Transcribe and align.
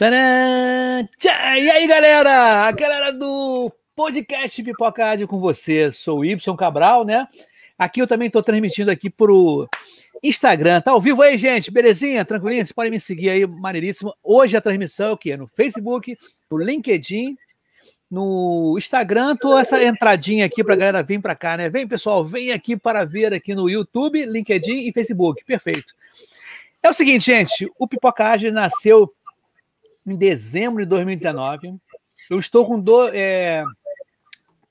E 0.00 1.68
aí, 1.68 1.86
galera? 1.86 2.66
A 2.66 2.72
galera 2.72 3.12
do 3.12 3.70
podcast 3.94 4.60
Pipoca 4.60 5.04
Rádio 5.04 5.28
com 5.28 5.38
você. 5.38 5.92
Sou 5.92 6.18
o 6.18 6.24
Y 6.24 6.56
Cabral, 6.56 7.04
né? 7.04 7.28
Aqui 7.78 8.02
eu 8.02 8.06
também 8.06 8.26
estou 8.26 8.42
transmitindo 8.42 8.90
aqui 8.90 9.08
pro 9.08 9.68
Instagram. 10.20 10.80
Tá 10.80 10.90
ao 10.90 11.00
vivo 11.00 11.22
aí, 11.22 11.38
gente? 11.38 11.70
Belezinha? 11.70 12.24
Tranquilinho? 12.24 12.64
Vocês 12.64 12.72
podem 12.72 12.90
me 12.90 12.98
seguir 12.98 13.30
aí, 13.30 13.46
maneiríssimo. 13.46 14.12
Hoje 14.20 14.56
a 14.56 14.60
transmissão 14.60 15.10
é 15.10 15.12
o 15.12 15.16
quê? 15.16 15.36
No 15.36 15.46
Facebook, 15.46 16.18
no 16.50 16.58
LinkedIn, 16.58 17.38
no 18.10 18.74
Instagram. 18.76 19.36
Tô 19.36 19.56
essa 19.56 19.80
entradinha 19.80 20.44
aqui 20.44 20.64
pra 20.64 20.74
galera 20.74 21.04
vir 21.04 21.22
para 21.22 21.36
cá, 21.36 21.56
né? 21.56 21.70
Vem, 21.70 21.86
pessoal, 21.86 22.24
vem 22.24 22.50
aqui 22.50 22.76
para 22.76 23.04
ver 23.04 23.32
aqui 23.32 23.54
no 23.54 23.70
YouTube, 23.70 24.26
LinkedIn 24.26 24.88
e 24.88 24.92
Facebook. 24.92 25.44
Perfeito. 25.44 25.94
É 26.82 26.90
o 26.90 26.92
seguinte, 26.92 27.26
gente, 27.26 27.70
o 27.78 27.86
Pipocagem 27.86 28.50
nasceu 28.50 29.08
em 30.06 30.16
dezembro 30.16 30.82
de 30.82 30.88
2019. 30.88 31.74
Eu 32.30 32.38
estou 32.38 32.66
com, 32.66 32.80
do, 32.80 33.08
é, 33.08 33.64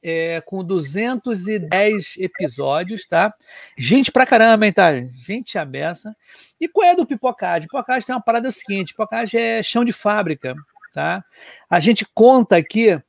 é, 0.01 0.41
com 0.41 0.63
210 0.63 2.15
episódios, 2.17 3.05
tá? 3.05 3.33
Gente 3.77 4.11
pra 4.11 4.25
caramba, 4.25 4.65
hein, 4.65 4.73
tá? 4.73 4.91
Gente 5.25 5.57
a 5.57 5.65
beça. 5.65 6.15
E 6.59 6.67
qual 6.67 6.87
é 6.87 6.95
do 6.95 7.05
Pipocagem? 7.05 7.67
Pipocagem 7.67 8.05
tem 8.05 8.15
uma 8.15 8.21
parada 8.21 8.49
é 8.49 8.51
seguinte: 8.51 8.93
Pipocagem 8.93 9.39
é 9.39 9.63
chão 9.63 9.85
de 9.85 9.93
fábrica, 9.93 10.55
tá? 10.93 11.23
A 11.69 11.79
gente 11.79 12.05
conta 12.13 12.57
aqui 12.57 12.99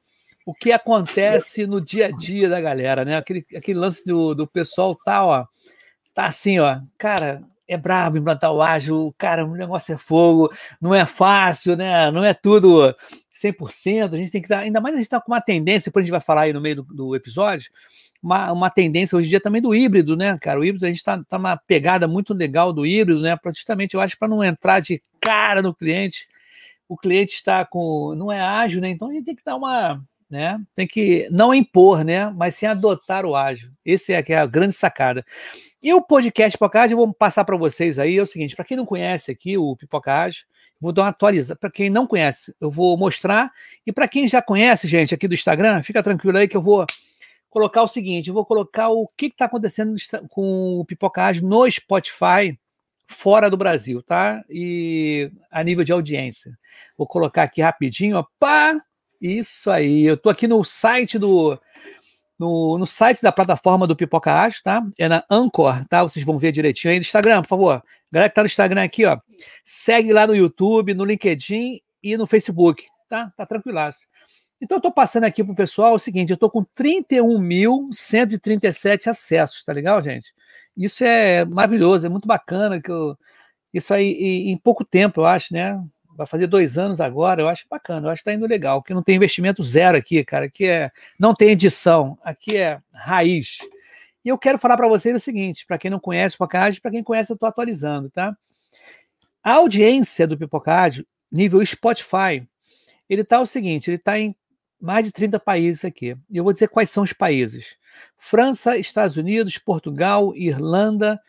o 0.46 0.54
que 0.54 0.72
acontece 0.72 1.66
no 1.66 1.80
dia 1.80 2.06
a 2.06 2.10
dia 2.10 2.48
da 2.48 2.60
galera, 2.60 3.04
né? 3.04 3.16
Aquele, 3.16 3.44
aquele 3.56 3.78
lance 3.78 4.04
do, 4.04 4.34
do 4.34 4.46
pessoal 4.46 4.94
tá, 4.94 5.24
ó, 5.24 5.46
tá 6.14 6.26
assim, 6.26 6.58
ó, 6.58 6.80
cara, 6.98 7.42
é 7.66 7.76
brabo 7.76 8.18
implantar 8.18 8.52
o 8.52 8.62
ágil, 8.62 9.14
cara, 9.18 9.44
o 9.44 9.54
negócio 9.54 9.94
é 9.94 9.98
fogo, 9.98 10.52
não 10.80 10.94
é 10.94 11.06
fácil, 11.06 11.76
né? 11.76 12.10
Não 12.10 12.24
é 12.24 12.34
tudo 12.34 12.94
100%, 13.34 14.14
a 14.14 14.16
gente 14.16 14.30
tem 14.30 14.40
que 14.40 14.46
estar, 14.46 14.60
ainda 14.60 14.80
mais 14.80 14.94
a 14.94 14.98
gente 14.98 15.06
está 15.06 15.20
com 15.20 15.32
uma 15.32 15.40
tendência, 15.40 15.90
depois 15.90 16.02
a 16.02 16.06
gente 16.06 16.12
vai 16.12 16.20
falar 16.20 16.42
aí 16.42 16.52
no 16.52 16.60
meio 16.60 16.76
do, 16.76 16.82
do, 16.82 17.16
episódio, 17.16 17.70
uma, 18.22 18.52
uma 18.52 18.70
tendência 18.70 19.16
hoje 19.16 19.26
em 19.26 19.30
dia 19.30 19.40
também 19.40 19.60
do 19.60 19.74
híbrido, 19.74 20.16
né, 20.16 20.38
cara? 20.38 20.60
O 20.60 20.64
híbrido, 20.64 20.84
a 20.84 20.88
gente 20.88 20.98
está 20.98 21.22
tá 21.24 21.38
numa 21.38 21.56
pegada 21.56 22.06
muito 22.06 22.32
legal 22.32 22.72
do 22.72 22.86
híbrido, 22.86 23.20
né? 23.20 23.36
Pra, 23.36 23.52
justamente, 23.52 23.94
eu 23.94 24.00
acho, 24.00 24.18
para 24.18 24.28
não 24.28 24.42
entrar 24.42 24.80
de 24.80 25.02
cara 25.20 25.62
no 25.62 25.74
cliente, 25.74 26.28
o 26.88 26.96
cliente 26.96 27.34
está 27.34 27.64
com, 27.64 28.14
não 28.14 28.30
é 28.30 28.40
ágil, 28.40 28.80
né? 28.80 28.90
Então 28.90 29.08
a 29.08 29.12
gente 29.12 29.24
tem 29.24 29.36
que 29.36 29.44
dar 29.44 29.56
uma, 29.56 30.02
né? 30.34 30.60
Tem 30.74 30.84
que 30.84 31.28
não 31.30 31.54
impor, 31.54 32.04
né? 32.04 32.28
Mas 32.30 32.56
sim 32.56 32.66
adotar 32.66 33.24
o 33.24 33.36
ágil. 33.36 33.70
Esse 33.84 34.12
é, 34.12 34.24
é 34.26 34.36
a 34.36 34.44
grande 34.46 34.74
sacada. 34.74 35.24
E 35.80 35.94
o 35.94 36.02
podcast 36.02 36.58
Pipocagem, 36.58 36.92
eu 36.92 36.96
vou 36.98 37.14
passar 37.14 37.44
para 37.44 37.56
vocês 37.56 38.00
aí, 38.00 38.16
é 38.18 38.22
o 38.22 38.26
seguinte, 38.26 38.56
para 38.56 38.64
quem 38.64 38.76
não 38.76 38.84
conhece 38.84 39.30
aqui 39.30 39.56
o 39.56 39.76
Pipocagem, 39.76 40.40
vou 40.80 40.92
dar 40.92 41.02
uma 41.02 41.10
atualização. 41.10 41.56
Para 41.56 41.70
quem 41.70 41.88
não 41.88 42.04
conhece, 42.04 42.52
eu 42.60 42.68
vou 42.68 42.98
mostrar. 42.98 43.48
E 43.86 43.92
para 43.92 44.08
quem 44.08 44.26
já 44.26 44.42
conhece, 44.42 44.88
gente, 44.88 45.14
aqui 45.14 45.28
do 45.28 45.34
Instagram, 45.34 45.84
fica 45.84 46.02
tranquilo 46.02 46.36
aí 46.36 46.48
que 46.48 46.56
eu 46.56 46.62
vou 46.62 46.84
colocar 47.48 47.82
o 47.82 47.88
seguinte: 47.88 48.26
eu 48.26 48.34
vou 48.34 48.44
colocar 48.44 48.88
o 48.88 49.06
que 49.16 49.26
está 49.26 49.44
acontecendo 49.44 49.94
com 50.30 50.80
o 50.80 50.84
Pipocagem 50.84 51.44
no 51.44 51.70
Spotify 51.70 52.58
fora 53.06 53.48
do 53.48 53.56
Brasil, 53.56 54.02
tá? 54.02 54.42
E 54.50 55.30
a 55.48 55.62
nível 55.62 55.84
de 55.84 55.92
audiência. 55.92 56.58
Vou 56.98 57.06
colocar 57.06 57.44
aqui 57.44 57.62
rapidinho, 57.62 58.16
ó, 58.16 58.24
pá! 58.40 58.82
Isso 59.20 59.70
aí. 59.70 60.04
Eu 60.04 60.16
tô 60.16 60.28
aqui 60.28 60.46
no 60.46 60.62
site 60.64 61.18
do 61.18 61.58
no, 62.38 62.78
no 62.78 62.86
site 62.86 63.22
da 63.22 63.32
plataforma 63.32 63.86
do 63.86 63.96
Pipoca 63.96 64.32
Ágil, 64.32 64.60
tá? 64.62 64.82
É 64.98 65.08
na 65.08 65.24
Anchor, 65.30 65.86
tá? 65.88 66.02
Vocês 66.02 66.24
vão 66.24 66.38
ver 66.38 66.52
direitinho 66.52 66.92
aí 66.92 66.98
no 66.98 67.02
Instagram, 67.02 67.42
por 67.42 67.48
favor. 67.48 67.82
Galera 68.10 68.28
que 68.28 68.34
tá 68.34 68.42
no 68.42 68.46
Instagram 68.46 68.82
aqui, 68.82 69.04
ó, 69.04 69.18
segue 69.64 70.12
lá 70.12 70.26
no 70.26 70.34
YouTube, 70.34 70.94
no 70.94 71.04
LinkedIn 71.04 71.80
e 72.02 72.16
no 72.16 72.26
Facebook, 72.26 72.86
tá? 73.08 73.32
Tá 73.36 73.46
tranquilaço. 73.46 74.00
Então, 74.60 74.78
eu 74.78 74.82
tô 74.82 74.92
passando 74.92 75.24
aqui 75.24 75.44
pro 75.44 75.54
pessoal 75.54 75.94
o 75.94 75.98
seguinte: 75.98 76.30
eu 76.30 76.36
tô 76.36 76.50
com 76.50 76.64
31.137 76.64 79.08
acessos, 79.08 79.64
tá 79.64 79.72
legal, 79.72 80.02
gente? 80.02 80.32
Isso 80.76 81.04
é 81.04 81.44
maravilhoso, 81.44 82.06
é 82.06 82.08
muito 82.08 82.26
bacana. 82.26 82.80
que 82.80 82.90
eu, 82.90 83.16
Isso 83.72 83.92
aí, 83.92 84.50
em 84.50 84.56
pouco 84.56 84.84
tempo, 84.84 85.20
eu 85.20 85.26
acho, 85.26 85.52
né? 85.52 85.80
Vai 86.16 86.26
fazer 86.26 86.46
dois 86.46 86.78
anos 86.78 87.00
agora, 87.00 87.42
eu 87.42 87.48
acho 87.48 87.66
bacana, 87.68 88.06
eu 88.06 88.10
acho 88.10 88.22
que 88.22 88.30
está 88.30 88.36
indo 88.36 88.46
legal, 88.46 88.80
porque 88.80 88.94
não 88.94 89.02
tem 89.02 89.16
investimento 89.16 89.62
zero 89.62 89.96
aqui, 89.96 90.24
cara, 90.24 90.46
aqui 90.46 90.66
é, 90.66 90.90
não 91.18 91.34
tem 91.34 91.50
edição, 91.50 92.18
aqui 92.22 92.56
é 92.56 92.80
raiz. 92.92 93.58
E 94.24 94.28
eu 94.28 94.38
quero 94.38 94.58
falar 94.58 94.76
para 94.76 94.88
vocês 94.88 95.14
o 95.14 95.20
seguinte, 95.20 95.66
para 95.66 95.78
quem 95.78 95.90
não 95.90 96.00
conhece 96.00 96.34
o 96.34 96.38
Pipocádio, 96.38 96.80
para 96.80 96.90
quem 96.90 97.02
conhece 97.02 97.30
eu 97.30 97.34
estou 97.34 97.48
atualizando, 97.48 98.10
tá? 98.10 98.36
A 99.42 99.54
audiência 99.54 100.26
do 100.26 100.38
Pipocádio, 100.38 101.06
nível 101.30 101.64
Spotify, 101.64 102.46
ele 103.08 103.22
está 103.22 103.40
o 103.40 103.46
seguinte, 103.46 103.90
ele 103.90 103.96
está 103.96 104.18
em 104.18 104.34
mais 104.80 105.04
de 105.04 105.12
30 105.12 105.38
países 105.38 105.84
aqui. 105.84 106.16
E 106.30 106.36
eu 106.36 106.44
vou 106.44 106.52
dizer 106.52 106.68
quais 106.68 106.90
são 106.90 107.02
os 107.02 107.12
países. 107.12 107.76
França, 108.16 108.76
Estados 108.76 109.16
Unidos, 109.16 109.58
Portugal, 109.58 110.34
Irlanda, 110.36 111.20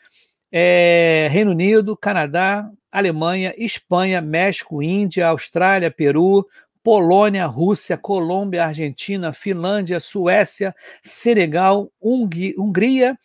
é, 0.58 1.28
Reino 1.30 1.52
Unido, 1.52 1.98
Canadá, 1.98 2.72
Alemanha, 2.90 3.54
Espanha, 3.58 4.22
México, 4.22 4.82
Índia, 4.82 5.28
Austrália, 5.28 5.92
Peru, 5.92 6.48
Polônia, 6.82 7.46
Rússia, 7.46 7.98
Colômbia, 7.98 8.64
Argentina, 8.64 9.34
Finlândia, 9.34 10.00
Suécia, 10.00 10.74
Senegal, 11.04 11.92
Hungria, 12.02 13.20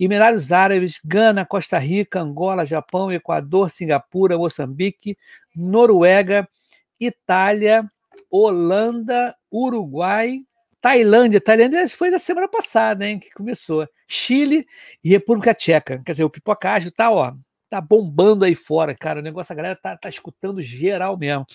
Emirados 0.00 0.50
Árabes, 0.50 0.98
Gana, 1.04 1.46
Costa 1.46 1.78
Rica, 1.78 2.20
Angola, 2.20 2.64
Japão, 2.64 3.12
Equador, 3.12 3.70
Singapura, 3.70 4.36
Moçambique, 4.36 5.16
Noruega, 5.54 6.48
Itália, 6.98 7.88
Holanda, 8.28 9.32
Uruguai, 9.48 10.40
Tailândia, 10.84 11.40
Tailândia 11.40 11.88
foi 11.88 12.10
da 12.10 12.18
semana 12.18 12.46
passada, 12.46 13.08
hein, 13.08 13.18
que 13.18 13.30
começou. 13.30 13.88
Chile 14.06 14.66
e 15.02 15.08
República 15.08 15.54
Tcheca. 15.54 16.02
Quer 16.04 16.12
dizer, 16.12 16.24
o 16.24 16.28
pipocágio 16.28 16.92
tá, 16.92 17.10
ó, 17.10 17.32
tá 17.70 17.80
bombando 17.80 18.44
aí 18.44 18.54
fora, 18.54 18.94
cara. 18.94 19.20
O 19.20 19.22
negócio, 19.22 19.50
a 19.50 19.56
galera 19.56 19.76
tá, 19.76 19.96
tá 19.96 20.10
escutando 20.10 20.60
geral 20.60 21.16
mesmo. 21.16 21.46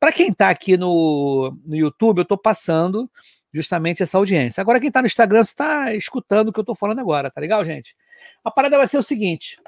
Para 0.00 0.10
quem 0.10 0.32
tá 0.32 0.48
aqui 0.48 0.78
no, 0.78 1.54
no 1.66 1.76
YouTube, 1.76 2.20
eu 2.20 2.24
tô 2.24 2.38
passando 2.38 3.10
justamente 3.52 4.02
essa 4.02 4.16
audiência. 4.16 4.62
Agora, 4.62 4.80
quem 4.80 4.90
tá 4.90 5.02
no 5.02 5.06
Instagram, 5.06 5.44
você 5.44 5.54
tá 5.54 5.94
escutando 5.94 6.48
o 6.48 6.52
que 6.54 6.60
eu 6.60 6.64
tô 6.64 6.74
falando 6.74 7.00
agora, 7.00 7.30
tá 7.30 7.42
legal, 7.42 7.62
gente? 7.66 7.94
A 8.42 8.50
parada 8.50 8.78
vai 8.78 8.86
ser 8.86 8.96
o 8.96 9.02
seguinte: 9.02 9.60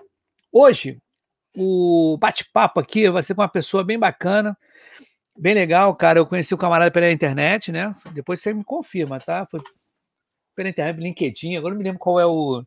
hoje, 0.50 0.98
o 1.54 2.16
bate-papo 2.18 2.80
aqui 2.80 3.10
vai 3.10 3.22
ser 3.22 3.34
com 3.34 3.42
uma 3.42 3.48
pessoa 3.50 3.84
bem 3.84 3.98
bacana. 3.98 4.56
Bem 5.40 5.54
legal, 5.54 5.96
cara. 5.96 6.18
Eu 6.18 6.26
conheci 6.26 6.52
o 6.52 6.58
camarada 6.58 6.90
pela 6.90 7.10
internet, 7.10 7.72
né? 7.72 7.96
Depois 8.12 8.42
você 8.42 8.52
me 8.52 8.62
confirma, 8.62 9.18
tá? 9.18 9.46
Foi 9.46 9.58
pela 10.54 10.68
internet, 10.68 11.00
LinkedIn. 11.00 11.56
Agora 11.56 11.72
não 11.72 11.78
me 11.78 11.84
lembro 11.84 11.98
qual 11.98 12.20
é 12.20 12.26
o. 12.26 12.62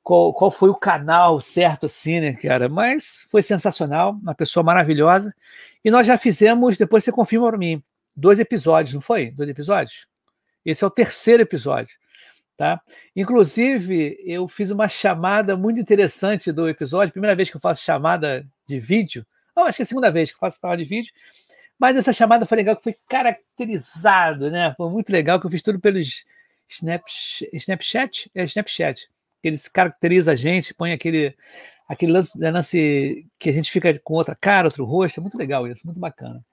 Qual, 0.00 0.32
qual 0.32 0.48
foi 0.48 0.70
o 0.70 0.76
canal 0.76 1.40
certo, 1.40 1.86
assim, 1.86 2.20
né, 2.20 2.34
cara? 2.34 2.68
Mas 2.68 3.26
foi 3.28 3.42
sensacional, 3.42 4.12
uma 4.12 4.32
pessoa 4.32 4.62
maravilhosa. 4.62 5.34
E 5.84 5.90
nós 5.90 6.06
já 6.06 6.16
fizemos, 6.16 6.76
depois 6.76 7.02
você 7.02 7.10
confirma 7.10 7.48
para 7.48 7.58
mim, 7.58 7.82
dois 8.14 8.38
episódios, 8.38 8.94
não 8.94 9.00
foi? 9.00 9.32
Dois 9.32 9.50
episódios? 9.50 10.06
Esse 10.64 10.84
é 10.84 10.86
o 10.86 10.90
terceiro 10.90 11.42
episódio. 11.42 11.96
Tá? 12.56 12.80
Inclusive, 13.14 14.16
eu 14.24 14.46
fiz 14.46 14.70
uma 14.70 14.88
chamada 14.88 15.56
muito 15.56 15.80
interessante 15.80 16.52
do 16.52 16.68
episódio, 16.68 17.12
primeira 17.12 17.34
vez 17.34 17.50
que 17.50 17.56
eu 17.56 17.60
faço 17.60 17.82
chamada 17.82 18.46
de 18.68 18.78
vídeo, 18.78 19.26
oh, 19.56 19.62
acho 19.62 19.76
que 19.76 19.82
é 19.82 19.84
a 19.84 19.86
segunda 19.86 20.10
vez 20.12 20.30
que 20.30 20.36
eu 20.36 20.40
faço 20.40 20.60
chamada 20.60 20.80
de 20.80 20.88
vídeo, 20.88 21.12
mas 21.78 21.96
essa 21.96 22.12
chamada 22.12 22.44
foi 22.44 22.56
legal, 22.56 22.76
que 22.76 22.82
foi 22.82 22.96
caracterizado, 23.08 24.50
né? 24.50 24.74
Foi 24.76 24.90
muito 24.90 25.10
legal, 25.10 25.38
que 25.38 25.46
eu 25.46 25.50
fiz 25.50 25.62
tudo 25.62 25.78
pelos 25.78 26.24
Snapchat? 26.68 28.30
É 28.34 28.44
Snapchat. 28.44 29.08
Eles 29.42 29.68
caracteriza 29.68 30.32
a 30.32 30.34
gente, 30.34 30.74
põe 30.74 30.92
aquele, 30.92 31.34
aquele 31.88 32.12
lance, 32.12 32.36
lance 32.38 33.26
que 33.38 33.48
a 33.48 33.52
gente 33.52 33.70
fica 33.70 33.96
com 34.00 34.14
outra 34.14 34.34
cara, 34.34 34.66
outro 34.66 34.84
rosto. 34.84 35.18
É 35.18 35.22
muito 35.22 35.38
legal 35.38 35.68
isso, 35.68 35.86
muito 35.86 36.00
bacana. 36.00 36.44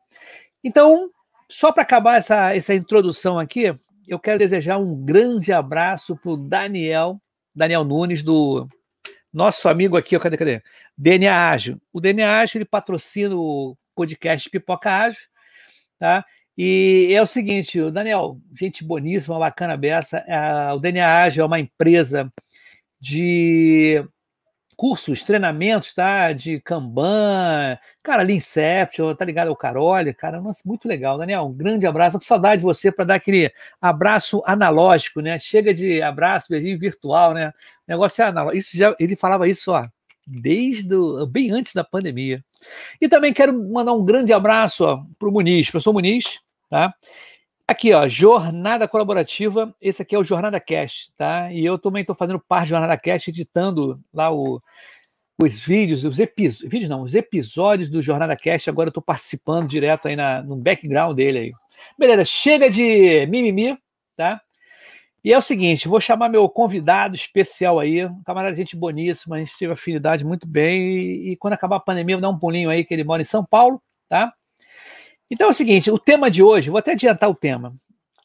Então, 0.64 1.10
só 1.50 1.72
para 1.72 1.84
acabar 1.84 2.18
essa, 2.18 2.56
essa 2.56 2.76
introdução 2.76 3.40
aqui, 3.40 3.76
eu 4.08 4.20
quero 4.20 4.38
desejar 4.38 4.78
um 4.78 5.04
grande 5.04 5.52
abraço 5.52 6.16
para 6.16 6.32
o 6.32 6.38
Daniel, 6.38 7.20
Daniel 7.56 7.84
Nunes, 7.84 8.22
do 8.22 8.68
nosso 9.34 9.68
amigo 9.68 9.98
aqui, 9.98 10.18
cadê, 10.20 10.38
cadê? 10.38 10.62
DNA 10.96 11.50
Ágil. 11.50 11.82
O 11.92 12.00
DNA 12.00 12.40
Ágil, 12.40 12.60
ele 12.60 12.66
patrocina 12.66 13.36
o 13.36 13.76
podcast 13.96 14.50
Pipoca 14.50 14.92
Ágil, 14.92 15.22
tá? 15.98 16.26
E 16.58 17.10
é 17.12 17.22
o 17.22 17.26
seguinte, 17.26 17.80
o 17.82 17.92
Daniel, 17.92 18.38
gente 18.58 18.84
boníssima, 18.84 19.38
bacana 19.40 19.76
beça. 19.76 20.20
É, 20.28 20.72
o 20.74 20.80
DNA 20.80 21.24
Ágil 21.24 21.44
é 21.44 21.46
uma 21.46 21.60
empresa 21.60 22.32
de 23.00 24.04
cursos, 24.76 25.24
treinamentos, 25.24 25.94
tá? 25.94 26.32
De 26.34 26.60
Kanban, 26.62 27.78
cara, 28.04 28.24
Leanception, 28.24 29.16
tá 29.16 29.26
ligado 29.26 29.50
ao 29.50 29.56
Carole, 29.56 30.14
cara, 30.14 30.42
nossa, 30.42 30.62
muito 30.66 30.88
legal. 30.88 31.18
Daniel, 31.18 31.44
um 31.46 31.54
grande 31.54 31.88
abraço, 31.88 32.18
com 32.18 32.24
saudade 32.24 32.60
de 32.60 32.64
você 32.64 32.92
para 32.92 33.06
dar 33.06 33.16
aquele 33.16 33.52
abraço 33.82 34.42
analógico, 34.46 35.22
né? 35.22 35.38
Chega 35.40 35.74
de 35.74 36.02
abraço, 36.02 36.48
beijinho 36.50 36.80
virtual, 36.80 37.34
né? 37.34 37.50
O 37.50 37.92
negócio 37.92 38.22
é 38.22 38.28
analógico. 38.28 38.58
Isso 38.58 38.78
já, 38.78 38.96
ele 39.00 39.16
falava 39.16 39.48
isso, 39.48 39.72
ó, 39.72 39.86
desde 40.26 40.94
o, 40.96 41.26
bem 41.26 41.52
antes 41.52 41.74
da 41.74 41.84
pandemia. 41.84 42.44
E 43.00 43.08
também 43.08 43.34
quero 43.34 43.54
mandar 43.70 43.94
um 43.94 44.04
grande 44.04 44.34
abraço 44.34 44.86
para 45.20 45.30
o 45.30 45.32
Muniz, 45.32 45.70
professor 45.70 45.94
Muniz, 45.94 46.40
tá? 46.70 46.94
Aqui, 47.68 47.94
ó, 47.94 48.08
jornada 48.08 48.88
colaborativa. 48.88 49.76
Esse 49.82 50.02
aqui 50.02 50.16
é 50.16 50.20
o 50.20 50.24
Jornada 50.24 50.60
Cast, 50.60 51.12
tá? 51.16 51.52
E 51.52 51.66
eu 51.66 51.80
também 51.80 52.02
estou 52.02 52.16
fazendo 52.16 52.40
parte 52.40 52.68
do 52.68 52.70
Jornada 52.72 52.98
Cast, 52.98 53.30
editando 53.30 54.00
lá 54.14 54.32
o, 54.32 54.62
os 55.42 55.60
vídeos, 55.60 56.06
os 56.06 56.20
episódios, 56.20 56.72
vídeos 56.72 56.90
não, 56.90 57.02
os 57.02 57.16
episódios 57.16 57.90
do 57.90 58.02
Jornada 58.02 58.36
Cast. 58.36 58.70
Agora 58.70 58.88
eu 58.88 58.92
estou 58.92 59.02
participando 59.02 59.68
direto 59.68 60.08
aí 60.08 60.16
na, 60.16 60.44
no 60.44 60.56
background 60.56 61.16
dele 61.16 61.40
aí. 61.40 61.54
Beleza, 61.98 62.24
chega 62.24 62.70
de 62.70 63.26
mimimi, 63.28 63.78
tá? 64.16 64.42
E 65.26 65.34
é 65.34 65.38
o 65.40 65.42
seguinte, 65.42 65.88
vou 65.88 66.00
chamar 66.00 66.30
meu 66.30 66.48
convidado 66.48 67.16
especial 67.16 67.80
aí, 67.80 68.06
um 68.06 68.22
camarada 68.22 68.54
de 68.54 68.62
gente 68.62 68.76
boníssima, 68.76 69.38
a 69.38 69.40
gente 69.40 69.58
teve 69.58 69.74
afinidade 69.74 70.24
muito 70.24 70.46
bem, 70.46 71.00
e, 71.00 71.32
e 71.32 71.36
quando 71.36 71.54
acabar 71.54 71.78
a 71.78 71.80
pandemia, 71.80 72.16
vou 72.16 72.22
dar 72.22 72.30
um 72.30 72.38
pulinho 72.38 72.70
aí, 72.70 72.86
que 72.86 72.94
ele 72.94 73.04
mora 73.04 73.24
em 73.24 73.26
São 73.26 73.44
Paulo, 73.44 73.82
tá? 74.08 74.32
Então 75.28 75.48
é 75.48 75.50
o 75.50 75.54
seguinte, 75.54 75.90
o 75.90 75.98
tema 75.98 76.30
de 76.30 76.44
hoje, 76.44 76.70
vou 76.70 76.78
até 76.78 76.92
adiantar 76.92 77.28
o 77.28 77.34
tema, 77.34 77.74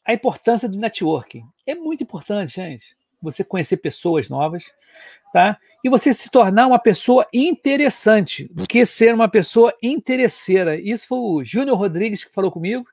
a 0.05 0.13
importância 0.13 0.69
do 0.69 0.77
networking. 0.77 1.43
É 1.65 1.73
muito 1.73 2.03
importante, 2.03 2.53
gente, 2.53 2.95
você 3.19 3.43
conhecer 3.43 3.77
pessoas 3.77 4.29
novas, 4.29 4.65
tá? 5.33 5.57
E 5.83 5.89
você 5.89 6.13
se 6.13 6.29
tornar 6.29 6.67
uma 6.67 6.77
pessoa 6.77 7.25
interessante, 7.33 8.47
do 8.53 8.67
que 8.67 8.85
ser 8.85 9.15
uma 9.15 9.27
pessoa 9.27 9.73
interesseira. 9.81 10.79
Isso 10.79 11.07
foi 11.07 11.17
o 11.17 11.43
Júnior 11.43 11.79
Rodrigues 11.79 12.23
que 12.23 12.31
falou 12.31 12.51
comigo. 12.51 12.85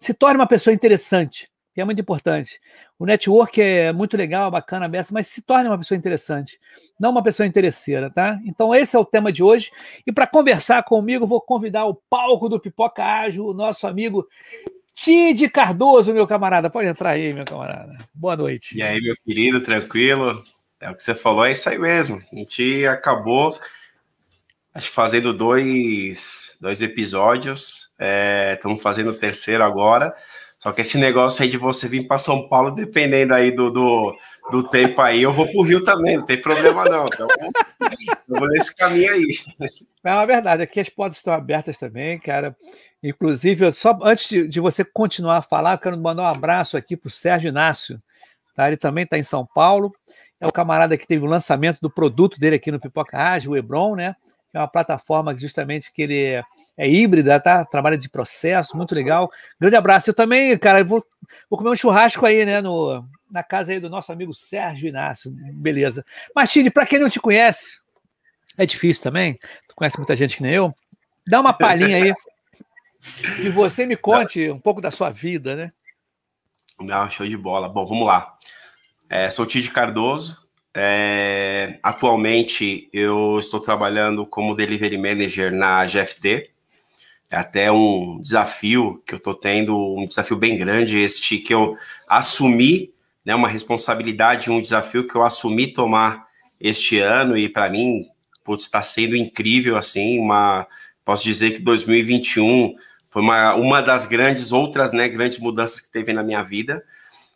Se 0.00 0.12
torne 0.12 0.40
uma 0.40 0.46
pessoa 0.48 0.74
interessante, 0.74 1.48
que 1.78 1.82
é 1.82 1.84
muito 1.84 2.00
importante. 2.00 2.60
O 2.98 3.06
network 3.06 3.62
é 3.62 3.92
muito 3.92 4.16
legal, 4.16 4.50
bacana, 4.50 4.88
beça, 4.88 5.14
mas 5.14 5.28
se 5.28 5.40
torne 5.40 5.68
uma 5.68 5.78
pessoa 5.78 5.96
interessante, 5.96 6.58
não 6.98 7.10
uma 7.10 7.22
pessoa 7.22 7.46
interesseira, 7.46 8.10
tá? 8.10 8.36
Então 8.44 8.74
esse 8.74 8.96
é 8.96 8.98
o 8.98 9.04
tema 9.04 9.32
de 9.32 9.44
hoje. 9.44 9.70
E 10.04 10.10
para 10.10 10.26
conversar 10.26 10.82
comigo, 10.82 11.24
vou 11.24 11.40
convidar 11.40 11.86
o 11.86 11.94
palco 11.94 12.48
do 12.48 12.58
Pipoca 12.58 13.04
Ágil, 13.04 13.46
o 13.46 13.54
nosso 13.54 13.86
amigo 13.86 14.26
Tide 14.92 15.48
Cardoso, 15.48 16.12
meu 16.12 16.26
camarada. 16.26 16.68
Pode 16.68 16.88
entrar 16.88 17.10
aí, 17.10 17.32
meu 17.32 17.44
camarada. 17.44 17.96
Boa 18.12 18.36
noite. 18.36 18.76
E 18.76 18.82
aí, 18.82 19.00
meu 19.00 19.14
querido, 19.24 19.60
tranquilo? 19.60 20.34
É 20.80 20.90
o 20.90 20.96
que 20.96 21.02
você 21.04 21.14
falou, 21.14 21.44
é 21.44 21.52
isso 21.52 21.68
aí 21.68 21.78
mesmo. 21.78 22.20
A 22.32 22.34
gente 22.34 22.84
acabou 22.88 23.56
acho, 24.74 24.90
fazendo 24.90 25.32
dois, 25.32 26.58
dois 26.60 26.82
episódios. 26.82 27.88
Estamos 28.56 28.80
é, 28.80 28.82
fazendo 28.82 29.10
o 29.10 29.16
terceiro 29.16 29.62
agora. 29.62 30.12
Só 30.58 30.72
que 30.72 30.80
esse 30.80 30.98
negócio 30.98 31.42
aí 31.42 31.50
de 31.50 31.56
você 31.56 31.88
vir 31.88 32.06
para 32.06 32.18
São 32.18 32.48
Paulo, 32.48 32.72
dependendo 32.72 33.32
aí 33.32 33.52
do, 33.52 33.70
do, 33.70 34.16
do, 34.50 34.68
tempo 34.68 35.00
aí, 35.00 35.22
eu 35.22 35.32
vou 35.32 35.46
para 35.46 35.56
o 35.56 35.62
Rio 35.62 35.84
também, 35.84 36.16
não 36.16 36.26
tem 36.26 36.40
problema 36.40 36.84
não. 36.84 37.06
Então, 37.06 37.28
eu 38.28 38.38
vou 38.38 38.48
nesse 38.48 38.74
caminho 38.74 39.12
aí. 39.12 39.26
É 40.04 40.26
verdade, 40.26 40.62
aqui 40.62 40.80
as 40.80 40.88
portas 40.88 41.18
estão 41.18 41.32
abertas 41.32 41.78
também, 41.78 42.18
cara. 42.18 42.56
Inclusive, 43.02 43.72
só 43.72 43.96
antes 44.02 44.28
de, 44.28 44.48
de 44.48 44.58
você 44.58 44.84
continuar 44.84 45.38
a 45.38 45.42
falar, 45.42 45.74
eu 45.74 45.78
quero 45.78 45.96
mandar 45.96 46.22
um 46.24 46.26
abraço 46.26 46.76
aqui 46.76 46.96
para 46.96 47.06
o 47.06 47.10
Sérgio 47.10 47.48
Inácio. 47.48 48.02
Tá? 48.56 48.66
Ele 48.66 48.76
também 48.76 49.04
está 49.04 49.16
em 49.16 49.22
São 49.22 49.46
Paulo. 49.46 49.94
É 50.40 50.46
o 50.46 50.52
camarada 50.52 50.96
que 50.98 51.06
teve 51.06 51.24
o 51.24 51.28
lançamento 51.28 51.78
do 51.80 51.90
produto 51.90 52.40
dele 52.40 52.56
aqui 52.56 52.72
no 52.72 52.80
Pipoca 52.80 53.16
Ágil, 53.16 53.52
o 53.52 53.56
Hebron, 53.56 53.94
né? 53.94 54.16
É 54.52 54.58
uma 54.58 54.68
plataforma 54.68 55.36
justamente 55.36 55.92
que 55.92 56.02
ele 56.02 56.42
é 56.78 56.88
híbrida, 56.88 57.40
tá? 57.40 57.64
Trabalha 57.64 57.98
de 57.98 58.08
processo, 58.08 58.76
muito 58.76 58.94
legal. 58.94 59.30
Grande 59.60 59.74
abraço. 59.74 60.10
Eu 60.10 60.14
também, 60.14 60.56
cara, 60.56 60.84
vou, 60.84 61.04
vou 61.50 61.58
comer 61.58 61.70
um 61.70 61.76
churrasco 61.76 62.24
aí, 62.24 62.46
né, 62.46 62.60
no, 62.60 63.04
na 63.28 63.42
casa 63.42 63.72
aí 63.72 63.80
do 63.80 63.90
nosso 63.90 64.12
amigo 64.12 64.32
Sérgio 64.32 64.88
Inácio. 64.88 65.30
Beleza. 65.54 66.04
Martini, 66.34 66.70
para 66.70 66.86
quem 66.86 67.00
não 67.00 67.10
te 67.10 67.18
conhece, 67.18 67.80
é 68.56 68.64
difícil 68.64 69.02
também, 69.02 69.38
tu 69.68 69.74
conhece 69.74 69.98
muita 69.98 70.14
gente 70.14 70.36
que 70.36 70.42
nem 70.42 70.54
eu, 70.54 70.72
dá 71.26 71.40
uma 71.40 71.52
palhinha 71.52 71.96
aí 71.96 72.14
e 73.44 73.48
você 73.48 73.84
me 73.84 73.96
conte 73.96 74.48
um 74.48 74.60
pouco 74.60 74.80
da 74.80 74.92
sua 74.92 75.10
vida, 75.10 75.56
né? 75.56 75.72
Não, 76.80 77.10
show 77.10 77.26
de 77.26 77.36
bola. 77.36 77.68
Bom, 77.68 77.84
vamos 77.84 78.06
lá. 78.06 78.36
É, 79.10 79.30
sou 79.32 79.44
Tid 79.44 79.68
Cardoso. 79.70 80.46
É, 80.72 81.80
atualmente 81.82 82.88
eu 82.92 83.36
estou 83.40 83.58
trabalhando 83.58 84.24
como 84.24 84.54
Delivery 84.54 84.96
Manager 84.96 85.52
na 85.52 85.84
GFT, 85.84 86.52
é 87.30 87.36
até 87.36 87.70
um 87.70 88.20
desafio 88.20 89.02
que 89.06 89.14
eu 89.14 89.18
estou 89.18 89.34
tendo, 89.34 89.76
um 89.76 90.06
desafio 90.06 90.36
bem 90.36 90.56
grande, 90.56 90.98
este 90.98 91.38
que 91.38 91.52
eu 91.52 91.76
assumi, 92.08 92.92
né, 93.24 93.34
uma 93.34 93.48
responsabilidade, 93.48 94.50
um 94.50 94.60
desafio 94.60 95.06
que 95.06 95.14
eu 95.14 95.22
assumi 95.22 95.72
tomar 95.72 96.26
este 96.58 96.98
ano 96.98 97.36
e 97.36 97.48
para 97.48 97.68
mim, 97.68 98.06
putz, 98.42 98.64
está 98.64 98.82
sendo 98.82 99.14
incrível 99.14 99.76
assim, 99.76 100.18
uma 100.18 100.66
posso 101.04 101.24
dizer 101.24 101.52
que 101.52 101.60
2021 101.60 102.74
foi 103.10 103.22
uma, 103.22 103.54
uma 103.54 103.82
das 103.82 104.06
grandes 104.06 104.52
outras, 104.52 104.92
né, 104.92 105.08
grandes 105.08 105.38
mudanças 105.38 105.80
que 105.80 105.90
teve 105.90 106.12
na 106.12 106.22
minha 106.22 106.42
vida. 106.42 106.84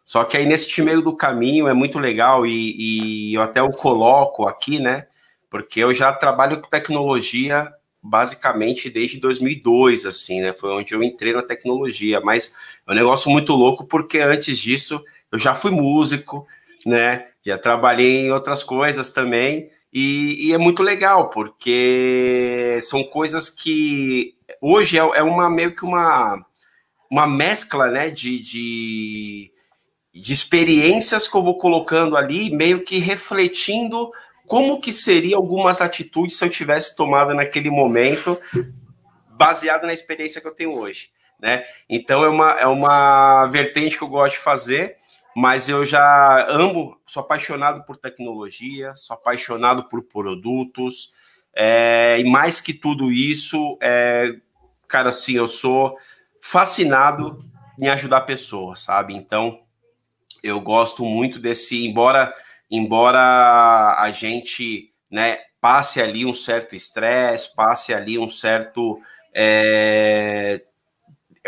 Só 0.04 0.24
que 0.24 0.36
aí 0.36 0.44
nesse 0.44 0.82
meio 0.82 1.00
do 1.00 1.16
caminho 1.16 1.68
é 1.68 1.72
muito 1.72 1.98
legal 1.98 2.46
e, 2.46 3.30
e 3.30 3.34
eu 3.34 3.40
até 3.40 3.62
o 3.62 3.70
coloco 3.70 4.46
aqui, 4.46 4.78
né? 4.78 5.06
Porque 5.48 5.80
eu 5.80 5.94
já 5.94 6.12
trabalho 6.12 6.60
com 6.60 6.68
tecnologia 6.68 7.72
basicamente 8.02 8.90
desde 8.90 9.20
2002, 9.20 10.06
assim, 10.06 10.40
né? 10.40 10.52
Foi 10.52 10.70
onde 10.70 10.92
eu 10.92 11.02
entrei 11.02 11.32
na 11.32 11.42
tecnologia, 11.42 12.20
mas 12.20 12.56
é 12.86 12.92
um 12.92 12.94
negócio 12.94 13.30
muito 13.30 13.54
louco 13.54 13.84
porque 13.84 14.18
antes 14.18 14.58
disso 14.58 15.02
eu 15.30 15.38
já 15.38 15.54
fui 15.54 15.70
músico, 15.70 16.46
né? 16.84 17.28
Já 17.44 17.56
trabalhei 17.56 18.26
em 18.26 18.32
outras 18.32 18.62
coisas 18.62 19.12
também 19.12 19.70
e, 19.92 20.48
e 20.48 20.52
é 20.52 20.58
muito 20.58 20.82
legal 20.82 21.30
porque 21.30 22.78
são 22.82 23.04
coisas 23.04 23.48
que 23.48 24.34
hoje 24.60 24.98
é, 24.98 25.00
é 25.00 25.22
uma 25.22 25.48
meio 25.48 25.74
que 25.74 25.84
uma 25.84 26.44
uma 27.10 27.26
mescla, 27.26 27.90
né? 27.90 28.10
de, 28.10 28.40
de 28.40 29.52
de 30.14 30.32
experiências 30.32 31.26
que 31.26 31.34
eu 31.34 31.42
vou 31.42 31.56
colocando 31.56 32.16
ali, 32.16 32.54
meio 32.54 32.84
que 32.84 32.98
refletindo 32.98 34.10
como 34.52 34.78
que 34.78 34.92
seria 34.92 35.36
algumas 35.36 35.80
atitudes 35.80 36.36
se 36.36 36.44
eu 36.44 36.50
tivesse 36.50 36.94
tomado 36.94 37.32
naquele 37.32 37.70
momento, 37.70 38.38
baseado 39.30 39.86
na 39.86 39.94
experiência 39.94 40.42
que 40.42 40.46
eu 40.46 40.54
tenho 40.54 40.74
hoje, 40.74 41.08
né? 41.40 41.64
Então 41.88 42.22
é 42.22 42.28
uma, 42.28 42.50
é 42.50 42.66
uma 42.66 43.46
vertente 43.46 43.96
que 43.96 44.04
eu 44.04 44.08
gosto 44.08 44.34
de 44.34 44.40
fazer, 44.40 44.98
mas 45.34 45.70
eu 45.70 45.86
já 45.86 46.46
amo, 46.50 47.00
sou 47.06 47.22
apaixonado 47.22 47.82
por 47.86 47.96
tecnologia, 47.96 48.94
sou 48.94 49.14
apaixonado 49.14 49.88
por 49.88 50.02
produtos, 50.02 51.14
é, 51.54 52.20
e 52.20 52.24
mais 52.30 52.60
que 52.60 52.74
tudo 52.74 53.10
isso, 53.10 53.78
é, 53.80 54.34
cara, 54.86 55.08
assim, 55.08 55.32
eu 55.32 55.48
sou 55.48 55.96
fascinado 56.42 57.42
em 57.80 57.88
ajudar 57.88 58.20
pessoas, 58.20 58.80
sabe? 58.80 59.14
Então, 59.14 59.62
eu 60.42 60.60
gosto 60.60 61.06
muito 61.06 61.38
desse, 61.38 61.86
embora 61.86 62.34
embora 62.72 63.96
a 63.98 64.10
gente 64.10 64.90
né, 65.10 65.36
passe 65.60 66.00
ali 66.00 66.24
um 66.24 66.32
certo 66.32 66.74
estresse, 66.74 67.54
passe 67.54 67.92
ali 67.92 68.18
um 68.18 68.30
certo. 68.30 68.98
É, 69.34 70.62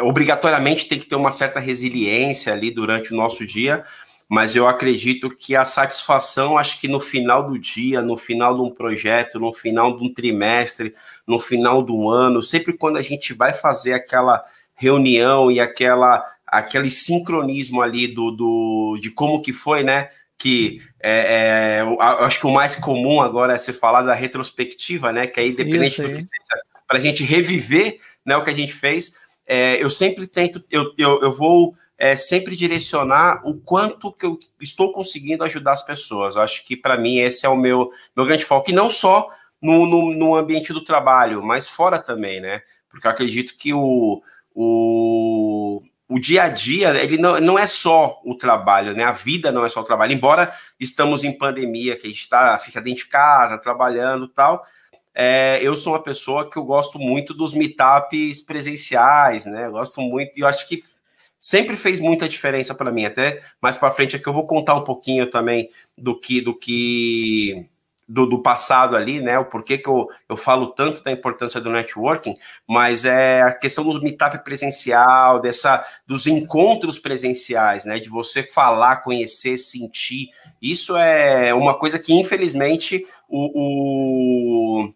obrigatoriamente 0.00 0.86
tem 0.86 0.98
que 0.98 1.06
ter 1.06 1.16
uma 1.16 1.30
certa 1.30 1.58
resiliência 1.58 2.52
ali 2.52 2.70
durante 2.70 3.12
o 3.12 3.16
nosso 3.16 3.46
dia, 3.46 3.84
mas 4.28 4.54
eu 4.56 4.68
acredito 4.68 5.30
que 5.30 5.56
a 5.56 5.64
satisfação, 5.64 6.58
acho 6.58 6.78
que 6.80 6.88
no 6.88 7.00
final 7.00 7.48
do 7.48 7.58
dia, 7.58 8.02
no 8.02 8.16
final 8.16 8.54
de 8.54 8.62
um 8.62 8.70
projeto, 8.70 9.38
no 9.38 9.52
final 9.52 9.96
de 9.96 10.04
um 10.04 10.12
trimestre, 10.12 10.94
no 11.26 11.38
final 11.38 11.82
do 11.82 12.08
ano, 12.08 12.42
sempre 12.42 12.76
quando 12.76 12.98
a 12.98 13.02
gente 13.02 13.32
vai 13.32 13.54
fazer 13.54 13.94
aquela 13.94 14.44
reunião 14.74 15.50
e 15.50 15.60
aquela 15.60 16.24
aquele 16.46 16.90
sincronismo 16.90 17.82
ali 17.82 18.06
do, 18.06 18.30
do 18.30 18.98
de 19.00 19.10
como 19.10 19.42
que 19.42 19.52
foi, 19.52 19.82
né? 19.82 20.10
Que 20.38 20.82
é, 21.00 21.78
é, 21.78 21.80
eu 21.80 22.00
acho 22.00 22.40
que 22.40 22.46
o 22.46 22.52
mais 22.52 22.74
comum 22.74 23.20
agora 23.20 23.54
é 23.54 23.58
se 23.58 23.72
falar 23.72 24.02
da 24.02 24.14
retrospectiva, 24.14 25.12
né? 25.12 25.26
Que 25.26 25.40
é 25.40 25.48
independente 25.48 26.02
do 26.02 26.08
que 26.08 26.20
seja, 26.20 26.62
para 26.86 26.98
a 26.98 27.00
gente 27.00 27.22
reviver 27.22 27.98
né, 28.24 28.36
o 28.36 28.42
que 28.42 28.50
a 28.50 28.54
gente 28.54 28.72
fez, 28.72 29.18
é, 29.46 29.82
eu 29.82 29.90
sempre 29.90 30.26
tento, 30.26 30.64
eu, 30.70 30.92
eu, 30.96 31.20
eu 31.22 31.32
vou 31.32 31.74
é, 31.98 32.16
sempre 32.16 32.56
direcionar 32.56 33.42
o 33.46 33.54
quanto 33.54 34.12
que 34.12 34.26
eu 34.26 34.38
estou 34.60 34.92
conseguindo 34.92 35.44
ajudar 35.44 35.72
as 35.72 35.84
pessoas. 35.84 36.36
Eu 36.36 36.42
acho 36.42 36.64
que 36.64 36.76
para 36.76 36.98
mim 36.98 37.18
esse 37.18 37.46
é 37.46 37.48
o 37.48 37.56
meu, 37.56 37.90
meu 38.16 38.26
grande 38.26 38.44
foco, 38.44 38.70
e 38.70 38.74
não 38.74 38.88
só 38.90 39.28
no, 39.60 39.86
no, 39.86 40.14
no 40.14 40.34
ambiente 40.34 40.72
do 40.72 40.84
trabalho, 40.84 41.42
mas 41.42 41.68
fora 41.68 41.98
também, 41.98 42.40
né? 42.40 42.62
Porque 42.88 43.06
eu 43.06 43.10
acredito 43.10 43.56
que 43.56 43.72
o, 43.72 44.22
o, 44.54 45.82
o 46.08 46.18
dia 46.18 46.44
a 46.44 46.48
dia, 46.48 46.94
ele 47.02 47.16
não, 47.16 47.40
não 47.40 47.58
é 47.58 47.66
só 47.66 48.20
o 48.24 48.34
trabalho, 48.34 48.94
né? 48.94 49.04
A 49.04 49.12
vida 49.12 49.50
não 49.50 49.64
é 49.64 49.68
só 49.68 49.80
o 49.80 49.84
trabalho. 49.84 50.12
Embora 50.12 50.52
estamos 50.78 51.24
em 51.24 51.36
pandemia, 51.36 51.96
que 51.96 52.06
a 52.06 52.10
gente 52.10 52.28
tá, 52.28 52.58
fica 52.58 52.80
dentro 52.80 53.04
de 53.04 53.08
casa, 53.08 53.58
trabalhando 53.58 54.28
tal, 54.28 54.64
é, 55.14 55.58
eu 55.62 55.76
sou 55.76 55.92
uma 55.94 56.02
pessoa 56.02 56.50
que 56.50 56.56
eu 56.56 56.64
gosto 56.64 56.98
muito 56.98 57.32
dos 57.32 57.54
meetups 57.54 58.42
presenciais, 58.42 59.46
né? 59.46 59.66
Eu 59.66 59.72
gosto 59.72 60.00
muito, 60.00 60.36
e 60.36 60.42
eu 60.42 60.46
acho 60.46 60.68
que 60.68 60.82
sempre 61.38 61.76
fez 61.76 62.00
muita 62.00 62.28
diferença 62.28 62.74
para 62.74 62.90
mim. 62.90 63.04
Até 63.04 63.42
mais 63.60 63.76
para 63.76 63.92
frente 63.92 64.16
aqui 64.16 64.26
eu 64.26 64.32
vou 64.32 64.46
contar 64.46 64.74
um 64.74 64.84
pouquinho 64.84 65.30
também 65.30 65.70
do 65.96 66.18
que 66.18 66.40
do 66.40 66.56
que 66.56 67.66
do, 68.08 68.26
do, 68.26 68.42
passado 68.42 68.96
ali, 68.96 69.20
né? 69.20 69.38
O 69.38 69.44
porquê 69.44 69.78
que 69.78 69.88
eu, 69.88 70.08
eu 70.28 70.36
falo 70.36 70.68
tanto 70.68 71.02
da 71.02 71.10
importância 71.10 71.60
do 71.60 71.70
networking, 71.70 72.36
mas 72.68 73.04
é 73.04 73.42
a 73.42 73.52
questão 73.52 73.84
do 73.84 74.02
meetup 74.02 74.42
presencial, 74.44 75.40
dessa 75.40 75.84
dos 76.06 76.26
encontros 76.26 76.98
presenciais, 76.98 77.84
né? 77.84 77.98
De 77.98 78.08
você 78.08 78.42
falar, 78.42 78.96
conhecer, 78.96 79.56
sentir. 79.56 80.28
Isso 80.60 80.96
é 80.96 81.52
uma 81.54 81.78
coisa 81.78 81.98
que, 81.98 82.12
infelizmente, 82.12 83.06
o, 83.28 84.82
o, 84.84 84.92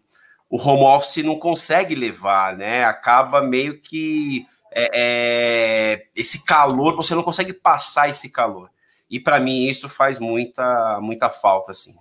o 0.49 0.57
home 0.57 0.83
office 0.83 1.23
não 1.23 1.37
consegue 1.37 1.95
levar, 1.95 2.55
né? 2.55 2.83
Acaba 2.85 3.41
meio 3.41 3.79
que 3.79 4.45
é, 4.71 4.89
é, 4.93 6.05
esse 6.15 6.45
calor, 6.45 6.95
você 6.95 7.15
não 7.15 7.23
consegue 7.23 7.53
passar 7.53 8.09
esse 8.09 8.31
calor. 8.31 8.69
E 9.09 9.19
para 9.19 9.39
mim 9.39 9.67
isso 9.67 9.89
faz 9.89 10.19
muita, 10.19 10.99
muita 11.01 11.29
falta, 11.29 11.71
assim. 11.71 11.95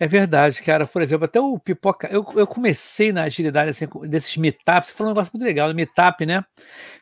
É 0.00 0.08
verdade, 0.08 0.62
cara. 0.62 0.86
Por 0.86 1.02
exemplo, 1.02 1.26
até 1.26 1.38
o 1.38 1.58
pipoca. 1.58 2.08
Eu, 2.10 2.26
eu 2.34 2.46
comecei 2.46 3.12
na 3.12 3.24
agilidade 3.24 3.68
assim, 3.68 3.86
desses 4.08 4.34
meetups. 4.34 4.88
Você 4.88 4.94
falou 4.94 5.12
um 5.12 5.14
negócio 5.14 5.30
muito 5.34 5.44
legal, 5.44 5.74
meetup, 5.74 6.24
né? 6.24 6.42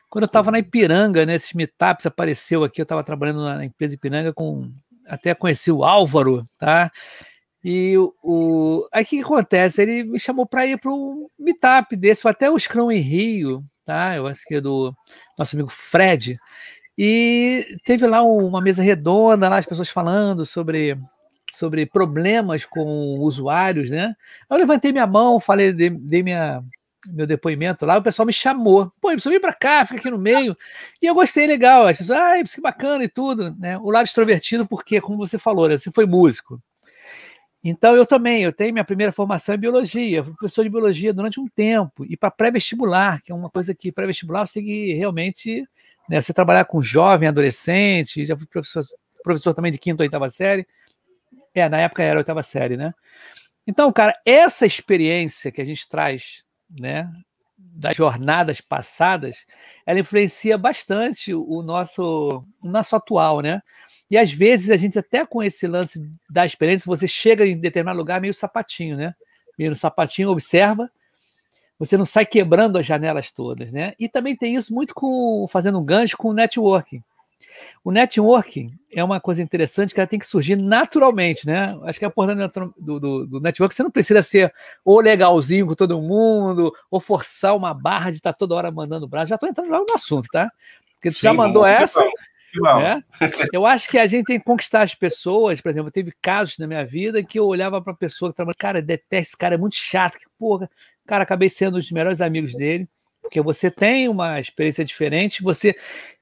Quando 0.09 0.23
eu 0.23 0.27
estava 0.27 0.51
na 0.51 0.59
Ipiranga, 0.59 1.25
né? 1.25 1.35
Esses 1.35 1.53
meetups 1.53 2.05
apareceu 2.05 2.61
aqui. 2.61 2.81
Eu 2.81 2.83
estava 2.83 3.01
trabalhando 3.01 3.41
na 3.41 3.63
empresa 3.63 3.95
Ipiranga 3.95 4.33
com. 4.33 4.69
Até 5.07 5.33
conheci 5.33 5.71
o 5.71 5.85
Álvaro, 5.85 6.43
tá? 6.59 6.91
E 7.63 7.97
o, 7.97 8.13
o... 8.21 8.87
aí 8.91 9.03
o 9.03 9.05
que, 9.05 9.17
que, 9.17 9.23
acontece? 9.23 9.81
Ele 9.81 10.03
me 10.03 10.19
chamou 10.19 10.45
para 10.45 10.65
ir 10.67 10.77
para 10.77 10.91
um 10.91 11.27
meetup 11.39 11.95
desse, 11.95 12.21
foi 12.21 12.31
até 12.31 12.51
o 12.51 12.59
Scrum 12.59 12.91
em 12.91 12.99
Rio, 12.99 13.63
tá? 13.85 14.15
Eu 14.15 14.27
acho 14.27 14.43
que 14.45 14.55
é 14.55 14.61
do 14.61 14.93
nosso 15.37 15.55
amigo 15.55 15.69
Fred. 15.69 16.37
E 16.97 17.65
teve 17.85 18.05
lá 18.05 18.21
uma 18.21 18.61
mesa 18.61 18.83
redonda, 18.83 19.49
lá 19.49 19.57
as 19.57 19.65
pessoas 19.65 19.89
falando 19.89 20.45
sobre 20.45 20.97
sobre 21.51 21.85
problemas 21.85 22.65
com 22.65 23.19
usuários, 23.19 23.89
né? 23.89 24.15
Eu 24.49 24.57
levantei 24.57 24.91
minha 24.91 25.07
mão, 25.07 25.39
falei, 25.39 25.73
dei, 25.73 25.89
dei 25.89 26.23
minha, 26.23 26.63
meu 27.07 27.25
depoimento 27.25 27.85
lá, 27.85 27.97
o 27.97 28.03
pessoal 28.03 28.25
me 28.25 28.33
chamou. 28.33 28.91
Pô, 29.01 29.11
você 29.11 29.29
vem 29.29 29.39
para 29.39 29.53
cá, 29.53 29.85
fica 29.85 29.99
aqui 29.99 30.09
no 30.09 30.17
meio. 30.17 30.55
E 31.01 31.05
eu 31.05 31.15
gostei 31.15 31.47
legal. 31.47 31.87
As 31.87 31.97
pessoas, 31.97 32.19
ah, 32.19 32.43
que 32.43 32.61
bacana 32.61 33.03
e 33.03 33.09
tudo, 33.09 33.55
né? 33.57 33.77
O 33.77 33.89
lado 33.89 34.05
extrovertido, 34.05 34.65
porque, 34.67 35.01
como 35.01 35.17
você 35.17 35.37
falou, 35.37 35.67
né? 35.69 35.77
você 35.77 35.91
foi 35.91 36.05
músico. 36.05 36.61
Então, 37.63 37.93
eu 37.93 38.05
também, 38.05 38.43
eu 38.43 38.53
tenho 38.53 38.71
minha 38.71 38.85
primeira 38.85 39.11
formação 39.11 39.53
em 39.53 39.57
biologia, 39.57 40.23
fui 40.23 40.33
professor 40.33 40.63
de 40.63 40.69
biologia 40.69 41.13
durante 41.13 41.41
um 41.41 41.47
tempo, 41.47 42.05
e 42.07 42.15
para 42.15 42.31
pré-vestibular, 42.31 43.21
que 43.21 43.33
é 43.33 43.35
uma 43.35 43.49
coisa 43.49 43.75
que 43.75 43.91
pré-vestibular 43.91 44.47
você 44.47 44.61
que 44.61 44.93
realmente, 44.93 45.67
né, 46.09 46.21
você 46.21 46.33
trabalhar 46.33 46.63
com 46.63 46.81
jovem, 46.81 47.27
adolescente, 47.27 48.25
já 48.25 48.37
fui 48.37 48.45
professor, 48.45 48.85
professor 49.21 49.53
também 49.53 49.73
de 49.73 49.77
quinta 49.77 50.01
ou 50.01 50.05
oitava 50.05 50.29
série, 50.29 50.65
é, 51.59 51.69
na 51.69 51.77
época 51.77 52.03
era 52.03 52.15
a 52.15 52.19
oitava 52.19 52.43
série, 52.43 52.77
né? 52.77 52.93
Então, 53.67 53.91
cara, 53.91 54.13
essa 54.25 54.65
experiência 54.65 55.51
que 55.51 55.61
a 55.61 55.65
gente 55.65 55.87
traz, 55.87 56.43
né, 56.69 57.09
das 57.57 57.95
jornadas 57.95 58.61
passadas, 58.61 59.45
ela 59.85 59.99
influencia 59.99 60.57
bastante 60.57 61.33
o 61.33 61.61
nosso, 61.61 62.43
o 62.61 62.67
nosso 62.67 62.95
atual, 62.95 63.41
né? 63.41 63.61
E 64.09 64.17
às 64.17 64.31
vezes 64.31 64.69
a 64.69 64.75
gente 64.75 64.97
até 64.97 65.25
com 65.25 65.43
esse 65.43 65.67
lance 65.67 66.01
da 66.29 66.45
experiência, 66.45 66.85
você 66.87 67.07
chega 67.07 67.45
em 67.45 67.59
determinado 67.59 67.97
lugar 67.97 68.19
meio 68.19 68.33
sapatinho, 68.33 68.97
né? 68.97 69.13
Meio 69.57 69.71
no 69.71 69.75
sapatinho, 69.75 70.29
observa, 70.29 70.89
você 71.77 71.95
não 71.95 72.05
sai 72.05 72.25
quebrando 72.25 72.77
as 72.77 72.85
janelas 72.85 73.31
todas, 73.31 73.71
né? 73.71 73.93
E 73.99 74.09
também 74.09 74.35
tem 74.35 74.55
isso 74.55 74.73
muito 74.73 74.93
com 74.93 75.47
fazendo 75.49 75.79
um 75.79 75.85
gancho 75.85 76.17
com 76.17 76.29
o 76.29 76.33
networking. 76.33 77.03
O 77.83 77.91
networking 77.91 78.71
é 78.91 79.03
uma 79.03 79.19
coisa 79.19 79.41
interessante 79.41 79.93
que 79.93 79.99
ela 79.99 80.07
tem 80.07 80.19
que 80.19 80.25
surgir 80.25 80.55
naturalmente, 80.55 81.45
né? 81.45 81.77
Acho 81.83 81.99
que 81.99 82.05
a 82.05 82.07
importância 82.07 82.51
do, 82.77 82.99
do, 82.99 83.27
do 83.27 83.39
network, 83.39 83.73
você 83.73 83.83
não 83.83 83.91
precisa 83.91 84.21
ser 84.21 84.53
ou 84.83 84.99
legalzinho 84.99 85.65
com 85.65 85.75
todo 85.75 86.01
mundo, 86.01 86.73
ou 86.89 86.99
forçar 86.99 87.55
uma 87.55 87.73
barra 87.73 88.11
de 88.11 88.17
estar 88.17 88.33
toda 88.33 88.55
hora 88.55 88.71
mandando 88.71 89.07
braço. 89.07 89.27
Já 89.27 89.35
estou 89.35 89.49
entrando 89.49 89.69
logo 89.69 89.85
no 89.87 89.95
assunto, 89.95 90.27
tá? 90.31 90.51
Porque 90.95 91.11
você 91.11 91.19
Sim, 91.19 91.27
já 91.27 91.33
mandou 91.33 91.65
essa. 91.65 92.03
Né? 92.55 93.03
Eu 93.53 93.65
acho 93.65 93.89
que 93.89 93.97
a 93.97 94.07
gente 94.07 94.25
tem 94.25 94.39
que 94.39 94.45
conquistar 94.45 94.81
as 94.81 94.95
pessoas. 94.95 95.61
Por 95.61 95.69
exemplo, 95.69 95.91
teve 95.91 96.11
casos 96.21 96.57
na 96.57 96.67
minha 96.67 96.85
vida 96.85 97.23
que 97.23 97.39
eu 97.39 97.45
olhava 97.45 97.81
para 97.81 97.93
a 97.93 97.95
pessoa 97.95 98.31
que 98.31 98.35
trabalha, 98.35 98.55
cara, 98.57 98.81
detesto 98.81 99.29
esse 99.29 99.37
cara, 99.37 99.55
é 99.55 99.57
muito 99.57 99.75
chato. 99.75 100.17
Que 100.17 100.25
porra, 100.37 100.69
cara, 101.05 101.23
acabei 101.23 101.49
sendo 101.49 101.75
um 101.75 101.79
dos 101.79 101.91
melhores 101.91 102.21
amigos 102.21 102.53
dele, 102.53 102.87
porque 103.21 103.41
você 103.41 103.69
tem 103.69 104.09
uma 104.09 104.39
experiência 104.39 104.83
diferente, 104.83 105.43
você 105.43 105.75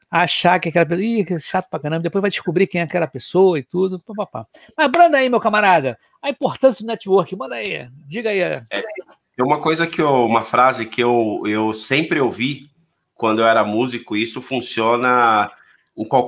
achar 0.09 0.59
que 0.59 0.69
aquela 0.69 0.85
pessoa, 0.85 1.05
ih, 1.05 1.25
que 1.25 1.39
chato 1.39 1.69
pra 1.69 1.79
caramba, 1.79 2.03
depois 2.03 2.21
vai 2.21 2.31
descobrir 2.31 2.67
quem 2.67 2.81
é 2.81 2.83
aquela 2.83 3.07
pessoa 3.07 3.59
e 3.59 3.63
tudo, 3.63 3.99
papapá. 3.99 4.47
Mas 4.75 4.91
branda 4.91 5.17
aí, 5.17 5.29
meu 5.29 5.39
camarada, 5.39 5.97
a 6.21 6.29
importância 6.29 6.83
do 6.83 6.87
network, 6.87 7.35
manda 7.35 7.55
aí, 7.55 7.89
diga 8.07 8.29
aí. 8.29 8.39
É, 8.39 8.63
tem 8.71 9.45
uma 9.45 9.61
coisa 9.61 9.85
que 9.85 10.01
eu, 10.01 10.25
uma 10.25 10.41
frase 10.41 10.85
que 10.85 11.01
eu, 11.01 11.43
eu 11.45 11.73
sempre 11.73 12.19
ouvi 12.19 12.69
quando 13.13 13.39
eu 13.39 13.45
era 13.45 13.63
músico, 13.63 14.15
e 14.15 14.21
isso 14.21 14.41
funciona 14.41 15.51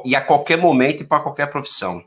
e 0.05 0.15
a 0.15 0.21
qualquer 0.21 0.57
momento 0.57 1.03
e 1.03 1.05
para 1.05 1.21
qualquer 1.21 1.47
profissão. 1.47 2.03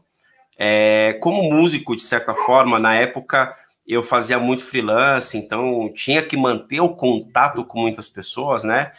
É, 0.58 1.18
como 1.20 1.42
músico, 1.42 1.94
de 1.96 2.02
certa 2.02 2.34
forma, 2.34 2.78
na 2.78 2.94
época 2.94 3.54
eu 3.86 4.02
fazia 4.02 4.38
muito 4.38 4.64
freelance, 4.64 5.36
então 5.36 5.92
tinha 5.94 6.22
que 6.22 6.36
manter 6.36 6.80
o 6.80 6.94
contato 6.94 7.64
com 7.64 7.80
muitas 7.80 8.08
pessoas, 8.08 8.62
né? 8.64 8.92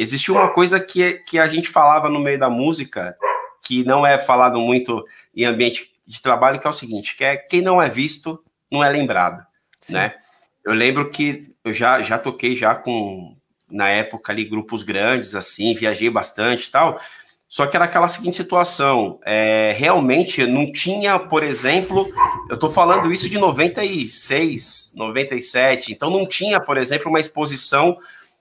Existe 0.00 0.32
uma 0.32 0.48
coisa 0.48 0.80
que, 0.80 1.22
que 1.28 1.38
a 1.38 1.46
gente 1.46 1.68
falava 1.68 2.08
no 2.08 2.18
meio 2.18 2.38
da 2.38 2.48
música, 2.48 3.14
que 3.62 3.84
não 3.84 4.06
é 4.06 4.18
falado 4.18 4.58
muito 4.58 5.04
em 5.36 5.44
ambiente 5.44 5.92
de 6.06 6.22
trabalho, 6.22 6.58
que 6.58 6.66
é 6.66 6.70
o 6.70 6.72
seguinte, 6.72 7.14
que 7.14 7.22
é 7.22 7.36
quem 7.36 7.60
não 7.60 7.82
é 7.82 7.86
visto 7.86 8.42
não 8.70 8.82
é 8.82 8.88
lembrado, 8.88 9.44
Sim. 9.78 9.92
né? 9.92 10.14
Eu 10.64 10.72
lembro 10.72 11.10
que 11.10 11.52
eu 11.62 11.74
já, 11.74 12.00
já 12.00 12.18
toquei 12.18 12.56
já 12.56 12.74
com, 12.74 13.36
na 13.70 13.90
época 13.90 14.32
ali, 14.32 14.44
grupos 14.44 14.82
grandes, 14.82 15.34
assim, 15.34 15.74
viajei 15.74 16.08
bastante 16.08 16.68
e 16.68 16.70
tal, 16.70 16.98
só 17.46 17.66
que 17.66 17.76
era 17.76 17.84
aquela 17.84 18.08
seguinte 18.08 18.38
situação, 18.38 19.20
é, 19.22 19.74
realmente 19.76 20.46
não 20.46 20.72
tinha, 20.72 21.18
por 21.18 21.42
exemplo, 21.42 22.10
eu 22.48 22.54
estou 22.54 22.70
falando 22.70 23.12
isso 23.12 23.28
de 23.28 23.38
96, 23.38 24.94
97, 24.96 25.92
então 25.92 26.08
não 26.08 26.26
tinha, 26.26 26.58
por 26.58 26.78
exemplo, 26.78 27.10
uma 27.10 27.20
exposição 27.20 27.98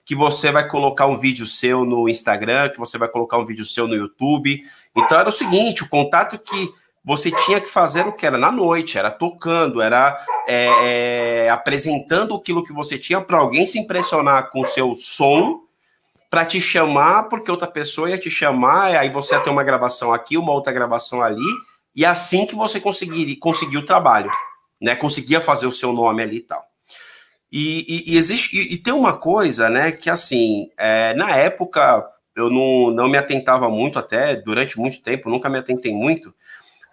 que 0.09 0.15
você 0.15 0.51
vai 0.51 0.67
colocar 0.67 1.05
um 1.05 1.15
vídeo 1.15 1.45
seu 1.45 1.85
no 1.85 2.09
Instagram, 2.09 2.69
que 2.69 2.79
você 2.79 2.97
vai 2.97 3.07
colocar 3.07 3.37
um 3.37 3.45
vídeo 3.45 3.63
seu 3.63 3.87
no 3.87 3.93
YouTube. 3.93 4.59
Então 4.95 5.19
era 5.19 5.29
o 5.29 5.31
seguinte, 5.31 5.83
o 5.83 5.87
contato 5.87 6.39
que 6.39 6.73
você 7.05 7.29
tinha 7.29 7.61
que 7.61 7.67
fazer 7.67 8.07
o 8.07 8.11
que 8.11 8.25
era 8.25 8.35
na 8.35 8.51
noite, 8.51 8.97
era 8.97 9.11
tocando, 9.11 9.79
era 9.79 10.19
é, 10.47 11.43
é, 11.45 11.49
apresentando 11.51 12.33
aquilo 12.33 12.63
que 12.63 12.73
você 12.73 12.97
tinha 12.97 13.21
para 13.21 13.37
alguém 13.37 13.67
se 13.67 13.77
impressionar 13.77 14.49
com 14.49 14.61
o 14.61 14.65
seu 14.65 14.95
som, 14.95 15.59
para 16.27 16.43
te 16.43 16.59
chamar, 16.59 17.29
porque 17.29 17.51
outra 17.51 17.67
pessoa 17.67 18.09
ia 18.09 18.17
te 18.17 18.31
chamar, 18.31 18.95
aí 18.95 19.11
você 19.11 19.35
ia 19.35 19.41
ter 19.41 19.51
uma 19.51 19.63
gravação 19.63 20.11
aqui, 20.11 20.39
uma 20.39 20.53
outra 20.53 20.73
gravação 20.73 21.21
ali, 21.21 21.45
e 21.95 22.03
assim 22.03 22.47
que 22.47 22.55
você 22.55 22.79
conseguir, 22.79 23.35
conseguir 23.35 23.77
o 23.77 23.85
trabalho, 23.85 24.31
né? 24.81 24.95
Conseguia 24.95 25.39
fazer 25.39 25.67
o 25.67 25.71
seu 25.71 25.93
nome 25.93 26.23
ali 26.23 26.37
e 26.37 26.41
tal. 26.41 26.67
E, 27.51 27.85
e, 27.87 28.13
e 28.13 28.17
existe 28.17 28.55
e, 28.55 28.73
e, 28.73 28.77
tem 28.77 28.93
uma 28.93 29.17
coisa, 29.17 29.69
né, 29.69 29.91
que 29.91 30.09
assim, 30.09 30.69
é, 30.77 31.13
na 31.15 31.31
época 31.35 32.07
eu 32.35 32.49
não, 32.49 32.91
não 32.91 33.09
me 33.09 33.17
atentava 33.17 33.69
muito 33.69 33.97
até 33.97 34.35
durante 34.35 34.79
muito 34.79 35.01
tempo, 35.01 35.29
nunca 35.29 35.49
me 35.49 35.57
atentei 35.57 35.93
muito, 35.93 36.33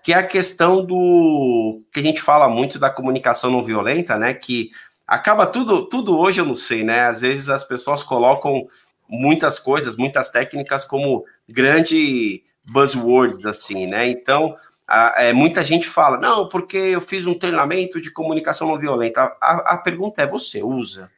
que 0.02 0.12
é 0.12 0.16
a 0.16 0.26
questão 0.26 0.84
do 0.84 1.82
que 1.92 2.00
a 2.00 2.02
gente 2.02 2.22
fala 2.22 2.48
muito 2.48 2.78
da 2.78 2.88
comunicação 2.88 3.50
não 3.50 3.62
violenta, 3.62 4.16
né, 4.18 4.32
que 4.32 4.70
acaba 5.06 5.46
tudo 5.46 5.86
tudo 5.88 6.18
hoje 6.18 6.40
eu 6.40 6.44
não 6.44 6.54
sei, 6.54 6.82
né? 6.82 7.06
Às 7.06 7.20
vezes 7.20 7.48
as 7.48 7.62
pessoas 7.62 8.02
colocam 8.02 8.66
muitas 9.08 9.58
coisas, 9.58 9.96
muitas 9.96 10.30
técnicas 10.30 10.84
como 10.84 11.24
grande 11.48 12.42
buzzwords 12.64 13.44
assim, 13.44 13.86
né? 13.86 14.08
Então, 14.08 14.56
a, 14.86 15.24
é, 15.24 15.32
muita 15.32 15.64
gente 15.64 15.88
fala, 15.88 16.16
não, 16.18 16.48
porque 16.48 16.76
eu 16.76 17.00
fiz 17.00 17.26
um 17.26 17.38
treinamento 17.38 18.00
de 18.00 18.10
comunicação 18.10 18.68
não 18.68 18.78
violenta. 18.78 19.36
A, 19.40 19.74
a 19.74 19.78
pergunta 19.78 20.22
é: 20.22 20.26
você 20.26 20.62
usa? 20.62 21.10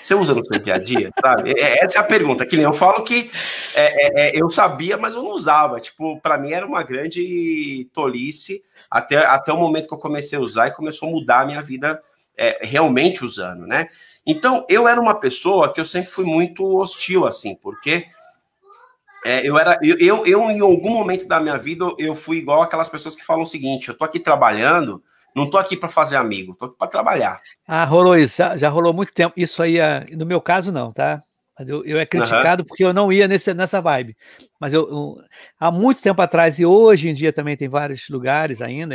Você 0.00 0.14
usa 0.14 0.34
no 0.34 0.44
seu 0.44 0.58
dia 0.58 0.74
a 0.74 0.78
dia, 0.78 1.10
sabe? 1.20 1.52
É, 1.52 1.60
é, 1.60 1.84
essa 1.84 1.98
é 1.98 2.00
a 2.00 2.04
pergunta. 2.04 2.46
Que 2.46 2.56
nem 2.56 2.64
eu 2.64 2.72
falo 2.72 3.02
que 3.02 3.30
é, 3.74 4.06
é, 4.06 4.38
é 4.38 4.42
eu 4.42 4.48
sabia, 4.50 4.96
mas 4.96 5.14
eu 5.14 5.22
não 5.22 5.30
usava. 5.30 5.80
Tipo, 5.80 6.20
para 6.20 6.38
mim 6.38 6.52
era 6.52 6.66
uma 6.66 6.82
grande 6.82 7.88
tolice 7.92 8.62
até, 8.90 9.16
até 9.18 9.52
o 9.52 9.58
momento 9.58 9.88
que 9.88 9.94
eu 9.94 9.98
comecei 9.98 10.38
a 10.38 10.42
usar 10.42 10.68
e 10.68 10.72
começou 10.72 11.08
a 11.08 11.12
mudar 11.12 11.40
a 11.40 11.46
minha 11.46 11.62
vida 11.62 12.02
realmente 12.62 13.22
usando, 13.22 13.66
né? 13.66 13.88
Então, 14.24 14.64
eu 14.68 14.88
era 14.88 14.98
uma 14.98 15.14
pessoa 15.18 15.72
que 15.72 15.80
eu 15.80 15.84
sempre 15.84 16.10
fui 16.10 16.24
muito 16.24 16.64
hostil, 16.78 17.26
assim, 17.26 17.54
porque 17.54 18.06
é, 19.24 19.46
eu 19.46 19.58
era, 19.58 19.78
eu, 19.82 19.96
eu, 19.98 20.26
eu, 20.26 20.50
em 20.50 20.60
algum 20.60 20.90
momento 20.90 21.26
da 21.26 21.40
minha 21.40 21.58
vida, 21.58 21.84
eu 21.98 22.14
fui 22.14 22.38
igual 22.38 22.62
aquelas 22.62 22.88
pessoas 22.88 23.14
que 23.14 23.24
falam 23.24 23.42
o 23.42 23.46
seguinte: 23.46 23.88
eu 23.88 23.96
tô 23.96 24.04
aqui 24.04 24.18
trabalhando, 24.18 25.02
não 25.34 25.48
tô 25.48 25.58
aqui 25.58 25.76
para 25.76 25.88
fazer 25.88 26.16
amigo, 26.16 26.54
tô 26.54 26.66
aqui 26.66 26.76
para 26.78 26.88
trabalhar. 26.88 27.40
Ah, 27.66 27.84
rolou 27.84 28.16
isso, 28.16 28.38
já, 28.38 28.56
já, 28.56 28.68
rolou 28.68 28.92
muito 28.92 29.12
tempo. 29.12 29.34
Isso 29.36 29.62
aí, 29.62 29.78
é, 29.78 30.06
no 30.12 30.26
meu 30.26 30.40
caso, 30.40 30.72
não, 30.72 30.92
tá? 30.92 31.20
Eu, 31.66 31.84
eu 31.84 31.98
é 31.98 32.06
criticado 32.06 32.62
uhum. 32.62 32.66
porque 32.66 32.84
eu 32.84 32.92
não 32.92 33.12
ia 33.12 33.28
nesse, 33.28 33.52
nessa 33.52 33.80
vibe. 33.80 34.16
Mas 34.58 34.72
eu, 34.72 34.88
eu, 34.88 35.16
há 35.58 35.70
muito 35.70 36.00
tempo 36.00 36.22
atrás, 36.22 36.58
e 36.58 36.64
hoje 36.64 37.08
em 37.08 37.14
dia 37.14 37.32
também 37.32 37.56
tem 37.56 37.68
vários 37.68 38.08
lugares 38.08 38.62
ainda, 38.62 38.94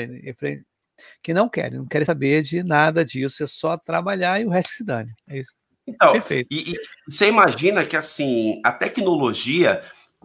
que 1.22 1.34
não 1.34 1.48
querem, 1.48 1.80
não 1.80 1.86
querem 1.86 2.06
saber 2.06 2.42
de 2.42 2.64
nada 2.64 3.06
disso, 3.06 3.44
é 3.44 3.48
só 3.48 3.78
trabalhar 3.78 4.42
e 4.42 4.46
o 4.46 4.50
resto 4.50 4.72
se 4.72 4.84
dane. 4.84 5.12
É 5.28 5.40
isso. 5.40 5.52
Então, 5.88 6.14
Perfeito. 6.14 6.48
E, 6.50 6.74
e 6.74 6.76
você 7.08 7.28
imagina 7.28 7.86
que 7.86 7.96
assim, 7.96 8.60
a 8.64 8.72
tecnologia, 8.72 9.84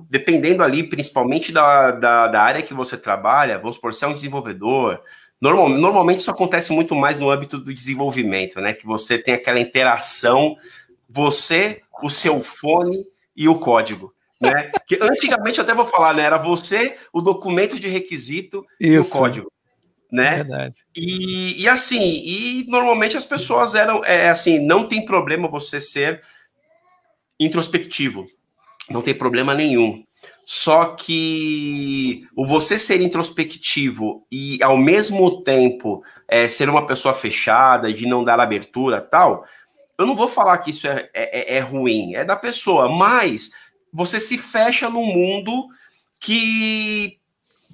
dependendo 0.09 0.63
ali, 0.63 0.83
principalmente 0.83 1.53
da, 1.53 1.91
da, 1.91 2.27
da, 2.29 2.43
área 2.43 2.63
que 2.63 2.73
você 2.73 2.97
trabalha, 2.97 3.59
vamos 3.59 3.77
supor, 3.77 3.93
se 3.93 4.05
é 4.05 4.09
um 4.09 4.15
desenvolvedor, 4.15 5.01
normal, 5.41 5.69
normalmente 5.69 6.21
isso 6.21 6.31
acontece 6.31 6.73
muito 6.73 6.95
mais 6.95 7.19
no 7.19 7.31
âmbito 7.31 7.59
do 7.59 7.75
desenvolvimento, 7.75 8.61
né? 8.61 8.73
Que 8.73 8.87
você 8.87 9.19
tem 9.19 9.35
aquela 9.35 9.61
interação, 9.61 10.57
você, 11.09 11.83
o 12.03 12.09
seu 12.09 12.41
fone 12.43 13.07
e 13.37 13.49
o 13.49 13.59
código. 13.59 14.15
Né? 14.41 14.71
Que 14.87 14.99
antigamente 15.01 15.59
eu 15.59 15.65
até 15.65 15.75
vou 15.75 15.87
falar, 15.87 16.15
né? 16.15 16.23
Era 16.23 16.39
você, 16.39 16.97
o 17.13 17.21
documento 17.21 17.79
de 17.79 17.89
requisito 17.89 18.67
isso. 18.81 18.93
e 18.93 18.99
o 18.99 19.05
código 19.05 19.51
né? 20.11 20.37
Verdade. 20.37 20.85
E, 20.97 21.63
e 21.63 21.69
assim, 21.69 22.23
e 22.25 22.67
normalmente 22.69 23.17
as 23.17 23.25
pessoas 23.25 23.75
eram, 23.75 24.05
é, 24.05 24.29
assim, 24.29 24.59
não 24.59 24.89
tem 24.89 25.05
problema 25.05 25.49
você 25.49 25.81
ser 25.81 26.23
introspectivo, 27.39 28.27
não 28.91 29.03
tem 29.03 29.15
problema 29.15 29.55
nenhum. 29.55 30.05
Só 30.45 30.97
que 30.97 32.27
o 32.35 32.45
você 32.45 32.79
ser 32.79 33.01
introspectivo 33.01 34.27
e 34.31 34.59
ao 34.63 34.77
mesmo 34.77 35.43
tempo 35.43 36.03
é, 36.29 36.49
ser 36.49 36.69
uma 36.69 36.87
pessoa 36.87 37.15
fechada, 37.15 37.93
de 37.93 38.07
não 38.07 38.25
dar 38.25 38.41
abertura 38.41 39.01
tal, 39.01 39.45
eu 39.97 40.05
não 40.05 40.17
vou 40.17 40.29
falar 40.29 40.59
que 40.59 40.71
isso 40.71 40.89
é, 40.89 41.09
é, 41.15 41.57
é 41.57 41.61
ruim, 41.61 42.15
é 42.15 42.25
da 42.25 42.35
pessoa, 42.35 42.89
mas 42.89 43.51
você 43.93 44.19
se 44.19 44.37
fecha 44.39 44.91
no 44.91 45.05
mundo 45.05 45.69
que 46.19 47.19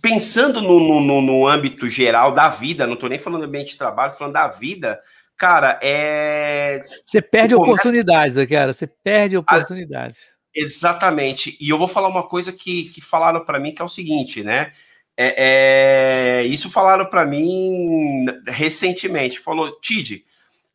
pensando 0.02 0.60
no, 0.60 1.00
no, 1.00 1.20
no, 1.22 1.48
âmbito 1.48 1.88
geral 1.88 2.32
da 2.32 2.48
vida, 2.48 2.86
não 2.86 2.94
estou 2.94 3.08
nem 3.08 3.18
falando 3.18 3.40
do 3.40 3.46
ambiente 3.46 3.70
de 3.70 3.78
trabalho, 3.78 4.10
estou 4.10 4.18
falando 4.18 4.34
da 4.34 4.48
vida, 4.48 5.00
cara, 5.36 5.78
é. 5.82 6.80
Você 6.82 7.22
perde 7.22 7.54
começa... 7.54 7.72
oportunidades, 7.72 8.46
cara. 8.48 8.72
Você 8.72 8.86
perde 8.86 9.36
oportunidades. 9.36 10.35
Exatamente. 10.56 11.56
E 11.60 11.68
eu 11.68 11.76
vou 11.76 11.86
falar 11.86 12.08
uma 12.08 12.22
coisa 12.22 12.50
que, 12.50 12.84
que 12.88 13.00
falaram 13.02 13.44
para 13.44 13.60
mim 13.60 13.74
que 13.74 13.82
é 13.82 13.84
o 13.84 13.88
seguinte, 13.88 14.42
né? 14.42 14.72
É, 15.16 16.40
é... 16.40 16.46
Isso 16.46 16.70
falaram 16.70 17.04
para 17.10 17.26
mim 17.26 18.24
recentemente. 18.46 19.38
Falou, 19.38 19.78
Tid, 19.80 20.24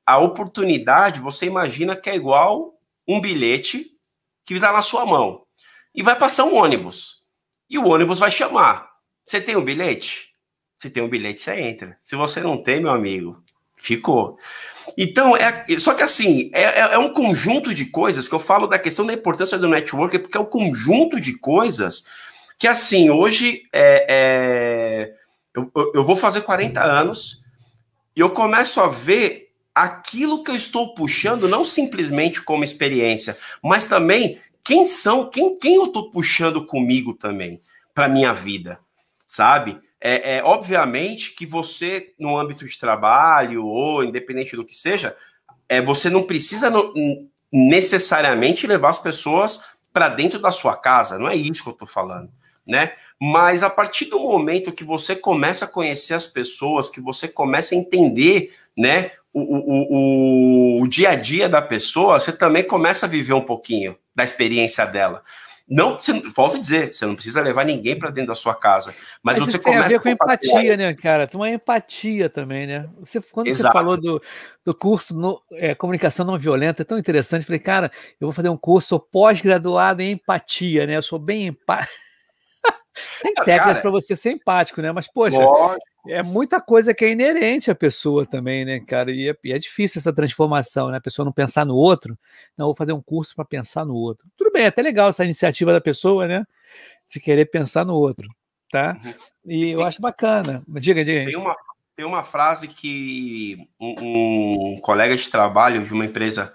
a 0.05 0.19
oportunidade 0.19 1.19
você 1.19 1.47
imagina 1.47 1.95
que 1.95 2.09
é 2.11 2.15
igual 2.15 2.79
um 3.07 3.19
bilhete 3.19 3.91
que 4.45 4.53
está 4.53 4.71
na 4.71 4.83
sua 4.83 5.05
mão 5.05 5.45
e 5.95 6.03
vai 6.03 6.15
passar 6.17 6.45
um 6.45 6.55
ônibus 6.55 7.23
e 7.69 7.79
o 7.79 7.87
ônibus 7.87 8.19
vai 8.19 8.29
chamar. 8.29 8.91
Você 9.25 9.41
tem 9.41 9.55
um 9.55 9.63
bilhete? 9.63 10.31
Se 10.77 10.89
tem 10.89 11.01
um 11.01 11.09
bilhete, 11.09 11.39
você 11.41 11.59
entra. 11.59 11.97
Se 11.99 12.15
você 12.15 12.41
não 12.41 12.61
tem, 12.61 12.81
meu 12.81 12.91
amigo, 12.91 13.43
ficou. 13.81 14.37
Então, 14.97 15.35
é, 15.35 15.65
só 15.77 15.93
que 15.93 16.03
assim, 16.03 16.51
é, 16.53 16.63
é, 16.63 16.79
é 16.93 16.97
um 16.97 17.11
conjunto 17.11 17.73
de 17.73 17.85
coisas 17.85 18.27
que 18.27 18.35
eu 18.35 18.39
falo 18.39 18.67
da 18.67 18.79
questão 18.79 19.05
da 19.05 19.13
importância 19.13 19.57
do 19.57 19.67
network, 19.67 20.19
porque 20.19 20.37
é 20.37 20.39
um 20.39 20.45
conjunto 20.45 21.19
de 21.19 21.37
coisas 21.37 22.05
que, 22.59 22.67
assim, 22.67 23.09
hoje 23.09 23.63
é, 23.73 24.05
é 24.07 25.13
eu, 25.53 25.71
eu 25.93 26.05
vou 26.05 26.15
fazer 26.15 26.41
40 26.41 26.81
anos 26.81 27.41
e 28.15 28.19
eu 28.19 28.29
começo 28.29 28.79
a 28.79 28.87
ver 28.87 29.49
aquilo 29.73 30.43
que 30.43 30.51
eu 30.51 30.55
estou 30.55 30.93
puxando, 30.93 31.47
não 31.47 31.65
simplesmente 31.65 32.41
como 32.41 32.63
experiência, 32.63 33.37
mas 33.63 33.87
também 33.87 34.39
quem 34.63 34.85
são, 34.85 35.29
quem, 35.29 35.57
quem 35.57 35.75
eu 35.75 35.85
estou 35.85 36.11
puxando 36.11 36.65
comigo 36.65 37.13
também 37.13 37.59
para 37.93 38.07
minha 38.07 38.33
vida 38.33 38.79
sabe? 39.31 39.79
É, 40.03 40.37
é, 40.37 40.43
obviamente 40.43 41.35
que 41.35 41.45
você, 41.45 42.13
no 42.19 42.35
âmbito 42.35 42.65
de 42.65 42.79
trabalho 42.79 43.67
ou 43.67 44.03
independente 44.03 44.55
do 44.55 44.65
que 44.65 44.75
seja, 44.75 45.15
é, 45.69 45.79
você 45.79 46.09
não 46.09 46.23
precisa 46.23 46.71
no, 46.71 46.91
necessariamente 47.51 48.65
levar 48.65 48.89
as 48.89 48.97
pessoas 48.97 49.65
para 49.93 50.09
dentro 50.09 50.39
da 50.39 50.51
sua 50.51 50.75
casa, 50.75 51.19
não 51.19 51.29
é 51.29 51.35
isso 51.35 51.63
que 51.63 51.69
eu 51.69 51.73
estou 51.73 51.87
falando, 51.87 52.31
né? 52.65 52.93
Mas 53.19 53.61
a 53.61 53.69
partir 53.69 54.05
do 54.05 54.19
momento 54.19 54.71
que 54.71 54.83
você 54.83 55.15
começa 55.15 55.65
a 55.65 55.67
conhecer 55.67 56.15
as 56.15 56.25
pessoas, 56.25 56.89
que 56.89 56.99
você 56.99 57.27
começa 57.27 57.75
a 57.75 57.77
entender, 57.77 58.55
né, 58.75 59.11
o, 59.31 59.41
o, 59.41 60.79
o, 60.79 60.81
o 60.81 60.87
dia 60.87 61.11
a 61.11 61.15
dia 61.15 61.47
da 61.47 61.61
pessoa, 61.61 62.19
você 62.19 62.31
também 62.31 62.63
começa 62.63 63.05
a 63.05 63.09
viver 63.09 63.33
um 63.33 63.45
pouquinho 63.45 63.95
da 64.15 64.23
experiência 64.23 64.85
dela. 64.85 65.23
Não, 65.67 65.97
você, 65.97 66.13
volto 66.35 66.57
a 66.57 66.59
dizer, 66.59 66.93
você 66.93 67.05
não 67.05 67.15
precisa 67.15 67.41
levar 67.41 67.65
ninguém 67.65 67.97
para 67.97 68.09
dentro 68.09 68.29
da 68.29 68.35
sua 68.35 68.53
casa, 68.53 68.93
mas, 69.23 69.39
mas 69.39 69.47
você 69.47 69.57
tem 69.57 69.73
começa 69.73 69.85
a 69.85 69.89
ver 69.89 70.01
com 70.01 70.09
empatia, 70.09 70.77
né, 70.77 70.93
cara? 70.93 71.27
Tem 71.27 71.39
uma 71.39 71.49
empatia 71.49 72.29
também, 72.29 72.67
né? 72.67 72.89
Você, 72.99 73.21
quando 73.21 73.47
Exato. 73.47 73.71
você 73.71 73.79
falou 73.79 73.97
do, 73.97 74.21
do 74.65 74.73
curso 74.73 75.15
no, 75.15 75.41
é, 75.53 75.73
comunicação 75.73 76.25
não 76.25 76.37
violenta, 76.37 76.81
é 76.81 76.85
tão 76.85 76.97
interessante. 76.97 77.45
Falei, 77.45 77.59
cara, 77.59 77.91
eu 78.19 78.27
vou 78.27 78.33
fazer 78.33 78.49
um 78.49 78.57
curso 78.57 78.99
pós-graduado 78.99 80.01
em 80.01 80.11
empatia, 80.11 80.85
né? 80.85 80.97
Eu 80.97 81.01
sou 81.01 81.19
bem 81.19 81.47
empático. 81.47 81.93
Tem 83.23 83.33
técnicas 83.33 83.79
para 83.79 83.91
você 83.91 84.15
ser 84.15 84.31
empático, 84.31 84.81
né? 84.81 84.91
Mas, 84.91 85.07
poxa, 85.07 85.37
lógico. 85.37 85.90
É 86.07 86.23
muita 86.23 86.59
coisa 86.59 86.93
que 86.93 87.05
é 87.05 87.11
inerente 87.11 87.69
à 87.69 87.75
pessoa 87.75 88.25
também, 88.25 88.65
né, 88.65 88.79
cara? 88.79 89.11
E 89.11 89.29
é, 89.29 89.35
e 89.43 89.53
é, 89.53 89.59
difícil 89.59 89.99
essa 89.99 90.13
transformação, 90.13 90.89
né? 90.89 90.97
A 90.97 91.01
pessoa 91.01 91.25
não 91.25 91.31
pensar 91.31 91.65
no 91.65 91.75
outro. 91.75 92.17
Não, 92.57 92.67
vou 92.67 92.75
fazer 92.75 92.93
um 92.93 93.01
curso 93.01 93.35
para 93.35 93.45
pensar 93.45 93.85
no 93.85 93.95
outro. 93.95 94.27
Tudo 94.37 94.51
bem, 94.51 94.63
é 94.63 94.67
até 94.67 94.81
legal 94.81 95.09
essa 95.09 95.23
iniciativa 95.23 95.71
da 95.71 95.81
pessoa, 95.81 96.27
né? 96.27 96.45
De 97.07 97.19
querer 97.19 97.45
pensar 97.45 97.85
no 97.85 97.93
outro, 97.93 98.27
tá? 98.71 98.99
Uhum. 99.03 99.13
E 99.45 99.69
eu 99.69 99.83
acho 99.83 100.01
bacana. 100.01 100.63
Diga, 100.67 101.03
diga. 101.03 101.25
Tem 101.25 101.37
uma, 101.37 101.55
tem 101.95 102.05
uma 102.05 102.23
frase 102.23 102.67
que 102.67 103.67
um, 103.79 104.73
um 104.73 104.79
colega 104.81 105.15
de 105.15 105.29
trabalho 105.29 105.83
de 105.83 105.93
uma 105.93 106.05
empresa 106.05 106.53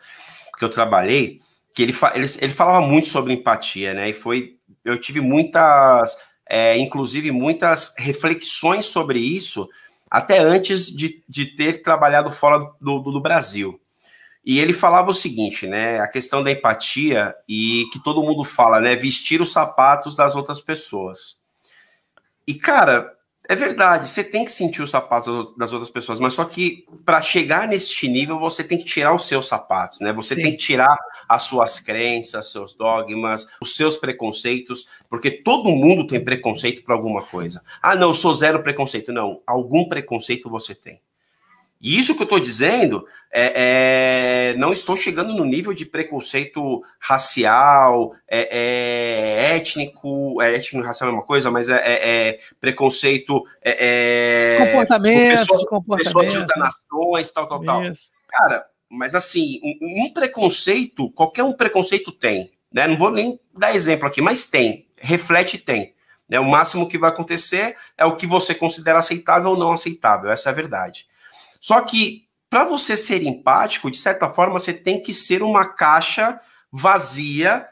que 0.59 0.65
eu 0.65 0.69
trabalhei, 0.69 1.41
que 1.75 1.83
ele, 1.83 1.95
ele, 2.15 2.27
ele 2.41 2.53
falava 2.53 2.85
muito 2.85 3.09
sobre 3.09 3.33
empatia, 3.33 3.95
né? 3.95 4.09
E 4.09 4.13
foi 4.13 4.57
eu 4.87 4.99
tive 4.99 5.21
muitas, 5.21 6.17
é, 6.49 6.77
inclusive 6.79 7.31
muitas 7.31 7.95
reflexões 7.99 8.87
sobre 8.87 9.19
isso, 9.19 9.69
até 10.11 10.39
antes 10.39 10.87
de, 10.87 11.25
de 11.29 11.47
ter 11.47 11.83
trabalhado 11.83 12.31
fora 12.31 12.59
do, 12.81 13.01
do, 13.01 13.13
do 13.13 13.21
Brasil. 13.21 13.81
E 14.45 14.61
ele 14.61 14.73
falava 14.73 15.11
o 15.11 15.15
seguinte, 15.15 15.67
né? 15.67 15.99
A 15.99 16.07
questão 16.07 16.43
da 16.45 16.53
empatia 16.53 17.35
e 17.49 17.85
que 17.93 17.99
todo 17.99 18.23
mundo 18.23 18.45
fala, 18.45 18.81
né? 18.81 18.95
Vestir 18.95 19.43
os 19.43 19.51
sapatos 19.51 20.15
das 20.15 20.37
outras 20.37 20.61
pessoas. 20.61 21.43
E, 22.47 22.55
cara, 22.55 23.15
é 23.49 23.55
verdade, 23.55 24.09
você 24.09 24.25
tem 24.25 24.45
que 24.45 24.51
sentir 24.51 24.83
os 24.83 24.91
sapatos 24.91 25.55
das 25.57 25.73
outras 25.73 25.91
pessoas, 25.91 26.19
mas 26.19 26.35
só 26.35 26.45
que 26.45 26.85
para 27.05 27.23
chegar 27.23 27.69
neste 27.69 28.09
nível 28.09 28.39
você 28.39 28.65
tem 28.65 28.79
que 28.79 28.85
tirar 28.85 29.15
os 29.15 29.27
seus 29.27 29.47
sapatos, 29.47 30.01
né? 30.01 30.13
Você 30.13 30.35
Sim. 30.35 30.43
tem 30.43 30.53
que 30.53 30.59
tirar 30.59 30.97
as 31.29 31.45
suas 31.45 31.79
crenças, 31.79 32.51
seus 32.51 32.75
dogmas, 32.75 33.49
os 33.61 33.77
seus 33.77 33.97
preconceitos, 33.97 34.89
porque 35.09 35.31
todo 35.31 35.71
mundo 35.71 36.07
tem 36.07 36.23
preconceito 36.23 36.83
para 36.83 36.95
alguma 36.95 37.23
coisa. 37.23 37.63
Ah, 37.81 37.95
não, 37.95 38.09
eu 38.09 38.15
sou 38.15 38.35
zero 38.35 38.63
preconceito. 38.63 39.13
Não, 39.13 39.41
algum 39.47 39.89
preconceito 39.89 40.51
você 40.51 40.75
tem. 40.75 41.01
E 41.81 41.99
isso 41.99 42.15
que 42.15 42.23
eu 42.23 42.25
estou 42.25 42.41
dizendo, 42.41 43.07
é, 43.31 44.53
é, 44.53 44.55
não 44.57 44.73
estou 44.73 44.97
chegando 44.97 45.35
no 45.35 45.45
nível 45.45 45.75
de 45.75 45.85
preconceito 45.85 46.83
racial, 46.99 48.15
é, 48.27 48.49
é 48.51 49.57
étnico, 49.57 50.41
é, 50.41 50.55
étnico 50.55 50.79
e 50.79 50.87
racial 50.87 51.11
é 51.11 51.12
uma 51.12 51.23
coisa, 51.23 51.51
mas 51.51 51.69
é, 51.69 51.81
é, 51.85 52.39
preconceito. 52.61 53.45
comportamento, 54.59 55.39
pessoas, 55.39 55.65
comportamento. 55.67 56.05
pessoas 56.05 56.33
de 56.33 56.39
outras 56.39 56.59
nações, 56.59 57.31
tal, 57.31 57.47
tal, 57.47 57.62
tal. 57.62 57.83
Cara, 58.29 58.67
mas 58.89 59.15
assim, 59.15 59.61
um, 59.62 60.05
um, 60.05 60.12
preconceito, 60.12 61.11
qualquer 61.11 61.43
um 61.43 61.53
preconceito 61.53 62.11
tem, 62.11 62.53
né? 62.73 62.89
Não 62.89 62.97
vou 62.97 63.11
nem 63.11 63.39
dar 63.57 63.75
exemplo 63.75 64.07
aqui, 64.09 64.23
mas 64.23 64.49
tem, 64.49 64.87
reflete 64.97 65.59
tem. 65.59 65.95
Né? 66.29 66.41
O 66.41 66.45
máximo 66.45 66.89
que 66.89 66.99
vai 66.99 67.11
acontecer 67.11 67.77
é 67.97 68.05
o 68.05 68.17
que 68.17 68.27
você 68.27 68.55
considera 68.55 68.99
aceitável 68.99 69.51
ou 69.51 69.59
não 69.59 69.73
aceitável, 69.73 70.31
essa 70.31 70.49
é 70.49 70.53
a 70.53 70.55
verdade. 70.55 71.07
Só 71.66 71.81
que 71.81 72.29
para 72.48 72.64
você 72.64 72.96
ser 72.96 73.24
empático, 73.24 73.90
de 73.90 73.96
certa 73.96 74.31
forma, 74.31 74.52
você 74.52 74.72
tem 74.72 75.02
que 75.02 75.12
ser 75.12 75.42
uma 75.42 75.64
caixa 75.66 76.40
vazia 76.70 77.66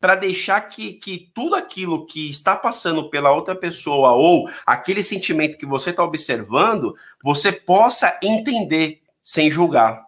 para 0.00 0.16
deixar 0.16 0.60
que, 0.62 0.94
que 0.94 1.30
tudo 1.32 1.54
aquilo 1.54 2.06
que 2.06 2.28
está 2.28 2.56
passando 2.56 3.08
pela 3.08 3.30
outra 3.30 3.54
pessoa 3.54 4.14
ou 4.14 4.50
aquele 4.66 5.00
sentimento 5.00 5.56
que 5.56 5.64
você 5.64 5.90
está 5.90 6.02
observando, 6.02 6.96
você 7.22 7.52
possa 7.52 8.18
entender 8.20 9.00
sem 9.22 9.48
julgar, 9.48 10.04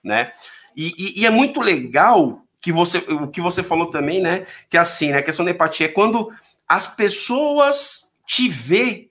né? 0.00 0.32
E, 0.76 0.94
e, 0.96 1.22
e, 1.22 1.26
é 1.26 1.30
muito 1.30 1.60
legal 1.60 2.40
que 2.60 2.70
você, 2.70 2.98
o 2.98 3.26
que 3.26 3.40
você 3.40 3.64
falou 3.64 3.90
também, 3.90 4.20
né? 4.20 4.46
Que 4.70 4.78
assim, 4.78 5.10
né, 5.10 5.18
a 5.18 5.22
questão 5.24 5.44
da 5.44 5.50
empatia 5.50 5.86
é 5.86 5.90
quando 5.92 6.32
as 6.68 6.86
pessoas 6.86 8.16
te 8.24 8.48
vê 8.48 9.05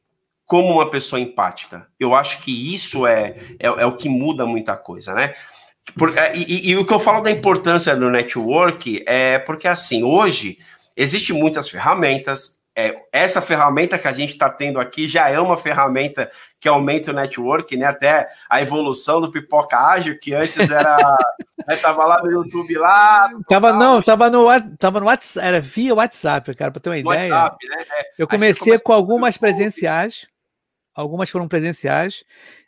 como 0.45 0.73
uma 0.73 0.89
pessoa 0.89 1.19
empática. 1.19 1.88
Eu 1.99 2.13
acho 2.13 2.41
que 2.41 2.73
isso 2.73 3.05
é, 3.05 3.36
é, 3.60 3.67
é 3.67 3.86
o 3.86 3.95
que 3.95 4.08
muda 4.08 4.45
muita 4.45 4.75
coisa, 4.77 5.13
né? 5.13 5.34
Por, 5.97 6.15
é, 6.17 6.36
e, 6.36 6.71
e, 6.71 6.77
o 6.77 6.86
que 6.86 6.93
eu 6.93 6.99
falo 6.99 7.21
da 7.21 7.31
importância 7.31 7.95
do 7.95 8.10
network 8.10 9.03
é 9.05 9.38
porque, 9.39 9.67
assim, 9.67 10.03
hoje 10.03 10.58
existem 10.95 11.38
muitas 11.38 11.69
ferramentas, 11.69 12.55
é, 12.77 12.93
essa 13.12 13.41
ferramenta 13.41 13.97
que 13.97 14.08
a 14.08 14.12
gente 14.12 14.31
está 14.31 14.49
tendo 14.49 14.79
aqui 14.79 15.08
já 15.08 15.29
é 15.29 15.39
uma 15.39 15.55
ferramenta 15.55 16.29
que 16.60 16.67
aumenta 16.67 17.12
o 17.12 17.13
network, 17.13 17.77
né? 17.77 17.86
Até 17.86 18.27
a 18.49 18.62
evolução 18.62 19.21
do 19.21 19.31
pipoca 19.31 19.77
ágil, 19.77 20.19
que 20.19 20.34
antes 20.34 20.69
era. 20.69 20.97
né, 21.65 21.77
tava 21.77 22.03
lá 22.03 22.21
no 22.21 22.29
YouTube 22.29 22.77
lá. 22.77 23.29
Tava, 23.47 23.71
não, 23.71 24.01
tava 24.01 24.29
no, 24.29 24.45
tava 24.77 24.99
no 24.99 25.05
WhatsApp, 25.05 25.47
era 25.47 25.62
via 25.62 25.95
WhatsApp, 25.95 26.53
cara, 26.53 26.71
para 26.71 26.81
ter 26.81 26.89
uma 26.89 26.97
ideia. 26.97 27.34
WhatsApp, 27.34 27.67
né? 27.69 27.86
É, 27.91 28.12
eu 28.17 28.27
comecei 28.27 28.77
com 28.79 28.91
algumas 28.91 29.38
presenciais, 29.38 30.27
algumas 30.95 31.29
foram 31.29 31.47
presenciais. 31.47 32.23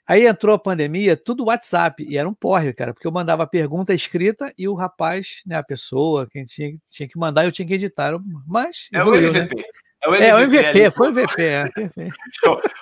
Aí 0.06 0.26
entrou 0.26 0.56
a 0.56 0.60
pandemia, 0.60 1.18
tudo 1.18 1.46
WhatsApp, 1.46 2.06
e 2.08 2.18
era 2.18 2.28
um 2.28 2.34
porre, 2.34 2.72
cara, 2.74 2.94
porque 2.94 3.08
eu 3.08 3.12
mandava 3.12 3.44
a 3.44 3.48
pergunta 3.48 3.94
escrita 3.94 4.54
e 4.58 4.68
o 4.68 4.74
rapaz, 4.74 5.42
né, 5.46 5.58
a 5.58 5.64
pessoa, 5.64 6.28
quem 6.32 6.46
tinha, 6.46 6.78
tinha 6.90 7.10
que 7.10 7.18
mandar, 7.18 7.46
eu 7.46 7.52
tinha 7.52 7.68
que 7.68 7.74
editar. 7.74 8.14
Mas. 8.46 8.88
É 8.94 9.04
o 9.04 9.14
MVP. 9.14 9.56
Né? 9.56 9.64
É 10.04 10.10
o 10.10 10.16
MVP, 10.16 10.26
é, 10.26 10.36
o 10.36 10.40
MVP 10.40 10.92
foi 10.92 11.08
o 11.08 11.12
MVP. 11.12 11.44
É. 11.44 11.64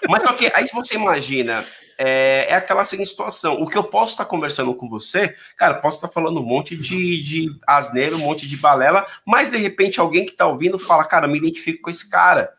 Mas 0.10 0.21
só 0.21 0.34
que 0.34 0.51
aí 0.53 0.67
se 0.67 0.73
você 0.73 0.95
imagina, 0.95 1.65
é, 1.97 2.47
é, 2.49 2.55
aquela 2.55 2.84
seguinte 2.84 3.10
situação. 3.10 3.60
O 3.62 3.67
que 3.67 3.77
eu 3.77 3.84
posso 3.84 4.13
estar 4.13 4.25
conversando 4.25 4.73
com 4.75 4.89
você, 4.89 5.36
cara, 5.58 5.75
posso 5.75 5.97
estar 5.97 6.10
falando 6.10 6.39
um 6.39 6.45
monte 6.45 6.75
de, 6.75 7.23
de 7.23 7.49
asneiro, 7.65 8.17
um 8.17 8.19
monte 8.19 8.45
de 8.45 8.58
balela, 8.58 9.08
mas 9.25 9.49
de 9.49 9.58
repente 9.58 9.99
alguém 9.99 10.25
que 10.25 10.31
está 10.31 10.45
ouvindo 10.45 10.77
fala, 10.77 11.05
cara, 11.05 11.27
me 11.27 11.38
identifico 11.38 11.84
com 11.84 11.89
esse 11.89 12.10
cara. 12.10 12.51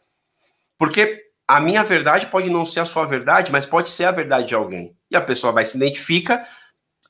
Porque 0.79 1.26
a 1.49 1.61
minha 1.61 1.85
verdade 1.85 2.27
pode 2.27 2.51
não 2.51 2.67
ser 2.67 2.81
a 2.81 2.87
sua 2.87 3.07
verdade, 3.07 3.53
mas 3.53 3.65
pode 3.65 3.89
ser 3.89 4.05
a 4.05 4.11
verdade 4.11 4.49
de 4.49 4.55
alguém. 4.55 4.97
E 5.11 5.17
a 5.17 5.21
pessoa 5.21 5.53
vai 5.53 5.65
se 5.65 5.77
identifica, 5.77 6.47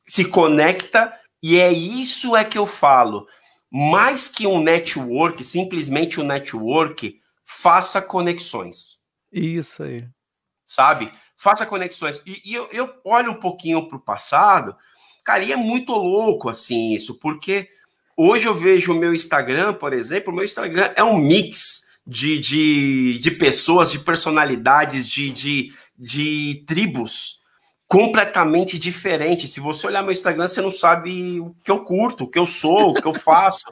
se 0.05 0.27
conecta, 0.27 1.13
e 1.43 1.59
é 1.59 1.73
isso 1.73 2.37
é 2.37 2.45
que 2.45 2.59
eu 2.59 2.67
falo. 2.67 3.27
Mais 3.71 4.29
que 4.29 4.47
um 4.47 4.61
network, 4.61 5.43
simplesmente 5.45 6.21
um 6.21 6.25
network, 6.25 7.19
faça 7.45 8.03
conexões. 8.03 8.99
Isso 9.33 9.83
aí. 9.83 10.07
Sabe? 10.67 11.11
Faça 11.37 11.65
conexões. 11.65 12.21
E, 12.27 12.43
e 12.45 12.55
eu, 12.55 12.69
eu, 12.73 12.95
olho 13.05 13.33
um 13.33 13.41
pouquinho 13.41 13.89
para 13.89 13.97
o 13.97 14.01
passado, 14.01 14.77
cara, 15.25 15.45
e 15.45 15.53
é 15.53 15.57
muito 15.57 15.93
louco 15.93 16.49
assim 16.49 16.93
isso, 16.93 17.19
porque 17.19 17.69
hoje 18.17 18.47
eu 18.47 18.55
vejo 18.55 18.93
o 18.93 18.97
meu 18.97 19.15
Instagram, 19.15 19.75
por 19.75 19.93
exemplo, 19.93 20.33
o 20.33 20.37
meu 20.37 20.45
Instagram 20.45 20.93
é 20.95 21.03
um 21.03 21.17
mix 21.17 21.86
de, 22.07 22.39
de, 22.39 23.19
de 23.19 23.31
pessoas, 23.33 23.91
de 23.91 23.99
personalidades, 23.99 25.09
de, 25.09 25.33
de, 25.33 25.73
de 25.99 26.65
tribos 26.67 27.41
completamente 27.89 28.79
diferentes. 28.79 29.51
Se 29.51 29.61
você 29.61 29.87
olhar 29.87 30.03
meu 30.03 30.13
Instagram, 30.13 30.47
você 30.47 30.61
não 30.61 30.71
sabe 30.71 31.41
o 31.41 31.55
que 31.65 31.71
eu 31.71 31.85
curto, 31.85 32.25
o 32.25 32.29
que 32.29 32.39
eu 32.39 32.47
sou, 32.47 32.91
o 32.91 32.95
que 33.01 33.07
eu 33.07 33.15
faço, 33.15 33.65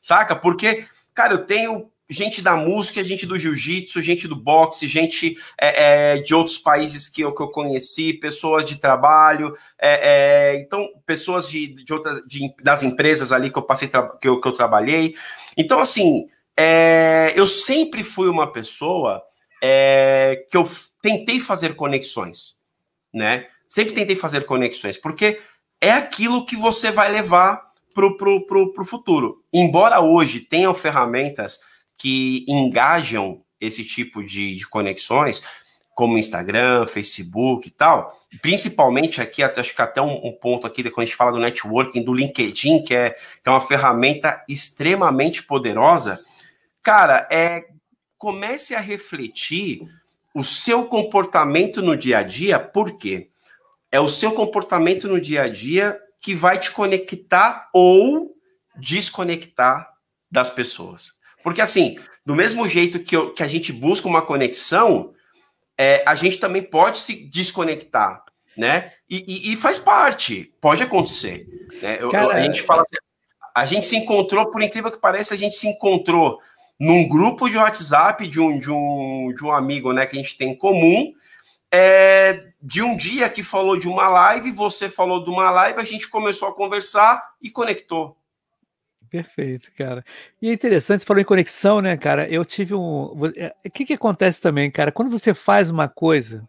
saca? 0.00 0.36
Porque, 0.36 0.86
cara, 1.14 1.34
eu 1.34 1.44
tenho 1.44 1.90
gente 2.08 2.42
da 2.42 2.56
música, 2.56 3.04
gente 3.04 3.24
do 3.24 3.38
jiu-jitsu, 3.38 4.02
gente 4.02 4.26
do 4.26 4.34
boxe, 4.34 4.88
gente 4.88 5.36
é, 5.58 6.16
é, 6.16 6.18
de 6.18 6.34
outros 6.34 6.58
países 6.58 7.06
que 7.06 7.22
eu, 7.22 7.32
que 7.32 7.40
eu 7.40 7.48
conheci, 7.48 8.12
pessoas 8.12 8.64
de 8.64 8.80
trabalho, 8.80 9.56
é, 9.78 10.54
é 10.54 10.60
então, 10.60 10.88
pessoas 11.06 11.48
de, 11.48 11.68
de 11.68 11.92
outras 11.92 12.20
de, 12.26 12.52
das 12.62 12.82
empresas 12.82 13.30
ali 13.30 13.48
que 13.48 13.56
eu 13.56 13.62
passei 13.62 13.88
que 13.88 14.28
eu, 14.28 14.40
que 14.40 14.48
eu 14.48 14.52
trabalhei. 14.52 15.14
Então, 15.56 15.78
assim, 15.78 16.26
é, 16.62 17.32
eu 17.34 17.46
sempre 17.46 18.04
fui 18.04 18.28
uma 18.28 18.52
pessoa 18.52 19.22
é, 19.62 20.44
que 20.50 20.56
eu 20.58 20.68
tentei 21.00 21.40
fazer 21.40 21.74
conexões, 21.74 22.56
né? 23.14 23.46
Sempre 23.66 23.94
tentei 23.94 24.14
fazer 24.14 24.44
conexões, 24.44 24.98
porque 24.98 25.40
é 25.80 25.90
aquilo 25.90 26.44
que 26.44 26.56
você 26.56 26.90
vai 26.90 27.10
levar 27.10 27.64
para 27.94 28.10
pro, 28.14 28.46
pro, 28.46 28.72
pro 28.74 28.84
futuro. 28.84 29.42
Embora 29.50 30.00
hoje 30.00 30.40
tenham 30.40 30.74
ferramentas 30.74 31.60
que 31.96 32.44
engajam 32.46 33.42
esse 33.58 33.82
tipo 33.82 34.22
de, 34.22 34.54
de 34.56 34.68
conexões, 34.68 35.42
como 35.94 36.18
Instagram, 36.18 36.86
Facebook 36.86 37.68
e 37.68 37.70
tal, 37.70 38.18
principalmente 38.42 39.20
aqui, 39.22 39.42
acho 39.42 39.74
que 39.74 39.82
até 39.82 40.02
um, 40.02 40.26
um, 40.26 40.32
ponto 40.32 40.66
aqui, 40.66 40.82
quando 40.90 41.04
a 41.04 41.06
gente 41.06 41.16
fala 41.16 41.32
do 41.32 41.38
networking, 41.38 42.02
do 42.02 42.12
LinkedIn, 42.12 42.82
que 42.82 42.94
é, 42.94 43.10
que 43.10 43.46
é 43.46 43.50
uma 43.50 43.60
ferramenta 43.62 44.42
extremamente 44.46 45.42
poderosa, 45.42 46.20
cara, 46.82 47.28
é 47.30 47.64
comece 48.18 48.74
a 48.74 48.80
refletir 48.80 49.80
o 50.34 50.44
seu 50.44 50.84
comportamento 50.84 51.80
no 51.80 51.96
dia 51.96 52.18
a 52.18 52.22
dia, 52.22 52.58
por 52.58 52.98
quê? 52.98 53.30
É 53.90 53.98
o 53.98 54.10
seu 54.10 54.32
comportamento 54.32 55.08
no 55.08 55.18
dia 55.18 55.42
a 55.42 55.48
dia 55.48 55.98
que 56.20 56.34
vai 56.34 56.58
te 56.58 56.70
conectar 56.70 57.70
ou 57.72 58.36
desconectar 58.76 59.90
das 60.30 60.50
pessoas. 60.50 61.18
Porque, 61.42 61.62
assim, 61.62 61.98
do 62.24 62.34
mesmo 62.36 62.68
jeito 62.68 63.00
que, 63.00 63.16
eu, 63.16 63.32
que 63.32 63.42
a 63.42 63.48
gente 63.48 63.72
busca 63.72 64.06
uma 64.06 64.22
conexão, 64.22 65.14
é, 65.76 66.04
a 66.06 66.14
gente 66.14 66.38
também 66.38 66.62
pode 66.62 66.98
se 66.98 67.24
desconectar, 67.24 68.22
né? 68.56 68.92
E, 69.08 69.24
e, 69.26 69.52
e 69.52 69.56
faz 69.56 69.78
parte, 69.78 70.54
pode 70.60 70.82
acontecer. 70.82 71.46
Né? 71.80 71.96
Cara, 72.10 72.34
a 72.34 72.42
gente 72.42 72.62
fala 72.62 72.82
assim, 72.82 72.96
a 73.54 73.64
gente 73.64 73.86
se 73.86 73.96
encontrou, 73.96 74.50
por 74.50 74.62
incrível 74.62 74.90
que 74.90 74.98
pareça, 74.98 75.34
a 75.34 75.38
gente 75.38 75.56
se 75.56 75.66
encontrou 75.66 76.38
num 76.80 77.06
grupo 77.06 77.46
de 77.46 77.58
WhatsApp 77.58 78.26
de 78.26 78.40
um, 78.40 78.58
de 78.58 78.70
um, 78.70 79.34
de 79.36 79.44
um 79.44 79.52
amigo 79.52 79.92
né, 79.92 80.06
que 80.06 80.18
a 80.18 80.22
gente 80.22 80.38
tem 80.38 80.52
em 80.52 80.56
comum, 80.56 81.12
é, 81.70 82.52
de 82.60 82.82
um 82.82 82.96
dia 82.96 83.28
que 83.28 83.42
falou 83.42 83.78
de 83.78 83.86
uma 83.86 84.08
live, 84.08 84.50
você 84.50 84.88
falou 84.88 85.22
de 85.22 85.28
uma 85.28 85.50
live, 85.50 85.78
a 85.78 85.84
gente 85.84 86.08
começou 86.08 86.48
a 86.48 86.54
conversar 86.54 87.34
e 87.42 87.50
conectou. 87.50 88.16
Perfeito, 89.10 89.70
cara. 89.76 90.04
E 90.40 90.48
é 90.48 90.52
interessante, 90.52 91.00
você 91.00 91.06
falou 91.06 91.20
em 91.20 91.24
conexão, 91.24 91.80
né, 91.80 91.96
cara? 91.96 92.28
Eu 92.28 92.44
tive 92.44 92.74
um. 92.74 93.12
É, 93.36 93.54
o 93.66 93.70
que, 93.70 93.84
que 93.84 93.94
acontece 93.94 94.40
também, 94.40 94.70
cara? 94.70 94.92
Quando 94.92 95.10
você 95.10 95.34
faz 95.34 95.68
uma 95.68 95.88
coisa 95.88 96.48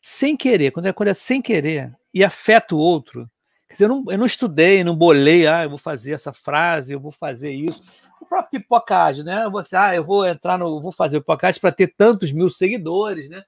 sem 0.00 0.36
querer, 0.36 0.70
quando 0.70 0.86
é, 0.86 0.94
é 1.06 1.14
sem 1.14 1.40
querer 1.40 1.92
e 2.12 2.22
afeta 2.22 2.74
o 2.74 2.78
outro, 2.78 3.28
quer 3.66 3.74
dizer, 3.74 3.84
eu 3.86 3.88
não, 3.88 4.04
eu 4.08 4.18
não 4.18 4.26
estudei, 4.26 4.84
não 4.84 4.94
bolei, 4.94 5.46
ah, 5.46 5.64
eu 5.64 5.70
vou 5.70 5.78
fazer 5.78 6.12
essa 6.12 6.32
frase, 6.32 6.92
eu 6.92 7.00
vou 7.00 7.10
fazer 7.10 7.50
isso. 7.50 7.82
O 8.22 8.26
próprio 8.26 8.60
pipocagem, 8.60 9.24
né? 9.24 9.48
Você, 9.50 9.74
ah, 9.74 9.94
eu 9.96 10.04
vou 10.04 10.24
entrar 10.24 10.56
no. 10.56 10.80
vou 10.80 10.92
fazer 10.92 11.16
o 11.16 11.20
pipocagem 11.20 11.60
para 11.60 11.72
ter 11.72 11.88
tantos 11.88 12.30
mil 12.30 12.48
seguidores, 12.48 13.28
né? 13.28 13.42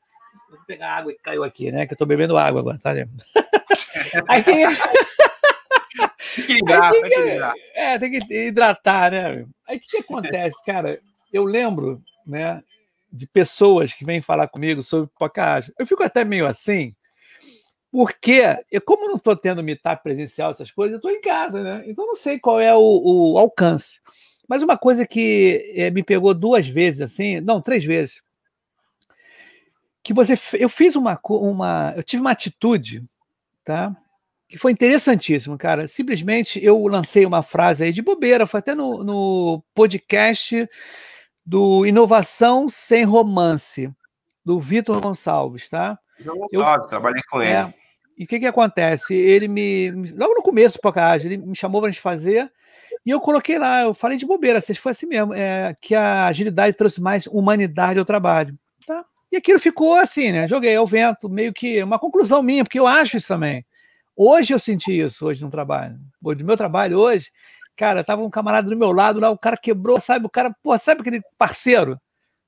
Vou 0.51 0.59
pegar 0.67 0.97
água 0.97 1.13
que 1.13 1.23
caiu 1.23 1.45
aqui, 1.45 1.71
né? 1.71 1.87
Que 1.87 1.95
eu 1.95 1.99
tô 1.99 2.05
bebendo 2.05 2.37
água 2.37 2.61
agora, 2.61 2.79
tá 2.79 2.93
vendo? 2.93 3.13
Aí 4.29 4.43
tem. 4.43 4.65
Equilibrar, 6.37 6.91
tem 6.91 7.03
que, 7.03 7.07
equilibrar. 7.07 7.55
É, 7.73 7.99
tem 8.01 8.11
que 8.11 8.35
hidratar, 8.35 9.13
né? 9.13 9.47
Aí 9.69 9.77
o 9.77 9.81
que, 9.81 9.87
que 9.87 9.99
acontece, 9.99 10.65
cara? 10.65 11.01
Eu 11.33 11.45
lembro, 11.45 12.03
né, 12.27 12.61
de 13.13 13.29
pessoas 13.29 13.93
que 13.93 14.05
vêm 14.05 14.21
falar 14.21 14.49
comigo 14.49 14.83
sobre 14.83 15.07
pipocagem. 15.07 15.73
Eu 15.79 15.87
fico 15.87 16.03
até 16.03 16.25
meio 16.25 16.49
assim, 16.49 16.93
porque 17.93 18.43
eu, 18.73 18.81
como 18.81 19.07
não 19.07 19.19
estou 19.19 19.37
tendo 19.37 19.63
meetup 19.63 20.03
presencial, 20.03 20.51
essas 20.51 20.73
coisas, 20.73 20.95
eu 20.95 20.97
estou 20.97 21.13
em 21.13 21.21
casa, 21.21 21.63
né? 21.63 21.85
Então 21.87 22.05
não 22.05 22.17
sei 22.17 22.41
qual 22.41 22.59
é 22.59 22.75
o, 22.75 22.81
o 22.81 23.39
alcance. 23.39 24.01
Mas 24.49 24.63
uma 24.63 24.77
coisa 24.77 25.07
que 25.07 25.73
é, 25.75 25.91
me 25.91 26.03
pegou 26.03 26.35
duas 26.35 26.67
vezes, 26.67 27.01
assim, 27.01 27.41
não, 27.41 27.61
três 27.61 27.85
vezes, 27.85 28.23
que 30.03 30.13
você, 30.13 30.39
eu 30.55 30.69
fiz 30.69 30.97
uma, 30.97 31.19
uma, 31.29 31.95
eu 31.97 32.03
tive 32.03 32.21
uma 32.21 32.31
atitude, 32.31 33.03
tá? 33.65 33.97
que 34.55 34.59
foi 34.59 34.71
interessantíssimo, 34.71 35.59
cara. 35.59 35.89
Simplesmente 35.89 36.65
eu 36.65 36.87
lancei 36.87 37.27
uma 37.27 37.43
frase 37.43 37.83
aí 37.83 37.93
de 37.93 38.01
bobeira, 38.01 38.47
foi 38.47 38.61
até 38.61 38.73
no, 38.73 39.03
no 39.03 39.65
podcast 39.75 40.69
do 41.45 41.85
Inovação 41.85 42.69
Sem 42.69 43.03
Romance, 43.03 43.93
do 44.45 44.61
Vitor 44.61 45.01
Gonçalves, 45.01 45.69
tá? 45.69 45.99
Gonçalves, 46.25 46.89
trabalhei 46.89 47.23
com 47.29 47.43
é, 47.43 47.63
ele. 47.63 47.75
E 48.17 48.25
o 48.25 48.27
que 48.29 48.39
que 48.39 48.47
acontece? 48.47 49.13
Ele 49.13 49.49
me, 49.49 49.91
logo 50.13 50.35
no 50.35 50.43
começo 50.43 50.79
do 50.79 50.83
podcast, 50.83 51.27
ele 51.27 51.37
me 51.37 51.57
chamou 51.57 51.81
para 51.81 51.89
a 51.89 51.91
gente 51.91 52.01
fazer, 52.01 52.51
e 53.05 53.11
eu 53.11 53.21
coloquei 53.21 53.59
lá, 53.59 53.83
eu 53.83 53.95
falei 53.95 54.17
de 54.17 54.25
bobeira, 54.25 54.61
se 54.61 54.75
foi 54.75 54.93
assim 54.93 55.07
mesmo, 55.07 55.35
é, 55.35 55.75
que 55.81 55.95
a 55.95 56.27
agilidade 56.27 56.77
trouxe 56.77 57.01
mais 57.01 57.27
humanidade 57.27 57.99
ao 57.99 58.05
trabalho, 58.05 58.59
tá? 58.87 59.05
E 59.31 59.37
aquilo 59.37 59.59
ficou 59.59 59.97
assim, 59.97 60.33
né? 60.33 60.49
Joguei 60.49 60.75
ao 60.77 60.87
vento, 60.87 61.29
meio 61.29 61.53
que 61.53 61.83
uma 61.83 61.99
conclusão 61.99 62.43
minha, 62.43 62.65
porque 62.65 62.79
eu 62.79 62.87
acho 62.87 63.17
isso 63.17 63.29
também. 63.29 63.65
Hoje 64.17 64.55
eu 64.55 64.59
senti 64.59 64.99
isso, 64.99 65.27
hoje 65.27 65.43
no 65.45 65.51
trabalho. 65.51 65.99
Hoje, 66.23 66.41
no 66.41 66.47
meu 66.47 66.57
trabalho 66.57 66.99
hoje, 66.99 67.31
cara, 67.77 68.05
tava 68.05 68.23
um 68.23 68.31
camarada 68.31 68.71
do 68.71 68.77
meu 68.77 68.93
lado 68.93 69.19
lá, 69.19 69.31
o 69.31 69.39
cara 69.39 69.57
quebrou, 69.57 70.01
sabe? 70.01 70.25
O 70.27 70.31
cara, 70.31 70.55
pô, 70.63 70.79
sabe 70.79 71.01
aquele 71.01 71.21
parceiro? 71.37 71.95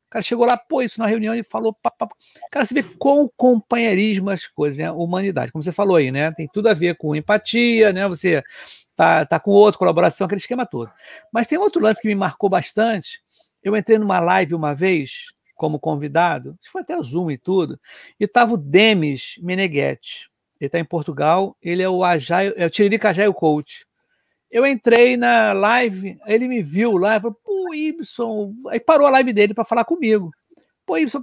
O 0.06 0.10
cara 0.10 0.22
chegou 0.22 0.46
lá, 0.46 0.56
pô, 0.56 0.80
isso 0.80 1.00
na 1.00 1.06
reunião 1.06 1.34
e 1.34 1.42
falou. 1.42 1.74
Pá, 1.74 1.90
pá. 1.90 2.08
Cara, 2.52 2.64
você 2.64 2.72
vê 2.72 2.84
com 2.84 3.22
o 3.22 3.28
companheirismo 3.36 4.30
as 4.30 4.46
coisas, 4.46 4.78
né? 4.78 4.90
Humanidade, 4.90 5.50
como 5.50 5.62
você 5.62 5.72
falou 5.72 5.96
aí, 5.96 6.12
né? 6.12 6.30
Tem 6.30 6.48
tudo 6.52 6.68
a 6.68 6.74
ver 6.74 6.96
com 6.96 7.16
empatia, 7.16 7.92
né? 7.92 8.06
Você 8.06 8.44
tá, 8.96 9.26
tá 9.26 9.38
com 9.38 9.50
outro, 9.50 9.78
colaboração, 9.78 10.24
aquele 10.24 10.40
esquema 10.40 10.66
todo. 10.66 10.90
Mas 11.32 11.46
tem 11.46 11.58
outro 11.58 11.82
lance 11.82 12.00
que 12.00 12.08
me 12.08 12.14
marcou 12.14 12.48
bastante. 12.48 13.20
Eu 13.62 13.76
entrei 13.76 13.98
numa 13.98 14.18
live 14.18 14.54
uma 14.54 14.74
vez, 14.74 15.26
como 15.54 15.78
convidado, 15.78 16.56
foi 16.70 16.82
até 16.82 16.98
o 16.98 17.02
Zoom 17.02 17.30
e 17.30 17.38
tudo, 17.38 17.78
e 18.18 18.26
tava 18.26 18.54
o 18.54 18.56
Demis 18.56 19.36
Meneghetti 19.38 20.28
ele 20.60 20.68
está 20.68 20.78
em 20.78 20.84
Portugal, 20.84 21.56
ele 21.62 21.82
é 21.82 21.88
o 21.88 22.04
Agile, 22.04 22.54
é 22.56 22.66
o 22.66 22.70
Tiririca 22.70 23.10
Agile 23.10 23.32
Coach. 23.32 23.86
eu 24.50 24.66
entrei 24.66 25.16
na 25.16 25.52
live, 25.52 26.18
ele 26.26 26.48
me 26.48 26.62
viu 26.62 26.96
lá, 26.96 27.20
falou, 27.20 27.38
pô, 27.44 27.74
Ibson, 27.74 28.54
aí 28.68 28.80
parou 28.80 29.06
a 29.06 29.10
live 29.10 29.32
dele 29.32 29.52
para 29.54 29.64
falar 29.64 29.84
comigo. 29.84 30.30
Pô, 30.86 30.96
Ibson, 30.96 31.20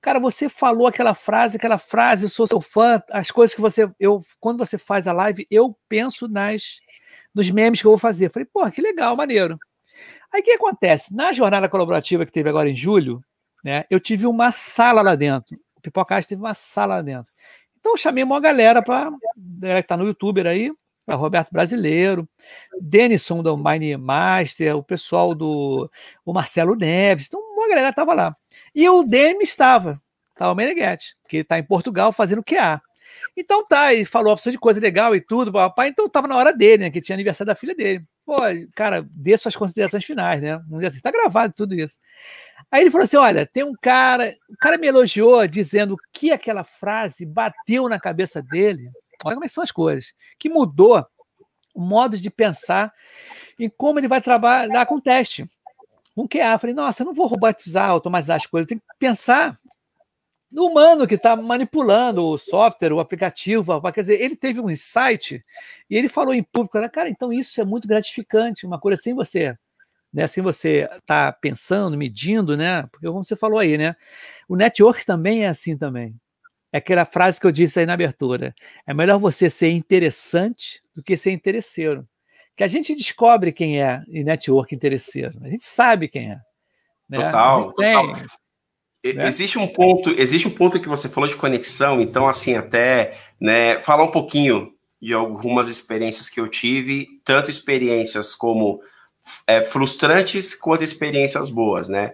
cara, 0.00 0.18
você 0.20 0.48
falou 0.48 0.86
aquela 0.86 1.14
frase, 1.14 1.56
aquela 1.56 1.76
frase, 1.76 2.24
eu 2.24 2.28
sou 2.28 2.46
seu 2.46 2.60
fã, 2.60 3.02
as 3.10 3.30
coisas 3.30 3.54
que 3.54 3.60
você, 3.60 3.90
eu, 4.00 4.22
quando 4.40 4.58
você 4.58 4.78
faz 4.78 5.06
a 5.06 5.12
live, 5.12 5.46
eu 5.50 5.76
penso 5.88 6.28
nas, 6.28 6.78
nos 7.36 7.50
memes 7.50 7.82
que 7.82 7.86
eu 7.86 7.90
vou 7.90 7.98
fazer. 7.98 8.30
Falei, 8.30 8.48
pô, 8.50 8.68
que 8.70 8.80
legal, 8.80 9.14
maneiro. 9.14 9.58
Aí 10.32 10.40
o 10.40 10.44
que 10.44 10.52
acontece? 10.52 11.14
Na 11.14 11.34
jornada 11.34 11.68
colaborativa 11.68 12.24
que 12.24 12.32
teve 12.32 12.48
agora 12.48 12.68
em 12.68 12.74
julho, 12.74 13.22
né, 13.62 13.84
eu 13.90 14.00
tive 14.00 14.26
uma 14.26 14.50
sala 14.50 15.02
lá 15.02 15.14
dentro. 15.14 15.54
O 15.76 15.80
Pipocast 15.82 16.26
teve 16.26 16.40
uma 16.40 16.54
sala 16.54 16.96
lá 16.96 17.02
dentro. 17.02 17.30
Então 17.78 17.92
eu 17.92 17.96
chamei 17.98 18.24
uma 18.24 18.40
galera 18.40 18.82
para, 18.82 19.12
galera 19.36 19.82
que 19.82 19.88
tá 19.88 19.98
no 19.98 20.06
YouTuber 20.06 20.46
aí, 20.46 20.72
Roberto 21.08 21.50
Brasileiro, 21.52 22.28
Denison 22.80 23.42
do 23.42 23.56
Mine 23.56 23.96
Master, 23.96 24.76
o 24.76 24.82
pessoal 24.82 25.34
do 25.34 25.88
o 26.24 26.32
Marcelo 26.32 26.74
Neves, 26.74 27.26
então 27.26 27.38
uma 27.38 27.68
galera 27.68 27.90
estava 27.90 28.14
lá. 28.14 28.36
E 28.74 28.88
o 28.88 29.04
Demi 29.04 29.44
estava, 29.44 30.00
estava 30.32 30.52
o 30.52 30.56
Meneghetti, 30.56 31.14
que 31.28 31.38
está 31.38 31.58
em 31.58 31.62
Portugal 31.62 32.10
fazendo 32.10 32.42
QA. 32.42 32.80
Então 33.36 33.66
tá, 33.66 33.92
ele 33.92 34.04
falou 34.04 34.32
opção 34.32 34.50
de 34.50 34.58
coisa 34.58 34.80
legal 34.80 35.14
e 35.14 35.20
tudo, 35.20 35.52
papai, 35.52 35.88
então 35.88 36.06
estava 36.06 36.26
na 36.26 36.36
hora 36.36 36.52
dele, 36.52 36.84
né, 36.84 36.90
que 36.90 37.00
tinha 37.00 37.14
aniversário 37.16 37.48
da 37.48 37.54
filha 37.54 37.74
dele. 37.74 38.04
Pô, 38.24 38.36
cara, 38.74 39.06
dê 39.10 39.36
suas 39.36 39.54
considerações 39.54 40.04
finais, 40.04 40.42
né? 40.42 40.56
Vamos 40.56 40.78
dizer 40.78 40.86
assim, 40.88 41.00
tá 41.00 41.10
gravado 41.10 41.52
tudo 41.56 41.74
isso. 41.74 41.96
Aí 42.70 42.82
ele 42.82 42.90
falou 42.90 43.04
assim: 43.04 43.16
olha, 43.16 43.46
tem 43.46 43.62
um 43.62 43.74
cara, 43.80 44.34
o 44.50 44.56
cara 44.56 44.76
me 44.76 44.86
elogiou 44.88 45.46
dizendo 45.46 45.96
que 46.12 46.32
aquela 46.32 46.64
frase 46.64 47.24
bateu 47.24 47.88
na 47.88 48.00
cabeça 48.00 48.42
dele 48.42 48.90
Olha 49.24 49.34
como 49.34 49.44
é 49.44 49.48
são 49.48 49.62
as 49.62 49.70
coisas. 49.70 50.12
Que 50.38 50.48
mudou 50.48 51.04
o 51.74 51.80
modo 51.80 52.18
de 52.18 52.30
pensar 52.30 52.92
em 53.58 53.68
como 53.68 53.98
ele 53.98 54.08
vai 54.08 54.20
trabalhar 54.20 54.86
com 54.86 54.96
o 54.96 55.00
teste. 55.00 55.46
Com 56.14 56.28
QA. 56.28 56.58
Falei, 56.58 56.74
nossa, 56.74 57.02
eu 57.02 57.06
não 57.06 57.14
vou 57.14 57.26
robotizar, 57.26 57.88
automatizar 57.88 58.36
as 58.36 58.46
coisas, 58.46 58.64
eu 58.64 58.68
tenho 58.68 58.80
que 58.80 58.98
pensar 58.98 59.58
no 60.56 60.64
humano 60.64 61.06
que 61.06 61.16
está 61.16 61.36
manipulando 61.36 62.24
o 62.24 62.38
software, 62.38 62.90
o 62.90 62.98
aplicativo. 62.98 63.78
Quer 63.92 64.00
dizer, 64.00 64.22
ele 64.22 64.34
teve 64.34 64.58
um 64.58 64.70
insight 64.70 65.44
e 65.90 65.96
ele 65.96 66.08
falou 66.08 66.32
em 66.32 66.42
público, 66.42 66.78
cara, 66.90 67.10
então 67.10 67.30
isso 67.30 67.60
é 67.60 67.64
muito 67.64 67.86
gratificante, 67.86 68.64
uma 68.64 68.80
coisa 68.80 69.00
sem 69.00 69.12
você 69.12 69.54
né, 70.10 70.26
sem 70.26 70.42
você 70.42 70.88
estar 70.90 71.30
tá 71.30 71.32
pensando, 71.32 71.94
medindo, 71.94 72.56
né? 72.56 72.84
Porque 72.90 73.06
como 73.06 73.22
você 73.22 73.36
falou 73.36 73.58
aí, 73.58 73.76
né? 73.76 73.94
O 74.48 74.56
network 74.56 75.04
também 75.04 75.44
é 75.44 75.48
assim 75.48 75.76
também. 75.76 76.16
É 76.72 76.78
aquela 76.78 77.04
frase 77.04 77.38
que 77.38 77.46
eu 77.46 77.52
disse 77.52 77.80
aí 77.80 77.84
na 77.84 77.92
abertura. 77.92 78.54
É 78.86 78.94
melhor 78.94 79.18
você 79.18 79.50
ser 79.50 79.68
interessante 79.68 80.80
do 80.94 81.02
que 81.02 81.18
ser 81.18 81.32
interesseiro. 81.32 82.08
Que 82.56 82.64
a 82.64 82.66
gente 82.66 82.94
descobre 82.94 83.52
quem 83.52 83.82
é 83.82 84.02
em 84.08 84.24
network 84.24 84.74
interesseiro. 84.74 85.38
A 85.42 85.50
gente 85.50 85.64
sabe 85.64 86.08
quem 86.08 86.30
é. 86.30 86.40
Né? 87.10 87.22
Total, 87.22 87.64
total. 87.64 88.12
Né? 89.14 89.28
Existe 89.28 89.58
um 89.58 89.66
ponto, 89.66 90.10
existe 90.18 90.48
um 90.48 90.50
ponto 90.50 90.80
que 90.80 90.88
você 90.88 91.08
falou 91.08 91.28
de 91.28 91.36
conexão, 91.36 92.00
então 92.00 92.26
assim, 92.26 92.54
até 92.54 93.18
né, 93.40 93.80
falar 93.80 94.04
um 94.04 94.10
pouquinho 94.10 94.72
de 95.00 95.12
algumas 95.12 95.68
experiências 95.68 96.28
que 96.28 96.40
eu 96.40 96.48
tive, 96.48 97.06
tanto 97.24 97.50
experiências 97.50 98.34
como 98.34 98.80
é, 99.46 99.62
frustrantes 99.62 100.54
quanto 100.54 100.84
experiências 100.84 101.50
boas, 101.50 101.88
né? 101.88 102.12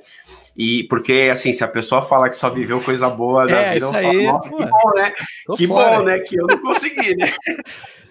E 0.56 0.84
porque, 0.84 1.30
assim, 1.32 1.52
se 1.52 1.64
a 1.64 1.68
pessoa 1.68 2.02
fala 2.02 2.28
que 2.28 2.36
só 2.36 2.50
viveu 2.50 2.80
coisa 2.80 3.08
boa 3.08 3.46
na 3.46 3.58
é, 3.58 3.74
vida, 3.74 3.86
eu 3.86 3.92
falo, 3.92 4.22
nossa, 4.22 4.50
pô, 4.50 4.56
que 4.56 4.66
bom, 4.66 4.92
né? 4.94 5.14
Que 5.56 5.66
fora. 5.66 5.98
bom, 5.98 6.02
né? 6.04 6.18
Que 6.18 6.36
eu 6.36 6.46
não 6.46 6.58
consegui, 6.58 7.16
né? 7.16 7.32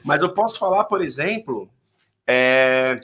Mas 0.04 0.24
eu 0.24 0.34
posso 0.34 0.58
falar, 0.58 0.86
por 0.86 1.02
exemplo, 1.02 1.70
é, 2.26 3.00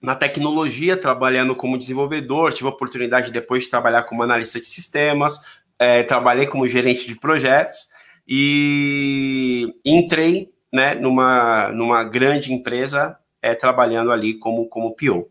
na 0.00 0.14
tecnologia, 0.14 0.96
trabalhando 0.96 1.56
como 1.56 1.78
desenvolvedor, 1.78 2.52
tive 2.52 2.68
a 2.68 2.72
oportunidade 2.72 3.32
depois 3.32 3.64
de 3.64 3.70
trabalhar 3.70 4.04
como 4.04 4.22
analista 4.22 4.60
de 4.60 4.66
sistemas, 4.66 5.44
é, 5.78 6.02
trabalhei 6.02 6.46
como 6.46 6.66
gerente 6.66 7.06
de 7.06 7.14
projetos 7.14 7.88
e 8.26 9.74
entrei 9.84 10.50
né, 10.72 10.94
numa, 10.94 11.68
numa 11.70 12.04
grande 12.04 12.52
empresa 12.52 13.18
é, 13.40 13.54
trabalhando 13.54 14.12
ali 14.12 14.34
como, 14.34 14.68
como 14.68 14.94
PO. 14.94 15.28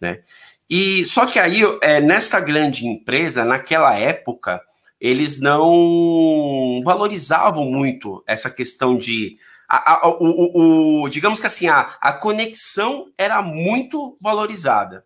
Né? 0.00 0.20
E 0.68 1.04
só 1.04 1.26
que 1.26 1.38
aí, 1.38 1.60
é, 1.82 2.00
nessa 2.00 2.40
grande 2.40 2.86
empresa, 2.86 3.44
naquela 3.44 3.98
época, 3.98 4.60
eles 5.00 5.40
não 5.40 6.82
valorizavam 6.84 7.64
muito 7.66 8.22
essa 8.26 8.50
questão 8.50 8.96
de. 8.96 9.36
A, 9.76 10.06
a, 10.06 10.08
o, 10.08 11.02
o, 11.02 11.08
digamos 11.08 11.40
que 11.40 11.46
assim, 11.46 11.68
a, 11.68 11.96
a 12.00 12.12
conexão 12.12 13.10
era 13.18 13.42
muito 13.42 14.16
valorizada, 14.20 15.04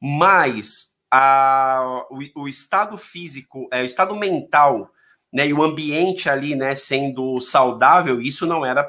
mas 0.00 0.96
a, 1.10 2.06
o, 2.10 2.42
o 2.42 2.48
estado 2.48 2.96
físico, 2.96 3.68
é, 3.72 3.82
o 3.82 3.84
estado 3.84 4.16
mental 4.16 4.90
né, 5.32 5.46
e 5.46 5.52
o 5.52 5.62
ambiente 5.62 6.28
ali 6.28 6.54
né, 6.54 6.74
sendo 6.74 7.40
saudável, 7.40 8.20
isso 8.20 8.46
não 8.46 8.64
era 8.64 8.88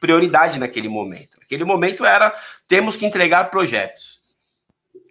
prioridade 0.00 0.58
naquele 0.58 0.88
momento. 0.88 1.38
Naquele 1.38 1.64
momento 1.64 2.04
era 2.04 2.34
temos 2.66 2.96
que 2.96 3.06
entregar 3.06 3.50
projetos 3.50 4.18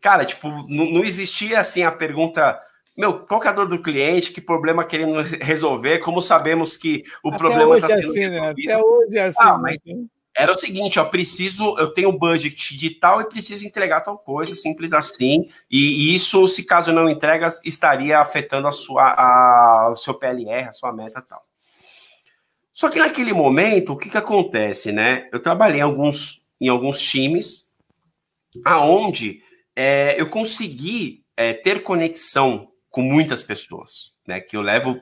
cara, 0.01 0.25
tipo, 0.25 0.47
não, 0.69 0.85
não 0.91 1.03
existia 1.03 1.59
assim 1.59 1.83
a 1.83 1.91
pergunta 1.91 2.59
meu, 2.97 3.19
qual 3.19 3.43
é 3.43 3.47
a 3.47 3.51
dor 3.51 3.67
do 3.67 3.81
cliente, 3.81 4.31
que 4.31 4.41
problema 4.41 4.83
querendo 4.83 5.21
resolver, 5.39 5.99
como 5.99 6.19
sabemos 6.19 6.75
que 6.75 7.03
o 7.23 7.29
Até 7.29 7.37
problema 7.37 7.77
está 7.77 7.93
é 7.93 7.97
sendo 7.97 8.09
assim, 8.09 8.29
né? 8.29 8.39
Até 8.49 8.77
hoje 8.83 9.17
é 9.17 9.25
assim. 9.25 9.37
Ah, 9.39 9.57
mas 9.57 9.77
né? 9.85 10.05
era 10.35 10.51
o 10.51 10.57
seguinte, 10.57 10.99
ó, 10.99 11.05
preciso, 11.05 11.77
eu 11.77 11.93
tenho 11.93 12.11
budget 12.11 12.75
de 12.75 12.89
tal 12.91 13.21
e 13.21 13.29
preciso 13.29 13.67
entregar 13.67 14.01
tal 14.01 14.17
coisa, 14.17 14.55
simples 14.55 14.93
assim, 14.93 15.47
e, 15.69 16.11
e 16.11 16.15
isso, 16.15 16.47
se 16.47 16.63
caso 16.63 16.91
não 16.91 17.07
entrega, 17.07 17.49
estaria 17.63 18.19
afetando 18.19 18.67
a 18.67 18.71
sua, 18.71 19.13
a, 19.15 19.91
o 19.91 19.95
seu 19.95 20.15
PLR, 20.15 20.67
a 20.67 20.71
sua 20.71 20.91
meta 20.91 21.21
tal. 21.21 21.43
Só 22.73 22.89
que 22.89 22.99
naquele 22.99 23.33
momento, 23.33 23.93
o 23.93 23.97
que 23.97 24.09
que 24.09 24.17
acontece, 24.17 24.91
né? 24.91 25.27
Eu 25.31 25.39
trabalhei 25.39 25.79
em 25.79 25.83
alguns, 25.83 26.43
em 26.61 26.67
alguns 26.67 26.99
times, 26.99 27.75
aonde 28.63 29.41
é, 29.75 30.19
eu 30.19 30.29
consegui 30.29 31.23
é, 31.35 31.53
ter 31.53 31.83
conexão 31.83 32.71
com 32.97 33.03
muitas 33.03 33.43
pessoas, 33.43 34.15
né? 34.25 34.39
Que 34.39 34.57
eu 34.57 34.61
levo 34.61 34.99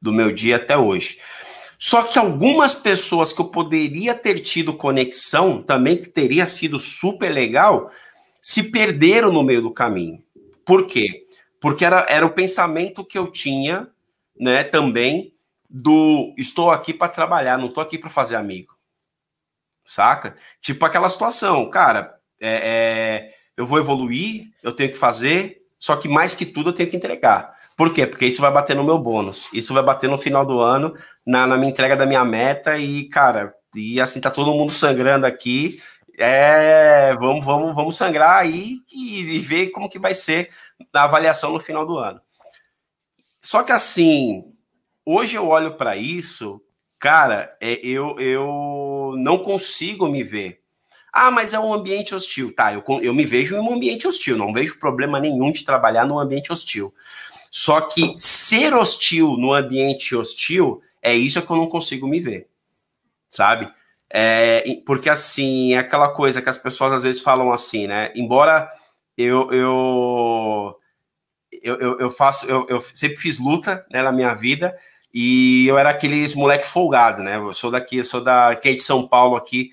do 0.00 0.12
meu 0.12 0.30
dia 0.32 0.54
até 0.54 0.76
hoje. 0.78 1.18
Só 1.76 2.04
que 2.04 2.16
algumas 2.16 2.72
pessoas 2.72 3.32
que 3.32 3.40
eu 3.40 3.48
poderia 3.48 4.14
ter 4.14 4.38
tido 4.38 4.76
conexão, 4.76 5.60
também 5.60 5.96
que 5.96 6.08
teria 6.08 6.46
sido 6.46 6.78
super 6.78 7.28
legal, 7.32 7.90
se 8.40 8.70
perderam 8.70 9.32
no 9.32 9.42
meio 9.42 9.60
do 9.60 9.72
caminho. 9.72 10.22
Por 10.64 10.86
quê? 10.86 11.26
Porque 11.60 11.84
era, 11.84 12.06
era 12.08 12.24
o 12.24 12.30
pensamento 12.30 13.04
que 13.04 13.18
eu 13.18 13.26
tinha, 13.26 13.88
né, 14.38 14.62
também, 14.62 15.34
do 15.68 16.32
estou 16.38 16.70
aqui 16.70 16.94
para 16.94 17.08
trabalhar, 17.08 17.58
não 17.58 17.66
estou 17.66 17.82
aqui 17.82 17.98
para 17.98 18.08
fazer 18.08 18.36
amigo. 18.36 18.72
Saca? 19.84 20.36
Tipo 20.60 20.84
aquela 20.84 21.08
situação, 21.08 21.68
cara, 21.68 22.14
é, 22.40 22.52
é 22.54 23.34
eu 23.56 23.66
vou 23.66 23.80
evoluir, 23.80 24.44
eu 24.62 24.70
tenho 24.70 24.92
que 24.92 24.96
fazer, 24.96 25.61
só 25.82 25.96
que 25.96 26.08
mais 26.08 26.32
que 26.32 26.46
tudo 26.46 26.70
eu 26.70 26.72
tenho 26.72 26.88
que 26.88 26.96
entregar. 26.96 27.58
Por 27.76 27.92
quê? 27.92 28.06
Porque 28.06 28.24
isso 28.24 28.40
vai 28.40 28.52
bater 28.52 28.76
no 28.76 28.84
meu 28.84 29.00
bônus. 29.00 29.50
Isso 29.52 29.74
vai 29.74 29.82
bater 29.82 30.08
no 30.08 30.16
final 30.16 30.46
do 30.46 30.60
ano, 30.60 30.96
na, 31.26 31.44
na 31.44 31.56
minha 31.58 31.72
entrega 31.72 31.96
da 31.96 32.06
minha 32.06 32.24
meta, 32.24 32.78
e, 32.78 33.08
cara, 33.08 33.52
e 33.74 34.00
assim 34.00 34.20
tá 34.20 34.30
todo 34.30 34.54
mundo 34.54 34.70
sangrando 34.70 35.26
aqui. 35.26 35.82
É, 36.16 37.16
vamos, 37.16 37.44
vamos, 37.44 37.74
vamos 37.74 37.96
sangrar 37.96 38.36
aí 38.36 38.76
e, 38.94 39.22
e 39.22 39.38
ver 39.40 39.70
como 39.70 39.88
que 39.88 39.98
vai 39.98 40.14
ser 40.14 40.50
a 40.94 41.02
avaliação 41.02 41.52
no 41.52 41.58
final 41.58 41.84
do 41.84 41.98
ano. 41.98 42.20
Só 43.40 43.64
que 43.64 43.72
assim, 43.72 44.54
hoje 45.04 45.34
eu 45.34 45.48
olho 45.48 45.76
para 45.76 45.96
isso, 45.96 46.62
cara, 46.96 47.56
é, 47.60 47.72
eu, 47.84 48.20
eu 48.20 49.14
não 49.18 49.36
consigo 49.36 50.08
me 50.08 50.22
ver 50.22 50.61
ah, 51.12 51.30
mas 51.30 51.52
é 51.52 51.60
um 51.60 51.74
ambiente 51.74 52.14
hostil. 52.14 52.54
Tá, 52.54 52.72
eu, 52.72 52.82
eu 53.02 53.12
me 53.12 53.24
vejo 53.24 53.54
em 53.54 53.58
um 53.58 53.72
ambiente 53.72 54.08
hostil, 54.08 54.36
não 54.36 54.52
vejo 54.52 54.78
problema 54.78 55.20
nenhum 55.20 55.52
de 55.52 55.64
trabalhar 55.64 56.06
num 56.06 56.18
ambiente 56.18 56.50
hostil. 56.50 56.94
Só 57.50 57.82
que 57.82 58.14
ser 58.16 58.72
hostil 58.72 59.36
no 59.36 59.52
ambiente 59.52 60.16
hostil 60.16 60.80
é 61.02 61.14
isso 61.14 61.42
que 61.42 61.50
eu 61.50 61.56
não 61.56 61.68
consigo 61.68 62.08
me 62.08 62.18
ver, 62.18 62.48
sabe? 63.30 63.70
É, 64.08 64.64
porque 64.86 65.10
assim, 65.10 65.74
é 65.74 65.78
aquela 65.78 66.08
coisa 66.08 66.40
que 66.40 66.48
as 66.48 66.56
pessoas 66.56 66.94
às 66.94 67.02
vezes 67.02 67.20
falam 67.20 67.52
assim, 67.52 67.86
né? 67.86 68.10
Embora 68.14 68.70
eu, 69.16 69.52
eu, 69.52 70.78
eu, 71.62 71.98
eu, 71.98 72.10
faço, 72.10 72.46
eu, 72.46 72.66
eu 72.70 72.80
sempre 72.80 73.18
fiz 73.18 73.38
luta 73.38 73.84
né, 73.90 74.02
na 74.02 74.12
minha 74.12 74.32
vida 74.34 74.74
e 75.12 75.66
eu 75.66 75.76
era 75.76 75.90
aqueles 75.90 76.34
moleque 76.34 76.66
folgado, 76.66 77.22
né? 77.22 77.36
Eu 77.36 77.52
sou 77.52 77.70
daqui, 77.70 77.98
eu 77.98 78.04
sou 78.04 78.22
da 78.22 78.56
que 78.56 78.70
é 78.70 78.72
de 78.72 78.80
São 78.80 79.06
Paulo 79.06 79.36
aqui, 79.36 79.70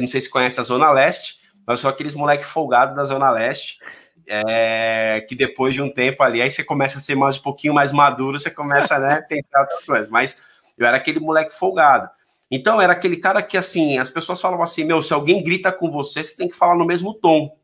não 0.00 0.06
sei 0.06 0.20
se 0.20 0.30
conhece 0.30 0.60
a 0.60 0.62
Zona 0.62 0.90
Leste, 0.90 1.36
mas 1.66 1.80
são 1.80 1.90
aqueles 1.90 2.14
moleque 2.14 2.44
folgados 2.44 2.94
da 2.94 3.04
Zona 3.04 3.30
Leste, 3.30 3.78
é, 4.26 5.24
que 5.28 5.34
depois 5.34 5.74
de 5.74 5.82
um 5.82 5.92
tempo 5.92 6.22
ali, 6.22 6.40
aí 6.40 6.50
você 6.50 6.62
começa 6.62 6.98
a 6.98 7.00
ser 7.00 7.14
mais 7.14 7.36
um 7.36 7.42
pouquinho 7.42 7.74
mais 7.74 7.92
maduro, 7.92 8.38
você 8.38 8.50
começa 8.50 8.98
né, 8.98 9.14
a 9.14 9.22
pensar 9.22 9.60
outras 9.60 9.84
coisas. 9.84 10.10
Mas 10.10 10.44
eu 10.76 10.86
era 10.86 10.96
aquele 10.96 11.20
moleque 11.20 11.54
folgado. 11.54 12.08
Então 12.50 12.80
era 12.80 12.92
aquele 12.92 13.16
cara 13.16 13.42
que 13.42 13.56
assim, 13.56 13.98
as 13.98 14.10
pessoas 14.10 14.40
falavam 14.40 14.62
assim: 14.62 14.84
meu, 14.84 15.00
se 15.00 15.14
alguém 15.14 15.42
grita 15.42 15.72
com 15.72 15.90
você, 15.90 16.22
você 16.22 16.36
tem 16.36 16.48
que 16.48 16.56
falar 16.56 16.76
no 16.76 16.84
mesmo 16.84 17.14
tom. 17.14 17.56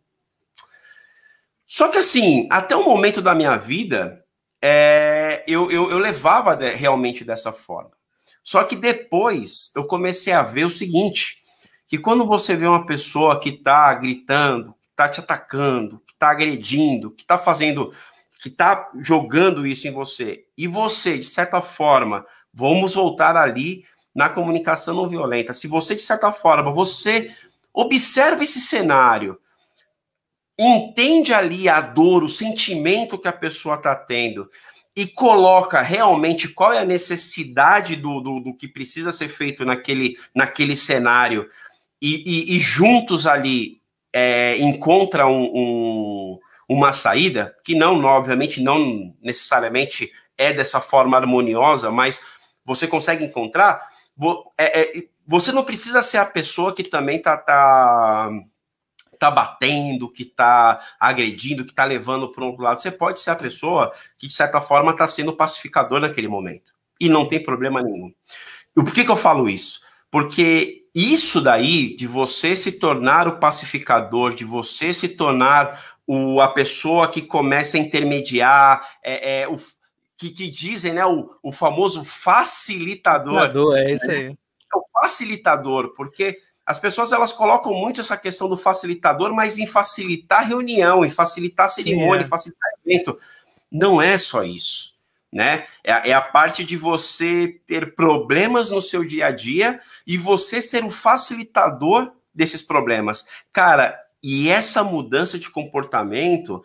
Só 1.67 1.89
que 1.89 1.99
assim, 1.99 2.49
até 2.51 2.75
o 2.75 2.85
momento 2.85 3.21
da 3.21 3.35
minha 3.35 3.57
vida, 3.59 4.25
é, 4.63 5.45
eu, 5.47 5.71
eu, 5.71 5.91
eu, 5.91 5.99
levava 5.99 6.57
de, 6.57 6.71
realmente 6.71 7.23
dessa 7.23 7.53
forma. 7.53 7.91
Só 8.43 8.65
que 8.65 8.75
depois 8.75 9.71
eu 9.77 9.87
comecei 9.87 10.33
a 10.33 10.43
ver 10.43 10.65
o 10.65 10.71
seguinte: 10.71 11.38
que 11.89 11.97
quando 11.97 12.27
você 12.27 12.55
vê 12.55 12.67
uma 12.67 12.85
pessoa 12.85 13.41
que 13.41 13.49
está 13.49 13.93
gritando, 13.95 14.75
que 14.83 14.89
está 14.91 15.09
te 15.09 15.21
atacando, 15.21 16.01
que 16.07 16.13
está 16.13 16.29
agredindo, 16.29 17.11
que 17.11 17.23
está 17.23 17.39
fazendo, 17.39 17.95
que 18.39 18.49
está 18.49 18.91
jogando 18.95 19.67
isso 19.67 19.89
em 19.89 19.91
você, 19.91 20.45
e 20.57 20.69
você, 20.69 21.19
de 21.19 21.25
certa 21.25 21.63
forma, 21.63 22.27
vamos 22.53 22.95
voltar 22.95 23.37
ali 23.37 23.85
na 24.15 24.29
comunicação 24.29 24.95
não 24.95 25.09
violenta. 25.09 25.55
Se 25.55 25.67
você, 25.67 25.95
de 25.95 26.03
certa 26.03 26.31
forma, 26.31 26.71
você 26.71 27.35
observa 27.73 28.45
esse 28.45 28.61
cenário, 28.61 29.39
entende 30.59 31.33
ali 31.33 31.71
a 31.71 31.81
dor, 31.81 32.23
o 32.23 32.29
sentimento 32.29 33.19
que 33.19 33.29
a 33.29 33.33
pessoa 33.33 33.77
está 33.77 33.95
tendo 33.95 34.51
e 34.95 35.07
coloca 35.07 35.81
realmente 35.81 36.49
qual 36.49 36.73
é 36.73 36.81
a 36.81 36.85
necessidade 36.85 37.95
do, 37.95 38.21
do, 38.21 38.41
do 38.41 38.55
que 38.55 38.67
precisa 38.67 39.13
ser 39.13 39.29
feito 39.29 39.65
naquele, 39.65 40.19
naquele 40.35 40.75
cenário 40.75 41.49
e, 42.01 42.23
e, 42.27 42.57
e 42.57 42.59
juntos 42.59 43.27
ali 43.27 43.81
é, 44.13 44.57
encontra 44.59 45.27
um, 45.27 45.45
um, 45.45 46.39
uma 46.69 46.93
saída, 46.93 47.55
que 47.65 47.75
não, 47.75 48.03
obviamente, 48.05 48.63
não 48.63 49.15
necessariamente 49.23 50.11
é 50.37 50.53
dessa 50.53 50.81
forma 50.81 51.17
harmoniosa, 51.17 51.91
mas 51.91 52.25
você 52.65 52.87
consegue 52.87 53.25
encontrar, 53.25 53.81
é, 54.57 54.81
é, 54.81 55.05
você 55.27 55.53
não 55.53 55.65
precisa 55.65 56.03
ser 56.03 56.19
a 56.19 56.25
pessoa 56.25 56.75
que 56.75 56.83
também 56.83 57.21
tá, 57.21 57.37
tá, 57.37 58.31
tá 59.19 59.31
batendo, 59.31 60.11
que 60.11 60.25
tá 60.25 60.81
agredindo, 60.99 61.65
que 61.65 61.75
tá 61.75 61.85
levando 61.85 62.29
para 62.31 62.45
um 62.45 62.49
outro 62.49 62.63
lado. 62.63 62.81
Você 62.81 62.91
pode 62.91 63.21
ser 63.21 63.31
a 63.31 63.37
pessoa 63.37 63.93
que, 64.17 64.27
de 64.27 64.33
certa 64.33 64.61
forma, 64.61 64.93
está 64.93 65.07
sendo 65.07 65.37
pacificador 65.37 66.01
naquele 66.01 66.29
momento. 66.29 66.73
E 67.01 67.09
não 67.09 67.27
tem 67.29 67.43
problema 67.43 67.83
nenhum. 67.83 68.13
E 68.77 68.83
por 68.83 68.93
que, 68.93 69.05
que 69.05 69.11
eu 69.11 69.17
falo 69.17 69.49
isso? 69.49 69.81
Porque 70.11 70.88
isso 70.99 71.41
daí, 71.41 71.95
de 71.95 72.07
você 72.07 72.57
se 72.57 72.73
tornar 72.73 73.29
o 73.29 73.39
pacificador, 73.39 74.35
de 74.35 74.45
você 74.45 74.93
se 74.93 75.09
tornar 75.09 75.97
o, 76.05 76.41
a 76.41 76.49
pessoa 76.49 77.07
que 77.07 77.23
começa 77.23 77.77
a 77.77 77.81
intermediar, 77.81 78.97
é, 79.03 79.43
é 79.43 79.49
o, 79.49 79.57
que, 80.17 80.31
que 80.31 80.51
dizem, 80.51 80.95
né, 80.95 81.07
o, 81.07 81.31
o 81.41 81.53
famoso 81.53 82.05
facilitador. 82.05 83.35
Facilitador, 83.35 83.77
é 83.77 83.93
isso 83.93 84.11
aí. 84.11 84.27
É 84.27 84.77
o 84.77 84.85
facilitador, 84.93 85.95
porque 85.95 86.39
as 86.67 86.81
pessoas 86.81 87.13
elas 87.13 87.33
colocam 87.33 87.73
muito 87.73 88.01
essa 88.01 88.17
questão 88.17 88.49
do 88.49 88.57
facilitador, 88.57 89.33
mas 89.33 89.57
em 89.57 89.67
facilitar 89.67 90.49
reunião, 90.49 91.05
em 91.05 91.11
facilitar 91.11 91.71
cerimônia, 91.71 92.17
Sim, 92.17 92.25
é. 92.25 92.27
em 92.27 92.29
facilitar 92.29 92.71
evento. 92.85 93.19
Não 93.71 94.03
é 94.03 94.19
só 94.19 94.43
isso, 94.43 94.98
né? 95.33 95.67
É, 95.85 96.11
é, 96.11 96.13
a 96.13 96.21
parte 96.21 96.65
de 96.65 96.77
você 96.77 97.61
ter 97.67 97.95
problemas 97.95 98.71
no 98.71 98.81
seu 98.81 99.05
dia 99.05 99.27
a 99.27 99.31
dia 99.31 99.81
e 100.07 100.17
você 100.17 100.63
ser 100.63 100.85
o 100.85 100.91
facilitador 100.91 102.13
desses 102.35 102.63
problemas. 102.63 103.27
Cara, 103.53 103.99
e 104.23 104.49
essa 104.49 104.83
mudança 104.83 105.39
de 105.39 105.51
comportamento, 105.51 106.63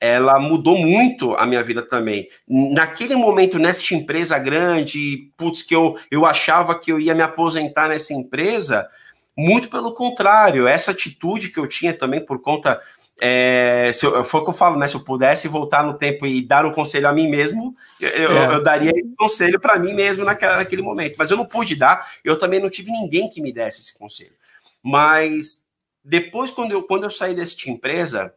ela 0.00 0.38
mudou 0.40 0.78
muito 0.78 1.34
a 1.34 1.46
minha 1.46 1.62
vida 1.62 1.82
também. 1.82 2.28
Naquele 2.48 3.16
momento, 3.16 3.58
nessa 3.58 3.94
empresa 3.94 4.38
grande, 4.38 5.30
putz, 5.36 5.62
que 5.62 5.74
eu, 5.74 5.98
eu 6.10 6.26
achava 6.26 6.78
que 6.78 6.90
eu 6.90 6.98
ia 6.98 7.14
me 7.14 7.22
aposentar 7.22 7.88
nessa 7.88 8.12
empresa, 8.12 8.88
muito 9.36 9.68
pelo 9.68 9.92
contrário, 9.92 10.66
essa 10.66 10.90
atitude 10.90 11.50
que 11.50 11.58
eu 11.58 11.66
tinha 11.66 11.92
também 11.92 12.24
por 12.24 12.40
conta. 12.40 12.80
É, 13.18 13.90
se 13.94 14.04
eu, 14.04 14.22
foi 14.22 14.40
o 14.40 14.44
que 14.44 14.50
eu 14.50 14.54
falo, 14.54 14.78
né? 14.78 14.86
Se 14.86 14.96
eu 14.96 15.04
pudesse 15.04 15.48
voltar 15.48 15.82
no 15.82 15.94
tempo 15.94 16.26
e 16.26 16.42
dar 16.42 16.66
um 16.66 16.72
conselho 16.72 17.08
a 17.08 17.12
mim 17.12 17.28
mesmo, 17.28 17.74
eu, 17.98 18.36
é. 18.36 18.54
eu 18.54 18.62
daria 18.62 18.90
esse 18.90 19.14
conselho 19.16 19.58
para 19.58 19.78
mim 19.78 19.94
mesmo 19.94 20.24
naquela, 20.24 20.56
naquele 20.56 20.82
momento. 20.82 21.16
Mas 21.18 21.30
eu 21.30 21.36
não 21.36 21.46
pude 21.46 21.74
dar, 21.74 22.10
eu 22.22 22.38
também 22.38 22.60
não 22.60 22.68
tive 22.68 22.90
ninguém 22.90 23.28
que 23.28 23.40
me 23.40 23.52
desse 23.52 23.80
esse 23.80 23.98
conselho. 23.98 24.34
Mas 24.82 25.66
depois, 26.04 26.50
quando 26.50 26.72
eu, 26.72 26.82
quando 26.82 27.04
eu 27.04 27.10
saí 27.10 27.34
dessa 27.34 27.56
empresa, 27.68 28.34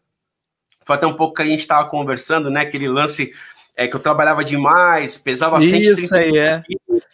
foi 0.85 0.95
até 0.95 1.05
um 1.05 1.15
pouco 1.15 1.35
que 1.35 1.41
a 1.41 1.45
gente 1.45 1.59
estava 1.59 1.89
conversando, 1.89 2.49
né? 2.49 2.61
Aquele 2.61 2.87
lance 2.87 3.33
é, 3.75 3.87
que 3.87 3.95
eu 3.95 3.99
trabalhava 3.99 4.43
demais, 4.43 5.17
pesava 5.17 5.57
Isso 5.57 5.69
130 5.69 6.17
aí, 6.17 6.37
é. 6.37 6.61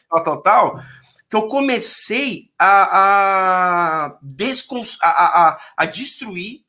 tal, 0.10 0.24
tal, 0.24 0.42
tal, 0.42 0.80
que 1.30 1.36
eu 1.36 1.48
comecei 1.48 2.50
a, 2.58 2.68
a, 2.68 4.06
a, 4.06 5.50
a, 5.50 5.60
a 5.76 5.86
destruir 5.86 6.65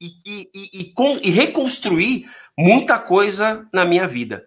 e, 0.00 0.06
e, 0.24 0.50
e, 0.54 0.70
e, 0.82 1.20
e 1.24 1.30
reconstruir 1.30 2.26
muita 2.56 2.98
coisa 2.98 3.66
na 3.72 3.84
minha 3.84 4.06
vida, 4.06 4.44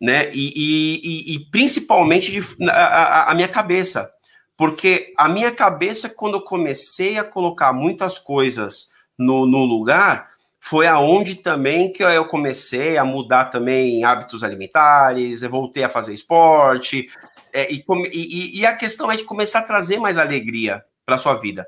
né? 0.00 0.30
E, 0.32 0.52
e, 0.56 1.34
e 1.34 1.50
principalmente 1.50 2.30
de, 2.30 2.70
a, 2.70 3.30
a, 3.30 3.34
minha 3.34 3.48
cabeça, 3.48 4.10
porque 4.56 5.12
a 5.16 5.28
minha 5.28 5.50
cabeça, 5.50 6.08
quando 6.08 6.34
eu 6.34 6.42
comecei 6.42 7.18
a 7.18 7.24
colocar 7.24 7.72
muitas 7.72 8.18
coisas 8.18 8.90
no, 9.18 9.46
no 9.46 9.64
lugar, 9.64 10.28
foi 10.60 10.86
aonde 10.86 11.36
também 11.36 11.92
que 11.92 12.02
eu 12.02 12.26
comecei 12.26 12.98
a 12.98 13.04
mudar 13.04 13.46
também 13.46 14.04
hábitos 14.04 14.42
alimentares, 14.42 15.42
eu 15.42 15.50
voltei 15.50 15.84
a 15.84 15.88
fazer 15.88 16.12
esporte, 16.12 17.08
é, 17.52 17.72
e, 17.72 17.84
e, 18.12 18.60
e, 18.60 18.66
a 18.66 18.74
questão 18.76 19.10
é 19.10 19.16
de 19.16 19.24
começar 19.24 19.60
a 19.60 19.66
trazer 19.66 19.98
mais 19.98 20.18
alegria 20.18 20.84
para 21.06 21.16
sua 21.16 21.34
vida. 21.34 21.66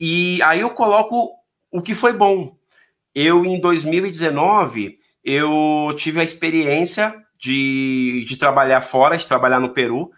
E 0.00 0.40
aí 0.42 0.60
eu 0.60 0.70
coloco 0.70 1.32
o 1.70 1.82
que 1.82 1.94
foi 1.94 2.14
bom. 2.14 2.56
Eu, 3.14 3.44
em 3.44 3.60
2019, 3.60 4.98
eu 5.24 5.94
tive 5.96 6.20
a 6.20 6.24
experiência 6.24 7.14
de, 7.38 8.24
de 8.26 8.36
trabalhar 8.36 8.80
fora, 8.80 9.16
de 9.16 9.26
trabalhar 9.26 9.60
no 9.60 9.72
Peru. 9.72 10.10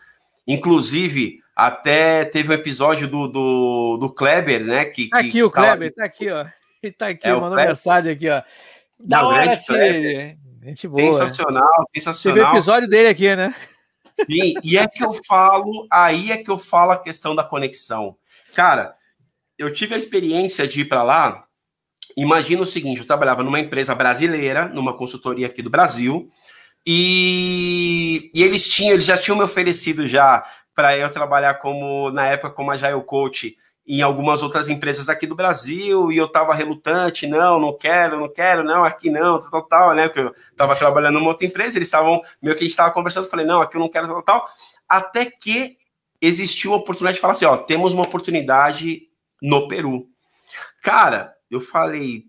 Inclusive, 0.46 1.40
até 1.54 2.24
teve 2.24 2.50
um 2.50 2.54
episódio 2.54 3.06
do, 3.06 3.28
do, 3.28 3.96
do 3.98 4.10
Kleber, 4.10 4.64
né? 4.64 4.84
Que, 4.84 5.08
tá 5.08 5.18
aqui 5.18 5.30
que 5.30 5.42
o 5.42 5.50
Kleber, 5.50 5.94
tá 5.94 6.04
aqui, 6.04 6.30
ó. 6.30 6.46
Ele 6.82 6.92
tá 6.96 7.08
aqui, 7.08 7.26
é, 7.26 7.34
mandou 7.34 7.56
mensagem 7.56 8.12
aqui, 8.12 8.28
ó. 8.28 8.42
Da 8.98 9.26
hora, 9.26 9.58
Gente 10.62 10.86
boa. 10.86 11.12
Sensacional, 11.12 11.66
sensacional. 11.94 12.36
Teve 12.36 12.46
o 12.46 12.54
episódio 12.54 12.88
dele 12.88 13.08
aqui, 13.08 13.34
né? 13.34 13.54
Sim, 14.30 14.54
e 14.62 14.76
é 14.76 14.86
que 14.86 15.02
eu 15.02 15.12
falo, 15.26 15.86
aí 15.90 16.30
é 16.30 16.36
que 16.36 16.50
eu 16.50 16.58
falo 16.58 16.92
a 16.92 16.98
questão 16.98 17.34
da 17.34 17.42
conexão. 17.42 18.16
Cara, 18.54 18.94
eu 19.58 19.72
tive 19.72 19.94
a 19.94 19.98
experiência 19.98 20.68
de 20.68 20.82
ir 20.82 20.84
para 20.84 21.02
lá. 21.02 21.44
Imagina 22.20 22.60
o 22.60 22.66
seguinte: 22.66 23.00
eu 23.00 23.06
trabalhava 23.06 23.42
numa 23.42 23.58
empresa 23.58 23.94
brasileira, 23.94 24.66
numa 24.66 24.94
consultoria 24.94 25.46
aqui 25.46 25.62
do 25.62 25.70
Brasil, 25.70 26.28
e, 26.86 28.30
e 28.34 28.42
eles 28.42 28.68
tinham, 28.68 28.92
eles 28.92 29.06
já 29.06 29.16
tinham 29.16 29.38
me 29.38 29.44
oferecido 29.44 30.06
já 30.06 30.44
para 30.74 30.96
eu 30.98 31.10
trabalhar 31.10 31.54
como 31.54 32.10
na 32.10 32.26
época 32.26 32.50
como 32.50 32.70
agile 32.70 33.02
coach 33.04 33.56
em 33.86 34.02
algumas 34.02 34.42
outras 34.42 34.68
empresas 34.68 35.08
aqui 35.08 35.26
do 35.26 35.34
Brasil 35.34 36.12
e 36.12 36.18
eu 36.18 36.26
estava 36.26 36.54
relutante, 36.54 37.26
não, 37.26 37.58
não 37.58 37.76
quero, 37.76 38.20
não 38.20 38.30
quero, 38.30 38.62
não, 38.62 38.84
aqui 38.84 39.08
não, 39.08 39.40
tal, 39.40 39.62
tal, 39.62 39.94
né? 39.94 40.06
Porque 40.06 40.20
eu 40.20 40.34
estava 40.50 40.76
trabalhando 40.76 41.14
numa 41.14 41.28
outra 41.28 41.46
empresa, 41.46 41.78
eles 41.78 41.88
estavam, 41.88 42.20
meio 42.40 42.54
que 42.54 42.60
a 42.60 42.64
gente 42.64 42.70
estava 42.70 42.92
conversando, 42.92 43.28
falei, 43.28 43.46
não, 43.46 43.62
aqui 43.62 43.76
eu 43.76 43.80
não 43.80 43.88
quero, 43.88 44.06
tal, 44.06 44.22
tal, 44.22 44.48
até 44.86 45.24
que 45.24 45.78
existiu 46.20 46.74
a 46.74 46.76
oportunidade 46.76 47.16
de 47.16 47.20
falar 47.20 47.32
assim, 47.32 47.46
ó, 47.46 47.56
temos 47.56 47.94
uma 47.94 48.02
oportunidade 48.02 49.04
no 49.40 49.66
Peru. 49.66 50.06
Cara, 50.82 51.34
eu 51.50 51.60
falei, 51.60 52.24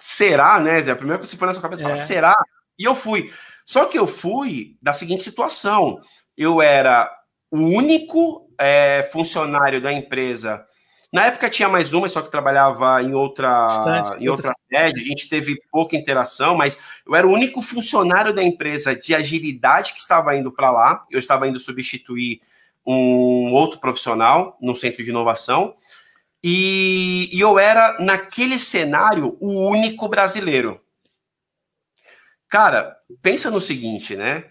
será, 0.00 0.60
né, 0.60 0.80
Zé? 0.80 0.92
A 0.92 0.96
primeira 0.96 1.18
coisa 1.18 1.30
que 1.30 1.36
você 1.36 1.38
foi 1.38 1.46
na 1.46 1.52
sua 1.54 1.62
cabeça, 1.62 1.82
é. 1.82 1.84
fala, 1.84 1.96
será? 1.96 2.34
E 2.78 2.84
eu 2.84 2.94
fui. 2.94 3.32
Só 3.66 3.86
que 3.86 3.98
eu 3.98 4.06
fui 4.06 4.76
da 4.80 4.92
seguinte 4.92 5.22
situação, 5.22 6.00
eu 6.36 6.60
era 6.60 7.10
o 7.50 7.58
único 7.58 8.50
é, 8.58 9.08
funcionário 9.12 9.80
da 9.80 9.92
empresa 9.92 10.66
na 11.14 11.26
época 11.26 11.48
tinha 11.48 11.68
mais 11.68 11.92
uma, 11.92 12.08
só 12.08 12.20
que 12.20 12.28
trabalhava 12.28 13.00
em 13.00 13.14
outra, 13.14 14.16
em 14.18 14.28
outra 14.28 14.52
sede, 14.68 15.00
a 15.00 15.04
gente 15.04 15.28
teve 15.28 15.54
pouca 15.70 15.94
interação, 15.94 16.56
mas 16.56 16.82
eu 17.06 17.14
era 17.14 17.24
o 17.24 17.30
único 17.30 17.62
funcionário 17.62 18.34
da 18.34 18.42
empresa 18.42 18.96
de 18.96 19.14
agilidade 19.14 19.92
que 19.92 20.00
estava 20.00 20.36
indo 20.36 20.50
para 20.50 20.72
lá. 20.72 21.04
Eu 21.08 21.20
estava 21.20 21.46
indo 21.46 21.60
substituir 21.60 22.40
um 22.84 23.52
outro 23.52 23.78
profissional 23.78 24.58
no 24.60 24.74
centro 24.74 25.04
de 25.04 25.10
inovação. 25.10 25.76
E, 26.44 27.30
e 27.32 27.40
eu 27.40 27.58
era, 27.58 27.98
naquele 27.98 28.58
cenário, 28.58 29.38
o 29.40 29.70
único 29.70 30.06
brasileiro. 30.08 30.78
Cara, 32.50 32.94
pensa 33.22 33.50
no 33.50 33.60
seguinte, 33.60 34.14
né? 34.14 34.44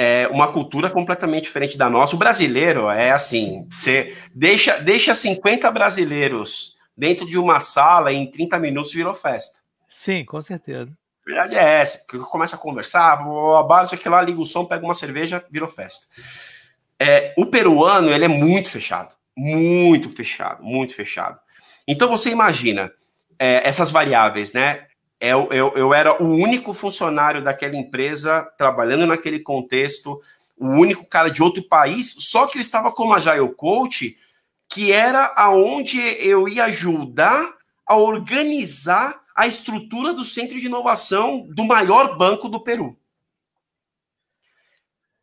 é 0.00 0.26
uma 0.28 0.50
cultura 0.50 0.88
completamente 0.88 1.44
diferente 1.44 1.76
da 1.76 1.90
nossa. 1.90 2.16
O 2.16 2.18
brasileiro 2.18 2.88
é 2.88 3.10
assim: 3.10 3.68
você 3.70 4.16
deixa, 4.34 4.78
deixa 4.78 5.14
50 5.14 5.70
brasileiros 5.70 6.76
dentro 6.96 7.26
de 7.26 7.38
uma 7.38 7.60
sala 7.60 8.10
e 8.10 8.16
em 8.16 8.30
30 8.30 8.58
minutos 8.58 8.92
virou 8.92 9.12
festa. 9.12 9.58
Sim, 9.86 10.24
com 10.24 10.40
certeza. 10.40 10.90
Verdade 11.26 11.54
é 11.54 11.80
essa, 11.80 11.98
porque 11.98 12.18
começa 12.30 12.56
a 12.56 12.58
conversar, 12.58 13.20
a 13.20 13.62
base 13.62 13.96
lá, 14.08 14.22
liga 14.22 14.40
o 14.40 14.46
som, 14.46 14.64
pega 14.64 14.84
uma 14.84 14.94
cerveja, 14.94 15.44
virou 15.50 15.68
festa. 15.68 16.06
É, 16.98 17.34
o 17.36 17.46
peruano, 17.46 18.10
ele 18.10 18.24
é 18.24 18.28
muito 18.28 18.70
fechado. 18.70 19.14
Muito 19.36 20.10
fechado, 20.10 20.62
muito 20.62 20.94
fechado. 20.94 21.38
Então 21.86 22.08
você 22.08 22.30
imagina 22.30 22.92
é, 23.38 23.66
essas 23.66 23.90
variáveis, 23.90 24.52
né? 24.52 24.86
Eu, 25.20 25.48
eu, 25.50 25.72
eu 25.76 25.92
era 25.92 26.22
o 26.22 26.26
único 26.26 26.72
funcionário 26.72 27.42
daquela 27.42 27.76
empresa 27.76 28.42
trabalhando 28.56 29.06
naquele 29.06 29.40
contexto, 29.40 30.20
o 30.56 30.66
único 30.66 31.04
cara 31.04 31.30
de 31.30 31.42
outro 31.42 31.62
país, 31.62 32.14
só 32.18 32.46
que 32.46 32.58
eu 32.58 32.62
estava 32.62 32.90
como 32.90 33.12
Agile 33.12 33.52
Coach, 33.54 34.16
que 34.68 34.92
era 34.92 35.32
aonde 35.36 35.98
eu 35.98 36.48
ia 36.48 36.64
ajudar 36.64 37.54
a 37.86 37.96
organizar 37.96 39.20
a 39.34 39.46
estrutura 39.46 40.12
do 40.12 40.22
centro 40.22 40.58
de 40.60 40.66
inovação 40.66 41.46
do 41.50 41.64
maior 41.64 42.16
banco 42.16 42.48
do 42.48 42.60
Peru. 42.60 42.96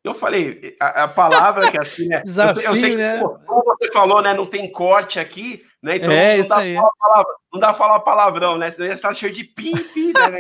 Eu 0.07 0.15
falei, 0.15 0.75
a, 0.79 1.03
a 1.03 1.07
palavra 1.07 1.69
que 1.69 1.77
é 1.77 1.81
assim, 1.81 2.07
né? 2.07 2.21
Desafio, 2.23 2.63
eu, 2.65 2.75
sei 2.75 2.91
que, 2.91 2.97
né? 2.97 3.21
como 3.45 3.63
você 3.63 3.91
falou, 3.91 4.21
né? 4.21 4.33
Não 4.33 4.45
tem 4.45 4.71
corte 4.71 5.19
aqui, 5.19 5.63
né? 5.81 5.97
Então 5.97 6.11
é, 6.11 6.37
não, 6.37 6.47
dá 6.47 6.89
palavra, 6.99 7.35
não 7.53 7.59
dá 7.59 7.73
falar 7.73 7.99
palavrão, 7.99 8.57
né? 8.57 8.69
Senão 8.69 8.87
ia 8.87 8.93
estar 8.93 9.13
cheio 9.13 9.33
de 9.33 9.43
pi, 9.43 9.71
pi, 9.93 10.13
né? 10.13 10.39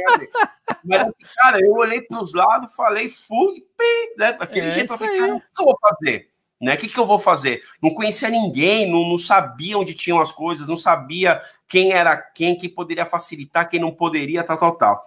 Mas, 0.83 1.01
assim, 1.01 1.11
cara, 1.35 1.59
eu 1.61 1.73
olhei 1.73 2.01
para 2.01 2.21
os 2.21 2.33
lados, 2.33 2.73
falei, 2.75 3.09
fui, 3.09 3.61
pi, 3.77 4.17
né? 4.17 4.33
Daquele 4.33 4.67
é 4.67 4.71
jeito, 4.71 4.93
eu 4.93 4.97
falei, 4.97 5.19
cara, 5.19 5.35
o 5.35 5.39
que 5.39 5.61
eu 5.61 5.65
vou 5.65 5.77
fazer? 5.79 6.29
Né? 6.59 6.73
O 6.73 6.77
que, 6.77 6.87
que 6.87 6.99
eu 6.99 7.05
vou 7.05 7.19
fazer? 7.19 7.61
Não 7.81 7.93
conhecia 7.93 8.29
ninguém, 8.29 8.89
não, 8.89 9.07
não 9.07 9.17
sabia 9.17 9.77
onde 9.77 9.93
tinham 9.93 10.19
as 10.19 10.31
coisas, 10.31 10.67
não 10.67 10.77
sabia 10.77 11.41
quem 11.67 11.91
era 11.91 12.17
quem, 12.17 12.57
quem 12.57 12.69
poderia 12.69 13.05
facilitar, 13.05 13.69
quem 13.69 13.79
não 13.79 13.91
poderia, 13.91 14.43
tal, 14.43 14.57
tal, 14.57 14.75
tal. 14.75 15.03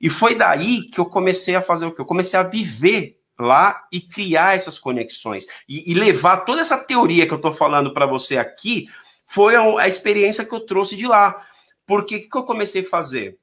E 0.00 0.08
foi 0.10 0.34
daí 0.34 0.82
que 0.88 0.98
eu 0.98 1.06
comecei 1.06 1.54
a 1.54 1.62
fazer 1.62 1.86
o 1.86 1.92
que? 1.92 2.00
Eu 2.00 2.06
comecei 2.06 2.38
a 2.38 2.42
viver 2.42 3.19
lá 3.40 3.86
e 3.90 4.00
criar 4.00 4.56
essas 4.56 4.78
conexões 4.78 5.46
e, 5.68 5.90
e 5.90 5.94
levar 5.94 6.38
toda 6.38 6.60
essa 6.60 6.78
teoria 6.78 7.26
que 7.26 7.32
eu 7.32 7.36
estou 7.36 7.52
falando 7.52 7.92
para 7.92 8.06
você 8.06 8.38
aqui 8.38 8.88
foi 9.26 9.54
a, 9.54 9.62
a, 9.80 9.88
experiência 9.88 10.44
que 10.44 10.52
eu 10.52 10.60
trouxe 10.60 10.96
de 10.96 11.06
lá. 11.06 11.46
Porque 11.86 12.16
o 12.16 12.18
que, 12.20 12.28
que 12.28 12.36
eu 12.36 12.44
comecei 12.44 12.82
a 12.82 12.88
fazer? 12.88 13.38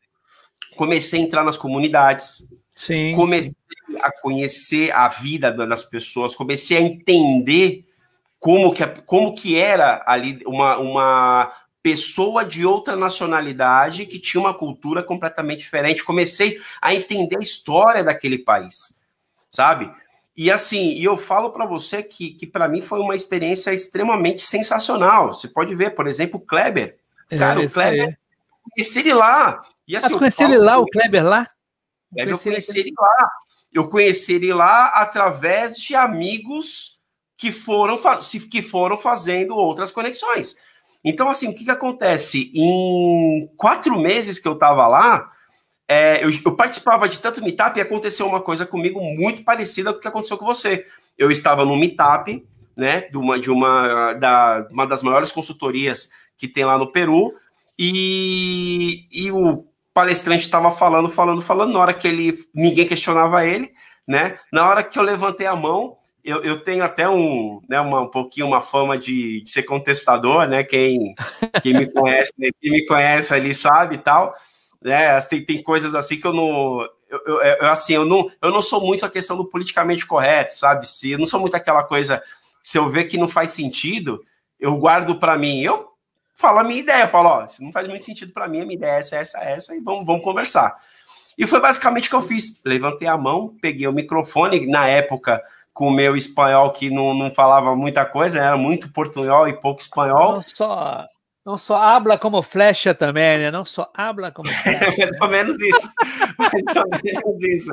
Comecei 0.75 1.19
a 1.19 1.23
entrar 1.23 1.43
nas 1.43 1.57
comunidades, 1.57 2.47
Sim. 2.75 3.15
comecei 3.15 3.55
a 4.01 4.11
conhecer 4.21 4.91
a 4.91 5.07
vida 5.07 5.51
das 5.51 5.83
pessoas, 5.83 6.35
comecei 6.35 6.77
a 6.77 6.81
entender 6.81 7.85
como 8.39 8.73
que, 8.73 8.85
como 9.05 9.33
que 9.33 9.57
era 9.57 10.03
ali 10.05 10.39
uma, 10.45 10.77
uma 10.77 11.53
pessoa 11.81 12.45
de 12.45 12.65
outra 12.65 12.95
nacionalidade 12.95 14.05
que 14.05 14.19
tinha 14.19 14.41
uma 14.41 14.53
cultura 14.53 15.01
completamente 15.01 15.59
diferente. 15.59 16.03
Comecei 16.03 16.59
a 16.81 16.93
entender 16.93 17.37
a 17.37 17.43
história 17.43 18.03
daquele 18.03 18.37
país 18.37 18.96
sabe? 19.49 19.91
E 20.35 20.51
assim, 20.51 20.93
e 20.93 21.03
eu 21.03 21.17
falo 21.17 21.49
para 21.49 21.65
você 21.65 22.03
que, 22.03 22.31
que 22.31 22.45
para 22.45 22.67
mim 22.67 22.79
foi 22.79 22.99
uma 22.99 23.15
experiência 23.15 23.73
extremamente 23.73 24.43
sensacional. 24.43 25.33
Você 25.33 25.47
pode 25.47 25.73
ver, 25.75 25.95
por 25.95 26.05
exemplo, 26.05 26.39
o 26.39 26.45
Kleber. 26.45 26.97
É, 27.29 27.37
cara, 27.37 27.59
o 27.59 27.69
Kleber, 27.69 28.09
é. 28.09 28.17
conheci 28.69 28.99
ele 28.99 29.13
lá. 29.13 29.61
E 29.87 29.97
assim, 29.97 30.13
ah, 30.13 30.17
conheci 30.17 30.43
ele 30.43 30.57
lá, 30.59 30.77
o 30.77 30.85
Kleber 30.85 31.23
lá? 31.23 31.49
Kleber, 32.13 32.33
eu 32.35 32.39
conheci 32.39 32.79
ele 32.79 32.93
lá. 32.97 33.31
Eu 33.73 33.89
conheci 33.89 34.33
ele 34.33 34.53
lá 34.53 34.87
através 34.89 35.77
de 35.77 35.95
amigos 35.95 36.99
que 37.35 37.51
foram, 37.51 37.99
que 38.49 38.61
foram 38.61 38.97
fazendo 38.97 39.55
outras 39.55 39.91
conexões. 39.91 40.61
Então, 41.03 41.29
assim, 41.29 41.47
o 41.47 41.55
que, 41.55 41.63
que 41.63 41.71
acontece? 41.71 42.51
Em 42.53 43.49
quatro 43.57 43.99
meses 43.99 44.37
que 44.37 44.47
eu 44.47 44.53
estava 44.53 44.87
lá, 44.87 45.31
é, 45.87 46.23
eu, 46.23 46.29
eu, 46.45 46.55
participava 46.55 47.07
de 47.07 47.19
tanto 47.19 47.41
meetup 47.41 47.77
e 47.77 47.81
aconteceu 47.81 48.27
uma 48.27 48.41
coisa 48.41 48.65
comigo 48.65 48.99
muito 49.01 49.43
parecida 49.43 49.93
com 49.93 49.99
o 49.99 50.01
que 50.01 50.07
aconteceu 50.07 50.37
com 50.37 50.45
você. 50.45 50.85
Eu 51.17 51.31
estava 51.31 51.63
no 51.63 51.77
meetup, 51.77 52.45
né, 52.75 53.01
de 53.09 53.17
uma, 53.17 53.39
de 53.39 53.49
uma, 53.49 54.13
da, 54.13 54.67
uma 54.69 54.85
das 54.85 55.01
maiores 55.01 55.31
consultorias 55.31 56.11
que 56.37 56.47
tem 56.47 56.65
lá 56.65 56.77
no 56.77 56.91
Peru, 56.91 57.33
e, 57.79 59.07
e 59.11 59.31
o 59.31 59.65
palestrante 59.93 60.41
estava 60.41 60.71
falando, 60.71 61.09
falando, 61.09 61.41
falando, 61.41 61.73
na 61.73 61.79
hora 61.79 61.93
que 61.93 62.07
ele, 62.07 62.37
ninguém 62.53 62.85
questionava 62.85 63.45
ele, 63.45 63.71
né, 64.07 64.37
na 64.51 64.67
hora 64.69 64.83
que 64.83 64.99
eu 64.99 65.03
levantei 65.03 65.47
a 65.47 65.55
mão, 65.55 65.97
eu, 66.23 66.43
eu 66.43 66.59
tenho 66.59 66.83
até 66.83 67.07
um, 67.07 67.61
né, 67.69 67.79
uma, 67.79 68.01
um 68.01 68.11
pouquinho 68.11 68.47
uma 68.47 68.61
fama 68.61 68.97
de, 68.97 69.41
de 69.41 69.49
ser 69.49 69.63
contestador, 69.63 70.47
né, 70.47 70.63
quem, 70.63 71.15
quem 71.63 71.73
me 71.73 71.91
conhece, 71.91 72.33
quem 72.61 72.71
me 72.71 72.85
conhece 72.85 73.33
ali 73.33 73.53
sabe 73.53 73.95
e 73.95 73.99
tal, 73.99 74.35
né? 74.81 75.19
Tem, 75.21 75.43
tem 75.43 75.63
coisas 75.63 75.95
assim 75.95 76.19
que 76.19 76.27
eu 76.27 76.33
não. 76.33 76.81
Eu, 77.09 77.21
eu, 77.25 77.41
eu, 77.41 77.67
assim, 77.67 77.93
eu 77.93 78.05
não, 78.05 78.29
eu 78.41 78.51
não 78.51 78.61
sou 78.61 78.85
muito 78.85 79.05
a 79.05 79.09
questão 79.09 79.37
do 79.37 79.45
politicamente 79.45 80.05
correto, 80.05 80.53
sabe? 80.53 80.87
Se 80.87 81.11
eu 81.11 81.19
não 81.19 81.25
sou 81.25 81.39
muito 81.39 81.55
aquela 81.55 81.83
coisa, 81.83 82.21
se 82.61 82.77
eu 82.77 82.89
ver 82.89 83.05
que 83.05 83.17
não 83.17 83.27
faz 83.27 83.51
sentido, 83.51 84.23
eu 84.59 84.75
guardo 84.77 85.19
para 85.19 85.37
mim. 85.37 85.61
Eu 85.61 85.93
falo 86.35 86.59
a 86.59 86.63
minha 86.63 86.79
ideia, 86.79 87.07
falo, 87.07 87.29
ó, 87.29 87.45
não 87.59 87.71
faz 87.71 87.87
muito 87.87 88.05
sentido 88.05 88.31
para 88.31 88.47
mim, 88.47 88.61
a 88.61 88.65
minha 88.65 88.77
ideia 88.77 88.97
é 88.97 88.99
essa, 88.99 89.15
essa, 89.15 89.39
essa, 89.39 89.75
e 89.75 89.79
vamos, 89.79 90.05
vamos 90.05 90.23
conversar. 90.23 90.77
E 91.37 91.45
foi 91.45 91.59
basicamente 91.59 92.07
o 92.07 92.09
que 92.09 92.15
eu 92.15 92.21
fiz. 92.21 92.61
Levantei 92.65 93.07
a 93.07 93.17
mão, 93.17 93.55
peguei 93.61 93.87
o 93.87 93.93
microfone, 93.93 94.67
na 94.67 94.87
época, 94.87 95.41
com 95.73 95.87
o 95.87 95.91
meu 95.91 96.15
espanhol 96.15 96.71
que 96.71 96.89
não, 96.89 97.13
não 97.13 97.31
falava 97.31 97.75
muita 97.75 98.05
coisa, 98.05 98.39
né? 98.39 98.47
era 98.47 98.57
muito 98.57 98.91
portunhol 98.91 99.47
e 99.47 99.53
pouco 99.53 99.81
espanhol. 99.81 100.33
Não 100.33 100.41
só 100.41 101.05
não 101.47 101.57
só 101.57 101.77
habla 101.77 102.17
como 102.17 102.41
flecha 102.41 102.93
também, 102.93 103.37
né? 103.37 103.49
Não 103.49 103.63
só 103.63 103.89
habla 103.93 104.29
como 104.33 104.49
flecha. 104.51 104.97
mais 104.97 105.21
ou 105.21 105.29
menos 105.29 105.55
isso. 105.57 105.89
mais 106.37 106.75
ou 106.75 106.89
menos 107.01 107.41
isso. 107.41 107.71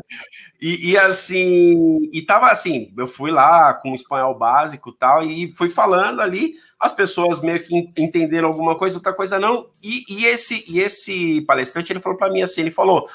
E, 0.62 0.92
e, 0.92 0.96
assim, 0.96 2.08
e 2.12 2.22
tava 2.22 2.52
assim, 2.52 2.94
eu 2.96 3.08
fui 3.08 3.32
lá 3.32 3.74
com 3.74 3.90
o 3.90 3.94
espanhol 3.96 4.38
básico 4.38 4.90
e 4.90 4.96
tal, 4.96 5.24
e 5.24 5.52
fui 5.56 5.68
falando 5.68 6.20
ali, 6.20 6.54
as 6.78 6.92
pessoas 6.92 7.40
meio 7.40 7.64
que 7.64 7.76
entenderam 7.98 8.46
alguma 8.46 8.78
coisa, 8.78 8.98
outra 8.98 9.12
coisa 9.12 9.40
não. 9.40 9.66
E, 9.82 10.04
e 10.08 10.24
esse, 10.24 10.64
e 10.68 10.78
esse 10.78 11.40
palestrante, 11.40 11.92
ele 11.92 12.00
falou 12.00 12.16
para 12.16 12.32
mim 12.32 12.42
assim, 12.42 12.60
ele 12.60 12.70
falou, 12.70 13.08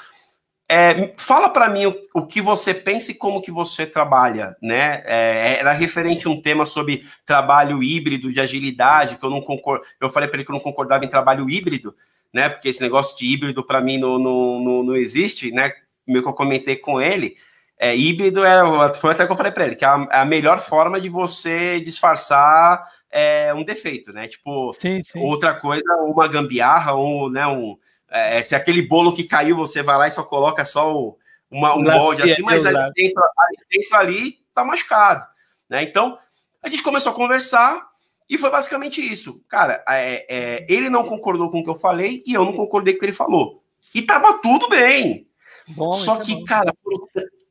é, 0.72 1.12
fala 1.16 1.48
para 1.48 1.68
mim 1.68 1.86
o, 1.86 1.96
o, 2.14 2.24
que 2.24 2.40
você 2.40 2.72
pensa 2.72 3.10
e 3.10 3.16
como 3.16 3.42
que 3.42 3.50
você 3.50 3.84
trabalha, 3.84 4.56
né? 4.62 5.02
É, 5.04 5.56
era 5.58 5.72
referente 5.72 6.28
a 6.28 6.30
um 6.30 6.40
tema 6.40 6.64
sobre 6.64 7.04
trabalho 7.26 7.82
híbrido 7.82 8.32
de 8.32 8.40
agilidade, 8.40 9.16
que 9.16 9.24
eu 9.24 9.30
não 9.30 9.40
concordo. 9.40 9.84
Eu 10.00 10.08
falei 10.10 10.28
para 10.28 10.36
ele 10.36 10.44
que 10.44 10.50
eu 10.52 10.54
não 10.54 10.62
concordava 10.62 11.04
em 11.04 11.08
trabalho 11.08 11.50
híbrido, 11.50 11.92
né? 12.32 12.48
Porque 12.48 12.68
esse 12.68 12.80
negócio 12.80 13.18
de 13.18 13.26
híbrido 13.26 13.64
para 13.64 13.80
mim 13.80 13.98
não, 13.98 14.16
não, 14.16 14.60
não, 14.60 14.82
não, 14.84 14.96
existe, 14.96 15.50
né? 15.50 15.72
Meio 16.06 16.22
que 16.22 16.28
eu 16.28 16.34
comentei 16.34 16.76
com 16.76 17.00
ele. 17.00 17.36
É, 17.76 17.96
híbrido 17.96 18.44
é, 18.44 18.94
foi 18.94 19.10
até 19.10 19.26
que 19.26 19.32
eu 19.32 19.36
falei 19.36 19.50
para 19.50 19.64
ele, 19.64 19.74
que 19.74 19.84
é 19.84 19.88
a, 19.88 20.08
é 20.08 20.18
a, 20.18 20.24
melhor 20.24 20.60
forma 20.60 21.00
de 21.00 21.08
você 21.08 21.80
disfarçar 21.80 22.86
é, 23.10 23.52
um 23.52 23.64
defeito, 23.64 24.12
né? 24.12 24.28
Tipo, 24.28 24.72
sim, 24.72 25.02
sim. 25.02 25.18
outra 25.18 25.52
coisa, 25.52 25.82
uma 26.04 26.28
gambiarra, 26.28 26.92
ou 26.92 27.28
né, 27.28 27.44
um, 27.44 27.76
é, 28.10 28.42
se 28.42 28.54
aquele 28.54 28.82
bolo 28.82 29.14
que 29.14 29.24
caiu, 29.24 29.56
você 29.56 29.82
vai 29.82 29.96
lá 29.96 30.08
e 30.08 30.10
só 30.10 30.22
coloca 30.22 30.64
só 30.64 30.92
o, 30.94 31.16
uma, 31.50 31.74
um 31.74 31.82
molde 31.82 32.22
assim, 32.22 32.42
mas 32.42 32.66
ali 32.66 32.76
dentro, 32.94 33.22
ali 33.38 33.56
dentro 33.70 33.96
ali 33.96 34.38
tá 34.54 34.64
machucado. 34.64 35.24
Né? 35.68 35.82
Então, 35.82 36.18
a 36.62 36.68
gente 36.68 36.82
começou 36.82 37.12
a 37.12 37.14
conversar 37.14 37.88
e 38.28 38.36
foi 38.36 38.50
basicamente 38.50 39.00
isso. 39.00 39.44
Cara, 39.48 39.84
é, 39.88 40.26
é, 40.28 40.66
ele 40.68 40.90
não 40.90 41.04
concordou 41.04 41.50
com 41.50 41.60
o 41.60 41.64
que 41.64 41.70
eu 41.70 41.74
falei 41.74 42.22
e 42.26 42.34
eu 42.34 42.44
não 42.44 42.52
concordei 42.52 42.94
com 42.94 42.98
o 42.98 43.00
que 43.00 43.06
ele 43.06 43.12
falou. 43.12 43.62
E 43.94 44.02
tava 44.02 44.38
tudo 44.38 44.68
bem. 44.68 45.26
Bom, 45.68 45.92
Só 45.92 46.16
que, 46.16 46.32
é 46.32 46.44
cara, 46.44 46.74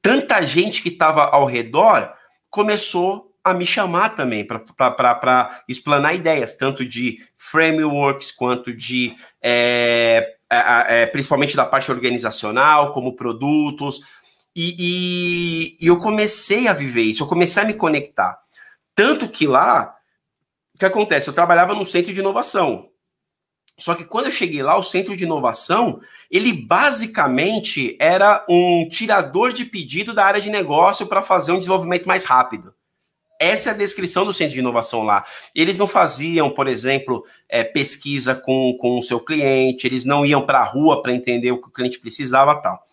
tanta 0.02 0.42
gente 0.42 0.82
que 0.82 0.92
tava 0.92 1.24
ao 1.24 1.46
redor 1.46 2.14
começou 2.50 3.34
a 3.44 3.54
me 3.54 3.66
chamar 3.66 4.16
também 4.16 4.46
para 4.46 5.64
explanar 5.68 6.16
ideias, 6.16 6.56
tanto 6.56 6.86
de 6.86 7.20
frameworks 7.38 8.32
quanto 8.32 8.74
de 8.74 9.16
é, 9.42 10.36
é, 10.52 11.02
é, 11.02 11.06
principalmente 11.06 11.56
da 11.56 11.66
parte 11.66 11.92
organizacional, 11.92 12.92
como 12.92 13.16
produtos. 13.16 14.02
E, 14.56 14.76
e, 14.80 15.78
e, 15.80 15.88
eu 15.88 16.00
comecei 16.00 16.68
a 16.68 16.74
viver 16.74 17.04
isso, 17.04 17.24
eu 17.24 17.28
comecei 17.28 17.62
a 17.62 17.66
me 17.66 17.74
conectar. 17.74 18.40
Tanto 18.96 19.30
que 19.30 19.48
lá, 19.48 19.96
o 20.74 20.80
que 20.80 20.86
acontece? 20.86 21.30
Eu 21.30 21.34
trabalhava 21.34 21.74
no 21.74 21.86
centro 21.86 22.14
de 22.14 22.20
inovação. 22.20 22.90
Só 23.80 23.96
que 23.96 24.04
quando 24.04 24.26
eu 24.26 24.32
cheguei 24.32 24.62
lá, 24.62 24.76
o 24.76 24.84
centro 24.84 25.16
de 25.16 25.24
inovação, 25.24 26.02
ele 26.30 26.52
basicamente 26.52 27.96
era 28.00 28.46
um 28.50 28.88
tirador 28.90 29.54
de 29.54 29.64
pedido 29.64 30.14
da 30.14 30.26
área 30.26 30.42
de 30.42 30.50
negócio 30.50 31.08
para 31.08 31.22
fazer 31.22 31.54
um 31.54 31.58
desenvolvimento 31.60 32.06
mais 32.06 32.26
rápido. 32.26 32.74
Essa 33.40 33.70
é 33.70 33.74
a 33.74 33.78
descrição 33.78 34.26
do 34.26 34.34
centro 34.34 34.54
de 34.54 34.60
inovação 34.60 35.04
lá. 35.04 35.26
Eles 35.56 35.78
não 35.78 35.88
faziam, 35.88 36.50
por 36.50 36.68
exemplo, 36.68 37.24
é, 37.48 37.64
pesquisa 37.64 38.36
com, 38.36 38.78
com 38.78 39.00
o 39.00 39.02
seu 39.04 39.22
cliente, 39.22 39.88
eles 39.88 40.04
não 40.04 40.26
iam 40.26 40.46
para 40.46 40.60
a 40.60 40.66
rua 40.66 41.02
para 41.02 41.14
entender 41.14 41.52
o 41.52 41.62
que 41.62 41.70
o 41.70 41.72
cliente 41.72 42.00
precisava 42.00 42.62
tal. 42.62 42.86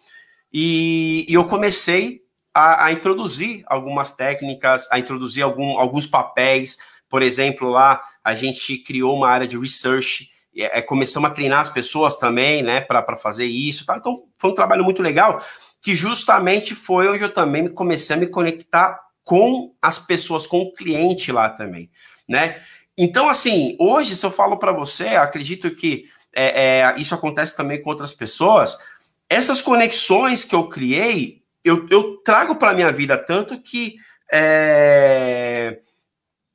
E, 0.52 1.26
e 1.28 1.34
eu 1.34 1.44
comecei 1.46 2.22
a, 2.54 2.86
a, 2.86 2.92
introduzir 2.92 3.64
algumas 3.66 4.12
técnicas, 4.12 4.88
a 4.90 5.00
introduzir 5.00 5.42
algum, 5.42 5.78
alguns 5.80 6.06
papéis. 6.06 6.78
Por 7.08 7.22
exemplo, 7.22 7.68
lá 7.68 8.00
a 8.22 8.34
gente 8.36 8.78
criou 8.78 9.16
uma 9.16 9.28
área 9.28 9.48
de 9.48 9.58
research, 9.58 10.30
é, 10.56 10.80
começamos 10.80 11.28
a 11.28 11.34
treinar 11.34 11.60
as 11.60 11.68
pessoas 11.68 12.16
também, 12.16 12.62
né, 12.62 12.80
para 12.80 13.16
fazer 13.16 13.46
isso. 13.46 13.84
Tá? 13.84 13.96
Então, 13.96 14.22
foi 14.38 14.50
um 14.50 14.54
trabalho 14.54 14.84
muito 14.84 15.02
legal, 15.02 15.44
que 15.82 15.94
justamente 15.94 16.74
foi 16.74 17.08
onde 17.08 17.24
eu 17.24 17.32
também 17.32 17.68
comecei 17.68 18.14
a 18.14 18.18
me 18.18 18.26
conectar 18.26 19.05
com 19.26 19.74
as 19.82 19.98
pessoas, 19.98 20.46
com 20.46 20.60
o 20.60 20.72
cliente 20.72 21.32
lá 21.32 21.50
também, 21.50 21.90
né? 22.28 22.62
Então, 22.96 23.28
assim, 23.28 23.76
hoje, 23.76 24.14
se 24.14 24.24
eu 24.24 24.30
falo 24.30 24.56
para 24.56 24.70
você, 24.70 25.08
acredito 25.08 25.68
que 25.72 26.04
é, 26.32 26.78
é, 26.78 26.94
isso 26.96 27.12
acontece 27.12 27.56
também 27.56 27.82
com 27.82 27.90
outras 27.90 28.14
pessoas. 28.14 28.78
Essas 29.28 29.60
conexões 29.60 30.44
que 30.44 30.54
eu 30.54 30.68
criei, 30.68 31.42
eu, 31.64 31.88
eu 31.90 32.18
trago 32.18 32.54
para 32.54 32.72
minha 32.72 32.92
vida 32.92 33.18
tanto 33.18 33.60
que 33.60 33.96
é, 34.32 35.80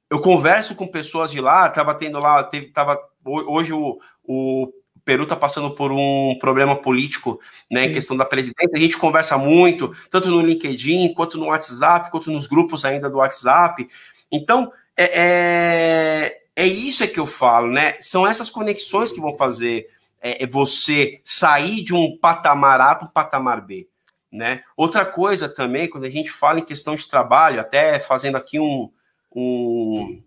eu 0.10 0.22
converso 0.22 0.74
com 0.74 0.88
pessoas 0.88 1.30
de 1.30 1.42
lá, 1.42 1.68
estava 1.68 1.94
tendo 1.94 2.20
lá, 2.20 2.42
teve, 2.42 2.68
tava, 2.68 2.98
hoje 3.26 3.74
o, 3.74 4.00
o 4.24 4.72
Peru 5.12 5.24
está 5.24 5.36
passando 5.36 5.72
por 5.72 5.92
um 5.92 6.38
problema 6.40 6.74
político, 6.74 7.38
né, 7.70 7.88
em 7.88 7.92
questão 7.92 8.16
da 8.16 8.24
presidência. 8.24 8.72
A 8.74 8.80
gente 8.80 8.96
conversa 8.96 9.38
muito, 9.38 9.94
tanto 10.10 10.30
no 10.30 10.40
LinkedIn, 10.40 11.14
quanto 11.14 11.38
no 11.38 11.48
WhatsApp, 11.48 12.10
quanto 12.10 12.32
nos 12.32 12.48
grupos 12.48 12.86
ainda 12.86 13.10
do 13.10 13.18
WhatsApp. 13.18 13.90
Então, 14.32 14.72
é, 14.96 15.12
é, 15.14 16.42
é 16.56 16.66
isso 16.66 17.04
é 17.04 17.08
que 17.08 17.20
eu 17.20 17.26
falo, 17.26 17.74
né? 17.74 17.98
São 18.00 18.26
essas 18.26 18.50
conexões 18.50 19.12
que 19.12 19.20
vão 19.20 19.36
fazer 19.36 19.90
é, 20.22 20.46
é 20.46 20.48
você 20.48 21.20
sair 21.26 21.84
de 21.84 21.94
um 21.94 22.18
patamar 22.18 22.80
A 22.80 22.96
para 22.96 23.08
um 23.10 23.12
patamar 23.12 23.60
B. 23.60 23.90
Né? 24.32 24.64
Outra 24.78 25.04
coisa 25.04 25.50
também, 25.50 25.90
quando 25.90 26.06
a 26.06 26.10
gente 26.10 26.32
fala 26.32 26.60
em 26.60 26.64
questão 26.66 26.96
de 26.96 27.06
trabalho, 27.06 27.60
até 27.60 28.00
fazendo 28.00 28.38
aqui 28.38 28.62
um, 28.62 28.90
um, 29.36 30.24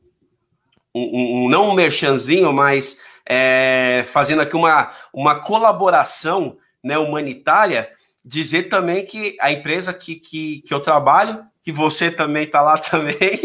um, 0.94 1.46
um 1.46 1.48
não 1.48 1.70
um 1.70 1.74
merchanzinho, 1.74 2.52
mas 2.52 3.02
é, 3.26 4.04
fazendo 4.12 4.42
aqui 4.42 4.56
uma, 4.56 4.90
uma 5.12 5.40
colaboração 5.40 6.58
né, 6.82 6.98
humanitária, 6.98 7.90
dizer 8.24 8.64
também 8.64 9.04
que 9.04 9.36
a 9.40 9.50
empresa 9.50 9.92
que, 9.92 10.16
que, 10.16 10.62
que 10.62 10.72
eu 10.72 10.80
trabalho, 10.80 11.44
que 11.62 11.72
você 11.72 12.10
também 12.10 12.44
está 12.44 12.60
lá 12.60 12.76
também, 12.78 13.40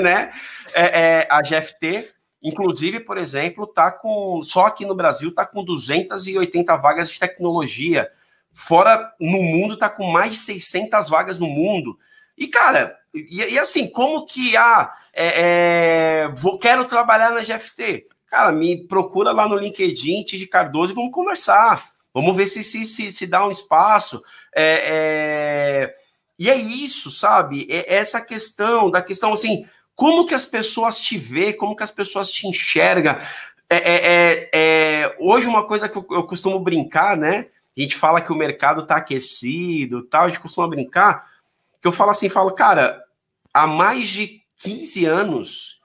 né? 0.00 0.32
É, 0.74 1.00
é, 1.00 1.28
a 1.30 1.40
GFT, 1.40 2.10
inclusive, 2.42 3.00
por 3.00 3.18
exemplo, 3.18 3.66
tá 3.66 3.90
com 3.90 4.42
só 4.44 4.66
aqui 4.66 4.84
no 4.84 4.94
Brasil 4.94 5.30
está 5.30 5.44
com 5.46 5.64
280 5.64 6.76
vagas 6.76 7.10
de 7.10 7.18
tecnologia. 7.18 8.10
Fora 8.52 9.12
no 9.18 9.42
mundo 9.42 9.74
está 9.74 9.88
com 9.88 10.04
mais 10.04 10.32
de 10.32 10.38
600 10.38 11.08
vagas 11.08 11.38
no 11.38 11.46
mundo. 11.46 11.98
E 12.36 12.46
cara, 12.46 12.96
e, 13.14 13.38
e 13.38 13.58
assim, 13.58 13.88
como 13.88 14.26
que 14.26 14.56
ah, 14.56 14.92
é, 15.12 16.22
é, 16.24 16.28
vou 16.36 16.58
quero 16.58 16.84
trabalhar 16.84 17.30
na 17.32 17.42
GFT? 17.42 18.06
Cara, 18.30 18.52
me 18.52 18.86
procura 18.86 19.32
lá 19.32 19.48
no 19.48 19.56
LinkedIn, 19.56 20.24
Tid 20.24 20.46
Cardoso, 20.46 20.92
e 20.92 20.94
vamos 20.94 21.12
conversar. 21.12 21.90
Vamos 22.12 22.36
ver 22.36 22.46
se 22.46 22.62
se, 22.62 22.84
se, 22.84 23.12
se 23.12 23.26
dá 23.26 23.46
um 23.46 23.50
espaço. 23.50 24.22
É, 24.54 24.82
é... 24.86 25.94
E 26.38 26.48
é 26.48 26.56
isso, 26.56 27.10
sabe? 27.10 27.66
É 27.68 27.96
essa 27.96 28.20
questão, 28.20 28.90
da 28.90 29.02
questão 29.02 29.32
assim, 29.32 29.66
como 29.94 30.24
que 30.24 30.34
as 30.34 30.46
pessoas 30.46 31.00
te 31.00 31.18
vê, 31.18 31.52
como 31.52 31.74
que 31.74 31.82
as 31.82 31.90
pessoas 31.90 32.30
te 32.30 32.46
enxergam. 32.46 33.18
É, 33.68 33.76
é, 33.76 33.96
é, 34.06 34.50
é 34.52 35.16
hoje, 35.18 35.48
uma 35.48 35.66
coisa 35.66 35.88
que 35.88 35.98
eu, 35.98 36.06
eu, 36.10 36.22
costumo 36.22 36.60
brincar, 36.60 37.16
né? 37.16 37.48
A 37.76 37.80
gente 37.80 37.96
fala 37.96 38.20
que 38.20 38.32
o 38.32 38.36
mercado 38.36 38.86
tá 38.86 38.96
aquecido 38.96 40.04
tal, 40.04 40.24
a 40.24 40.28
gente 40.28 40.40
costuma 40.40 40.68
brincar, 40.68 41.26
que 41.80 41.86
eu 41.86 41.92
falo 41.92 42.10
assim, 42.10 42.28
falo, 42.28 42.52
cara, 42.52 43.02
há 43.52 43.66
mais 43.66 44.08
de 44.08 44.40
15 44.58 45.04
anos 45.04 45.77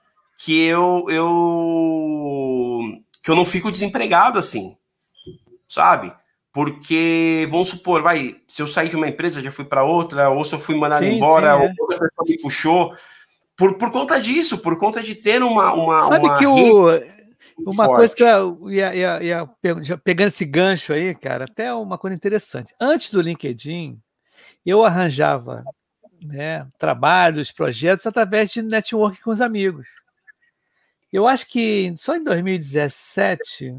que 0.44 0.62
eu, 0.62 1.06
eu 1.08 2.80
que 3.22 3.30
eu 3.30 3.34
não 3.34 3.46
fico 3.46 3.70
desempregado 3.70 4.38
assim, 4.38 4.76
sabe? 5.66 6.12
Porque, 6.52 7.48
vamos 7.50 7.68
supor, 7.68 8.02
vai, 8.02 8.36
se 8.46 8.60
eu 8.60 8.66
sair 8.66 8.90
de 8.90 8.96
uma 8.96 9.08
empresa, 9.08 9.42
já 9.42 9.50
fui 9.50 9.64
para 9.64 9.82
outra, 9.82 10.28
ou 10.28 10.44
se 10.44 10.54
eu 10.54 10.60
fui 10.60 10.76
mandado 10.76 11.04
sim, 11.04 11.12
embora, 11.12 11.56
sim, 11.56 11.62
é. 11.62 11.64
ou 11.64 11.70
outra 11.80 11.98
pessoa 11.98 12.26
me 12.28 12.38
puxou, 12.38 12.94
por, 13.56 13.78
por 13.78 13.90
conta 13.90 14.20
disso, 14.20 14.58
por 14.58 14.78
conta 14.78 15.02
de 15.02 15.14
ter 15.14 15.42
uma. 15.42 15.72
uma 15.72 16.08
Sabe 16.08 16.26
uma 16.26 16.38
que 16.38 16.46
o, 16.46 16.88
uma 17.66 17.86
forte. 17.86 17.96
coisa 17.96 18.14
que 18.14 18.22
eu 18.22 18.70
ia, 18.70 18.94
ia, 18.94 19.22
ia, 19.22 19.50
pegando 20.04 20.28
esse 20.28 20.44
gancho 20.44 20.92
aí, 20.92 21.14
cara, 21.14 21.44
até 21.46 21.72
uma 21.72 21.96
coisa 21.96 22.14
interessante. 22.14 22.74
Antes 22.78 23.10
do 23.10 23.22
LinkedIn, 23.22 23.98
eu 24.66 24.84
arranjava 24.84 25.64
né, 26.22 26.66
trabalhos, 26.78 27.50
projetos 27.50 28.06
através 28.06 28.50
de 28.50 28.60
network 28.60 29.22
com 29.22 29.30
os 29.30 29.40
amigos. 29.40 30.03
Eu 31.14 31.28
acho 31.28 31.46
que 31.46 31.94
só 31.96 32.16
em 32.16 32.24
2017, 32.24 33.72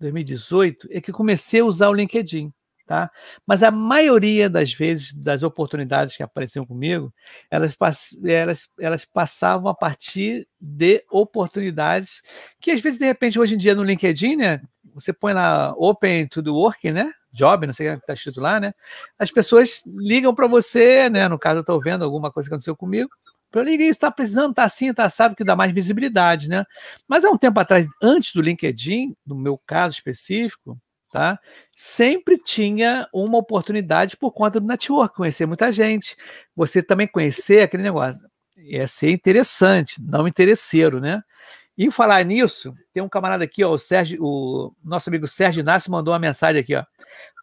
2018 0.00 0.88
é 0.90 1.00
que 1.00 1.12
comecei 1.12 1.60
a 1.60 1.64
usar 1.64 1.88
o 1.88 1.94
LinkedIn. 1.94 2.52
Tá? 2.84 3.08
Mas 3.46 3.62
a 3.62 3.70
maioria 3.70 4.50
das 4.50 4.72
vezes, 4.72 5.14
das 5.14 5.44
oportunidades 5.44 6.16
que 6.16 6.24
apareciam 6.24 6.66
comigo, 6.66 7.14
elas, 7.48 7.76
elas, 8.24 8.68
elas 8.80 9.04
passavam 9.04 9.70
a 9.70 9.74
partir 9.74 10.44
de 10.60 11.04
oportunidades 11.08 12.20
que, 12.60 12.72
às 12.72 12.80
vezes, 12.80 12.98
de 12.98 13.06
repente, 13.06 13.38
hoje 13.38 13.54
em 13.54 13.58
dia 13.58 13.76
no 13.76 13.84
LinkedIn, 13.84 14.34
né? 14.34 14.60
Você 14.92 15.12
põe 15.12 15.32
lá 15.32 15.72
Open 15.76 16.26
to 16.26 16.42
the 16.42 16.50
Work, 16.50 16.90
né? 16.90 17.12
Job, 17.32 17.64
não 17.64 17.72
sei 17.72 17.90
o 17.90 17.92
que 17.92 18.00
está 18.00 18.14
escrito 18.14 18.40
lá, 18.40 18.58
né? 18.58 18.74
As 19.16 19.30
pessoas 19.30 19.84
ligam 19.86 20.34
para 20.34 20.48
você, 20.48 21.08
né? 21.08 21.28
No 21.28 21.38
caso, 21.38 21.58
eu 21.58 21.60
estou 21.60 21.80
vendo 21.80 22.04
alguma 22.04 22.32
coisa 22.32 22.48
que 22.48 22.54
aconteceu 22.54 22.76
comigo, 22.76 23.08
para 23.52 23.64
ninguém 23.64 23.88
está 23.88 24.10
precisando, 24.10 24.50
está 24.50 24.64
assim, 24.64 24.88
está 24.90 25.08
sabe 25.10 25.36
que 25.36 25.44
dá 25.44 25.54
mais 25.54 25.70
visibilidade, 25.70 26.48
né? 26.48 26.64
Mas 27.06 27.22
há 27.24 27.30
um 27.30 27.36
tempo 27.36 27.60
atrás, 27.60 27.86
antes 28.02 28.32
do 28.32 28.40
LinkedIn, 28.40 29.14
no 29.26 29.36
meu 29.36 29.60
caso 29.66 29.94
específico, 29.94 30.76
tá? 31.12 31.38
Sempre 31.70 32.38
tinha 32.38 33.06
uma 33.12 33.36
oportunidade 33.36 34.16
por 34.16 34.32
conta 34.32 34.58
do 34.58 34.66
network, 34.66 35.14
conhecer 35.14 35.44
muita 35.44 35.70
gente, 35.70 36.16
você 36.56 36.82
também 36.82 37.06
conhecer 37.06 37.60
aquele 37.60 37.82
negócio. 37.82 38.26
Ia 38.56 38.88
ser 38.88 39.10
interessante, 39.10 40.00
não 40.00 40.26
interesseiro, 40.26 40.98
né? 40.98 41.22
E 41.76 41.90
falar 41.90 42.24
nisso, 42.24 42.74
tem 42.92 43.02
um 43.02 43.08
camarada 43.08 43.44
aqui, 43.44 43.62
ó, 43.62 43.72
o 43.72 43.78
Sérgio, 43.78 44.18
o 44.22 44.74
nosso 44.82 45.10
amigo 45.10 45.26
Sérgio 45.26 45.60
Inácio 45.60 45.92
mandou 45.92 46.12
uma 46.12 46.18
mensagem 46.18 46.60
aqui, 46.60 46.74
ó. 46.74 46.84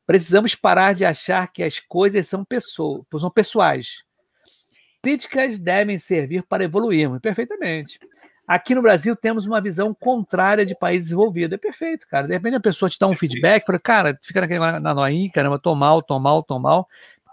Precisamos 0.07 0.55
parar 0.55 0.93
de 0.93 1.05
achar 1.05 1.51
que 1.51 1.62
as 1.62 1.80
coisas 1.80 2.28
são 2.28 2.43
pessoas, 2.43 3.03
são 3.20 3.30
pessoais 3.30 4.09
Críticas 5.02 5.58
devem 5.58 5.97
servir 5.97 6.43
para 6.43 6.64
evoluirmos. 6.64 7.20
Perfeitamente. 7.20 8.00
Aqui 8.47 8.74
no 8.74 8.82
Brasil 8.82 9.16
temos 9.16 9.45
uma 9.45 9.62
visão 9.62 9.93
contrária 9.93 10.66
de 10.66 10.76
país 10.76 11.04
desenvolvido. 11.04 11.54
É 11.56 11.58
perfeito, 11.58 12.08
cara. 12.08 12.28
De 12.28 12.34
repente 12.34 12.56
a 12.56 12.60
pessoa 12.60 12.89
te 12.89 12.97
dá 13.00 13.08
um 13.08 13.16
feedback, 13.16 13.66
fala, 13.66 13.80
cara, 13.80 14.20
fica 14.22 14.41
naquele, 14.41 14.60
na 14.60 14.93
noinha, 14.93 15.32
caramba, 15.32 15.60
tô 15.60 15.76
mal, 15.76 16.02
tô 16.02 16.20
mal, 16.20 16.41
tô 16.43 16.58
mal. 16.58 16.88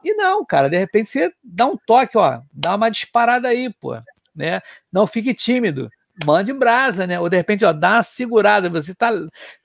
E 0.04 0.14
não, 0.14 0.44
cara, 0.44 0.68
de 0.68 0.78
repente 0.78 1.08
você 1.08 1.32
dá 1.42 1.66
um 1.66 1.76
toque, 1.76 2.16
ó, 2.18 2.40
dá 2.52 2.76
uma 2.76 2.90
disparada 2.90 3.48
aí, 3.48 3.72
pô, 3.72 3.96
né? 4.34 4.60
Não 4.92 5.06
fique 5.06 5.34
tímido 5.34 5.90
mande 6.24 6.52
brasa, 6.52 7.06
né? 7.06 7.20
Ou 7.20 7.28
de 7.28 7.36
repente, 7.36 7.64
ó, 7.64 7.72
dá 7.72 7.94
uma 7.94 8.02
segurada, 8.02 8.70
você 8.70 8.94
tá, 8.94 9.10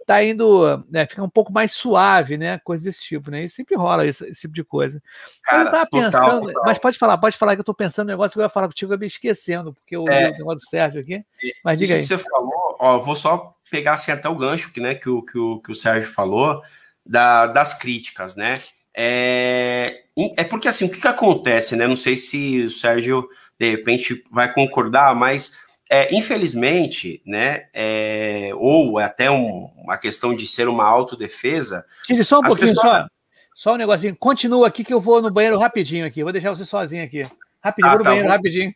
tá 0.05 0.23
indo, 0.23 0.83
né? 0.89 1.05
Fica 1.05 1.23
um 1.23 1.29
pouco 1.29 1.51
mais 1.51 1.71
suave, 1.71 2.37
né? 2.37 2.59
Coisa 2.59 2.83
desse 2.83 3.01
tipo, 3.01 3.31
né? 3.31 3.45
E 3.45 3.49
sempre 3.49 3.75
rola 3.75 4.05
esse, 4.05 4.25
esse 4.25 4.41
tipo 4.41 4.53
de 4.53 4.63
coisa. 4.63 5.01
Cara, 5.43 5.63
eu 5.63 5.71
tava 5.71 5.85
total, 5.85 6.11
pensando, 6.11 6.47
total. 6.47 6.63
mas 6.65 6.77
pode 6.77 6.97
falar, 6.97 7.17
pode 7.17 7.37
falar 7.37 7.55
que 7.55 7.61
eu 7.61 7.65
tô 7.65 7.73
pensando 7.73 8.07
no 8.07 8.13
negócio 8.13 8.33
que 8.33 8.39
eu 8.39 8.43
ia 8.43 8.49
falar 8.49 8.67
contigo, 8.67 8.93
eu 8.93 8.99
me 8.99 9.07
esquecendo, 9.07 9.73
porque 9.73 9.95
eu 9.95 10.05
é, 10.09 10.29
o 10.29 10.33
negócio 10.33 10.59
do 10.59 10.69
Sérgio 10.69 11.01
aqui. 11.01 11.23
Mas 11.63 11.79
diga 11.79 11.93
aí. 11.93 12.01
que 12.01 12.07
você 12.07 12.17
falou, 12.17 12.77
ó, 12.79 12.97
eu 12.97 13.03
vou 13.03 13.15
só 13.15 13.55
pegar 13.69 13.93
assim 13.93 14.11
até 14.11 14.27
o 14.27 14.35
gancho 14.35 14.71
que, 14.73 14.81
né, 14.81 14.95
que, 14.95 15.09
o, 15.09 15.21
que, 15.21 15.37
o, 15.37 15.59
que 15.59 15.71
o 15.71 15.75
Sérgio 15.75 16.11
falou, 16.11 16.61
da, 17.05 17.47
das 17.47 17.73
críticas, 17.73 18.35
né? 18.35 18.61
É, 18.93 20.03
é 20.37 20.43
porque 20.43 20.67
assim, 20.67 20.85
o 20.85 20.91
que, 20.91 20.99
que 20.99 21.07
acontece, 21.07 21.75
né? 21.75 21.87
Não 21.87 21.95
sei 21.95 22.17
se 22.17 22.63
o 22.63 22.69
Sérgio 22.69 23.27
de 23.57 23.69
repente 23.69 24.23
vai 24.29 24.51
concordar, 24.51 25.15
mas 25.15 25.57
é, 25.93 26.07
infelizmente, 26.15 27.21
né, 27.25 27.65
é, 27.73 28.51
ou 28.55 28.97
é 28.97 29.03
até 29.03 29.29
um, 29.29 29.69
uma 29.75 29.97
questão 29.97 30.33
de 30.33 30.47
ser 30.47 30.69
uma 30.69 30.85
autodefesa. 30.85 31.85
Tire 32.05 32.23
só 32.23 32.39
um 32.39 32.43
pouquinho, 32.43 32.69
pessoas... 32.69 32.87
só, 32.87 33.07
só 33.53 33.73
um 33.73 33.77
negocinho. 33.77 34.15
Continua 34.15 34.69
aqui 34.69 34.85
que 34.85 34.93
eu 34.93 35.01
vou 35.01 35.21
no 35.21 35.29
banheiro 35.29 35.57
rapidinho 35.57 36.05
aqui. 36.05 36.23
Vou 36.23 36.31
deixar 36.31 36.51
você 36.51 36.63
sozinho 36.63 37.03
aqui. 37.03 37.29
Rapidinho, 37.61 37.91
ah, 37.91 37.97
vou 37.97 37.97
no 37.97 38.03
tá, 38.05 38.09
banheiro 38.11 38.29
vou... 38.29 38.37
rapidinho. 38.37 38.73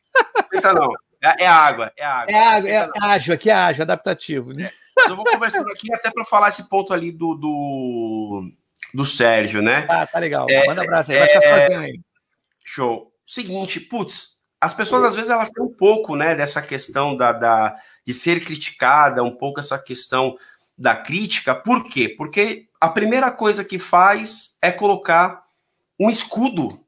Tenta 0.51 0.73
não. 0.73 0.91
É, 1.23 1.45
é, 1.45 1.47
água, 1.47 1.93
é 1.95 2.03
água. 2.03 2.31
É 2.33 2.37
água, 2.37 2.69
é, 2.69 2.73
é 2.73 2.89
ágil, 3.05 3.33
aqui 3.33 3.49
é 3.49 3.53
ágil, 3.53 3.83
adaptativo. 3.83 4.51
Né? 4.51 4.69
Eu 5.07 5.15
vou 5.15 5.23
conversando 5.23 5.71
aqui 5.71 5.93
até 5.93 6.11
para 6.11 6.25
falar 6.25 6.49
esse 6.49 6.67
ponto 6.67 6.93
ali 6.93 7.13
do, 7.13 7.33
do, 7.35 8.51
do 8.93 9.05
Sérgio, 9.05 9.61
né? 9.61 9.85
Ah, 9.87 10.05
tá 10.05 10.19
legal. 10.19 10.47
É, 10.49 10.67
Manda 10.67 10.81
um 10.81 10.83
abraço 10.83 11.13
aí, 11.13 11.17
vai 11.17 11.27
ficar 11.29 11.45
é, 11.45 11.61
sozinho 11.61 11.79
aí. 11.79 11.99
Show. 12.61 13.11
Seguinte, 13.25 13.79
putz, 13.79 14.35
as 14.59 14.73
pessoas 14.73 15.03
às 15.03 15.15
vezes 15.15 15.29
elas 15.29 15.49
têm 15.49 15.64
pouco, 15.75 16.15
né, 16.15 16.35
dessa 16.35 16.61
questão 16.61 17.15
da, 17.15 17.31
da, 17.31 17.75
de 18.05 18.13
ser 18.13 18.43
criticada, 18.43 19.23
um 19.23 19.35
pouco 19.35 19.59
essa 19.59 19.77
questão 19.77 20.37
da 20.77 20.95
crítica. 20.95 21.55
Por 21.55 21.83
quê? 21.85 22.09
Porque 22.09 22.67
a 22.79 22.89
primeira 22.89 23.31
coisa 23.31 23.63
que 23.63 23.79
faz 23.79 24.57
é 24.61 24.71
colocar 24.71 25.43
um 25.99 26.09
escudo, 26.09 26.79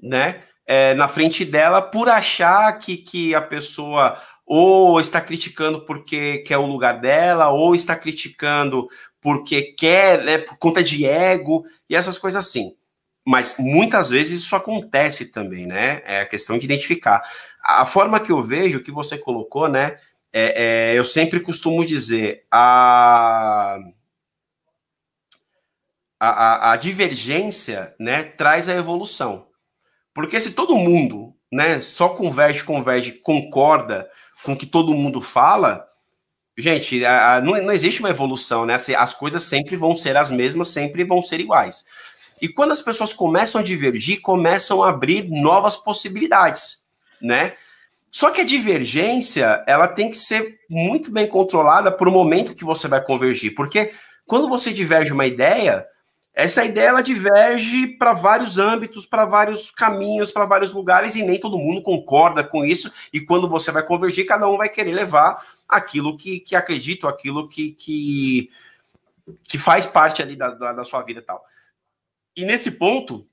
né, 0.00 0.40
é, 0.66 0.94
na 0.94 1.08
frente 1.08 1.44
dela 1.44 1.82
por 1.82 2.08
achar 2.08 2.78
que, 2.78 2.96
que 2.96 3.34
a 3.34 3.42
pessoa 3.42 4.20
ou 4.44 5.00
está 5.00 5.20
criticando 5.20 5.86
porque 5.86 6.38
quer 6.38 6.58
o 6.58 6.66
lugar 6.66 7.00
dela, 7.00 7.50
ou 7.50 7.74
está 7.74 7.96
criticando 7.96 8.88
porque 9.20 9.62
quer, 9.62 10.24
né, 10.24 10.38
por 10.38 10.56
conta 10.58 10.82
de 10.82 11.06
ego 11.06 11.64
e 11.88 11.94
essas 11.94 12.18
coisas 12.18 12.44
assim 12.44 12.74
mas 13.24 13.56
muitas 13.58 14.10
vezes 14.10 14.42
isso 14.42 14.56
acontece 14.56 15.26
também, 15.26 15.66
né? 15.66 16.02
É 16.04 16.20
a 16.20 16.26
questão 16.26 16.58
de 16.58 16.64
identificar. 16.64 17.22
A 17.62 17.86
forma 17.86 18.20
que 18.20 18.32
eu 18.32 18.42
vejo 18.42 18.82
que 18.82 18.90
você 18.90 19.16
colocou, 19.16 19.68
né? 19.68 19.98
é, 20.32 20.92
é, 20.92 20.98
eu 20.98 21.04
sempre 21.04 21.40
costumo 21.40 21.84
dizer, 21.84 22.46
a, 22.50 23.78
a, 26.18 26.72
a, 26.72 26.76
divergência 26.76 27.94
né, 27.98 28.22
traz 28.22 28.68
a 28.68 28.74
evolução. 28.74 29.46
Porque 30.14 30.40
se 30.40 30.54
todo 30.54 30.76
mundo 30.76 31.34
né, 31.50 31.80
só 31.80 32.08
converge, 32.08 32.64
converge, 32.64 33.12
concorda 33.12 34.08
com 34.42 34.54
o 34.54 34.56
que 34.56 34.66
todo 34.66 34.94
mundo 34.94 35.20
fala, 35.20 35.86
gente, 36.56 37.04
a, 37.04 37.34
a, 37.34 37.40
não, 37.42 37.52
não 37.62 37.72
existe 37.72 38.00
uma 38.00 38.10
evolução, 38.10 38.64
né? 38.64 38.76
As 38.96 39.12
coisas 39.12 39.42
sempre 39.42 39.76
vão 39.76 39.94
ser 39.94 40.16
as 40.16 40.30
mesmas, 40.30 40.68
sempre 40.68 41.04
vão 41.04 41.20
ser 41.20 41.40
iguais. 41.40 41.84
E 42.40 42.48
quando 42.48 42.72
as 42.72 42.82
pessoas 42.82 43.12
começam 43.12 43.60
a 43.60 43.64
divergir, 43.64 44.20
começam 44.20 44.82
a 44.82 44.88
abrir 44.88 45.28
novas 45.30 45.76
possibilidades, 45.76 46.81
né? 47.22 47.54
Só 48.10 48.30
que 48.30 48.42
a 48.42 48.44
divergência, 48.44 49.64
ela 49.66 49.88
tem 49.88 50.10
que 50.10 50.16
ser 50.16 50.60
muito 50.68 51.10
bem 51.10 51.26
controlada 51.26 51.90
por 51.90 52.08
o 52.08 52.12
momento 52.12 52.54
que 52.54 52.64
você 52.64 52.86
vai 52.86 53.02
convergir, 53.02 53.54
porque 53.54 53.92
quando 54.26 54.48
você 54.48 54.72
diverge 54.72 55.12
uma 55.12 55.26
ideia, 55.26 55.86
essa 56.34 56.64
ideia 56.64 56.88
ela 56.88 57.02
diverge 57.02 57.86
para 57.86 58.12
vários 58.12 58.58
âmbitos, 58.58 59.04
para 59.04 59.24
vários 59.24 59.70
caminhos, 59.70 60.30
para 60.30 60.46
vários 60.46 60.72
lugares 60.72 61.14
e 61.14 61.22
nem 61.22 61.38
todo 61.38 61.58
mundo 61.58 61.82
concorda 61.82 62.42
com 62.42 62.64
isso. 62.64 62.92
E 63.12 63.20
quando 63.20 63.48
você 63.48 63.70
vai 63.70 63.82
convergir, 63.82 64.26
cada 64.26 64.48
um 64.48 64.56
vai 64.56 64.68
querer 64.68 64.92
levar 64.92 65.44
aquilo 65.68 66.16
que, 66.16 66.40
que 66.40 66.56
acredita, 66.56 67.08
aquilo 67.08 67.48
que, 67.48 67.72
que, 67.72 68.50
que 69.44 69.58
faz 69.58 69.86
parte 69.86 70.22
ali 70.22 70.34
da, 70.34 70.50
da, 70.50 70.72
da 70.72 70.84
sua 70.84 71.02
vida 71.02 71.20
e 71.20 71.22
tal. 71.22 71.44
E 72.34 72.44
nesse 72.46 72.78
ponto, 72.78 73.26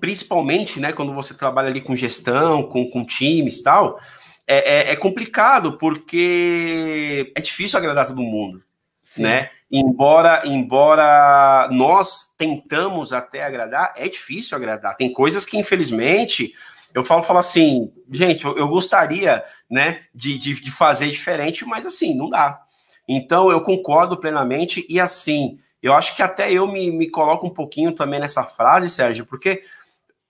principalmente, 0.00 0.80
né, 0.80 0.92
quando 0.92 1.14
você 1.14 1.34
trabalha 1.34 1.68
ali 1.68 1.80
com 1.80 1.96
gestão, 1.96 2.62
com, 2.62 2.88
com 2.90 3.04
times 3.04 3.58
e 3.58 3.62
tal, 3.62 3.98
é, 4.46 4.90
é, 4.90 4.92
é, 4.92 4.96
complicado 4.96 5.78
porque 5.78 7.32
é 7.36 7.40
difícil 7.40 7.78
agradar 7.78 8.06
todo 8.06 8.22
mundo, 8.22 8.62
Sim. 9.04 9.22
né? 9.22 9.50
Embora, 9.70 10.42
embora 10.44 11.68
nós 11.72 12.34
tentamos 12.36 13.12
até 13.12 13.42
agradar, 13.42 13.94
é 13.96 14.06
difícil 14.08 14.56
agradar. 14.56 14.96
Tem 14.96 15.10
coisas 15.10 15.46
que, 15.46 15.56
infelizmente, 15.56 16.52
eu 16.92 17.02
falo, 17.02 17.22
falo 17.22 17.38
assim, 17.38 17.90
gente, 18.10 18.44
eu, 18.44 18.56
eu 18.58 18.68
gostaria, 18.68 19.42
né, 19.70 20.02
de, 20.14 20.36
de, 20.38 20.60
de 20.60 20.70
fazer 20.70 21.08
diferente, 21.08 21.64
mas 21.64 21.86
assim, 21.86 22.14
não 22.14 22.28
dá. 22.28 22.60
Então, 23.08 23.50
eu 23.50 23.62
concordo 23.62 24.18
plenamente 24.18 24.84
e 24.88 25.00
assim, 25.00 25.58
eu 25.82 25.94
acho 25.94 26.14
que 26.14 26.22
até 26.22 26.52
eu 26.52 26.66
me, 26.70 26.90
me 26.90 27.08
coloco 27.08 27.46
um 27.46 27.50
pouquinho 27.50 27.92
também 27.92 28.20
nessa 28.20 28.44
frase, 28.44 28.90
Sérgio, 28.90 29.26
porque 29.26 29.62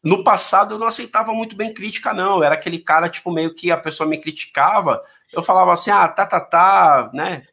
no 0.02 0.24
passado 0.24 0.74
eu 0.74 0.78
não 0.78 0.86
aceitava 0.86 1.32
muito 1.32 1.54
bem 1.54 1.72
crítica, 1.72 2.12
não. 2.12 2.38
Eu 2.38 2.44
era 2.44 2.54
aquele 2.54 2.78
cara, 2.78 3.08
tipo, 3.08 3.30
meio 3.30 3.54
que 3.54 3.70
a 3.70 3.76
pessoa 3.76 4.08
me 4.08 4.18
criticava, 4.18 5.02
eu 5.32 5.42
falava 5.42 5.72
assim, 5.72 5.90
ah, 5.90 6.08
tá, 6.08 6.26
tá, 6.26 6.40
tá, 6.40 7.10
né? 7.14 7.46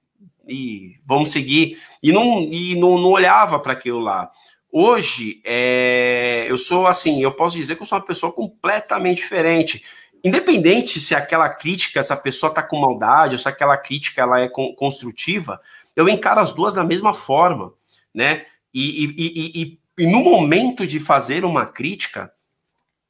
E 0.48 0.96
vamos 1.06 1.32
seguir. 1.32 1.80
E 2.02 2.12
não, 2.12 2.42
e 2.42 2.76
não, 2.76 2.98
não 2.98 3.10
olhava 3.10 3.60
para 3.60 3.74
aquilo 3.74 4.00
lá. 4.00 4.32
Hoje, 4.72 5.42
é, 5.46 6.46
eu 6.50 6.58
sou 6.58 6.88
assim, 6.88 7.22
eu 7.22 7.32
posso 7.32 7.56
dizer 7.56 7.76
que 7.76 7.82
eu 7.82 7.86
sou 7.86 7.98
uma 7.98 8.06
pessoa 8.06 8.32
completamente 8.32 9.18
diferente. 9.18 9.84
Independente 10.24 11.00
se 11.00 11.16
aquela 11.16 11.50
crítica, 11.50 12.00
essa 12.00 12.18
pessoa 12.18 12.54
tá 12.54 12.62
com 12.64 12.80
maldade, 12.80 13.36
ou 13.36 13.40
se 13.40 13.48
aquela 13.48 13.78
crítica 13.78 14.22
ela 14.22 14.42
é 14.42 14.50
construtiva, 14.50 15.62
eu 15.96 16.10
encaro 16.10 16.40
as 16.40 16.54
duas 16.54 16.76
da 16.76 16.84
mesma 16.84 17.14
forma, 17.14 17.74
né? 18.14 18.46
E, 18.74 19.06
e, 19.06 19.54
e, 19.62 19.80
e 19.98 20.08
no 20.08 20.20
momento 20.20 20.86
de 20.86 21.00
fazer 21.00 21.46
uma 21.46 21.66
crítica, 21.66 22.32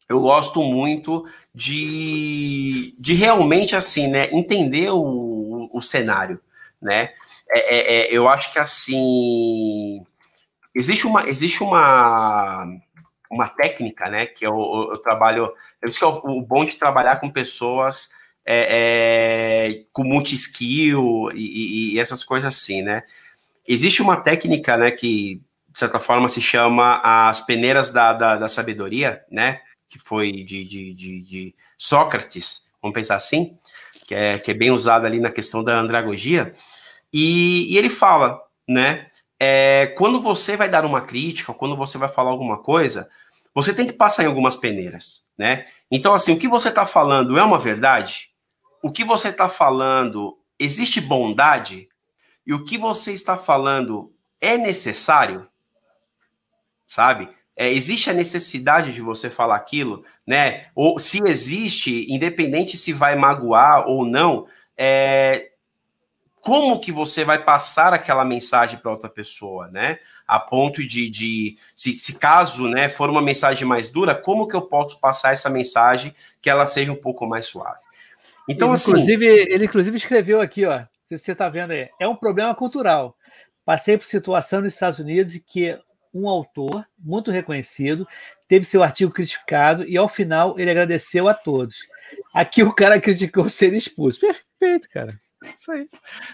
eu 0.09 0.19
gosto 0.19 0.63
muito 0.63 1.23
de, 1.53 2.95
de 2.97 3.13
realmente 3.13 3.75
assim, 3.75 4.07
né, 4.07 4.27
entender 4.31 4.89
o, 4.89 5.69
o 5.71 5.81
cenário, 5.81 6.39
né? 6.81 7.13
É, 7.51 7.75
é, 7.75 7.93
é, 8.01 8.07
eu 8.11 8.27
acho 8.27 8.51
que 8.51 8.59
assim 8.59 10.03
existe 10.75 11.07
uma 11.07 11.27
existe 11.27 11.63
uma 11.63 12.67
uma 13.29 13.47
técnica, 13.47 14.09
né? 14.09 14.25
Que 14.25 14.45
eu, 14.45 14.89
eu 14.91 14.97
trabalho, 14.97 15.53
eu 15.81 15.87
disse 15.87 15.99
que 15.99 16.05
é 16.05 16.07
o, 16.07 16.21
o 16.25 16.41
bom 16.41 16.65
de 16.65 16.75
trabalhar 16.75 17.17
com 17.17 17.29
pessoas 17.29 18.11
é, 18.45 19.67
é, 19.69 19.83
com 19.93 20.03
multi-skill 20.03 21.29
e, 21.35 21.93
e, 21.93 21.99
essas 21.99 22.23
coisas 22.23 22.53
assim, 22.55 22.81
né? 22.81 23.03
Existe 23.67 24.01
uma 24.01 24.17
técnica, 24.17 24.75
né, 24.75 24.89
que 24.89 25.41
de 25.67 25.79
certa 25.79 25.99
forma 25.99 26.27
se 26.27 26.41
chama 26.41 26.99
as 27.03 27.41
peneiras 27.41 27.91
da, 27.91 28.13
da, 28.13 28.37
da 28.37 28.47
sabedoria, 28.47 29.23
né? 29.29 29.61
Que 29.89 29.99
foi 29.99 30.31
de, 30.31 30.63
de, 30.63 30.93
de, 30.93 31.21
de 31.21 31.55
Sócrates, 31.77 32.71
vamos 32.81 32.93
pensar 32.93 33.15
assim, 33.15 33.57
que 34.05 34.13
é, 34.13 34.37
que 34.37 34.51
é 34.51 34.53
bem 34.53 34.71
usado 34.71 35.05
ali 35.05 35.19
na 35.19 35.31
questão 35.31 35.63
da 35.63 35.79
andragogia, 35.79 36.55
e, 37.11 37.73
e 37.73 37.77
ele 37.77 37.89
fala, 37.89 38.39
né, 38.67 39.07
é, 39.39 39.87
quando 39.97 40.21
você 40.21 40.55
vai 40.55 40.69
dar 40.69 40.85
uma 40.85 41.01
crítica, 41.01 41.53
quando 41.53 41.75
você 41.75 41.97
vai 41.97 42.07
falar 42.07 42.29
alguma 42.29 42.61
coisa, 42.61 43.09
você 43.53 43.73
tem 43.73 43.87
que 43.87 43.93
passar 43.93 44.23
em 44.23 44.27
algumas 44.27 44.55
peneiras, 44.55 45.27
né? 45.37 45.65
Então, 45.89 46.13
assim, 46.13 46.31
o 46.31 46.37
que 46.37 46.47
você 46.47 46.69
está 46.69 46.85
falando 46.85 47.37
é 47.37 47.43
uma 47.43 47.57
verdade? 47.57 48.29
O 48.83 48.91
que 48.91 49.03
você 49.03 49.29
está 49.29 49.49
falando 49.49 50.37
existe 50.59 51.01
bondade? 51.01 51.89
E 52.45 52.53
o 52.53 52.63
que 52.63 52.77
você 52.77 53.11
está 53.11 53.37
falando 53.37 54.13
é 54.39 54.57
necessário? 54.57 55.47
Sabe? 56.87 57.29
É, 57.59 57.69
existe 57.69 58.09
a 58.09 58.13
necessidade 58.13 58.93
de 58.93 59.01
você 59.01 59.29
falar 59.29 59.57
aquilo, 59.57 60.05
né? 60.25 60.67
Ou 60.73 60.97
se 60.97 61.19
existe, 61.25 62.07
independente 62.09 62.77
se 62.77 62.93
vai 62.93 63.17
magoar 63.17 63.85
ou 63.85 64.05
não, 64.05 64.47
é, 64.77 65.49
como 66.39 66.79
que 66.79 66.89
você 66.89 67.25
vai 67.25 67.43
passar 67.43 67.93
aquela 67.93 68.23
mensagem 68.23 68.79
para 68.79 68.89
outra 68.89 69.09
pessoa, 69.09 69.67
né? 69.67 69.99
A 70.25 70.39
ponto 70.39 70.81
de, 70.87 71.09
de 71.09 71.57
se, 71.75 71.99
se, 71.99 72.17
caso, 72.17 72.69
né, 72.69 72.87
for 72.87 73.09
uma 73.09 73.21
mensagem 73.21 73.67
mais 73.67 73.89
dura, 73.89 74.15
como 74.15 74.47
que 74.47 74.55
eu 74.55 74.61
posso 74.61 74.97
passar 75.01 75.33
essa 75.33 75.49
mensagem 75.49 76.15
que 76.41 76.49
ela 76.49 76.65
seja 76.65 76.93
um 76.93 76.95
pouco 76.95 77.27
mais 77.27 77.47
suave? 77.47 77.81
Então, 78.47 78.69
ele, 78.69 78.75
assim, 78.75 78.91
inclusive, 78.91 79.25
ele 79.25 79.65
inclusive 79.65 79.97
escreveu 79.97 80.39
aqui, 80.39 80.65
ó, 80.65 80.79
se 81.09 81.17
você 81.17 81.33
está 81.33 81.49
vendo 81.49 81.71
aí, 81.71 81.89
é 81.99 82.07
um 82.07 82.15
problema 82.15 82.55
cultural. 82.55 83.17
Passei 83.65 83.97
por 83.97 84.05
situação 84.05 84.61
nos 84.61 84.75
Estados 84.75 84.99
Unidos 84.99 85.37
que 85.45 85.77
um 86.13 86.27
autor 86.27 86.85
muito 86.97 87.31
reconhecido, 87.31 88.07
teve 88.47 88.65
seu 88.65 88.81
artigo 88.81 89.11
criticado 89.11 89.83
e, 89.83 89.97
ao 89.97 90.09
final, 90.09 90.59
ele 90.59 90.71
agradeceu 90.71 91.27
a 91.27 91.33
todos. 91.33 91.77
Aqui 92.33 92.63
o 92.63 92.73
cara 92.73 92.99
criticou 92.99 93.47
ser 93.49 93.73
expulso. 93.73 94.21
Perfeito, 94.21 94.89
cara. 94.89 95.19
Isso 95.43 95.71
aí. 95.71 95.87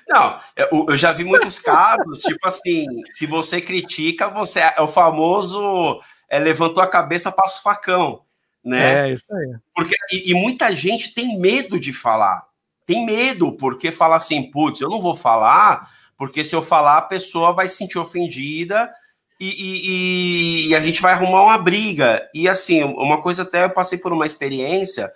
Não, 0.07 0.39
eu, 0.55 0.86
eu 0.89 0.97
já 0.97 1.13
vi 1.13 1.23
muitos 1.23 1.59
casos, 1.59 2.21
tipo 2.23 2.47
assim, 2.47 2.88
se 3.11 3.28
você 3.28 3.61
critica, 3.61 4.30
você 4.30 4.61
é 4.61 4.82
o 4.82 4.88
famoso 4.88 6.01
é, 6.30 6.39
levantou 6.39 6.82
a 6.82 6.88
cabeça, 6.88 7.32
passa 7.32 7.59
o 7.59 7.63
facão, 7.63 8.21
né? 8.63 9.09
É, 9.09 9.13
isso 9.13 9.32
aí. 9.34 9.55
Porque, 9.76 9.95
e, 10.11 10.32
e 10.32 10.34
muita 10.34 10.71
gente 10.71 11.13
tem 11.13 11.39
medo 11.39 11.80
de 11.80 11.93
falar. 11.93 12.43
Tem 12.86 13.05
medo, 13.05 13.51
porque 13.53 13.91
fala 13.91 14.15
assim, 14.15 14.49
putz, 14.49 14.82
eu 14.82 14.89
não 14.89 15.01
vou 15.01 15.15
falar, 15.15 15.89
porque 16.17 16.43
se 16.43 16.55
eu 16.55 16.61
falar, 16.61 16.97
a 16.97 17.03
pessoa 17.03 17.53
vai 17.53 17.67
se 17.67 17.78
sentir 17.78 17.97
ofendida 17.97 18.91
e, 19.39 19.47
e, 19.47 20.69
e, 20.69 20.75
a 20.75 20.79
gente 20.79 21.01
vai 21.01 21.13
arrumar 21.13 21.43
uma 21.43 21.57
briga. 21.57 22.27
E 22.33 22.47
assim, 22.47 22.83
uma 22.83 23.21
coisa 23.21 23.43
até 23.43 23.65
eu 23.65 23.69
passei 23.69 23.97
por 23.97 24.13
uma 24.13 24.25
experiência 24.25 25.11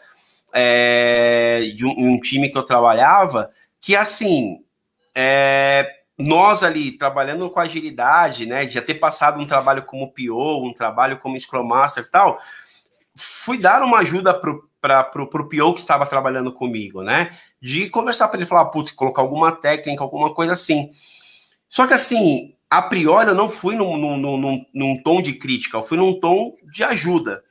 é, 0.54 1.72
de 1.76 1.86
um, 1.86 1.94
um, 1.98 2.20
time 2.20 2.50
que 2.50 2.58
eu 2.58 2.64
trabalhava, 2.64 3.50
que 3.80 3.96
assim, 3.96 4.60
é, 5.16 5.90
nós 6.18 6.64
ali 6.64 6.92
trabalhando 6.92 7.50
com 7.50 7.60
agilidade, 7.60 8.46
né, 8.46 8.68
já 8.68 8.82
ter 8.82 8.96
passado 8.96 9.40
um 9.40 9.48
trabalho 9.48 9.84
como 9.84 10.12
PO, 10.12 10.68
um 10.68 10.74
trabalho 10.74 11.18
como 11.18 11.40
Scrum 11.40 11.64
Master 11.64 12.04
e 12.04 12.12
tal, 12.12 12.42
fui 13.16 13.58
dar 13.58 13.82
uma 13.84 14.00
ajuda 14.00 14.34
para 14.82 15.04
pro 15.04 15.28
PO 15.28 15.74
que 15.74 15.80
estava 15.80 16.06
trabalhando 16.06 16.52
comigo, 16.52 17.04
né, 17.04 17.38
de 17.62 17.90
conversar 17.90 18.28
para 18.28 18.40
ele 18.40 18.46
falar, 18.46 18.66
putz, 18.66 18.92
colocar 18.92 19.22
alguma 19.22 19.54
técnica, 19.54 20.04
alguma 20.04 20.34
coisa 20.34 20.54
assim. 20.54 20.92
Só 21.70 21.86
que 21.88 21.94
assim, 21.94 22.56
a 22.70 22.82
priori 22.82 23.30
eu 23.30 23.36
não 23.36 23.50
fui 23.50 23.76
num, 23.76 23.98
num, 23.98 24.18
num, 24.18 24.66
num, 24.74 25.02
tom 25.02 25.22
de 25.22 25.34
crítica, 25.34 25.78
eu 25.78 25.84
fui 25.84 25.98
num 25.98 26.20
tom 26.20 26.56
de 26.72 26.84
ajuda. 26.84 27.44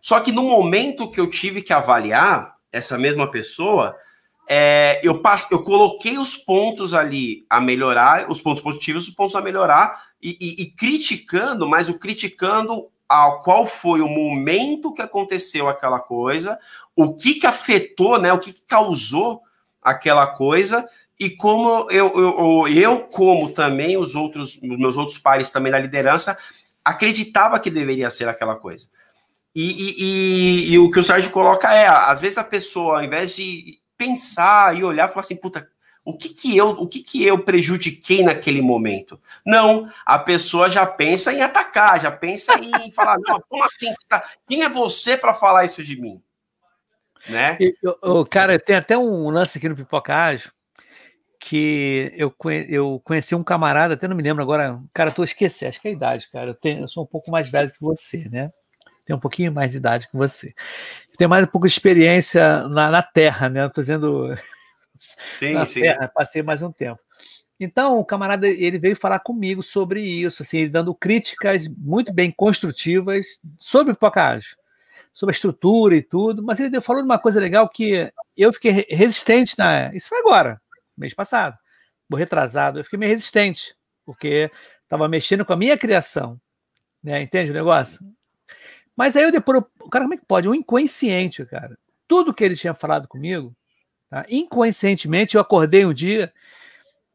Só 0.00 0.20
que 0.20 0.32
no 0.32 0.42
momento 0.42 1.10
que 1.10 1.20
eu 1.20 1.30
tive 1.30 1.62
que 1.62 1.72
avaliar 1.72 2.54
essa 2.72 2.98
mesma 2.98 3.30
pessoa, 3.30 3.96
é, 4.48 5.00
eu, 5.02 5.22
passe, 5.22 5.52
eu 5.52 5.62
coloquei 5.62 6.18
os 6.18 6.36
pontos 6.36 6.92
ali 6.92 7.46
a 7.48 7.60
melhorar, 7.60 8.30
os 8.30 8.42
pontos 8.42 8.62
positivos, 8.62 9.08
os 9.08 9.14
pontos 9.14 9.36
a 9.36 9.40
melhorar, 9.40 10.02
e, 10.20 10.36
e, 10.40 10.62
e 10.62 10.70
criticando, 10.72 11.68
mas 11.68 11.88
o 11.88 11.98
criticando 11.98 12.88
ao 13.08 13.42
qual 13.42 13.64
foi 13.64 14.00
o 14.00 14.08
momento 14.08 14.92
que 14.92 15.02
aconteceu 15.02 15.68
aquela 15.68 16.00
coisa, 16.00 16.58
o 16.96 17.14
que 17.14 17.34
que 17.34 17.46
afetou, 17.46 18.20
né, 18.20 18.32
o 18.32 18.38
que, 18.38 18.52
que 18.52 18.62
causou 18.66 19.40
aquela 19.80 20.26
coisa, 20.26 20.88
e 21.18 21.30
como 21.30 21.88
eu, 21.90 22.12
eu, 22.14 22.68
eu, 22.68 23.00
como 23.02 23.50
também 23.50 23.96
os 23.96 24.14
outros, 24.14 24.60
meus 24.60 24.96
outros 24.96 25.18
pares 25.18 25.50
também 25.50 25.70
da 25.70 25.78
liderança, 25.78 26.36
acreditava 26.84 27.60
que 27.60 27.70
deveria 27.70 28.10
ser 28.10 28.28
aquela 28.28 28.56
coisa. 28.56 28.88
E, 29.54 29.70
e, 29.70 29.94
e, 29.98 30.72
e, 30.72 30.78
o 30.78 30.90
que 30.90 30.98
o 30.98 31.04
Sérgio 31.04 31.30
coloca 31.30 31.72
é, 31.72 31.86
às 31.86 32.20
vezes 32.20 32.38
a 32.38 32.44
pessoa, 32.44 32.98
ao 32.98 33.04
invés 33.04 33.36
de 33.36 33.78
pensar 33.96 34.76
e 34.76 34.82
olhar, 34.82 35.08
fala 35.08 35.20
assim, 35.20 35.36
puta, 35.36 35.70
O 36.04 36.18
que 36.18 36.28
que 36.28 36.56
eu, 36.56 36.70
o 36.70 36.88
que 36.88 37.02
que 37.02 37.24
eu 37.24 37.38
prejudiquei 37.38 38.24
naquele 38.24 38.60
momento? 38.60 39.18
Não, 39.46 39.88
a 40.04 40.18
pessoa 40.18 40.68
já 40.68 40.84
pensa 40.84 41.32
em 41.32 41.40
atacar, 41.40 42.00
já 42.00 42.10
pensa 42.10 42.54
em 42.58 42.90
falar, 42.90 43.16
não, 43.24 43.40
como 43.48 43.62
assim? 43.62 43.94
Tá? 44.08 44.22
Quem 44.48 44.64
é 44.64 44.68
você 44.68 45.16
para 45.16 45.32
falar 45.32 45.64
isso 45.64 45.82
de 45.84 45.98
mim? 45.98 46.20
Né? 47.26 47.56
o 48.02 48.26
cara, 48.26 48.58
tem 48.58 48.76
até 48.76 48.98
um 48.98 49.30
lance 49.30 49.56
aqui 49.56 49.66
no 49.66 49.76
Pipocágio 49.76 50.52
que 51.46 52.10
eu, 52.16 52.34
eu 52.70 53.02
conheci 53.04 53.34
um 53.34 53.44
camarada, 53.44 53.92
até 53.92 54.08
não 54.08 54.16
me 54.16 54.22
lembro 54.22 54.42
agora, 54.42 54.80
cara, 54.94 55.10
tô 55.10 55.22
esquecendo, 55.22 55.68
acho 55.68 55.80
que 55.80 55.88
é 55.88 55.90
a 55.90 55.94
idade, 55.94 56.30
cara. 56.30 56.50
Eu, 56.50 56.54
tenho, 56.54 56.80
eu 56.80 56.88
sou 56.88 57.04
um 57.04 57.06
pouco 57.06 57.30
mais 57.30 57.50
velho 57.50 57.70
que 57.70 57.80
você, 57.82 58.26
né? 58.30 58.50
Tenho 59.04 59.18
um 59.18 59.20
pouquinho 59.20 59.52
mais 59.52 59.72
de 59.72 59.76
idade 59.76 60.08
que 60.08 60.16
você. 60.16 60.54
Tenho 61.18 61.28
mais 61.28 61.44
um 61.44 61.46
pouco 61.46 61.66
de 61.66 61.72
experiência 61.74 62.66
na, 62.68 62.90
na 62.90 63.02
Terra, 63.02 63.50
né? 63.50 63.62
Eu 63.62 63.68
tô 63.68 63.82
dizendo 63.82 64.34
sim, 64.98 65.52
na 65.52 65.66
sim. 65.66 65.82
Terra, 65.82 66.08
passei 66.08 66.42
mais 66.42 66.62
um 66.62 66.72
tempo. 66.72 66.98
Então, 67.60 67.98
o 67.98 68.04
camarada 68.06 68.48
ele 68.48 68.78
veio 68.78 68.96
falar 68.96 69.18
comigo 69.18 69.62
sobre 69.62 70.02
isso, 70.02 70.42
assim, 70.42 70.60
ele 70.60 70.70
dando 70.70 70.94
críticas 70.94 71.68
muito 71.68 72.10
bem 72.10 72.30
construtivas 72.30 73.38
sobre 73.58 73.92
o 73.92 73.96
Pocahontas, 73.96 74.56
sobre 75.12 75.34
a 75.34 75.36
estrutura 75.36 75.94
e 75.94 76.02
tudo, 76.02 76.42
mas 76.42 76.58
ele 76.58 76.80
falou 76.80 77.02
de 77.02 77.06
uma 77.06 77.18
coisa 77.18 77.38
legal 77.38 77.68
que 77.68 78.10
eu 78.34 78.50
fiquei 78.50 78.86
resistente 78.88 79.56
na. 79.58 79.94
Isso 79.94 80.08
foi 80.08 80.18
agora, 80.20 80.60
mês 80.96 81.14
passado, 81.14 81.56
vou 82.08 82.18
retrasado, 82.18 82.78
eu 82.78 82.84
fiquei 82.84 82.98
meio 82.98 83.10
resistente, 83.10 83.74
porque 84.04 84.50
estava 84.82 85.08
mexendo 85.08 85.44
com 85.44 85.52
a 85.52 85.56
minha 85.56 85.76
criação, 85.78 86.40
né? 87.02 87.22
Entende 87.22 87.50
o 87.50 87.54
negócio? 87.54 88.00
Mas 88.96 89.16
aí 89.16 89.24
eu 89.24 89.32
depois, 89.32 89.62
o 89.80 89.90
cara, 89.90 90.04
como 90.04 90.14
é 90.14 90.16
que 90.16 90.26
pode? 90.26 90.48
Um 90.48 90.54
inconsciente, 90.54 91.44
cara. 91.46 91.76
Tudo 92.06 92.32
que 92.34 92.44
ele 92.44 92.54
tinha 92.54 92.74
falado 92.74 93.08
comigo, 93.08 93.56
Tá? 94.14 94.24
Inconscientemente, 94.30 95.34
eu 95.34 95.40
acordei 95.40 95.84
um 95.84 95.92
dia 95.92 96.32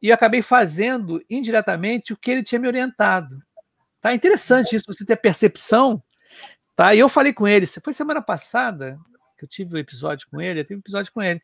e 0.01 0.11
acabei 0.11 0.41
fazendo 0.41 1.23
indiretamente 1.29 2.11
o 2.11 2.17
que 2.17 2.29
ele 2.29 2.43
tinha 2.43 2.59
me 2.59 2.67
orientado. 2.67 3.41
Tá 4.01 4.13
interessante 4.13 4.75
isso, 4.75 4.85
você 4.85 5.05
ter 5.05 5.15
percepção. 5.15 6.03
Tá? 6.75 6.93
E 6.93 6.99
eu 6.99 7.07
falei 7.07 7.31
com 7.31 7.47
ele, 7.47 7.65
foi 7.65 7.93
semana 7.93 8.21
passada 8.21 8.99
que 9.37 9.45
eu 9.45 9.49
tive 9.49 9.75
um 9.75 9.79
episódio 9.79 10.27
com 10.29 10.41
ele, 10.41 10.59
eu 10.59 10.63
tive 10.65 10.75
um 10.75 10.79
episódio 10.79 11.13
com 11.13 11.21
ele. 11.21 11.41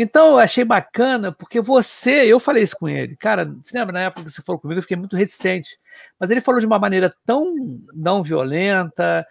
Então 0.00 0.30
eu 0.30 0.38
achei 0.38 0.64
bacana, 0.64 1.32
porque 1.32 1.60
você, 1.60 2.24
eu 2.24 2.38
falei 2.38 2.62
isso 2.62 2.76
com 2.78 2.88
ele, 2.88 3.16
cara, 3.16 3.44
você 3.44 3.76
lembra 3.76 3.92
na 3.92 4.00
época 4.02 4.24
que 4.24 4.30
você 4.30 4.40
falou 4.42 4.60
comigo, 4.60 4.78
eu 4.78 4.82
fiquei 4.82 4.96
muito 4.96 5.16
reticente, 5.16 5.76
mas 6.20 6.30
ele 6.30 6.40
falou 6.40 6.60
de 6.60 6.66
uma 6.66 6.78
maneira 6.78 7.12
tão 7.26 7.52
não 7.92 8.22
violenta, 8.22 9.26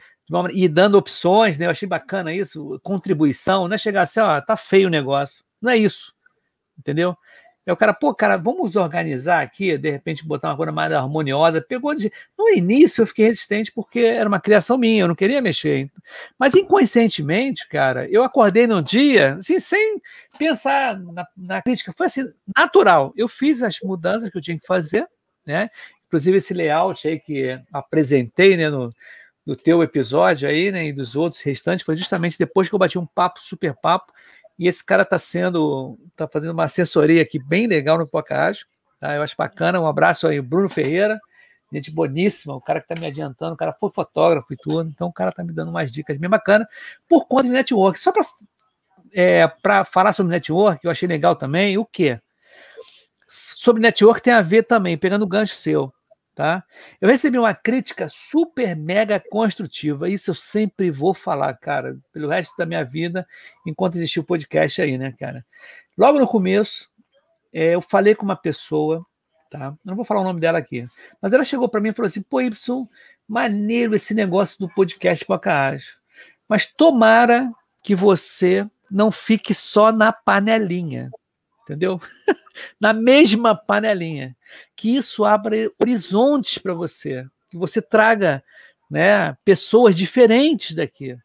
e 0.51 0.67
dando 0.67 0.97
opções, 0.97 1.57
né? 1.57 1.65
Eu 1.65 1.69
achei 1.69 1.87
bacana 1.87 2.33
isso, 2.33 2.79
contribuição, 2.83 3.67
não 3.67 3.75
é 3.75 3.77
chegar 3.77 4.01
assim, 4.01 4.19
ó, 4.19 4.41
tá 4.41 4.57
feio 4.57 4.87
o 4.87 4.91
negócio. 4.91 5.43
Não 5.61 5.71
é 5.71 5.77
isso. 5.77 6.13
Entendeu? 6.77 7.17
É 7.67 7.73
o 7.73 7.75
cara, 7.75 7.93
pô, 7.93 8.15
cara, 8.15 8.37
vamos 8.37 8.77
organizar 8.77 9.43
aqui, 9.43 9.77
de 9.77 9.91
repente 9.91 10.25
botar 10.25 10.51
uma 10.51 10.55
coisa 10.55 10.71
mais 10.71 10.89
harmoniosa. 10.89 11.59
Pegou 11.59 11.93
de. 11.93 12.09
No 12.37 12.47
início 12.47 13.01
eu 13.01 13.05
fiquei 13.05 13.25
resistente 13.25 13.73
porque 13.73 13.99
era 13.99 14.25
uma 14.25 14.39
criação 14.39 14.77
minha, 14.77 15.03
eu 15.03 15.07
não 15.09 15.15
queria 15.15 15.41
mexer. 15.41 15.91
Mas 16.39 16.55
inconscientemente, 16.55 17.67
cara, 17.67 18.09
eu 18.09 18.23
acordei 18.23 18.67
num 18.67 18.81
dia, 18.81 19.33
assim, 19.33 19.59
sem 19.59 20.01
pensar 20.39 20.97
na, 20.97 21.27
na 21.35 21.61
crítica. 21.61 21.91
Foi 21.91 22.05
assim, 22.05 22.23
natural. 22.55 23.11
Eu 23.17 23.27
fiz 23.27 23.61
as 23.61 23.81
mudanças 23.81 24.29
que 24.29 24.37
eu 24.37 24.41
tinha 24.41 24.57
que 24.57 24.65
fazer, 24.65 25.05
né? 25.45 25.69
Inclusive 26.07 26.37
esse 26.37 26.53
layout 26.53 27.05
aí 27.05 27.19
que 27.19 27.59
apresentei, 27.73 28.55
né, 28.55 28.69
no, 28.69 28.93
do 29.45 29.57
teu 29.57 29.83
episódio 29.83 30.47
aí, 30.47 30.71
né, 30.73 30.87
e 30.87 30.93
dos 30.93 31.17
outros 31.17 31.41
restantes, 31.41 31.85
foi 31.85 31.95
justamente 31.95 32.37
depois 32.37 32.67
que 32.67 32.75
eu 32.75 32.79
bati 32.79 32.97
um 32.97 33.05
papo, 33.05 33.39
super 33.41 33.73
papo, 33.75 34.11
e 34.57 34.67
esse 34.67 34.83
cara 34.83 35.03
está 35.03 35.19
sendo, 35.19 35.97
está 36.09 36.27
fazendo 36.27 36.51
uma 36.51 36.63
assessoria 36.63 37.21
aqui 37.21 37.39
bem 37.39 37.67
legal 37.67 37.97
no 37.97 38.07
Pocahontas, 38.07 38.65
tá? 38.99 39.15
Eu 39.15 39.21
acho 39.21 39.35
bacana, 39.37 39.79
um 39.79 39.87
abraço 39.87 40.27
aí, 40.27 40.41
Bruno 40.41 40.67
Ferreira, 40.67 41.19
gente 41.71 41.91
boníssima, 41.91 42.55
o 42.55 42.61
cara 42.61 42.79
que 42.79 42.91
está 42.91 42.99
me 42.99 43.07
adiantando, 43.07 43.53
o 43.53 43.57
cara 43.57 43.73
foi 43.73 43.91
fotógrafo 43.91 44.51
e 44.53 44.57
tudo, 44.57 44.89
então 44.89 45.07
o 45.07 45.13
cara 45.13 45.29
está 45.29 45.43
me 45.43 45.53
dando 45.53 45.69
umas 45.69 45.91
dicas 45.91 46.17
bem 46.17 46.29
bacanas, 46.29 46.67
por 47.07 47.27
conta 47.27 47.43
de 47.43 47.49
network. 47.49 47.99
Só 47.99 48.11
para 48.11 48.25
é, 49.13 49.51
falar 49.85 50.11
sobre 50.11 50.31
network, 50.31 50.83
eu 50.83 50.91
achei 50.91 51.07
legal 51.07 51.35
também, 51.35 51.77
o 51.77 51.85
quê? 51.85 52.19
Sobre 53.27 53.81
network 53.81 54.21
tem 54.21 54.33
a 54.33 54.41
ver 54.41 54.63
também, 54.63 54.97
pegando 54.97 55.23
o 55.23 55.27
gancho 55.27 55.55
seu. 55.55 55.93
Tá? 56.37 56.63
Eu 57.01 57.09
recebi 57.09 57.39
uma 57.39 57.55
crítica 57.55 58.07
super 58.07 58.75
mega 58.75 59.19
construtiva. 59.19 60.07
Isso 60.07 60.29
eu 60.29 60.35
sempre 60.35 60.91
vou 60.91 61.11
falar, 61.11 61.51
cara, 61.55 61.97
pelo 62.13 62.29
resto 62.29 62.55
da 62.55 62.63
minha 62.63 62.83
vida, 62.83 63.27
enquanto 63.65 63.95
existiu 63.95 64.21
o 64.21 64.25
podcast 64.25 64.79
aí, 64.79 64.99
né, 64.99 65.11
cara? 65.19 65.43
Logo 65.97 66.19
no 66.19 66.27
começo, 66.27 66.91
é, 67.51 67.73
eu 67.73 67.81
falei 67.81 68.13
com 68.13 68.23
uma 68.23 68.35
pessoa, 68.35 69.03
tá? 69.49 69.69
Eu 69.69 69.77
não 69.83 69.95
vou 69.95 70.05
falar 70.05 70.21
o 70.21 70.23
nome 70.23 70.39
dela 70.39 70.59
aqui, 70.59 70.87
mas 71.19 71.33
ela 71.33 71.43
chegou 71.43 71.67
para 71.67 71.81
mim 71.81 71.89
e 71.89 71.93
falou 71.93 72.05
assim: 72.05 72.21
pô, 72.21 72.39
Y, 72.39 72.87
maneiro 73.27 73.95
esse 73.95 74.13
negócio 74.13 74.59
do 74.59 74.69
podcast 74.69 75.25
Pocahontas, 75.25 75.97
mas 76.47 76.67
tomara 76.67 77.51
que 77.81 77.95
você 77.95 78.63
não 78.91 79.11
fique 79.11 79.55
só 79.55 79.91
na 79.91 80.13
panelinha 80.13 81.09
entendeu? 81.67 81.99
Na 82.79 82.93
mesma 82.93 83.55
panelinha. 83.55 84.35
Que 84.75 84.95
isso 84.95 85.25
abra 85.25 85.69
horizontes 85.79 86.57
para 86.57 86.73
você, 86.73 87.25
que 87.49 87.57
você 87.57 87.81
traga 87.81 88.43
né, 88.89 89.35
pessoas 89.43 89.95
diferentes 89.95 90.73
daqui. 90.73 91.17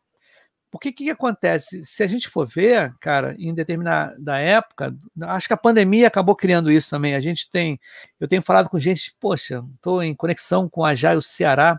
Porque 0.70 0.88
o 0.88 0.92
que, 0.92 1.04
que, 1.04 1.10
acontece? 1.10 1.84
Se 1.84 2.02
a 2.02 2.06
gente 2.06 2.30
for 2.30 2.46
ver, 2.46 2.94
cara, 2.98 3.36
em 3.38 3.52
determinada 3.54 4.38
época, 4.38 4.96
acho 5.24 5.46
que 5.46 5.52
a 5.52 5.56
pandemia 5.56 6.08
acabou 6.08 6.34
criando 6.34 6.72
isso 6.72 6.88
também. 6.88 7.14
A 7.14 7.20
gente 7.20 7.50
tem, 7.50 7.78
eu 8.18 8.26
tenho 8.26 8.40
falado 8.40 8.70
com 8.70 8.78
gente, 8.78 9.14
poxa, 9.20 9.62
estou 9.74 10.02
em 10.02 10.14
conexão 10.14 10.70
com 10.70 10.82
a 10.82 10.94
Jairo 10.94 11.20
Ceará, 11.20 11.78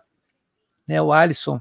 né, 0.87 1.01
o 1.01 1.11
Alisson, 1.11 1.59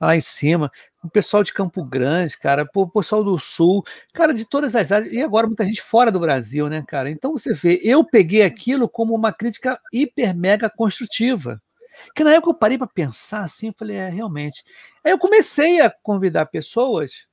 lá 0.00 0.16
em 0.16 0.20
cima, 0.20 0.70
o 1.02 1.08
pessoal 1.08 1.42
de 1.42 1.52
Campo 1.52 1.84
Grande, 1.84 2.36
cara, 2.38 2.68
o 2.74 2.88
pessoal 2.88 3.24
do 3.24 3.38
Sul, 3.38 3.84
cara, 4.12 4.32
de 4.32 4.44
todas 4.44 4.74
as 4.74 4.92
áreas, 4.92 5.12
e 5.12 5.20
agora 5.22 5.46
muita 5.46 5.64
gente 5.64 5.82
fora 5.82 6.10
do 6.10 6.20
Brasil, 6.20 6.68
né, 6.68 6.84
cara? 6.86 7.10
Então 7.10 7.32
você 7.32 7.52
vê, 7.54 7.80
eu 7.82 8.04
peguei 8.04 8.42
aquilo 8.42 8.88
como 8.88 9.14
uma 9.14 9.32
crítica 9.32 9.80
hiper 9.92 10.36
mega 10.36 10.70
construtiva. 10.70 11.60
Que 12.14 12.22
na 12.22 12.32
época 12.34 12.50
eu 12.50 12.54
parei 12.54 12.78
para 12.78 12.86
pensar 12.86 13.42
assim, 13.42 13.68
eu 13.68 13.74
falei, 13.76 13.96
é, 13.96 14.08
realmente. 14.08 14.62
Aí 15.02 15.10
eu 15.10 15.18
comecei 15.18 15.80
a 15.80 15.90
convidar 15.90 16.46
pessoas, 16.46 17.26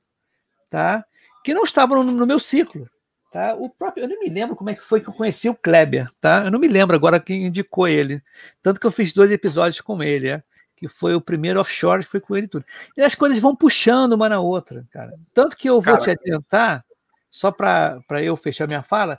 tá? 0.68 1.04
Que 1.44 1.54
não 1.54 1.62
estavam 1.62 2.02
no, 2.02 2.10
no 2.10 2.26
meu 2.26 2.40
ciclo. 2.40 2.88
Tá? 3.32 3.54
O 3.54 3.68
próprio, 3.68 4.04
eu 4.04 4.08
não 4.08 4.18
me 4.18 4.28
lembro 4.28 4.56
como 4.56 4.70
é 4.70 4.74
que 4.74 4.82
foi 4.82 5.00
que 5.00 5.08
eu 5.08 5.12
conheci 5.12 5.48
o 5.48 5.54
Kleber, 5.54 6.10
tá? 6.20 6.44
Eu 6.44 6.50
não 6.50 6.58
me 6.58 6.66
lembro 6.66 6.96
agora 6.96 7.20
quem 7.20 7.46
indicou 7.46 7.86
ele. 7.86 8.22
Tanto 8.62 8.80
que 8.80 8.86
eu 8.86 8.90
fiz 8.90 9.12
dois 9.12 9.30
episódios 9.30 9.80
com 9.80 10.02
ele, 10.02 10.28
é 10.28 10.42
que 10.76 10.88
foi 10.88 11.14
o 11.14 11.20
primeiro 11.20 11.58
offshore, 11.58 12.02
foi 12.02 12.20
com 12.20 12.36
ele 12.36 12.46
tudo. 12.46 12.64
E 12.96 13.02
as 13.02 13.14
coisas 13.14 13.38
vão 13.38 13.56
puxando 13.56 14.12
uma 14.12 14.28
na 14.28 14.40
outra, 14.40 14.86
cara. 14.90 15.18
Tanto 15.32 15.56
que 15.56 15.68
eu 15.68 15.80
vou 15.80 15.98
te 15.98 16.10
adiantar, 16.10 16.84
só 17.30 17.50
para 17.50 18.22
eu 18.22 18.36
fechar 18.36 18.66
minha 18.66 18.82
fala, 18.82 19.18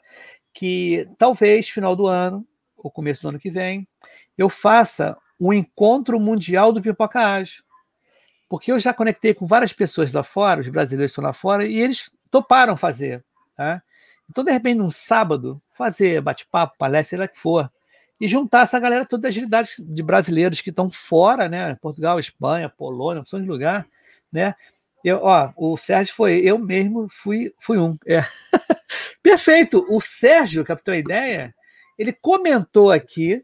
que 0.53 1.09
talvez 1.17 1.67
final 1.67 1.95
do 1.95 2.07
ano, 2.07 2.47
ou 2.77 2.91
começo 2.91 3.23
do 3.23 3.29
ano 3.29 3.39
que 3.39 3.49
vem, 3.49 3.87
eu 4.37 4.49
faça 4.49 5.17
um 5.39 5.51
encontro 5.51 6.19
mundial 6.19 6.71
do 6.71 6.81
Pipoca 6.81 7.19
Ágil. 7.19 7.63
Porque 8.47 8.71
eu 8.71 8.79
já 8.79 8.93
conectei 8.93 9.33
com 9.33 9.45
várias 9.45 9.73
pessoas 9.73 10.13
lá 10.13 10.23
fora, 10.23 10.61
os 10.61 10.69
brasileiros 10.69 11.11
estão 11.11 11.23
lá 11.23 11.33
fora, 11.33 11.65
e 11.65 11.77
eles 11.77 12.09
toparam 12.29 12.77
fazer. 12.77 13.25
Tá? 13.55 13.81
Então, 14.29 14.43
de 14.43 14.51
repente, 14.51 14.77
num 14.77 14.91
sábado, 14.91 15.61
fazer 15.71 16.21
bate-papo, 16.21 16.77
palestra, 16.77 17.09
sei 17.09 17.19
lá 17.19 17.27
que 17.27 17.37
for 17.37 17.69
e 18.19 18.27
juntar 18.27 18.63
essa 18.63 18.79
galera 18.79 19.05
toda 19.05 19.23
das 19.23 19.29
agilidades 19.29 19.75
de 19.79 20.03
brasileiros 20.03 20.61
que 20.61 20.69
estão 20.69 20.89
fora, 20.89 21.47
né? 21.47 21.75
Portugal, 21.75 22.19
Espanha, 22.19 22.69
Polônia, 22.69 23.21
opção 23.21 23.41
de 23.41 23.47
lugar, 23.47 23.87
né? 24.31 24.55
Eu, 25.03 25.19
ó, 25.23 25.51
o 25.55 25.77
Sérgio 25.77 26.13
foi, 26.13 26.39
eu 26.39 26.57
mesmo 26.57 27.07
fui, 27.09 27.53
fui 27.59 27.77
um. 27.77 27.95
É. 28.05 28.21
Perfeito. 29.21 29.85
O 29.89 30.01
Sérgio, 30.01 30.65
captou 30.65 30.93
a 30.93 30.97
ideia, 30.97 31.53
ele 31.97 32.11
comentou 32.11 32.91
aqui, 32.91 33.43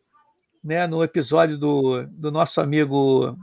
né, 0.63 0.87
no 0.87 1.03
episódio 1.03 1.57
do, 1.57 2.03
do 2.07 2.31
nosso 2.31 2.59
amigo 2.59 3.37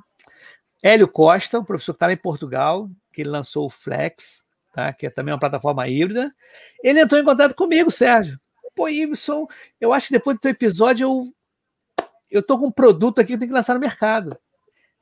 Hélio 0.82 1.06
Costa, 1.06 1.58
o 1.58 1.64
professor 1.64 1.92
que 1.92 1.96
está 1.96 2.06
lá 2.06 2.12
em 2.12 2.16
Portugal, 2.16 2.90
que 3.12 3.22
ele 3.22 3.30
lançou 3.30 3.66
o 3.66 3.70
Flex, 3.70 4.42
tá? 4.72 4.92
que 4.92 5.06
é 5.06 5.10
também 5.10 5.32
uma 5.32 5.40
plataforma 5.40 5.86
híbrida. 5.86 6.34
Ele 6.82 7.00
entrou 7.00 7.20
em 7.20 7.24
contato 7.24 7.54
comigo, 7.54 7.90
Sérgio 7.90 8.40
pô, 8.74 8.88
Ibson, 8.88 9.46
eu 9.80 9.92
acho 9.92 10.08
que 10.08 10.14
depois 10.14 10.36
do 10.36 10.40
teu 10.40 10.50
episódio 10.50 11.04
eu, 11.04 11.34
eu 12.30 12.42
tô 12.42 12.58
com 12.58 12.66
um 12.66 12.72
produto 12.72 13.20
aqui 13.20 13.32
que 13.32 13.38
tem 13.38 13.48
que 13.48 13.54
lançar 13.54 13.74
no 13.74 13.80
mercado. 13.80 14.36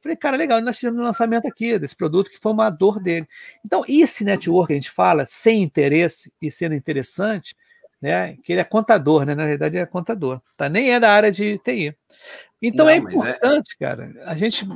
Falei, 0.00 0.16
cara, 0.16 0.36
legal, 0.36 0.60
nós 0.60 0.76
fizemos 0.76 1.00
um 1.00 1.04
lançamento 1.04 1.48
aqui 1.48 1.78
desse 1.78 1.96
produto 1.96 2.30
que 2.30 2.38
foi 2.40 2.52
uma 2.52 2.70
dor 2.70 3.00
dele. 3.00 3.26
Então, 3.64 3.84
esse 3.88 4.24
network 4.24 4.68
que 4.68 4.72
a 4.74 4.76
gente 4.76 4.90
fala, 4.90 5.26
sem 5.26 5.62
interesse 5.62 6.32
e 6.40 6.50
sendo 6.50 6.74
interessante, 6.74 7.56
né? 8.00 8.36
Que 8.44 8.52
ele 8.52 8.60
é 8.60 8.64
contador, 8.64 9.24
né? 9.24 9.34
Na 9.34 9.44
verdade, 9.44 9.76
é 9.76 9.84
contador, 9.84 10.40
tá? 10.56 10.68
Nem 10.68 10.92
é 10.92 11.00
da 11.00 11.12
área 11.12 11.32
de 11.32 11.58
TI. 11.58 11.94
Então 12.60 12.86
Não, 12.86 12.90
é, 12.90 12.94
é 12.94 12.98
importante, 12.98 13.76
é... 13.78 13.84
cara, 13.84 14.12
a 14.24 14.34
gente 14.34 14.66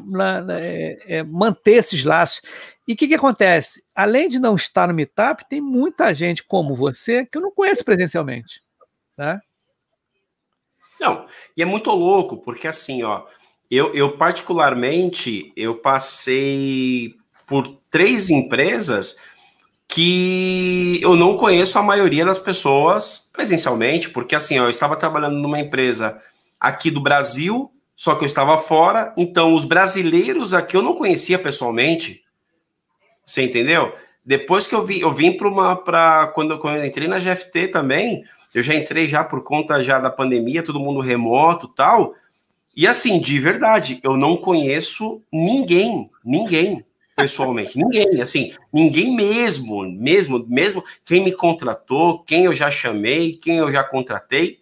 é, 0.61 1.19
é, 1.19 1.23
manter 1.23 1.75
esses 1.75 2.05
laços. 2.05 2.41
E 2.87 2.93
o 2.93 2.97
que, 2.97 3.09
que 3.09 3.15
acontece? 3.15 3.83
Além 3.95 4.29
de 4.29 4.39
não 4.39 4.55
estar 4.55 4.89
no 4.89 4.95
Meetup, 4.95 5.49
tem 5.49 5.61
muita 5.61 6.13
gente 6.13 6.45
como 6.45 6.75
você 6.75 7.27
que 7.27 7.39
eu 7.39 7.43
não 7.43 7.51
conheço 7.51 7.85
presencialmente. 7.85 8.63
Né? 9.23 9.41
Não, 11.01 11.27
e 11.57 11.63
é 11.63 11.65
muito 11.65 11.91
louco, 11.91 12.37
porque 12.39 12.69
assim, 12.69 13.03
ó, 13.03 13.25
eu, 13.71 13.95
eu 13.95 14.17
particularmente, 14.17 15.53
eu 15.57 15.77
passei 15.77 17.15
por 17.47 17.77
três 17.91 18.31
empresas 18.31 19.23
que 19.89 21.01
eu 21.03 21.17
não 21.17 21.37
conheço 21.37 21.79
a 21.79 21.83
maioria 21.83 22.25
das 22.25 22.39
pessoas 22.39 23.31
presencialmente, 23.33 24.11
porque 24.11 24.35
assim, 24.35 24.59
ó, 24.59 24.65
eu 24.65 24.71
estava 24.71 24.97
trabalhando 24.97 25.37
numa 25.37 25.61
empresa 25.61 26.21
aqui 26.59 26.91
do 26.91 27.01
Brasil, 27.01 27.71
só 27.95 28.15
que 28.15 28.25
eu 28.25 28.27
estava 28.27 28.59
fora, 28.59 29.13
então 29.17 29.55
os 29.55 29.65
brasileiros 29.65 30.55
aqui 30.55 30.77
eu 30.77 30.83
não 30.83 30.95
conhecia 30.95 31.39
pessoalmente. 31.39 32.23
Você 33.25 33.43
entendeu? 33.43 33.95
Depois 34.25 34.67
que 34.67 34.75
eu 34.75 34.85
vim, 34.85 34.99
eu 34.99 35.13
vim 35.13 35.37
para 35.37 35.49
uma 35.49 35.77
para 35.77 36.29
quando, 36.29 36.59
quando 36.59 36.77
eu 36.77 36.87
entrei 36.87 37.09
na 37.09 37.19
GFT 37.19 37.69
também, 37.69 38.25
eu 38.55 38.63
já 38.63 38.75
entrei 38.75 39.09
já 39.09 39.25
por 39.25 39.43
conta 39.43 39.83
já 39.83 39.99
da 39.99 40.11
pandemia, 40.11 40.63
todo 40.63 40.81
mundo 40.81 41.01
remoto, 41.01 41.69
tal. 41.69 42.15
E 42.77 42.87
assim, 42.87 43.21
de 43.21 43.39
verdade, 43.39 44.01
eu 44.03 44.17
não 44.17 44.37
conheço 44.37 45.23
ninguém, 45.33 46.11
ninguém 46.25 46.85
pessoalmente, 47.15 47.77
ninguém, 47.79 48.21
assim, 48.21 48.55
ninguém 48.73 49.15
mesmo, 49.15 49.83
mesmo, 49.83 50.45
mesmo 50.49 50.83
quem 51.05 51.23
me 51.23 51.33
contratou, 51.33 52.21
quem 52.21 52.45
eu 52.45 52.53
já 52.53 52.71
chamei, 52.71 53.37
quem 53.37 53.59
eu 53.59 53.71
já 53.71 53.85
contratei, 53.85 54.61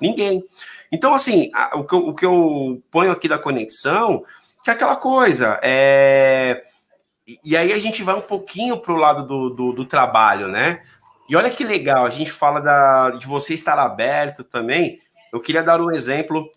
ninguém. 0.00 0.44
Então, 0.92 1.14
assim, 1.14 1.50
a, 1.52 1.76
o, 1.78 1.84
que 1.84 1.94
eu, 1.94 2.08
o 2.08 2.14
que 2.14 2.24
eu 2.24 2.82
ponho 2.90 3.10
aqui 3.10 3.28
da 3.28 3.38
conexão, 3.38 4.24
que 4.62 4.70
é 4.70 4.72
aquela 4.72 4.96
coisa, 4.96 5.58
é 5.62 6.64
e 7.42 7.56
aí 7.56 7.72
a 7.72 7.78
gente 7.78 8.02
vai 8.02 8.14
um 8.14 8.20
pouquinho 8.20 8.78
para 8.78 8.92
o 8.92 8.96
lado 8.96 9.26
do, 9.26 9.50
do, 9.50 9.72
do, 9.72 9.84
trabalho, 9.86 10.46
né? 10.48 10.82
E 11.28 11.36
olha 11.36 11.50
que 11.50 11.64
legal, 11.64 12.04
a 12.04 12.10
gente 12.10 12.30
fala 12.30 12.60
da, 12.60 13.10
de 13.12 13.26
você 13.26 13.54
estar 13.54 13.78
aberto 13.78 14.44
também. 14.44 14.98
Eu 15.32 15.40
queria 15.40 15.62
dar 15.62 15.80
um 15.80 15.90
exemplo 15.90 16.50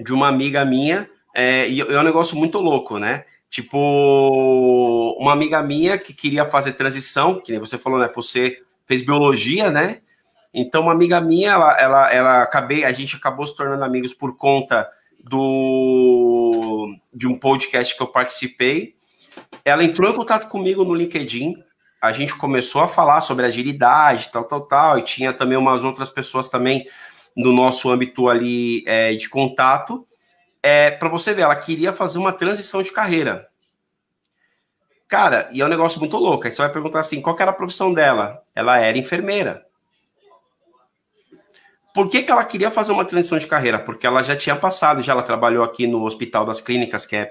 de 0.00 0.12
uma 0.12 0.28
amiga 0.28 0.64
minha, 0.64 1.08
é, 1.34 1.68
e 1.68 1.80
é 1.80 1.98
um 1.98 2.04
negócio 2.04 2.36
muito 2.36 2.58
louco, 2.58 2.98
né? 2.98 3.24
Tipo, 3.50 5.16
uma 5.18 5.32
amiga 5.32 5.62
minha 5.62 5.98
que 5.98 6.14
queria 6.14 6.46
fazer 6.46 6.72
transição, 6.72 7.40
que 7.40 7.52
nem 7.52 7.60
você 7.60 7.76
falou, 7.76 7.98
né? 7.98 8.10
Você 8.14 8.62
fez 8.86 9.02
biologia, 9.02 9.70
né? 9.70 10.00
Então, 10.54 10.82
uma 10.82 10.92
amiga 10.92 11.20
minha, 11.20 11.52
ela, 11.52 11.76
ela, 11.78 12.12
ela 12.12 12.42
acabei, 12.42 12.84
a 12.84 12.92
gente 12.92 13.16
acabou 13.16 13.46
se 13.46 13.56
tornando 13.56 13.84
amigos 13.84 14.14
por 14.14 14.36
conta 14.36 14.88
do 15.22 16.94
de 17.12 17.26
um 17.26 17.38
podcast 17.38 17.96
que 17.96 18.02
eu 18.02 18.08
participei 18.08 18.96
ela 19.64 19.84
entrou 19.84 20.10
em 20.10 20.16
contato 20.16 20.48
comigo 20.48 20.84
no 20.84 20.94
LinkedIn, 20.94 21.56
a 22.02 22.10
gente 22.10 22.34
começou 22.34 22.82
a 22.82 22.88
falar 22.88 23.20
sobre 23.20 23.46
agilidade, 23.46 24.32
tal, 24.32 24.42
tal, 24.42 24.62
tal, 24.62 24.98
e 24.98 25.02
tinha 25.02 25.32
também 25.32 25.56
umas 25.56 25.84
outras 25.84 26.10
pessoas 26.10 26.48
também 26.48 26.84
no 27.36 27.52
nosso 27.52 27.88
âmbito 27.88 28.28
ali 28.28 28.82
é, 28.88 29.14
de 29.14 29.28
contato. 29.28 30.04
É, 30.60 30.90
para 30.90 31.08
você 31.08 31.32
ver, 31.32 31.42
ela 31.42 31.54
queria 31.54 31.92
fazer 31.92 32.18
uma 32.18 32.32
transição 32.32 32.82
de 32.82 32.90
carreira. 32.90 33.48
Cara, 35.06 35.48
e 35.52 35.62
é 35.62 35.64
um 35.64 35.68
negócio 35.68 36.00
muito 36.00 36.16
louco. 36.16 36.44
Aí 36.44 36.52
você 36.52 36.62
vai 36.62 36.72
perguntar 36.72 36.98
assim: 36.98 37.22
qual 37.22 37.36
era 37.38 37.52
a 37.52 37.54
profissão 37.54 37.94
dela? 37.94 38.42
Ela 38.52 38.80
era 38.80 38.98
enfermeira. 38.98 39.64
Por 41.94 42.08
que, 42.08 42.22
que 42.22 42.32
ela 42.32 42.44
queria 42.44 42.70
fazer 42.70 42.90
uma 42.90 43.04
transição 43.04 43.38
de 43.38 43.46
carreira? 43.46 43.78
Porque 43.78 44.06
ela 44.06 44.24
já 44.24 44.34
tinha 44.34 44.56
passado, 44.56 45.02
já 45.02 45.12
ela 45.12 45.22
trabalhou 45.22 45.62
aqui 45.62 45.86
no 45.86 46.02
Hospital 46.02 46.44
das 46.46 46.60
Clínicas, 46.60 47.06
que 47.06 47.14
é 47.14 47.30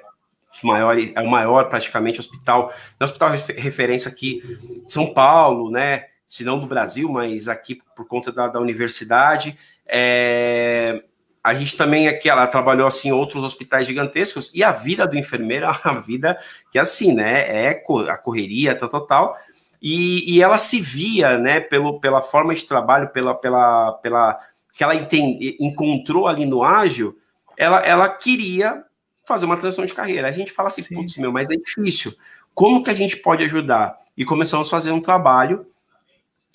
maiores, 0.63 1.11
é 1.15 1.21
o 1.21 1.29
maior 1.29 1.69
praticamente 1.69 2.19
hospital, 2.19 2.73
é 2.99 3.03
hospital 3.03 3.29
referência 3.29 4.09
aqui 4.09 4.41
em 4.85 4.89
São 4.89 5.13
Paulo, 5.13 5.71
né? 5.71 6.05
Se 6.27 6.43
não 6.43 6.59
do 6.59 6.65
Brasil, 6.65 7.09
mas 7.09 7.47
aqui 7.47 7.81
por 7.95 8.07
conta 8.07 8.31
da, 8.31 8.47
da 8.47 8.59
universidade. 8.59 9.57
É, 9.87 11.03
a 11.43 11.53
gente 11.53 11.75
também 11.75 12.07
aqui, 12.07 12.29
ela 12.29 12.45
trabalhou 12.47 12.87
assim 12.87 13.09
em 13.09 13.13
outros 13.13 13.43
hospitais 13.43 13.87
gigantescos, 13.87 14.53
e 14.53 14.63
a 14.63 14.71
vida 14.71 15.07
do 15.07 15.17
enfermeiro 15.17 15.65
é 15.85 15.89
uma 15.89 16.01
vida 16.01 16.37
que 16.71 16.77
assim, 16.77 17.13
né? 17.13 17.65
É 17.65 17.83
a 18.09 18.17
correria, 18.17 18.75
tal, 18.75 18.89
tal, 18.89 19.05
tal. 19.05 19.37
E, 19.81 20.35
e 20.35 20.41
ela 20.41 20.59
se 20.59 20.79
via, 20.79 21.39
né, 21.39 21.59
pelo, 21.59 21.99
pela 21.99 22.21
forma 22.21 22.53
de 22.53 22.63
trabalho, 22.65 23.09
pela, 23.09 23.33
pela, 23.33 23.93
pela 23.93 24.39
que 24.73 24.83
ela 24.83 24.95
entende, 24.95 25.57
encontrou 25.59 26.27
ali 26.27 26.45
no 26.45 26.63
ágil, 26.63 27.17
ela, 27.57 27.79
ela 27.79 28.07
queria 28.07 28.83
fazer 29.31 29.45
uma 29.45 29.57
transição 29.57 29.85
de 29.85 29.93
carreira. 29.93 30.27
A 30.27 30.31
gente 30.31 30.51
fala 30.51 30.67
assim, 30.67 30.83
putz, 30.83 31.15
meu, 31.17 31.31
mas 31.31 31.49
é 31.49 31.55
difícil. 31.55 32.13
Como 32.53 32.83
que 32.83 32.89
a 32.89 32.93
gente 32.93 33.17
pode 33.17 33.43
ajudar? 33.43 33.97
E 34.17 34.25
começamos 34.25 34.67
a 34.67 34.71
fazer 34.71 34.91
um 34.91 34.99
trabalho 34.99 35.65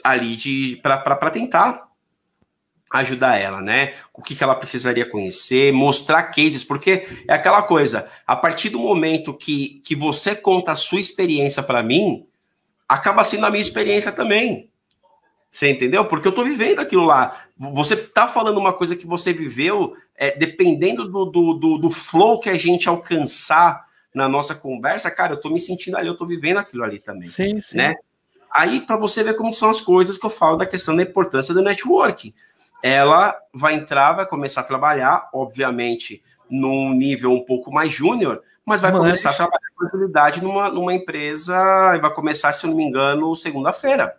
ali 0.04 0.36
de 0.36 0.78
para 0.82 1.30
tentar 1.30 1.86
ajudar 2.92 3.38
ela, 3.38 3.60
né? 3.60 3.94
O 4.12 4.22
que, 4.22 4.36
que 4.36 4.44
ela 4.44 4.54
precisaria 4.54 5.08
conhecer, 5.08 5.72
mostrar 5.72 6.24
cases, 6.24 6.62
porque 6.62 7.06
é 7.26 7.32
aquela 7.34 7.62
coisa, 7.62 8.10
a 8.26 8.36
partir 8.36 8.68
do 8.68 8.78
momento 8.78 9.34
que, 9.34 9.80
que 9.84 9.96
você 9.96 10.36
conta 10.36 10.72
a 10.72 10.76
sua 10.76 11.00
experiência 11.00 11.62
para 11.62 11.82
mim, 11.82 12.26
acaba 12.88 13.24
sendo 13.24 13.46
a 13.46 13.50
minha 13.50 13.60
experiência 13.60 14.12
também. 14.12 14.70
Você 15.56 15.70
entendeu? 15.70 16.04
Porque 16.04 16.28
eu 16.28 16.32
tô 16.32 16.44
vivendo 16.44 16.80
aquilo 16.80 17.06
lá. 17.06 17.34
Você 17.56 17.96
tá 17.96 18.28
falando 18.28 18.58
uma 18.58 18.74
coisa 18.74 18.94
que 18.94 19.06
você 19.06 19.32
viveu, 19.32 19.96
é, 20.14 20.36
dependendo 20.36 21.08
do, 21.08 21.24
do, 21.24 21.54
do, 21.54 21.78
do, 21.78 21.90
flow 21.90 22.38
que 22.38 22.50
a 22.50 22.58
gente 22.58 22.90
alcançar 22.90 23.86
na 24.14 24.28
nossa 24.28 24.54
conversa, 24.54 25.10
cara, 25.10 25.32
eu 25.32 25.40
tô 25.40 25.48
me 25.48 25.58
sentindo 25.58 25.96
ali, 25.96 26.08
eu 26.08 26.16
tô 26.16 26.26
vivendo 26.26 26.58
aquilo 26.58 26.84
ali 26.84 26.98
também. 26.98 27.26
Sim, 27.26 27.58
sim. 27.62 27.78
Né? 27.78 27.94
Aí, 28.52 28.82
para 28.82 28.98
você 28.98 29.24
ver 29.24 29.32
como 29.32 29.50
são 29.54 29.70
as 29.70 29.80
coisas 29.80 30.18
que 30.18 30.26
eu 30.26 30.30
falo 30.30 30.58
da 30.58 30.66
questão 30.66 30.94
da 30.94 31.02
importância 31.02 31.54
do 31.54 31.62
network. 31.62 32.34
Ela 32.82 33.34
vai 33.50 33.76
entrar, 33.76 34.12
vai 34.12 34.26
começar 34.26 34.60
a 34.60 34.64
trabalhar, 34.64 35.30
obviamente, 35.32 36.22
num 36.50 36.92
nível 36.92 37.32
um 37.32 37.42
pouco 37.42 37.72
mais 37.72 37.90
júnior, 37.90 38.42
mas 38.62 38.82
vai 38.82 38.92
mas... 38.92 39.00
começar 39.00 39.30
a 39.30 39.32
trabalhar 39.34 39.70
com 39.74 39.86
utilidade 39.86 40.42
numa, 40.42 40.68
numa 40.68 40.92
empresa 40.92 41.94
e 41.96 41.98
vai 41.98 42.12
começar, 42.12 42.52
se 42.52 42.66
eu 42.66 42.68
não 42.68 42.76
me 42.76 42.84
engano, 42.84 43.34
segunda-feira. 43.34 44.14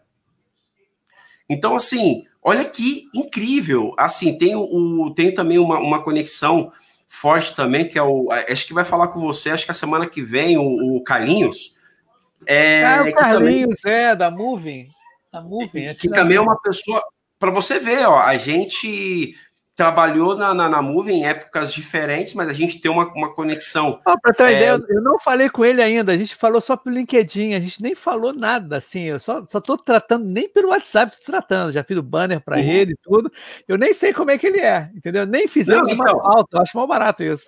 Então, 1.49 1.75
assim, 1.75 2.25
olha 2.43 2.65
que 2.65 3.09
incrível. 3.13 3.93
Assim, 3.97 4.37
tem, 4.37 4.55
o, 4.55 5.13
tem 5.15 5.33
também 5.33 5.59
uma, 5.59 5.79
uma 5.79 6.03
conexão 6.03 6.71
forte 7.07 7.55
também, 7.55 7.87
que 7.87 7.97
é 7.97 8.03
o. 8.03 8.27
Acho 8.31 8.67
que 8.67 8.73
vai 8.73 8.83
falar 8.83 9.07
com 9.07 9.19
você, 9.19 9.49
acho 9.49 9.65
que 9.65 9.71
a 9.71 9.75
semana 9.75 10.07
que 10.07 10.21
vem, 10.21 10.57
o, 10.57 10.97
o 10.97 11.03
Carlinhos. 11.03 11.75
É, 12.45 12.85
ah, 12.85 13.03
o 13.07 13.13
Carlinhos, 13.13 13.79
também, 13.81 13.97
é, 13.97 14.15
da 14.15 14.29
Moving. 14.29 14.89
Da 15.31 15.41
Moving. 15.41 15.69
Que, 15.69 15.95
que 15.95 16.09
também 16.09 16.37
é 16.37 16.41
uma 16.41 16.59
pessoa. 16.59 17.03
Para 17.39 17.51
você 17.51 17.79
ver, 17.79 18.07
ó, 18.07 18.17
a 18.17 18.35
gente 18.35 19.35
trabalhou 19.77 20.35
na, 20.35 20.55
na, 20.55 20.67
na 20.67 20.81
Move 20.81 21.13
em 21.13 21.23
épocas 21.23 21.71
diferentes, 21.71 22.33
mas 22.33 22.49
a 22.49 22.53
gente 22.53 22.81
tem 22.81 22.89
uma, 22.89 23.05
uma 23.13 23.31
conexão. 23.31 24.01
Ah, 24.03 24.17
para 24.19 24.33
ter 24.33 24.43
uma 24.43 24.49
é... 24.49 24.53
ideia, 24.53 24.83
eu 24.89 25.01
não 25.03 25.19
falei 25.19 25.51
com 25.51 25.63
ele 25.63 25.83
ainda, 25.83 26.11
a 26.11 26.17
gente 26.17 26.35
falou 26.35 26.59
só 26.59 26.75
pelo 26.75 26.95
LinkedIn, 26.95 27.53
a 27.53 27.59
gente 27.59 27.79
nem 27.79 27.93
falou 27.93 28.33
nada, 28.33 28.77
assim, 28.77 29.03
eu 29.03 29.19
só, 29.19 29.45
só 29.45 29.61
tô 29.61 29.77
tratando, 29.77 30.25
nem 30.25 30.49
pelo 30.49 30.69
WhatsApp 30.69 31.15
tô 31.15 31.31
tratando, 31.31 31.71
já 31.71 31.83
fiz 31.83 31.95
o 31.95 32.01
banner 32.01 32.41
para 32.41 32.57
uhum. 32.57 32.63
ele 32.63 32.93
e 32.93 32.97
tudo, 33.03 33.31
eu 33.67 33.77
nem 33.77 33.93
sei 33.93 34.11
como 34.13 34.31
é 34.31 34.37
que 34.39 34.47
ele 34.47 34.59
é, 34.59 34.89
entendeu? 34.95 35.27
Nem 35.27 35.47
fizemos 35.47 35.87
não, 35.87 35.93
então, 35.93 36.15
uma 36.15 36.23
pauta, 36.23 36.57
eu 36.57 36.61
acho 36.61 36.75
mal 36.75 36.87
barato 36.87 37.23
isso. 37.23 37.45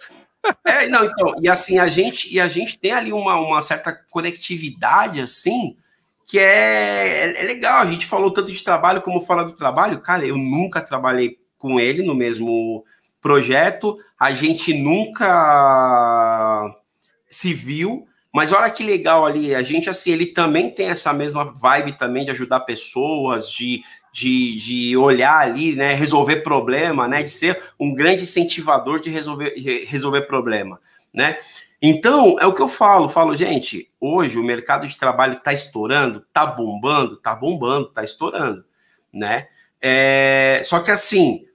É, 0.64 0.88
não, 0.88 1.06
então, 1.06 1.34
e 1.42 1.50
assim, 1.50 1.80
a 1.80 1.88
gente, 1.88 2.32
e 2.32 2.40
a 2.40 2.48
gente 2.48 2.78
tem 2.78 2.92
ali 2.92 3.12
uma, 3.12 3.40
uma 3.40 3.62
certa 3.64 3.92
conectividade, 4.12 5.20
assim, 5.20 5.76
que 6.28 6.38
é, 6.38 7.26
é, 7.26 7.42
é 7.42 7.44
legal, 7.44 7.82
a 7.82 7.88
gente 7.88 8.06
falou 8.06 8.32
tanto 8.32 8.52
de 8.52 8.64
trabalho 8.64 9.02
como 9.02 9.20
fala 9.20 9.46
do 9.46 9.54
trabalho, 9.54 10.00
cara, 10.00 10.28
eu 10.28 10.38
nunca 10.38 10.80
trabalhei 10.80 11.40
com 11.60 11.80
ele 11.80 12.02
no 12.02 12.16
mesmo 12.16 12.84
projeto. 13.22 14.00
A 14.20 14.32
gente 14.32 14.74
nunca 14.74 16.74
se 17.30 17.54
viu, 17.54 18.08
mas 18.34 18.52
olha 18.52 18.72
que 18.72 18.84
legal 18.84 19.26
ali, 19.26 19.54
a 19.54 19.62
gente 19.62 19.90
assim, 19.90 20.12
ele 20.12 20.28
também 20.28 20.72
tem 20.72 20.88
essa 20.88 21.14
mesma 21.14 21.44
vibe 21.44 21.94
também 21.94 22.26
de 22.26 22.32
ajudar 22.32 22.62
pessoas, 22.62 23.52
de, 23.52 23.84
de, 24.12 24.56
de 24.56 24.98
olhar 24.98 25.38
ali, 25.38 25.76
né, 25.76 25.94
resolver 25.94 26.38
problema, 26.38 27.08
né, 27.08 27.22
de 27.22 27.30
ser 27.30 27.62
um 27.80 27.94
grande 27.94 28.24
incentivador 28.24 29.00
de 29.00 29.10
resolver, 29.10 29.54
de 29.56 29.86
resolver 29.86 30.22
problema, 30.22 30.80
né? 31.14 31.38
Então, 31.82 32.36
é 32.42 32.46
o 32.46 32.54
que 32.54 32.62
eu 32.62 32.68
falo, 32.68 33.08
falo, 33.08 33.34
gente, 33.36 33.88
hoje 34.02 34.38
o 34.38 34.44
mercado 34.44 34.86
de 34.86 34.98
trabalho 34.98 35.36
está 35.36 35.54
estourando, 35.54 36.26
está 36.28 36.46
bombando, 36.46 37.14
está 37.14 37.34
bombando, 37.34 37.88
está 37.88 38.04
estourando, 38.04 38.66
né? 39.14 39.48
É, 39.82 40.60
só 40.62 40.82
que 40.82 40.92
assim, 40.92 41.46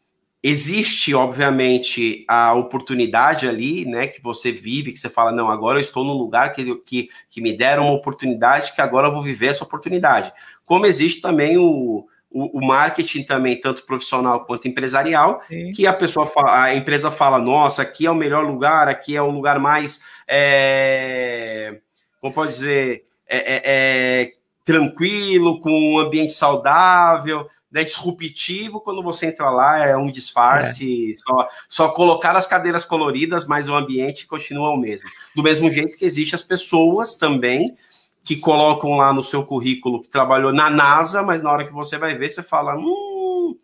Existe, 0.47 1.14
obviamente, 1.14 2.22
a 2.28 2.53
oportunidade 2.53 3.49
ali, 3.49 3.86
né, 3.86 4.07
que 4.07 4.20
você 4.20 4.53
vive, 4.53 4.92
que 4.92 4.99
você 4.99 5.09
fala, 5.09 5.32
não, 5.32 5.49
agora 5.49 5.78
eu 5.78 5.80
estou 5.80 6.05
num 6.05 6.12
lugar 6.12 6.53
que, 6.53 6.74
que, 6.80 7.09
que 7.30 7.40
me 7.40 7.57
deram 7.57 7.84
uma 7.84 7.95
oportunidade, 7.95 8.74
que 8.74 8.82
agora 8.82 9.09
eu 9.09 9.12
vou 9.14 9.22
viver 9.22 9.47
essa 9.47 9.64
oportunidade. 9.64 10.30
Como 10.66 10.84
existe 10.84 11.22
também 11.22 11.57
o, 11.57 12.07
o, 12.30 12.59
o 12.59 12.66
marketing 12.66 13.22
também, 13.22 13.59
tanto 13.59 13.86
profissional 13.86 14.45
quanto 14.45 14.68
empresarial, 14.68 15.40
Sim. 15.49 15.72
que 15.72 15.86
a 15.86 15.95
pessoa 15.95 16.26
fala, 16.26 16.64
a 16.64 16.74
empresa 16.74 17.11
fala, 17.11 17.38
nossa, 17.38 17.80
aqui 17.80 18.05
é 18.05 18.11
o 18.11 18.14
melhor 18.14 18.45
lugar, 18.45 18.86
aqui 18.86 19.16
é 19.16 19.22
o 19.22 19.30
lugar 19.30 19.59
mais, 19.59 20.05
é, 20.28 21.78
como 22.20 22.34
pode 22.34 22.51
dizer, 22.51 23.07
é, 23.26 23.38
é, 23.38 23.62
é 23.64 24.32
tranquilo, 24.62 25.59
com 25.59 25.95
um 25.95 25.99
ambiente 25.99 26.34
saudável, 26.34 27.49
né, 27.75 27.83
disruptivo, 27.83 28.81
quando 28.81 29.03
você 29.03 29.27
entra 29.27 29.51
lá 29.51 29.85
é 29.85 29.97
um 29.97 30.07
disfarce, 30.07 31.11
é. 31.11 31.14
Só, 31.14 31.49
só 31.68 31.89
colocar 31.89 32.37
as 32.37 32.47
cadeiras 32.47 32.85
coloridas, 32.85 33.49
mas 33.49 33.68
o 33.68 33.75
ambiente 33.75 34.29
continua 34.29 34.70
o 34.70 34.77
mesmo. 34.77 35.11
Do 35.35 35.43
mesmo 35.43 35.68
jeito 35.68 35.99
que 35.99 36.05
existe 36.05 36.37
as 36.37 36.43
pessoas 36.43 37.16
também 37.16 37.77
que 38.22 38.37
colocam 38.37 38.97
lá 38.97 39.12
no 39.12 39.25
seu 39.25 39.45
currículo 39.45 40.01
que 40.01 40.09
trabalhou 40.09 40.53
na 40.53 40.70
NASA, 40.70 41.20
mas 41.20 41.43
na 41.43 41.51
hora 41.51 41.66
que 41.66 41.72
você 41.72 41.99
vai 41.99 42.14
ver, 42.16 42.29
você 42.29 42.45
fala, 42.45 42.77
hum, 42.77 43.59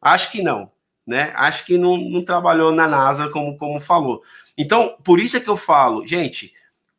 acho 0.00 0.30
que 0.30 0.40
não, 0.42 0.70
né? 1.04 1.32
Acho 1.34 1.66
que 1.66 1.76
não, 1.76 1.96
não 1.96 2.24
trabalhou 2.24 2.70
na 2.70 2.86
NASA 2.86 3.28
como, 3.30 3.56
como 3.56 3.80
falou. 3.80 4.22
Então, 4.56 4.96
por 5.02 5.18
isso 5.18 5.36
é 5.36 5.40
que 5.40 5.50
eu 5.50 5.56
falo, 5.56 6.06
gente, 6.06 6.54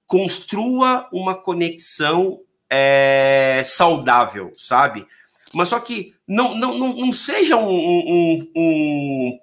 construa 0.06 1.08
uma 1.14 1.34
conexão 1.34 2.42
é, 2.70 3.62
saudável, 3.64 4.52
sabe? 4.58 5.08
Mas 5.58 5.70
só 5.70 5.80
que 5.80 6.14
não, 6.28 6.56
não, 6.56 6.78
não, 6.78 6.96
não 6.96 7.12
seja 7.12 7.58
um, 7.58 7.68
um, 7.68 8.52
um, 8.56 9.40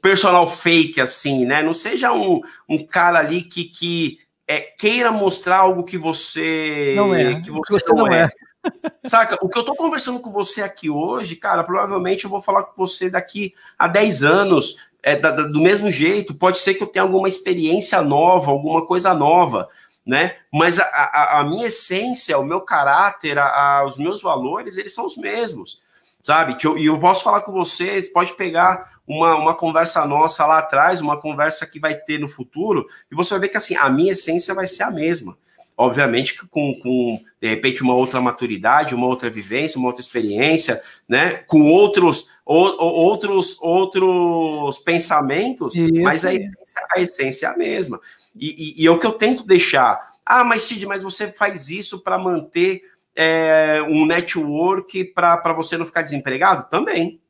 personal 0.00 0.48
fake 0.48 1.00
assim, 1.00 1.44
né? 1.44 1.62
Não 1.62 1.74
seja 1.74 2.12
um, 2.12 2.40
um 2.68 2.86
cara 2.86 3.18
ali 3.18 3.42
que, 3.42 3.64
que 3.64 4.18
é, 4.46 4.60
queira 4.60 5.10
mostrar 5.10 5.58
algo 5.58 5.82
que 5.82 5.98
você 5.98 6.94
não 6.96 7.12
é. 7.12 7.40
Que 7.40 7.50
você, 7.50 7.72
você 7.72 7.92
não, 7.92 8.06
é. 8.06 8.24
é. 8.24 8.30
Saca? 9.08 9.36
O 9.42 9.48
que 9.48 9.58
eu 9.58 9.64
tô 9.64 9.74
conversando 9.74 10.20
com 10.20 10.30
você 10.30 10.62
aqui 10.62 10.88
hoje, 10.88 11.34
cara, 11.34 11.64
provavelmente 11.64 12.24
eu 12.24 12.30
vou 12.30 12.40
falar 12.40 12.62
com 12.62 12.74
você 12.76 13.10
daqui 13.10 13.52
a 13.76 13.88
10 13.88 14.22
anos, 14.22 14.76
é, 15.02 15.16
da, 15.16 15.32
da, 15.32 15.42
do 15.42 15.60
mesmo 15.60 15.90
jeito. 15.90 16.34
Pode 16.34 16.58
ser 16.60 16.74
que 16.74 16.82
eu 16.84 16.86
tenha 16.86 17.02
alguma 17.02 17.28
experiência 17.28 18.00
nova, 18.00 18.52
alguma 18.52 18.86
coisa 18.86 19.12
nova 19.12 19.68
né? 20.06 20.36
Mas 20.52 20.78
a, 20.78 20.84
a, 20.84 21.40
a 21.40 21.44
minha 21.44 21.68
essência, 21.68 22.38
o 22.38 22.44
meu 22.44 22.60
caráter, 22.60 23.38
a, 23.38 23.84
os 23.86 23.96
meus 23.96 24.20
valores, 24.20 24.76
eles 24.76 24.94
são 24.94 25.06
os 25.06 25.16
mesmos, 25.16 25.82
sabe? 26.20 26.56
Que 26.56 26.66
eu, 26.66 26.76
e 26.76 26.86
eu 26.86 26.98
posso 26.98 27.22
falar 27.22 27.42
com 27.42 27.52
vocês, 27.52 28.12
pode 28.12 28.34
pegar 28.34 28.92
uma, 29.06 29.36
uma 29.36 29.54
conversa 29.54 30.04
nossa 30.06 30.44
lá 30.46 30.58
atrás, 30.58 31.00
uma 31.00 31.20
conversa 31.20 31.66
que 31.66 31.78
vai 31.78 31.94
ter 31.94 32.18
no 32.18 32.28
futuro, 32.28 32.86
e 33.10 33.14
você 33.14 33.30
vai 33.30 33.40
ver 33.40 33.48
que 33.48 33.56
assim, 33.56 33.76
a 33.76 33.88
minha 33.88 34.12
essência 34.12 34.54
vai 34.54 34.66
ser 34.66 34.82
a 34.82 34.90
mesma. 34.90 35.36
Obviamente 35.76 36.38
que 36.38 36.46
com, 36.46 36.78
com, 36.80 37.18
de 37.40 37.48
repente, 37.48 37.82
uma 37.82 37.94
outra 37.94 38.20
maturidade, 38.20 38.94
uma 38.94 39.06
outra 39.06 39.30
vivência, 39.30 39.78
uma 39.78 39.88
outra 39.88 40.02
experiência, 40.02 40.80
né? 41.08 41.36
Com 41.46 41.62
outros, 41.62 42.28
ou, 42.44 42.78
outros, 42.78 43.56
outros 43.60 44.78
pensamentos, 44.80 45.74
Isso. 45.74 46.02
mas 46.02 46.24
a 46.24 46.34
essência, 46.34 46.86
a 46.94 47.00
essência 47.00 47.46
é 47.46 47.50
a 47.50 47.56
mesma. 47.56 47.98
E, 48.34 48.76
e, 48.80 48.82
e 48.82 48.86
é 48.86 48.90
o 48.90 48.98
que 48.98 49.06
eu 49.06 49.12
tento 49.12 49.44
deixar. 49.44 50.12
Ah, 50.24 50.44
mas 50.44 50.66
Tid, 50.66 50.86
mas 50.86 51.02
você 51.02 51.32
faz 51.32 51.68
isso 51.68 52.00
para 52.00 52.18
manter 52.18 52.82
é, 53.14 53.82
um 53.88 54.06
network 54.06 55.04
para 55.04 55.52
você 55.52 55.76
não 55.76 55.86
ficar 55.86 56.02
desempregado? 56.02 56.68
Também. 56.70 57.20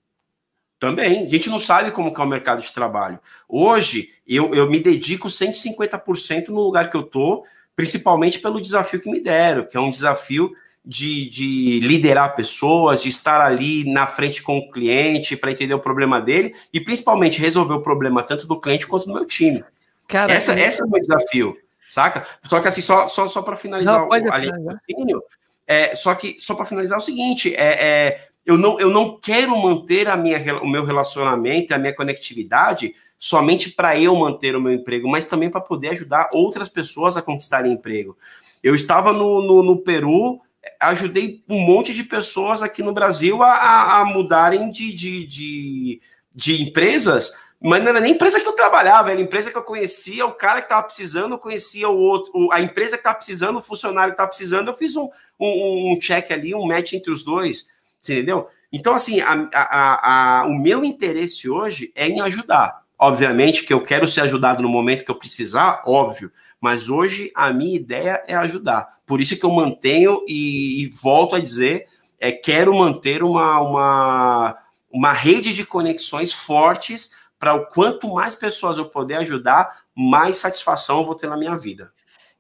Também. 0.78 1.24
A 1.24 1.28
gente 1.28 1.48
não 1.48 1.58
sabe 1.58 1.92
como 1.92 2.12
é 2.14 2.20
o 2.20 2.26
mercado 2.26 2.60
de 2.60 2.72
trabalho. 2.72 3.18
Hoje, 3.48 4.10
eu, 4.26 4.52
eu 4.54 4.68
me 4.68 4.80
dedico 4.80 5.28
150% 5.28 6.48
no 6.48 6.60
lugar 6.60 6.90
que 6.90 6.96
eu 6.96 7.04
tô, 7.04 7.44
principalmente 7.76 8.40
pelo 8.40 8.60
desafio 8.60 9.00
que 9.00 9.10
me 9.10 9.20
deram, 9.20 9.64
que 9.64 9.76
é 9.76 9.80
um 9.80 9.90
desafio 9.90 10.52
de, 10.84 11.28
de 11.28 11.80
liderar 11.80 12.34
pessoas, 12.34 13.00
de 13.00 13.08
estar 13.08 13.40
ali 13.40 13.84
na 13.90 14.06
frente 14.06 14.42
com 14.42 14.58
o 14.58 14.70
cliente 14.70 15.36
para 15.36 15.52
entender 15.52 15.74
o 15.74 15.78
problema 15.78 16.20
dele 16.20 16.54
e 16.72 16.80
principalmente 16.80 17.40
resolver 17.40 17.74
o 17.74 17.82
problema 17.82 18.22
tanto 18.22 18.46
do 18.46 18.60
cliente 18.60 18.86
quanto 18.86 19.06
do 19.06 19.14
meu 19.14 19.24
time. 19.24 19.64
Cara, 20.12 20.30
essa, 20.30 20.52
é... 20.52 20.66
esse 20.66 20.82
é 20.82 20.84
o 20.84 20.90
meu 20.90 21.00
desafio, 21.00 21.56
saca? 21.88 22.26
Só 22.42 22.60
que 22.60 22.68
assim, 22.68 22.82
só, 22.82 23.08
só, 23.08 23.26
só 23.26 23.40
para 23.40 23.56
finalizar 23.56 23.98
não, 23.98 24.08
o 24.08 24.10
raciocínio, 24.10 25.22
é, 25.66 25.96
só 25.96 26.14
que 26.14 26.38
só 26.38 26.54
para 26.54 26.66
finalizar 26.66 26.98
o 26.98 27.00
seguinte, 27.00 27.54
é, 27.54 27.82
é, 27.82 28.28
eu, 28.44 28.58
não, 28.58 28.78
eu 28.78 28.90
não 28.90 29.18
quero 29.18 29.56
manter 29.56 30.08
a 30.08 30.14
minha, 30.14 30.38
o 30.60 30.68
meu 30.68 30.84
relacionamento, 30.84 31.72
a 31.72 31.78
minha 31.78 31.94
conectividade 31.94 32.94
somente 33.18 33.70
para 33.70 33.98
eu 33.98 34.14
manter 34.14 34.54
o 34.54 34.60
meu 34.60 34.74
emprego, 34.74 35.08
mas 35.08 35.28
também 35.28 35.48
para 35.48 35.62
poder 35.62 35.90
ajudar 35.90 36.28
outras 36.34 36.68
pessoas 36.68 37.16
a 37.16 37.22
conquistarem 37.22 37.72
emprego. 37.72 38.14
Eu 38.62 38.74
estava 38.74 39.10
no, 39.10 39.40
no, 39.40 39.62
no 39.62 39.78
Peru, 39.78 40.42
ajudei 40.78 41.42
um 41.48 41.58
monte 41.58 41.94
de 41.94 42.04
pessoas 42.04 42.62
aqui 42.62 42.82
no 42.82 42.92
Brasil 42.92 43.42
a, 43.42 43.50
a, 43.50 44.00
a 44.00 44.04
mudarem 44.04 44.70
de, 44.70 44.92
de, 44.92 45.26
de, 45.26 46.00
de 46.34 46.62
empresas 46.62 47.40
mas 47.62 47.82
não 47.82 47.90
era 47.90 48.00
nem 48.00 48.14
empresa 48.14 48.40
que 48.40 48.46
eu 48.46 48.54
trabalhava, 48.54 49.12
era 49.12 49.20
empresa 49.20 49.50
que 49.50 49.56
eu 49.56 49.62
conhecia, 49.62 50.26
o 50.26 50.32
cara 50.32 50.60
que 50.60 50.66
estava 50.66 50.82
precisando, 50.82 51.32
eu 51.32 51.38
conhecia 51.38 51.88
o 51.88 51.96
outro, 51.96 52.50
a 52.52 52.60
empresa 52.60 52.96
que 52.96 53.00
estava 53.00 53.16
precisando, 53.16 53.58
o 53.58 53.62
funcionário 53.62 54.12
que 54.12 54.14
estava 54.14 54.28
precisando, 54.28 54.68
eu 54.68 54.76
fiz 54.76 54.96
um, 54.96 55.08
um, 55.38 55.92
um, 55.92 55.98
check 55.98 56.30
ali, 56.32 56.54
um 56.54 56.66
match 56.66 56.94
entre 56.94 57.12
os 57.12 57.22
dois, 57.22 57.68
entendeu? 58.02 58.48
Então, 58.72 58.94
assim, 58.94 59.20
a, 59.20 59.48
a, 59.54 60.40
a, 60.40 60.46
o 60.46 60.54
meu 60.54 60.84
interesse 60.84 61.48
hoje 61.48 61.92
é 61.94 62.08
em 62.08 62.20
ajudar. 62.20 62.82
Obviamente 62.98 63.64
que 63.64 63.72
eu 63.72 63.80
quero 63.80 64.08
ser 64.08 64.22
ajudado 64.22 64.62
no 64.62 64.68
momento 64.68 65.04
que 65.04 65.10
eu 65.10 65.16
precisar, 65.16 65.82
óbvio, 65.86 66.32
mas 66.60 66.88
hoje 66.88 67.30
a 67.34 67.52
minha 67.52 67.76
ideia 67.76 68.22
é 68.26 68.34
ajudar. 68.34 68.98
Por 69.06 69.20
isso 69.20 69.36
que 69.38 69.44
eu 69.44 69.50
mantenho 69.50 70.24
e, 70.26 70.82
e 70.82 70.88
volto 70.88 71.36
a 71.36 71.40
dizer, 71.40 71.86
é, 72.18 72.32
quero 72.32 72.72
manter 72.74 73.22
uma, 73.22 73.60
uma, 73.60 74.58
uma 74.90 75.12
rede 75.12 75.52
de 75.52 75.66
conexões 75.66 76.32
fortes 76.32 77.21
para 77.42 77.54
o 77.54 77.66
quanto 77.66 78.08
mais 78.14 78.36
pessoas 78.36 78.78
eu 78.78 78.84
puder 78.84 79.16
ajudar, 79.16 79.80
mais 79.92 80.36
satisfação 80.36 81.00
eu 81.00 81.04
vou 81.04 81.16
ter 81.16 81.26
na 81.26 81.36
minha 81.36 81.58
vida. 81.58 81.92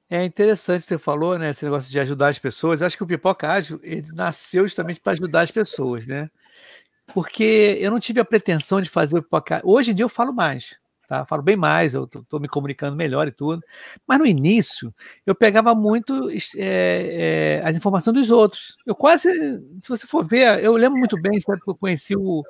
É 0.08 0.24
interessante 0.24 0.84
você 0.84 0.96
falou, 0.96 1.36
né, 1.36 1.50
esse 1.50 1.64
negócio 1.64 1.90
de 1.90 1.98
ajudar 1.98 2.28
as 2.28 2.38
pessoas. 2.38 2.80
Eu 2.80 2.86
acho 2.86 2.96
que 2.96 3.02
o 3.02 3.06
Pipoca 3.06 3.50
Ágil, 3.50 3.80
ele 3.82 4.12
nasceu 4.12 4.62
justamente 4.62 5.00
para 5.00 5.10
ajudar 5.10 5.40
as 5.40 5.50
pessoas, 5.50 6.06
né? 6.06 6.30
Porque 7.12 7.78
eu 7.80 7.90
não 7.90 7.98
tive 7.98 8.20
a 8.20 8.24
pretensão 8.24 8.80
de 8.80 8.88
fazer 8.88 9.18
o 9.18 9.22
Pipoca 9.24 9.60
Hoje 9.64 9.90
em 9.90 9.94
dia 9.94 10.04
eu 10.04 10.08
falo 10.08 10.32
mais, 10.32 10.76
tá? 11.08 11.26
Falo 11.26 11.42
bem 11.42 11.56
mais, 11.56 11.94
eu 11.94 12.04
estou 12.04 12.38
me 12.38 12.46
comunicando 12.46 12.94
melhor 12.96 13.26
e 13.26 13.32
tudo. 13.32 13.60
Mas 14.06 14.20
no 14.20 14.26
início, 14.26 14.94
eu 15.26 15.34
pegava 15.34 15.74
muito 15.74 16.30
é, 16.56 17.58
é, 17.58 17.62
as 17.64 17.74
informações 17.74 18.14
dos 18.14 18.30
outros. 18.30 18.76
Eu 18.86 18.94
quase, 18.94 19.28
se 19.82 19.88
você 19.88 20.06
for 20.06 20.24
ver, 20.24 20.62
eu 20.62 20.76
lembro 20.76 20.96
muito 20.96 21.20
bem, 21.20 21.40
sabe, 21.40 21.60
que 21.60 21.68
eu 21.68 21.74
conheci 21.74 22.14
o, 22.14 22.44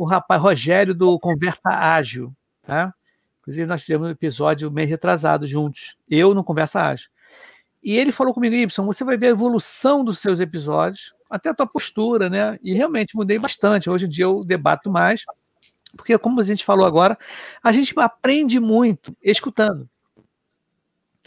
o 0.00 0.04
rapaz 0.06 0.40
Rogério 0.40 0.94
do 0.94 1.18
Conversa 1.18 1.68
Ágil, 1.68 2.32
tá? 2.62 2.94
Inclusive, 3.40 3.66
nós 3.66 3.82
fizemos 3.82 4.08
um 4.08 4.10
episódio 4.10 4.70
meio 4.70 4.88
retrasado 4.88 5.46
juntos, 5.46 5.94
eu 6.08 6.32
no 6.34 6.42
Conversa 6.42 6.80
Ágil. 6.80 7.10
E 7.82 7.98
ele 7.98 8.10
falou 8.10 8.32
comigo, 8.32 8.54
Y, 8.54 8.66
você 8.66 9.04
vai 9.04 9.18
ver 9.18 9.26
a 9.26 9.30
evolução 9.30 10.02
dos 10.02 10.18
seus 10.18 10.40
episódios, 10.40 11.12
até 11.28 11.50
a 11.50 11.54
tua 11.54 11.66
postura, 11.66 12.30
né? 12.30 12.58
E 12.62 12.72
realmente 12.72 13.14
mudei 13.14 13.38
bastante. 13.38 13.90
Hoje 13.90 14.06
em 14.06 14.08
dia 14.08 14.24
eu 14.24 14.42
debato 14.42 14.90
mais, 14.90 15.22
porque, 15.94 16.16
como 16.16 16.40
a 16.40 16.44
gente 16.44 16.64
falou 16.64 16.86
agora, 16.86 17.18
a 17.62 17.70
gente 17.70 17.92
aprende 17.98 18.58
muito 18.58 19.14
escutando. 19.22 19.86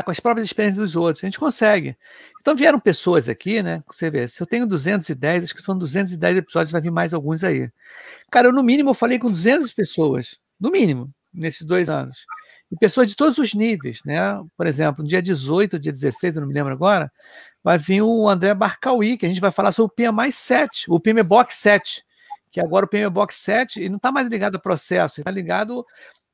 Com 0.04 0.12
as 0.12 0.20
próprias 0.20 0.48
experiências 0.48 0.78
dos 0.78 0.96
outros. 0.96 1.24
A 1.24 1.28
gente 1.28 1.40
consegue. 1.40 1.98
Então 2.42 2.56
vieram 2.56 2.80
pessoas 2.80 3.30
aqui, 3.30 3.64
né? 3.64 3.82
Você 3.88 4.10
vê, 4.10 4.28
se 4.28 4.42
eu 4.42 4.46
tenho 4.46 4.68
210, 4.68 5.46
acho 5.46 5.56
que 5.56 5.62
são 5.62 5.78
210 5.78 6.38
episódios, 6.38 6.72
vai 6.72 6.82
vir 6.82 6.92
mais 6.92 7.14
alguns 7.14 7.44
aí. 7.44 7.70
Cara, 8.30 8.48
eu, 8.48 8.54
no 8.54 8.62
mínimo 8.62 8.90
eu 8.90 8.94
falei 8.94 9.18
com 9.18 9.30
200 9.32 9.72
pessoas, 9.72 10.38
no 10.60 10.70
mínimo, 10.70 11.10
nesses 11.34 11.66
dois 11.66 11.90
anos. 11.90 12.26
E 12.72 12.76
pessoas 12.76 13.08
de 13.08 13.16
todos 13.16 13.38
os 13.38 13.54
níveis, 13.54 14.00
né? 14.06 14.42
Por 14.58 14.68
exemplo, 14.68 15.04
no 15.04 15.10
dia 15.10 15.22
18, 15.22 15.80
dia 15.80 15.92
16, 15.92 16.36
eu 16.36 16.42
não 16.42 16.48
me 16.48 16.54
lembro 16.54 16.74
agora, 16.74 17.12
vai 17.64 17.78
vir 17.78 18.02
o 18.02 18.28
André 18.28 18.54
Barcauí, 18.54 19.18
que 19.18 19.26
a 19.26 19.30
gente 19.30 19.40
vai 19.40 19.52
falar 19.52 19.72
sobre 19.72 19.94
o 19.94 20.12
PMI 20.12 20.32
7, 20.32 20.86
o 20.90 21.00
PMI 21.00 21.24
Box 21.24 21.56
7, 21.56 22.04
que 22.52 22.60
agora 22.60 22.86
o 22.86 22.90
PMI 22.90 23.10
Box 23.10 23.36
7 23.38 23.80
ele 23.80 23.90
não 23.90 23.98
está 23.98 24.12
mais 24.12 24.28
ligado 24.28 24.56
a 24.56 24.60
processo, 24.60 25.22
está 25.22 25.32
ligado 25.32 25.86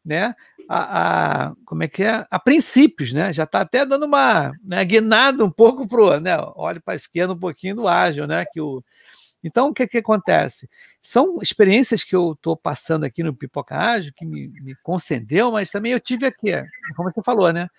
né, 0.09 0.33
a, 0.67 1.49
a, 1.49 1.55
como 1.63 1.83
é 1.83 1.87
que 1.87 2.03
é, 2.03 2.25
a 2.29 2.39
princípios, 2.39 3.13
né? 3.13 3.31
Já 3.31 3.43
está 3.43 3.61
até 3.61 3.85
dando 3.85 4.05
uma 4.05 4.51
né, 4.63 4.83
guinada 4.83 5.45
um 5.45 5.51
pouco 5.51 5.87
pro, 5.87 6.19
né? 6.19 6.35
Olhe 6.55 6.79
para 6.79 6.93
a 6.93 6.95
esquerda 6.95 7.33
um 7.33 7.39
pouquinho 7.39 7.75
do 7.75 7.87
ágil, 7.87 8.25
né? 8.25 8.43
Que 8.51 8.59
o 8.59 8.83
então, 9.41 9.69
o 9.69 9.73
que, 9.73 9.87
que 9.87 9.97
acontece? 9.97 10.69
São 11.01 11.37
experiências 11.41 12.03
que 12.03 12.13
eu 12.13 12.33
estou 12.33 12.57
passando 12.57 13.05
aqui 13.05 13.23
no 13.23 13.33
Pipoca 13.33 13.73
Ágil, 13.73 14.11
que 14.13 14.25
me, 14.25 14.49
me 14.49 14.75
concedeu, 14.83 15.49
mas 15.51 15.69
também 15.69 15.93
eu 15.93 15.99
tive 15.99 16.25
aqui, 16.25 16.51
como 16.93 17.09
você 17.09 17.23
falou, 17.23 17.53
né? 17.53 17.69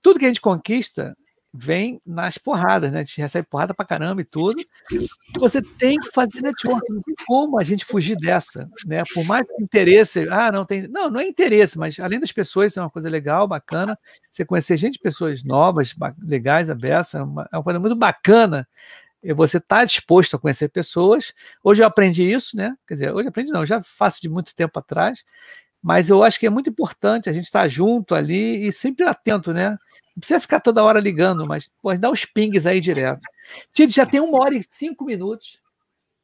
Tudo 0.00 0.20
que 0.20 0.24
a 0.24 0.28
gente 0.28 0.40
conquista 0.40 1.16
vem 1.52 2.00
nas 2.04 2.36
porradas, 2.36 2.92
né? 2.92 3.00
A 3.00 3.02
gente 3.02 3.20
recebe 3.20 3.46
porrada 3.48 3.72
pra 3.72 3.84
caramba 3.84 4.20
e 4.20 4.24
tudo. 4.24 4.62
Você 5.38 5.62
tem 5.62 5.98
que 5.98 6.10
fazer 6.12 6.42
network, 6.42 6.92
não 6.92 7.02
tem 7.02 7.14
como 7.26 7.58
a 7.58 7.64
gente 7.64 7.84
fugir 7.84 8.16
dessa, 8.16 8.68
né? 8.86 9.02
Por 9.14 9.24
mais 9.24 9.46
que 9.46 9.62
interesse, 9.62 10.28
ah, 10.30 10.52
não 10.52 10.64
tem, 10.64 10.86
não, 10.88 11.10
não 11.10 11.20
é 11.20 11.26
interesse, 11.26 11.78
mas 11.78 11.98
além 11.98 12.20
das 12.20 12.32
pessoas, 12.32 12.76
é 12.76 12.80
uma 12.80 12.90
coisa 12.90 13.08
legal, 13.08 13.48
bacana, 13.48 13.98
você 14.30 14.44
conhecer 14.44 14.76
gente, 14.76 14.98
pessoas 14.98 15.42
novas, 15.42 15.94
legais, 16.22 16.70
abertas, 16.70 17.14
é 17.14 17.22
uma, 17.22 17.48
é 17.52 17.56
uma 17.56 17.64
coisa 17.64 17.80
muito 17.80 17.96
bacana. 17.96 18.68
Você 19.34 19.56
está 19.56 19.84
disposto 19.84 20.36
a 20.36 20.38
conhecer 20.38 20.68
pessoas. 20.68 21.32
Hoje 21.64 21.82
eu 21.82 21.86
aprendi 21.86 22.22
isso, 22.22 22.56
né? 22.56 22.76
Quer 22.86 22.94
dizer, 22.94 23.12
hoje 23.12 23.28
aprendi 23.28 23.50
não, 23.50 23.66
já 23.66 23.82
faço 23.82 24.20
de 24.20 24.28
muito 24.28 24.54
tempo 24.54 24.78
atrás, 24.78 25.24
mas 25.82 26.10
eu 26.10 26.22
acho 26.22 26.38
que 26.38 26.46
é 26.46 26.50
muito 26.50 26.70
importante 26.70 27.28
a 27.28 27.32
gente 27.32 27.44
estar 27.46 27.62
tá 27.62 27.68
junto 27.68 28.14
ali 28.14 28.66
e 28.66 28.72
sempre 28.72 29.04
atento, 29.04 29.52
né? 29.52 29.76
Não 30.18 30.20
precisa 30.20 30.40
ficar 30.40 30.58
toda 30.58 30.82
hora 30.82 30.98
ligando, 30.98 31.46
mas 31.46 31.70
pode 31.80 32.00
dar 32.00 32.10
os 32.10 32.24
pings 32.24 32.66
aí 32.66 32.80
direto. 32.80 33.20
Tito, 33.72 33.92
já 33.92 34.04
tem 34.04 34.18
uma 34.18 34.36
hora 34.40 34.56
e 34.56 34.64
cinco 34.68 35.04
minutos. 35.04 35.60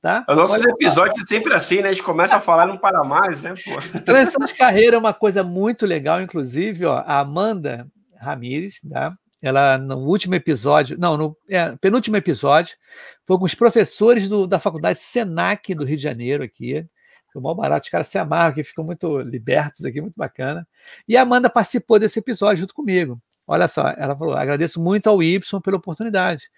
Tá? 0.03 0.27
Os 0.29 0.37
nossos 0.37 0.61
Olha 0.61 0.73
episódios 0.73 1.17
é 1.21 1.23
sempre 1.23 1.55
assim, 1.55 1.81
né? 1.81 1.91
A 1.91 1.93
gente 1.93 2.03
começa 2.03 2.37
a 2.37 2.41
falar 2.41 2.65
e 2.65 2.71
não 2.71 2.77
para 2.77 3.05
mais, 3.05 3.41
né? 3.41 3.55
Pô. 3.65 4.01
Transição 4.01 4.45
de 4.45 4.53
carreira 4.53 4.97
é 4.97 4.99
uma 4.99 5.15
coisa 5.15 5.45
muito 5.45 5.87
legal, 5.87 6.21
inclusive, 6.21 6.85
ó, 6.85 7.05
a 7.07 7.21
Amanda 7.21 7.87
Ramires, 8.19 8.81
tá? 8.91 9.17
Ela, 9.41 9.79
no 9.79 9.99
último 9.99 10.35
episódio, 10.35 10.99
não, 10.99 11.17
no 11.17 11.37
é, 11.49 11.77
penúltimo 11.77 12.17
episódio, 12.17 12.77
foi 13.25 13.39
com 13.39 13.45
os 13.45 13.55
professores 13.55 14.29
do, 14.29 14.45
da 14.45 14.59
faculdade 14.59 14.99
Senac 14.99 15.73
do 15.73 15.85
Rio 15.85 15.97
de 15.97 16.03
Janeiro 16.03 16.43
aqui. 16.43 16.85
Foi 17.33 17.41
mal 17.41 17.55
barato, 17.55 17.85
os 17.85 17.91
caras 17.91 18.09
se 18.09 18.19
amarram 18.19 18.51
aqui, 18.51 18.65
ficam 18.65 18.85
muito 18.85 19.21
libertos 19.21 19.85
aqui, 19.85 20.01
muito 20.01 20.17
bacana. 20.17 20.67
E 21.07 21.17
a 21.17 21.23
Amanda 21.23 21.49
participou 21.49 21.99
desse 21.99 22.19
episódio 22.19 22.61
junto 22.61 22.75
comigo. 22.75 23.21
Olha 23.47 23.69
só, 23.69 23.89
ela 23.97 24.17
falou: 24.17 24.35
agradeço 24.35 24.81
muito 24.81 25.09
ao 25.09 25.23
Y 25.23 25.61
pela 25.61 25.77
oportunidade. 25.77 26.51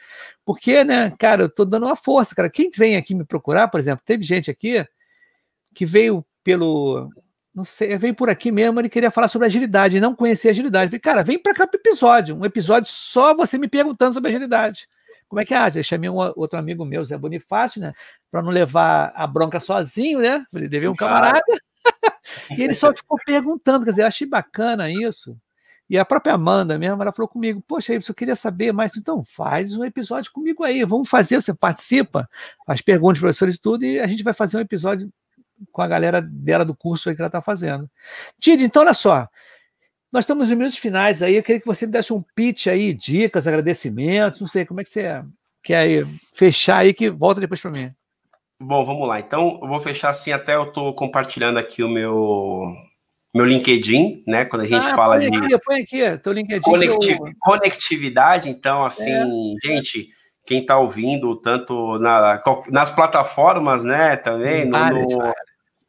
Porque, 0.45 0.85
né, 0.85 1.13
cara, 1.19 1.45
eu 1.45 1.49
tô 1.49 1.65
dando 1.65 1.87
uma 1.87 1.97
força, 1.97 2.35
cara. 2.35 2.49
Quem 2.49 2.71
vem 2.71 2.97
aqui 2.97 3.15
me 3.15 3.25
procurar, 3.25 3.69
por 3.69 3.81
exemplo, 3.81 4.03
teve 4.05 4.23
gente 4.23 4.51
aqui 4.51 4.87
que 5.75 5.85
veio 5.85 6.25
pelo. 6.45 7.11
Não 7.55 7.65
sei, 7.65 7.97
veio 7.97 8.15
por 8.15 8.29
aqui 8.29 8.53
mesmo, 8.53 8.79
ele 8.79 8.89
queria 8.89 9.11
falar 9.11 9.29
sobre 9.29 9.47
agilidade, 9.47 9.99
não 9.99 10.15
conhecia 10.15 10.51
agilidade. 10.51 10.91
falei, 10.91 11.01
cara, 11.01 11.25
vem 11.25 11.39
para 11.39 11.55
cá 11.55 11.67
pro 11.67 11.81
episódio, 11.81 12.37
um 12.37 12.45
episódio 12.45 12.91
só 12.93 13.35
você 13.35 13.57
me 13.57 13.67
perguntando 13.67 14.13
sobre 14.13 14.29
agilidade. 14.29 14.87
Como 15.27 15.41
é 15.41 15.45
que 15.45 15.55
é? 15.55 15.57
Ah, 15.57 15.71
eu 15.75 15.83
chamei 15.83 16.09
um 16.09 16.17
outro 16.37 16.59
amigo 16.59 16.85
meu, 16.85 17.03
Zé 17.05 17.17
Bonifácio, 17.17 17.81
né? 17.81 17.93
Para 18.31 18.43
não 18.43 18.51
levar 18.51 19.13
a 19.15 19.27
bronca 19.27 19.59
sozinho, 19.59 20.21
né? 20.21 20.45
Ele 20.55 20.69
devia 20.69 20.91
um 20.91 20.95
camarada. 20.95 21.43
e 22.57 22.63
ele 22.63 22.75
só 22.75 22.95
ficou 22.95 23.19
perguntando, 23.25 23.85
quer 23.85 23.91
dizer, 23.91 24.03
eu 24.03 24.07
achei 24.07 24.27
bacana 24.27 24.91
isso. 24.91 25.37
E 25.89 25.97
a 25.99 26.05
própria 26.05 26.35
Amanda 26.35 26.79
mesmo, 26.79 27.01
ela 27.01 27.13
falou 27.13 27.29
comigo, 27.29 27.63
poxa, 27.67 27.95
eu 27.95 28.15
queria 28.15 28.35
saber 28.35 28.73
mais, 28.73 28.97
então 28.97 29.25
faz 29.25 29.75
um 29.75 29.85
episódio 29.85 30.33
comigo 30.33 30.65
aí, 30.65 30.85
vamos 30.85 31.09
fazer, 31.09 31.41
você 31.41 31.55
participa, 31.55 32.29
as 32.67 32.81
perguntas, 32.81 33.21
professores 33.21 33.55
e 33.55 33.61
tudo, 33.61 33.85
e 33.85 34.01
a 34.01 34.07
gente 34.07 34.25
vai 34.25 34.35
fazer 34.35 34.57
um 34.57 34.61
episódio 34.61 35.09
com 35.71 35.83
a 35.83 35.87
galera 35.87 36.21
dela 36.21 36.65
do 36.65 36.75
curso 36.75 37.09
aí 37.09 37.15
que 37.15 37.23
ela 37.23 37.29
está 37.29 37.41
fazendo. 37.41 37.89
Tide, 38.41 38.65
então 38.65 38.83
olha 38.83 38.95
só, 38.95 39.29
nós 40.11 40.25
estamos 40.25 40.49
nos 40.49 40.59
minutos 40.59 40.79
finais 40.79 41.23
aí, 41.23 41.37
eu 41.37 41.43
queria 41.43 41.61
que 41.61 41.67
você 41.67 41.87
me 41.87 41.93
desse 41.93 42.13
um 42.13 42.23
pitch 42.35 42.67
aí, 42.67 42.93
dicas, 42.93 43.47
agradecimentos, 43.47 44.41
não 44.41 44.49
sei, 44.49 44.67
como 44.67 44.81
é 44.81 44.85
que 44.85 44.91
você 44.91 45.23
quer 45.63 45.79
aí 45.79 46.07
fechar 46.35 46.79
aí, 46.79 46.93
que 46.93 47.09
volta 47.09 47.41
depois 47.41 47.61
para 47.61 47.71
mim. 47.71 47.93
Bom, 48.59 48.85
vamos 48.85 49.07
lá. 49.07 49.21
Então, 49.21 49.59
eu 49.63 49.69
vou 49.69 49.81
fechar 49.81 50.09
assim, 50.09 50.33
até 50.33 50.57
eu 50.57 50.65
estou 50.65 50.95
compartilhando 50.95 51.59
aqui 51.59 51.83
o 51.83 51.89
meu 51.89 52.75
meu 53.37 53.45
LinkedIn, 53.45 54.23
né? 54.27 54.45
Quando 54.45 54.63
a 54.63 54.67
gente 54.67 54.87
ah, 54.87 54.95
fala 54.95 55.17
põe 55.17 55.31
de. 55.31 55.37
Aqui, 55.37 55.59
põe 55.65 55.83
aqui, 55.83 56.19
teu 56.19 56.33
LinkedIn. 56.33 56.61
Conecti 56.63 57.11
eu... 57.13 57.19
Conectividade, 57.39 58.49
então, 58.49 58.85
assim, 58.85 59.13
é. 59.13 59.25
gente, 59.63 60.09
quem 60.47 60.61
está 60.61 60.79
ouvindo, 60.79 61.37
tanto 61.37 61.99
na, 61.99 62.43
nas 62.71 62.91
plataformas, 62.91 63.85
né, 63.85 64.17
também, 64.17 64.65
no, 64.65 64.79
no 64.79 65.35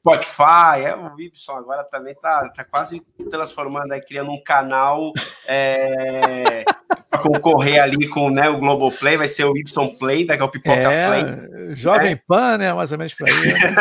Spotify, 0.07 0.85
é, 0.85 0.95
o 0.95 1.19
Ibson 1.19 1.53
agora 1.53 1.83
também 1.83 2.15
tá, 2.15 2.47
tá 2.49 2.63
quase 2.63 3.01
transformando 3.29 3.91
aí, 3.91 4.01
criando 4.01 4.31
um 4.31 4.41
canal 4.41 5.11
é, 5.45 6.63
para 7.09 7.19
concorrer 7.19 7.81
ali 7.81 8.07
com 8.07 8.29
né, 8.29 8.47
o 8.49 8.57
Globoplay, 8.57 9.17
vai 9.17 9.27
ser 9.27 9.43
o 9.43 9.57
Y 9.57 9.97
Play, 9.97 10.25
daqui 10.25 10.41
é 10.41 10.45
o 10.45 10.49
Pipoca 10.49 10.91
é, 10.91 11.07
Play. 11.07 11.75
Jovem 11.75 12.15
né? 12.15 12.21
Pan, 12.25 12.57
né? 12.57 12.73
Mais 12.73 12.91
ou 12.91 12.97
menos 12.97 13.13
para 13.13 13.29
aí. 13.29 13.53
Né? 13.53 13.75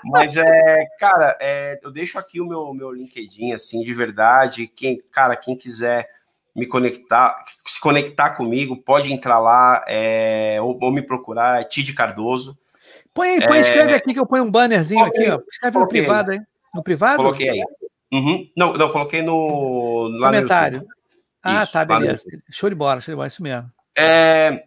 Mas 0.04 0.36
é, 0.36 0.86
cara, 0.98 1.36
é, 1.40 1.78
eu 1.82 1.90
deixo 1.90 2.18
aqui 2.18 2.40
o 2.40 2.46
meu, 2.46 2.72
meu 2.72 2.90
LinkedIn, 2.90 3.52
assim, 3.52 3.82
de 3.82 3.92
verdade. 3.92 4.66
Quem, 4.66 4.98
cara, 5.12 5.36
quem 5.36 5.56
quiser 5.56 6.08
me 6.56 6.66
conectar, 6.66 7.44
se 7.66 7.80
conectar 7.80 8.30
comigo, 8.30 8.76
pode 8.76 9.12
entrar 9.12 9.38
lá 9.38 9.84
é, 9.86 10.58
ou, 10.60 10.76
ou, 10.80 10.90
me 10.90 11.02
procurar, 11.02 11.60
é 11.60 11.64
Tid 11.64 11.92
Cardoso. 11.92 12.58
Põe, 13.18 13.40
põe 13.40 13.58
é... 13.58 13.60
escreve 13.62 13.94
aqui 13.94 14.14
que 14.14 14.20
eu 14.20 14.26
ponho 14.26 14.44
um 14.44 14.50
bannerzinho 14.50 15.00
coloquei, 15.00 15.26
aqui, 15.26 15.32
ó. 15.32 15.40
Escreve 15.50 15.78
no 15.78 15.88
privado 15.88 16.30
aí. 16.30 16.40
No 16.72 16.82
privado? 16.84 17.16
Coloquei 17.16 17.50
aí. 17.50 17.64
Uhum. 18.12 18.48
Não, 18.56 18.74
não, 18.74 18.92
coloquei 18.92 19.22
no. 19.22 20.08
Lá 20.20 20.28
Comentário. 20.28 20.82
No 20.82 20.86
ah, 21.42 21.62
isso, 21.64 21.72
tá, 21.72 21.84
beleza. 21.84 22.22
Show 22.48 22.70
de 22.70 22.76
bola, 22.76 23.00
show 23.00 23.12
de 23.12 23.16
bola, 23.16 23.26
isso 23.26 23.42
mesmo. 23.42 23.68
É, 23.96 24.62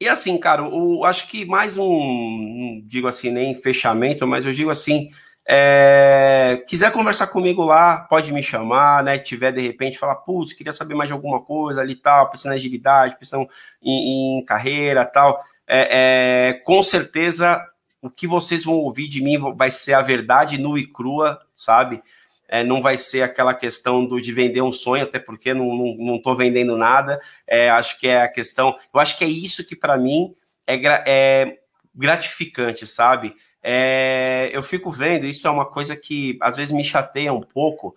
e 0.00 0.08
assim, 0.08 0.38
cara, 0.38 0.62
o, 0.62 1.04
acho 1.04 1.28
que 1.28 1.44
mais 1.44 1.76
um, 1.76 1.90
não 1.90 2.82
digo 2.86 3.06
assim, 3.06 3.30
nem 3.30 3.54
fechamento, 3.54 4.26
mas 4.26 4.46
eu 4.46 4.52
digo 4.52 4.70
assim, 4.70 5.10
é, 5.46 6.62
quiser 6.66 6.90
conversar 6.90 7.26
comigo 7.26 7.62
lá, 7.64 7.98
pode 7.98 8.32
me 8.32 8.42
chamar, 8.42 9.04
né? 9.04 9.18
Tiver 9.18 9.52
de 9.52 9.60
repente, 9.60 9.98
falar, 9.98 10.16
putz, 10.16 10.54
queria 10.54 10.72
saber 10.72 10.94
mais 10.94 11.08
de 11.08 11.12
alguma 11.12 11.42
coisa 11.42 11.82
ali 11.82 11.94
tal, 11.94 12.30
pensando 12.30 12.52
em 12.52 12.56
agilidade, 12.56 13.18
pensando 13.18 13.46
em, 13.82 14.38
em 14.38 14.44
carreira 14.46 15.04
tal. 15.04 15.38
É, 15.66 15.88
é, 15.90 16.52
com 16.64 16.82
certeza, 16.82 17.62
o 18.06 18.10
que 18.10 18.26
vocês 18.26 18.64
vão 18.64 18.74
ouvir 18.74 19.08
de 19.08 19.22
mim 19.22 19.38
vai 19.54 19.70
ser 19.70 19.94
a 19.94 20.02
verdade 20.02 20.58
nua 20.58 20.78
e 20.78 20.86
crua, 20.86 21.40
sabe? 21.56 22.02
é, 22.48 22.62
não 22.62 22.82
vai 22.82 22.96
ser 22.96 23.22
aquela 23.22 23.54
questão 23.54 24.06
do, 24.06 24.20
de 24.20 24.32
vender 24.32 24.62
um 24.62 24.72
sonho, 24.72 25.02
até 25.02 25.18
porque 25.18 25.54
não 25.54 25.64
estou 25.90 26.04
não, 26.06 26.20
não 26.24 26.36
vendendo 26.36 26.76
nada. 26.76 27.20
É, 27.46 27.70
acho 27.70 27.98
que 27.98 28.06
é 28.06 28.22
a 28.22 28.28
questão. 28.28 28.76
Eu 28.92 29.00
acho 29.00 29.16
que 29.18 29.24
é 29.24 29.28
isso 29.28 29.66
que 29.66 29.74
para 29.74 29.96
mim 29.96 30.34
é, 30.66 30.76
é, 31.06 31.58
gratificante, 31.94 32.86
sabe? 32.86 33.34
É, 33.62 34.50
eu 34.52 34.62
fico 34.62 34.90
vendo, 34.90 35.26
isso 35.26 35.48
é 35.48 35.50
uma 35.50 35.64
coisa 35.64 35.96
que 35.96 36.38
às 36.40 36.54
vezes 36.54 36.70
me 36.70 36.84
chateia 36.84 37.32
um 37.32 37.40
pouco, 37.40 37.96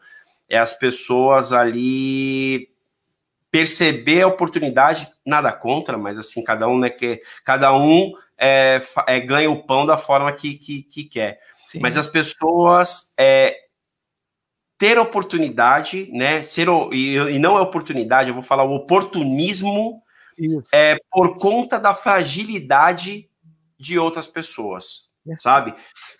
é 0.49 0.57
as 0.57 0.73
pessoas 0.73 1.51
ali 1.51 2.69
perceber 3.51 4.21
a 4.21 4.27
oportunidade, 4.27 5.11
nada 5.25 5.51
contra, 5.51 5.97
mas 5.97 6.17
assim, 6.17 6.43
cada 6.43 6.67
um, 6.67 6.79
né, 6.79 6.89
que 6.89 7.21
cada 7.43 7.75
um 7.75 8.13
é, 8.39 8.81
é, 9.07 9.19
ganha 9.19 9.49
o 9.49 9.63
pão 9.63 9.85
da 9.85 9.97
forma 9.97 10.31
que, 10.31 10.57
que, 10.57 10.83
que 10.83 11.03
quer. 11.05 11.39
Sim. 11.69 11.79
Mas 11.81 11.97
as 11.97 12.07
pessoas 12.07 13.13
é, 13.19 13.55
ter 14.77 14.99
oportunidade, 14.99 16.09
né? 16.13 16.43
Ser 16.43 16.67
e, 16.91 17.15
e, 17.15 17.39
não 17.39 17.57
é 17.57 17.61
oportunidade, 17.61 18.29
eu 18.29 18.35
vou 18.35 18.43
falar 18.43 18.63
o 18.63 18.75
oportunismo 18.75 20.01
Isso. 20.37 20.69
é 20.71 20.97
por 21.11 21.37
conta 21.37 21.79
da 21.79 21.93
fragilidade 21.93 23.27
de 23.79 23.97
outras 23.97 24.27
pessoas, 24.27 25.11
é. 25.27 25.37
sabe? 25.37 25.73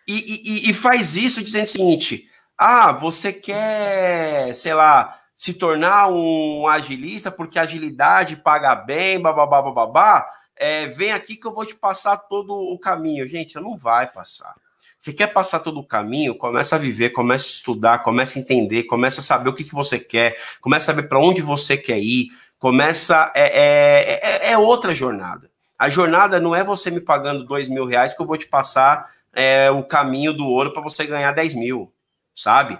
E, 0.08 0.68
e, 0.68 0.70
e, 0.70 0.74
faz 0.74 1.16
isso 1.16 1.44
dizendo 1.44 1.66
o 1.66 1.68
seguinte: 1.68 2.28
ah, 2.58 2.92
você 2.92 3.32
quer, 3.32 4.54
sei 4.56 4.74
lá, 4.74 5.20
se 5.36 5.54
tornar 5.54 6.08
um 6.10 6.68
agilista 6.68 7.30
porque 7.30 7.60
agilidade 7.60 8.36
paga 8.36 8.76
bem, 8.76 9.22
babá, 9.22 9.46
babá, 9.46 10.28
é, 10.60 10.88
vem 10.88 11.12
aqui 11.12 11.36
que 11.36 11.46
eu 11.46 11.54
vou 11.54 11.66
te 11.66 11.76
passar 11.76 12.18
todo 12.18 12.54
o 12.54 12.78
caminho. 12.78 13.28
Gente, 13.28 13.56
não 13.56 13.78
vai 13.78 14.08
passar. 14.08 14.56
Você 15.00 15.14
quer 15.14 15.28
passar 15.28 15.60
todo 15.60 15.80
o 15.80 15.84
caminho? 15.84 16.36
Começa 16.36 16.76
a 16.76 16.80
viver, 16.80 17.12
começa 17.12 17.46
a 17.46 17.50
estudar, 17.50 18.00
começa 18.00 18.38
a 18.38 18.42
entender, 18.42 18.84
começa 18.84 19.22
a 19.22 19.24
saber 19.24 19.50
o 19.50 19.54
que, 19.54 19.64
que 19.64 19.74
você 19.74 20.00
quer, 20.00 20.36
começa 20.60 20.92
a 20.92 20.96
saber 20.96 21.08
para 21.08 21.20
onde 21.20 21.42
você 21.42 21.78
quer 21.78 22.00
ir, 22.00 22.30
começa. 22.58 23.32
É, 23.36 23.46
é, 23.46 24.48
é, 24.48 24.52
é, 24.52 24.58
outra 24.58 24.94
jornada. 24.94 25.50
A 25.78 25.90
jornada 25.90 26.40
não 26.40 26.56
é 26.56 26.64
você 26.64 26.90
me 26.90 27.00
pagando 27.00 27.46
dois 27.46 27.70
mil 27.70 27.86
reais 27.86 28.14
que 28.14 28.22
eu 28.22 28.26
vou 28.26 28.38
te 28.38 28.48
passar 28.48 29.12
é, 29.34 29.70
o 29.70 29.84
caminho 29.84 30.34
do 30.34 30.48
ouro 30.48 30.74
para 30.74 30.82
você 30.82 31.06
ganhar 31.06 31.32
10 31.32 31.54
mil, 31.54 31.94
sabe? 32.34 32.80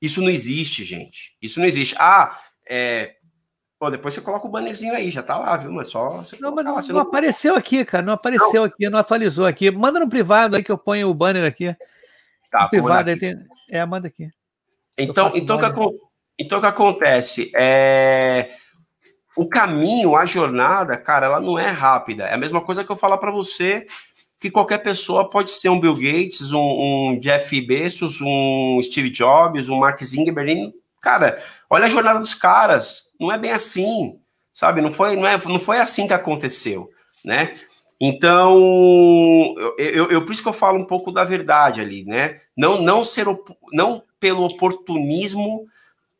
Isso 0.00 0.22
não 0.22 0.30
existe, 0.30 0.84
gente. 0.84 1.36
Isso 1.42 1.58
não 1.58 1.66
existe. 1.66 1.96
Ah, 1.98 2.38
é, 2.64 3.15
Pô, 3.78 3.90
depois 3.90 4.14
você 4.14 4.22
coloca 4.22 4.46
o 4.46 4.50
bannerzinho 4.50 4.94
aí, 4.94 5.10
já 5.10 5.22
tá 5.22 5.38
lá, 5.38 5.56
viu? 5.56 5.70
Mas 5.70 5.88
só 5.88 6.18
você 6.18 6.36
Não, 6.40 6.54
mas 6.54 6.64
não, 6.64 6.74
lá, 6.74 6.80
não, 6.80 6.94
não, 6.94 7.00
apareceu 7.00 7.54
aqui, 7.54 7.84
cara. 7.84 8.04
Não 8.04 8.14
apareceu 8.14 8.62
não. 8.62 8.64
aqui, 8.64 8.88
não 8.88 8.98
atualizou 8.98 9.44
aqui. 9.44 9.70
Manda 9.70 10.00
no 10.00 10.08
privado 10.08 10.56
aí 10.56 10.64
que 10.64 10.72
eu 10.72 10.78
ponho 10.78 11.10
o 11.10 11.14
banner 11.14 11.44
aqui. 11.44 11.76
Tá, 12.50 12.64
no 12.64 12.70
privado 12.70 13.10
aí 13.10 13.18
tem. 13.18 13.36
É, 13.70 13.84
manda 13.84 14.08
aqui. 14.08 14.30
Então, 14.96 15.30
então, 15.34 15.58
que, 15.58 15.98
então 16.38 16.58
o 16.58 16.60
que 16.60 16.66
acontece? 16.66 17.52
É... 17.54 18.50
O 19.36 19.46
caminho, 19.46 20.16
a 20.16 20.24
jornada, 20.24 20.96
cara, 20.96 21.26
ela 21.26 21.40
não 21.40 21.58
é 21.58 21.68
rápida. 21.68 22.24
É 22.24 22.32
a 22.32 22.38
mesma 22.38 22.62
coisa 22.62 22.82
que 22.82 22.90
eu 22.90 22.96
falar 22.96 23.18
para 23.18 23.30
você 23.30 23.86
que 24.40 24.50
qualquer 24.50 24.78
pessoa 24.78 25.28
pode 25.28 25.50
ser 25.50 25.68
um 25.68 25.80
Bill 25.80 25.94
Gates, 25.94 26.52
um, 26.52 26.60
um 26.60 27.20
Jeff 27.20 27.60
Bezos, 27.60 28.20
um 28.22 28.80
Steve 28.82 29.10
Jobs, 29.10 29.68
um 29.68 29.78
Mark 29.78 30.02
Zuckerberg. 30.02 30.72
Cara, 31.02 31.42
olha 31.70 31.86
a 31.86 31.90
jornada 31.90 32.18
dos 32.18 32.34
caras 32.34 33.12
não 33.18 33.32
é 33.32 33.38
bem 33.38 33.52
assim, 33.52 34.18
sabe? 34.52 34.80
Não 34.80 34.92
foi, 34.92 35.16
não 35.16 35.26
é, 35.26 35.38
não 35.44 35.60
foi 35.60 35.78
assim 35.78 36.06
que 36.06 36.14
aconteceu, 36.14 36.90
né? 37.24 37.54
Então, 38.00 39.54
eu, 39.58 39.74
eu, 39.78 40.10
eu, 40.10 40.24
por 40.24 40.32
isso 40.32 40.42
que 40.42 40.48
eu 40.48 40.52
falo 40.52 40.78
um 40.78 40.84
pouco 40.84 41.10
da 41.10 41.24
verdade 41.24 41.80
ali, 41.80 42.04
né? 42.04 42.40
Não, 42.56 42.80
não 42.80 43.02
ser 43.02 43.26
não 43.72 44.02
pelo 44.20 44.44
oportunismo 44.44 45.66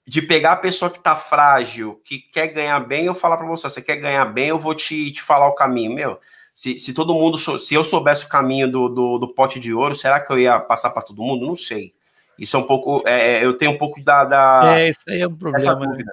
de 0.06 0.23
pegar 0.23 0.52
a 0.52 0.56
pessoa 0.56 0.90
que 0.90 1.01
tá 1.01 1.16
frágil, 1.16 2.01
que 2.05 2.18
quer 2.18 2.47
ganhar 2.48 2.78
bem, 2.81 3.06
eu 3.06 3.14
falar 3.14 3.36
para 3.36 3.47
você, 3.47 3.68
você 3.68 3.82
quer 3.82 3.97
ganhar 3.97 4.24
bem, 4.27 4.48
eu 4.48 4.59
vou 4.59 4.74
te, 4.74 5.10
te 5.10 5.20
falar 5.20 5.48
o 5.48 5.55
caminho, 5.55 5.93
meu. 5.93 6.20
Se, 6.55 6.78
se 6.78 6.94
todo 6.94 7.14
mundo, 7.14 7.36
se 7.36 7.74
eu 7.74 7.85
soubesse 7.85 8.24
o 8.24 8.28
caminho 8.28 8.70
do, 8.70 8.89
do, 8.89 9.18
do 9.18 9.35
pote 9.35 9.60
de 9.60 9.74
ouro, 9.74 9.94
será 9.94 10.20
que 10.20 10.32
eu 10.32 10.39
ia 10.39 10.59
passar 10.59 10.90
para 10.90 11.02
todo 11.02 11.23
mundo? 11.23 11.47
Não 11.47 11.56
sei. 11.56 11.93
Isso 12.38 12.56
é 12.56 12.60
um 12.60 12.64
pouco, 12.64 13.02
é, 13.06 13.44
eu 13.44 13.56
tenho 13.56 13.72
um 13.72 13.78
pouco 13.78 14.02
da, 14.02 14.24
da 14.24 14.78
é, 14.78 14.90
isso 14.90 15.00
aí 15.08 15.20
é 15.20 15.26
um 15.26 15.36
problema. 15.36 15.86
Né? 15.86 16.04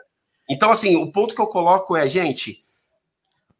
Então, 0.49 0.71
assim, 0.71 0.95
o 0.95 1.11
ponto 1.11 1.35
que 1.35 1.41
eu 1.41 1.47
coloco 1.47 1.95
é, 1.95 2.07
gente, 2.07 2.63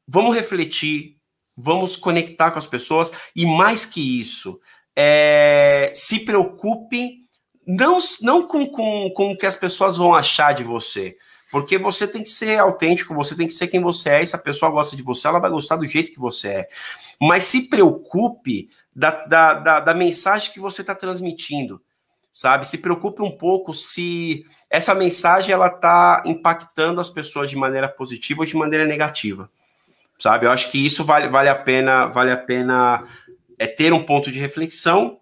vamos 0.08 0.36
refletir, 0.36 1.18
vamos 1.58 1.96
conectar 1.96 2.52
com 2.52 2.60
as 2.60 2.68
pessoas 2.68 3.12
e 3.36 3.46
mais 3.46 3.86
que 3.86 4.20
isso, 4.20 4.60
é, 4.96 5.92
se 5.96 6.20
preocupe 6.22 7.24
não, 7.66 7.98
não 8.22 8.48
com, 8.48 8.68
com, 8.68 9.10
com 9.16 9.32
o 9.32 9.38
que 9.38 9.46
as 9.46 9.56
pessoas 9.56 9.98
vão 9.98 10.14
achar 10.14 10.54
de 10.54 10.64
você, 10.64 11.16
porque 11.50 11.78
você 11.78 12.08
tem 12.08 12.24
que 12.24 12.30
ser 12.30 12.60
autêntico, 12.60 13.14
você 13.14 13.36
tem 13.36 13.48
que 13.48 13.54
ser 13.54 13.68
quem 13.68 13.82
você 13.82 14.10
é, 14.10 14.24
e 14.24 14.26
se 14.26 14.36
a 14.36 14.40
pessoa 14.40 14.72
gosta 14.72 14.96
de 14.96 15.04
você, 15.04 15.28
ela 15.28 15.40
vai 15.40 15.50
gostar 15.50 15.78
do 15.78 15.88
jeito 15.88 16.12
que 16.12 16.20
você 16.20 16.48
é. 16.48 16.70
Mas 17.22 17.46
se 17.46 17.70
preocupe 17.70 18.70
da, 18.94 19.26
da, 19.26 19.54
da, 19.54 19.80
da 19.80 19.94
mensagem 19.94 20.52
que 20.52 20.60
você 20.60 20.82
está 20.82 20.96
transmitindo, 20.96 21.82
sabe? 22.34 22.68
Se 22.68 22.80
preocupe 22.80 23.22
um 23.22 23.32
pouco 23.32 23.74
se 23.74 24.44
essa 24.70 24.96
mensagem 24.96 25.54
ela 25.54 25.68
está 25.68 26.24
impactando 26.26 27.00
as 27.00 27.10
pessoas 27.10 27.50
de 27.50 27.56
maneira 27.56 27.88
positiva 27.88 28.42
ou 28.42 28.46
de 28.46 28.56
maneira 28.56 28.86
negativa, 28.86 29.50
sabe? 30.18 30.48
Eu 30.48 30.52
acho 30.52 30.72
que 30.72 30.84
isso 30.84 31.06
vale, 31.06 31.30
vale 31.30 31.48
a 31.48 31.56
pena, 31.56 32.08
vale 32.08 32.32
a 32.32 32.38
pena 32.38 33.08
é 33.60 33.68
ter 33.68 33.94
um 33.94 34.04
ponto 34.04 34.32
de 34.32 34.40
reflexão. 34.40 35.20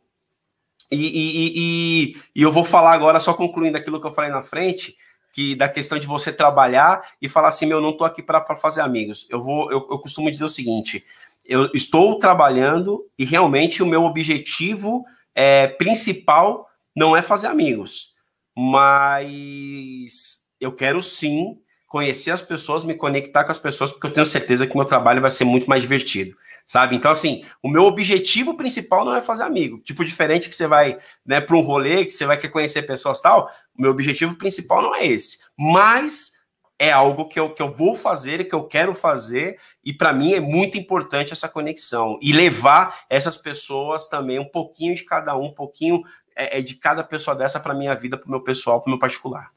E, 0.90 0.96
e, 0.96 1.54
e, 1.56 2.18
e 2.36 2.42
eu 2.42 2.52
vou 2.52 2.64
falar 2.64 2.94
agora, 2.94 3.20
só 3.20 3.34
concluindo 3.34 3.78
aquilo 3.78 4.00
que 4.00 4.08
eu 4.08 4.14
falei 4.14 4.32
na 4.32 4.44
frente, 4.44 4.96
que 5.34 5.56
da 5.56 5.70
questão 5.70 6.00
de 6.00 6.08
você 6.08 6.32
trabalhar 6.32 7.02
e 7.22 7.30
falar 7.30 7.50
assim, 7.50 7.66
meu, 7.66 7.82
não 7.82 7.92
estou 7.92 8.08
aqui 8.08 8.22
para 8.22 8.56
fazer 8.56 8.82
amigos. 8.82 9.28
Eu 9.30 9.42
vou, 9.42 9.72
eu, 9.72 9.88
eu 9.90 10.00
costumo 10.00 10.32
dizer 10.32 10.44
o 10.44 10.50
seguinte: 10.50 11.06
eu 11.46 11.70
estou 11.74 12.20
trabalhando 12.20 13.06
e 13.18 13.26
realmente 13.26 13.84
o 13.84 13.86
meu 13.86 14.04
objetivo 14.04 15.06
é, 15.34 15.68
principal 15.68 16.68
não 16.96 17.16
é 17.16 17.22
fazer 17.22 17.48
amigos, 17.48 18.14
mas 18.56 20.50
eu 20.60 20.72
quero 20.72 21.02
sim 21.02 21.58
conhecer 21.88 22.32
as 22.32 22.42
pessoas, 22.42 22.84
me 22.84 22.96
conectar 22.96 23.44
com 23.44 23.52
as 23.52 23.60
pessoas, 23.60 23.92
porque 23.92 24.08
eu 24.08 24.14
tenho 24.14 24.26
certeza 24.26 24.66
que 24.66 24.76
meu 24.76 24.86
trabalho 24.86 25.22
vai 25.22 25.32
ser 25.32 25.44
muito 25.44 25.70
mais 25.70 25.82
divertido 25.82 26.36
sabe? 26.72 26.96
Então, 26.96 27.12
assim, 27.12 27.44
o 27.62 27.68
meu 27.68 27.84
objetivo 27.84 28.56
principal 28.56 29.04
não 29.04 29.14
é 29.14 29.22
fazer 29.22 29.44
amigo. 29.44 29.80
Tipo, 29.80 30.06
diferente 30.06 30.48
que 30.48 30.56
você 30.56 30.68
vai, 30.68 30.98
né, 31.26 31.42
para 31.42 31.58
um 31.58 31.60
rolê, 31.60 32.06
que 32.06 32.12
você 32.12 32.26
vai 32.26 32.38
querer 32.38 32.54
conhecer 32.54 32.84
pessoas 32.84 33.20
tal, 33.20 33.52
o 33.78 33.82
meu 33.82 33.92
objetivo 33.92 34.36
principal 34.36 34.82
não 34.82 34.96
é 34.96 35.06
esse. 35.06 35.40
Mas 35.58 36.32
é 36.80 36.90
algo 36.90 37.28
que 37.28 37.40
eu, 37.40 37.54
que 37.54 37.62
eu 37.62 37.76
vou 37.76 37.96
fazer, 37.96 38.48
que 38.48 38.56
eu 38.56 38.64
quero 38.64 38.96
fazer, 38.96 39.60
e 39.84 39.94
para 39.94 40.14
mim 40.14 40.34
é 40.34 40.40
muito 40.40 40.78
importante 40.78 41.34
essa 41.34 41.50
conexão. 41.50 42.18
E 42.22 42.32
levar 42.32 43.02
essas 43.10 43.36
pessoas 43.36 44.08
também, 44.08 44.40
um 44.40 44.50
pouquinho 44.50 44.96
de 44.96 45.04
cada 45.04 45.38
um, 45.38 45.48
um 45.48 45.54
pouquinho 45.54 46.02
é, 46.42 46.60
é 46.60 46.62
de 46.62 46.76
cada 46.76 47.04
pessoa 47.04 47.36
dessa 47.36 47.60
para 47.60 47.74
minha 47.74 47.96
vida, 47.96 48.18
para 48.18 48.28
o 48.28 48.32
meu 48.32 48.42
pessoal, 48.42 48.82
para 48.82 48.90
o 48.90 48.92
meu 48.92 49.00
particular. 49.00 49.52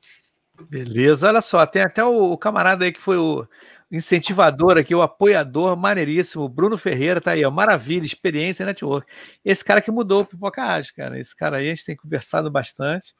Beleza, 0.68 1.28
olha 1.28 1.40
só, 1.40 1.66
tem 1.66 1.82
até 1.82 2.04
o, 2.04 2.36
camarada 2.38 2.84
aí 2.84 2.92
que 2.92 3.00
foi 3.00 3.16
o 3.16 3.46
incentivador 3.90 4.78
aqui, 4.78 4.94
o 4.94 5.02
apoiador 5.02 5.76
maneiríssimo, 5.76 6.48
Bruno 6.48 6.76
Ferreira, 6.76 7.20
tá 7.20 7.32
aí, 7.32 7.44
ó, 7.44 7.50
maravilha, 7.50 8.04
experiência 8.04 8.64
network. 8.64 9.10
Esse 9.44 9.64
cara 9.64 9.80
que 9.80 9.90
mudou 9.90 10.22
o 10.22 10.26
Pipoca 10.26 10.62
Ágil, 10.62 10.92
cara, 10.96 11.18
esse 11.18 11.34
cara 11.34 11.56
aí 11.58 11.66
a 11.66 11.74
gente 11.74 11.84
tem 11.84 11.96
conversado 11.96 12.50
bastante. 12.50 13.14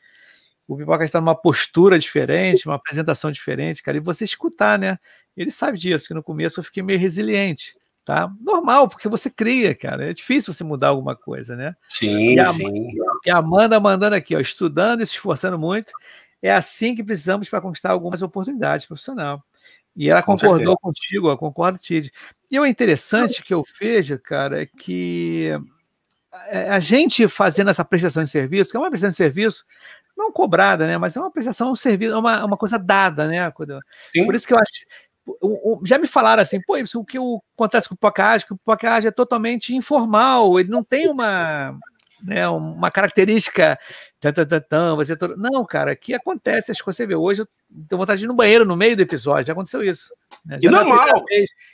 O 0.67 0.77
Pipoca 0.77 1.05
está 1.05 1.21
numa 1.21 1.35
postura 1.35 1.99
diferente, 1.99 2.67
uma 2.67 2.77
apresentação 2.77 3.31
diferente, 3.31 3.83
cara, 3.83 3.97
e 3.97 4.01
você 4.01 4.25
escutar, 4.25 4.79
né? 4.79 4.99
Ele 5.37 5.51
sabe 5.51 5.77
disso, 5.79 6.09
que 6.09 6.15
no 6.15 6.23
começo 6.23 6.61
eu 6.61 6.65
fiquei 6.65 6.83
meio 6.83 6.99
resiliente, 6.99 7.75
tá? 8.05 8.31
Normal, 8.41 8.89
porque 8.89 9.09
você 9.09 9.31
cria, 9.31 9.75
cara, 9.75 10.11
é 10.11 10.13
difícil 10.13 10.53
você 10.53 10.63
mudar 10.63 10.89
alguma 10.89 11.17
coisa, 11.17 11.57
né? 11.57 11.75
Sim, 11.89 12.35
e 12.35 12.41
a, 12.41 12.47
sim. 12.47 12.93
E 13.25 13.31
a 13.31 13.39
Amanda 13.39 13.81
mandando 13.81 14.15
aqui, 14.15 14.37
ó, 14.37 14.41
estudando 14.41 15.01
e 15.01 15.07
se 15.07 15.13
esforçando 15.13 15.59
muito, 15.59 15.93
é 16.43 16.53
assim 16.53 16.95
que 16.95 17.03
precisamos 17.03 17.49
para 17.49 17.61
conquistar 17.61 17.91
algumas 17.91 18.23
oportunidades 18.23 18.87
profissional. 18.87 19.43
E 19.97 20.11
ela 20.11 20.23
Com 20.23 20.33
concordou 20.33 20.59
certeza. 20.59 20.77
contigo, 20.83 21.29
eu 21.29 21.39
concordo, 21.39 21.79
Tid. 21.79 22.13
E 22.51 22.59
o 22.59 22.67
interessante 22.67 23.43
que 23.43 23.55
eu 23.55 23.65
vejo, 23.81 24.19
cara, 24.19 24.63
é 24.63 24.67
que 24.67 25.53
a 26.71 26.81
gente 26.81 27.29
fazendo 27.29 27.71
essa 27.71 27.85
prestação 27.85 28.23
de 28.23 28.31
serviço, 28.31 28.71
que 28.71 28.77
é 28.77 28.81
uma 28.81 28.91
prestação 28.91 29.11
de 29.11 29.17
serviço 29.17 29.65
não 30.17 30.33
cobrada, 30.33 30.87
né? 30.87 30.99
Mas 30.99 31.17
é 31.17 31.21
uma 31.21 31.31
prestação 31.31 31.73
de 31.73 31.79
serviço, 31.79 32.15
é 32.15 32.19
uma, 32.19 32.45
uma 32.45 32.57
coisa 32.57 32.79
dada, 32.79 33.29
né? 33.29 33.53
Sim. 34.13 34.25
Por 34.27 34.35
isso 34.35 34.47
que 34.47 34.53
eu 34.53 34.59
acho. 34.59 34.73
Já 35.85 35.99
me 35.99 36.07
falaram 36.07 36.43
assim, 36.43 36.61
pô, 36.61 36.77
isso, 36.77 37.01
o 37.01 37.05
que 37.05 37.19
acontece 37.55 37.89
com 37.89 37.95
o 37.95 37.99
Pocahage, 37.99 38.47
que 38.47 38.53
o 38.53 38.59
Pocahage 38.59 39.07
é 39.07 39.11
totalmente 39.11 39.75
informal, 39.75 40.59
ele 40.61 40.69
não 40.69 40.83
tem 40.83 41.09
uma, 41.09 41.79
né, 42.23 42.49
uma 42.49 42.91
característica. 42.91 43.79
Tan, 44.69 44.97
você 44.97 45.17
todo... 45.17 45.37
Não, 45.37 45.65
cara, 45.65 45.93
aqui 45.93 46.15
acontece 46.15 46.73
as 46.73 46.81
coisas. 46.81 46.97
Você 46.97 47.07
vê, 47.07 47.15
hoje 47.15 47.43
eu 47.43 47.49
tenho 47.89 47.99
vontade 47.99 48.21
de 48.21 48.27
ir 48.27 48.29
no 48.29 48.35
banheiro 48.35 48.65
no 48.65 48.77
meio 48.77 48.97
do 48.97 49.03
episódio, 49.03 49.47
já 49.47 49.53
aconteceu 49.53 49.83
isso. 49.83 50.15
Né? 50.45 50.59
Já 50.63 50.69
e 50.69 50.73
normal. 50.73 51.25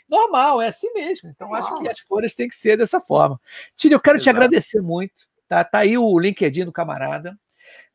Normal, 0.08 0.62
é 0.62 0.66
assim 0.66 0.92
mesmo. 0.92 1.30
Então, 1.30 1.48
normal. 1.48 1.72
acho 1.72 1.82
que 1.82 1.88
as 1.88 2.00
folhas 2.00 2.34
têm 2.34 2.48
que 2.48 2.56
ser 2.56 2.76
dessa 2.76 3.00
forma. 3.00 3.40
Tio, 3.76 3.92
eu 3.92 4.00
quero 4.00 4.16
Exato. 4.16 4.24
te 4.24 4.30
agradecer 4.30 4.80
muito. 4.80 5.28
Tá, 5.48 5.64
tá 5.64 5.80
aí 5.80 5.96
o 5.96 6.18
LinkedIn 6.18 6.64
do 6.64 6.72
camarada. 6.72 7.36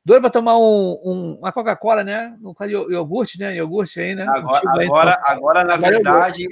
Doido 0.06 0.22
para 0.22 0.30
tomar 0.30 0.58
um, 0.58 1.02
um, 1.04 1.38
uma 1.40 1.52
Coca-Cola, 1.52 2.04
né? 2.04 2.38
Um 2.44 2.54
iogurte, 2.66 3.40
né? 3.40 3.56
Iogurte 3.56 4.00
aí, 4.00 4.14
né? 4.14 4.28
Agora, 4.30 4.62
agora, 4.64 5.22
agora, 5.26 5.64
na 5.64 5.78
verdade, 5.78 6.48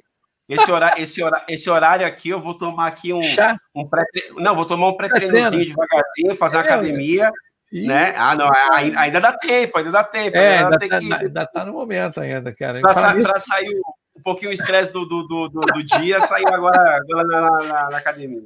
esse 0.50 0.72
horário, 0.72 1.04
esse, 1.04 1.24
horário, 1.24 1.46
esse 1.48 1.70
horário 1.70 2.08
aqui, 2.08 2.30
eu 2.30 2.42
vou 2.42 2.58
tomar 2.58 2.88
aqui 2.88 3.14
um, 3.14 3.22
Chá? 3.22 3.56
um 3.76 3.88
pré 3.88 4.04
Não, 4.38 4.56
vou 4.56 4.66
tomar 4.66 4.90
um 4.90 4.98
pré-treinozinho 4.98 5.66
devagarzinho, 5.66 6.36
fazer 6.36 6.58
é, 6.58 6.60
academia. 6.62 7.32
Né? 7.72 8.14
Ah, 8.18 8.36
não, 8.36 8.52
ainda 8.98 9.22
dá 9.22 9.34
tempo, 9.34 9.78
ainda 9.78 9.92
dá 9.92 10.04
tempo. 10.04 10.36
É, 10.36 10.58
ainda, 10.58 10.78
tá, 10.78 11.00
que... 11.00 11.14
ainda 11.14 11.46
tá 11.48 11.66
no 11.66 11.74
momento 11.74 12.20
ainda, 12.20 12.54
cara. 12.54 12.82
Para 12.82 12.96
sa 12.96 13.40
sair 13.40 13.80
um 14.16 14.22
pouquinho 14.22 14.52
o 14.52 14.54
estresse 14.54 14.94
do, 14.94 15.06
do, 15.08 15.28
do, 15.28 15.50
do, 15.50 15.84
dia, 15.84 16.22
saiu 16.22 16.48
agora, 16.50 16.98
agora 16.98 17.28
na, 17.28 17.50
na, 17.50 17.90
na, 17.90 17.98
academia. 17.98 18.44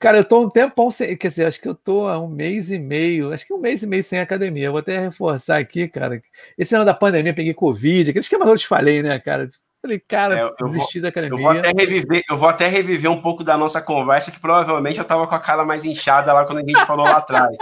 Cara, 0.00 0.16
eu 0.16 0.24
tô 0.24 0.40
um 0.40 0.48
tempão 0.48 0.90
sem. 0.90 1.14
Quer 1.14 1.28
dizer, 1.28 1.44
acho 1.44 1.60
que 1.60 1.68
eu 1.68 1.74
tô 1.74 2.08
há 2.08 2.18
um 2.18 2.26
mês 2.26 2.70
e 2.70 2.78
meio, 2.78 3.34
acho 3.34 3.46
que 3.46 3.52
um 3.52 3.58
mês 3.58 3.82
e 3.82 3.86
meio 3.86 4.02
sem 4.02 4.18
academia. 4.18 4.64
Eu 4.66 4.72
vou 4.72 4.80
até 4.80 4.98
reforçar 4.98 5.58
aqui, 5.58 5.86
cara. 5.86 6.22
Esse 6.56 6.74
ano 6.74 6.86
da 6.86 6.94
pandemia, 6.94 7.34
peguei 7.34 7.52
Covid, 7.52 8.08
aquele 8.08 8.20
esquema 8.20 8.46
que 8.46 8.50
eu 8.50 8.56
te 8.56 8.66
falei, 8.66 9.02
né, 9.02 9.18
cara? 9.18 9.46
Falei, 9.82 9.98
cara, 9.98 10.38
é, 10.38 10.42
eu 10.42 10.68
desisti 10.68 11.00
vou, 11.00 11.02
da 11.02 11.08
academia. 11.08 11.38
Eu 11.38 11.42
vou, 11.42 11.50
até 11.50 11.68
reviver, 11.70 12.22
eu 12.28 12.36
vou 12.38 12.48
até 12.48 12.66
reviver 12.66 13.10
um 13.10 13.20
pouco 13.20 13.44
da 13.44 13.58
nossa 13.58 13.80
conversa, 13.80 14.30
que 14.30 14.40
provavelmente 14.40 14.98
eu 14.98 15.04
tava 15.04 15.26
com 15.26 15.34
a 15.34 15.38
cara 15.38 15.64
mais 15.64 15.84
inchada 15.84 16.32
lá 16.32 16.46
quando 16.46 16.58
a 16.58 16.60
gente 16.66 16.86
falou 16.86 17.04
lá 17.04 17.18
atrás. 17.18 17.56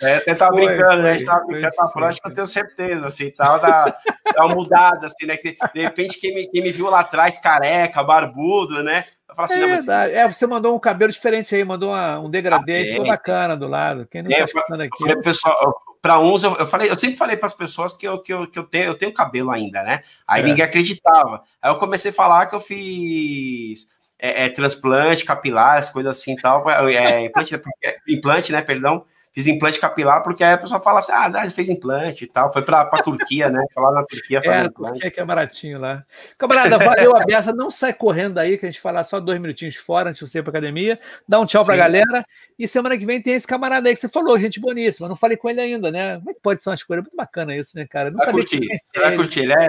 É, 0.00 0.16
até 0.16 0.34
tava 0.34 0.54
foi, 0.54 0.66
brincando, 0.66 0.92
foi, 0.92 1.02
né? 1.02 1.10
A 1.10 1.14
gente 1.14 1.24
tava 1.24 1.46
brincando 1.46 1.74
na 1.78 1.88
próxima, 1.88 2.22
eu 2.26 2.34
tenho 2.34 2.46
certeza, 2.46 3.06
assim, 3.06 3.30
tal, 3.30 3.58
da, 3.58 3.96
da 4.34 4.48
mudada, 4.48 5.06
assim, 5.06 5.26
né? 5.26 5.38
De 5.74 5.80
repente, 5.80 6.18
quem 6.18 6.34
me, 6.34 6.46
quem 6.48 6.62
me 6.62 6.72
viu 6.72 6.90
lá 6.90 7.00
atrás, 7.00 7.38
careca, 7.38 8.02
barbudo, 8.02 8.82
né? 8.82 9.04
Assim, 9.36 9.60
é, 9.60 9.66
verdade. 9.66 10.12
é, 10.14 10.28
você 10.28 10.46
mandou 10.46 10.74
um 10.74 10.78
cabelo 10.78 11.12
diferente 11.12 11.54
aí, 11.54 11.64
mandou 11.64 11.90
uma, 11.90 12.20
um 12.20 12.30
degradê, 12.30 12.82
ah, 12.82 12.84
ficou 12.84 13.06
bacana 13.06 13.56
do 13.56 13.66
lado. 13.66 14.06
Quem 14.10 14.22
não 14.22 14.30
é, 14.30 14.38
tá 14.38 14.44
escutando 14.44 14.80
aqui. 14.80 15.08
Eu, 15.08 15.22
pessoal, 15.22 15.82
para 16.00 16.18
uns, 16.18 16.42
eu, 16.44 16.56
eu, 16.56 16.66
falei, 16.66 16.90
eu 16.90 16.98
sempre 16.98 17.16
falei 17.16 17.36
para 17.36 17.46
as 17.46 17.54
pessoas 17.54 17.96
que 17.96 18.06
eu, 18.06 18.18
que, 18.20 18.32
eu, 18.32 18.48
que 18.48 18.58
eu, 18.58 18.64
tenho, 18.64 18.84
eu 18.86 18.94
tenho 18.94 19.14
cabelo 19.14 19.50
ainda, 19.50 19.82
né? 19.82 20.02
Aí 20.26 20.42
é. 20.42 20.44
ninguém 20.44 20.64
acreditava. 20.64 21.42
Aí 21.60 21.70
eu 21.70 21.76
comecei 21.76 22.10
a 22.10 22.14
falar 22.14 22.46
que 22.46 22.54
eu 22.54 22.60
fiz 22.60 23.88
é, 24.18 24.44
é, 24.44 24.48
transplante 24.48 25.24
capilar, 25.24 25.78
as 25.78 25.90
coisas 25.90 26.16
assim 26.18 26.36
tal. 26.36 26.68
É, 26.70 27.24
implante, 27.24 27.60
implante, 28.08 28.52
né? 28.52 28.62
Perdão 28.62 29.04
fiz 29.32 29.46
implante 29.46 29.80
capilar, 29.80 30.22
porque 30.22 30.44
aí 30.44 30.52
a 30.52 30.58
pessoa 30.58 30.80
fala 30.80 30.98
assim, 30.98 31.12
ah, 31.12 31.50
fez 31.50 31.68
implante 31.70 32.24
e 32.24 32.26
tal, 32.26 32.52
foi 32.52 32.62
para 32.62 32.82
a 32.82 33.02
Turquia, 33.02 33.48
né? 33.48 33.64
Foi 33.72 33.82
lá 33.82 33.92
na 33.92 34.04
Turquia 34.04 34.42
fazer 34.42 34.58
é, 34.58 34.64
implante. 34.66 34.92
Turquia 34.92 35.10
que 35.10 35.20
é 35.20 35.24
baratinho 35.24 35.80
lá. 35.80 36.04
Camarada, 36.36 36.78
valeu 36.78 37.16
a 37.16 37.20
beça, 37.20 37.52
não 37.52 37.70
sai 37.70 37.94
correndo 37.94 38.38
aí, 38.38 38.58
que 38.58 38.66
a 38.66 38.70
gente 38.70 38.80
falar 38.80 39.04
só 39.04 39.18
dois 39.18 39.40
minutinhos 39.40 39.76
fora 39.76 40.10
antes 40.10 40.20
de 40.20 40.28
você 40.28 40.40
ir 40.40 40.42
para 40.42 40.50
academia, 40.50 41.00
dá 41.26 41.40
um 41.40 41.46
tchau 41.46 41.64
para 41.64 41.74
a 41.74 41.78
galera, 41.78 42.26
e 42.58 42.68
semana 42.68 42.98
que 42.98 43.06
vem 43.06 43.22
tem 43.22 43.34
esse 43.34 43.46
camarada 43.46 43.88
aí 43.88 43.94
que 43.94 44.00
você 44.00 44.08
falou, 44.08 44.38
gente 44.38 44.60
boníssima, 44.60 45.08
não 45.08 45.16
falei 45.16 45.36
com 45.36 45.48
ele 45.48 45.60
ainda, 45.60 45.90
né? 45.90 46.18
Como 46.18 46.30
é 46.30 46.34
que 46.34 46.40
pode 46.40 46.62
ser 46.62 46.68
uma 46.68 46.74
escolha? 46.74 47.00
Muito 47.00 47.16
bacana 47.16 47.56
isso, 47.56 47.76
né, 47.76 47.86
cara? 47.88 48.10
Não 48.10 48.18
vai 48.18 48.26
sabia 48.26 48.40
curtir, 48.42 48.60
que 48.60 49.00
vai 49.00 49.16
curtir, 49.16 49.40
ele 49.40 49.54
é... 49.54 49.68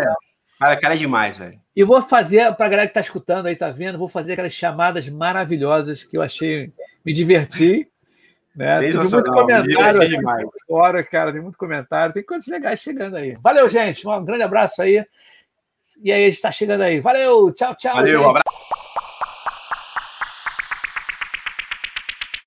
Cara, 0.60 0.80
cara 0.80 0.94
é 0.94 0.98
demais, 0.98 1.38
velho. 1.38 1.60
E 1.76 1.84
vou 1.84 2.02
fazer, 2.02 2.54
para 2.56 2.66
a 2.66 2.70
galera 2.70 2.88
que 2.88 2.94
tá 2.94 3.02
escutando 3.02 3.48
aí, 3.48 3.56
tá 3.56 3.70
vendo, 3.70 3.98
vou 3.98 4.08
fazer 4.08 4.34
aquelas 4.34 4.54
chamadas 4.54 5.10
maravilhosas 5.10 6.04
que 6.04 6.16
eu 6.16 6.22
achei, 6.22 6.72
me 7.04 7.12
diverti. 7.12 7.88
Né? 8.56 8.80
Tem 8.80 8.94
muito 8.94 9.32
comentário 9.32 10.08
demais. 10.08 10.46
fora, 10.68 11.04
cara, 11.04 11.32
tem 11.32 11.42
muito 11.42 11.58
comentário, 11.58 12.14
tem 12.14 12.24
coisas 12.24 12.48
legais 12.48 12.80
chegando 12.80 13.16
aí. 13.16 13.36
Valeu, 13.42 13.68
gente. 13.68 14.08
Um 14.08 14.24
grande 14.24 14.44
abraço 14.44 14.82
aí. 14.82 15.04
E 16.02 16.12
aí, 16.12 16.22
a 16.22 16.26
gente 16.26 16.36
está 16.36 16.52
chegando 16.52 16.82
aí. 16.82 17.00
Valeu, 17.00 17.52
tchau, 17.52 17.76
tchau. 17.76 17.96
Valeu, 17.96 18.20
gente. 18.20 18.30
abraço. 18.30 18.83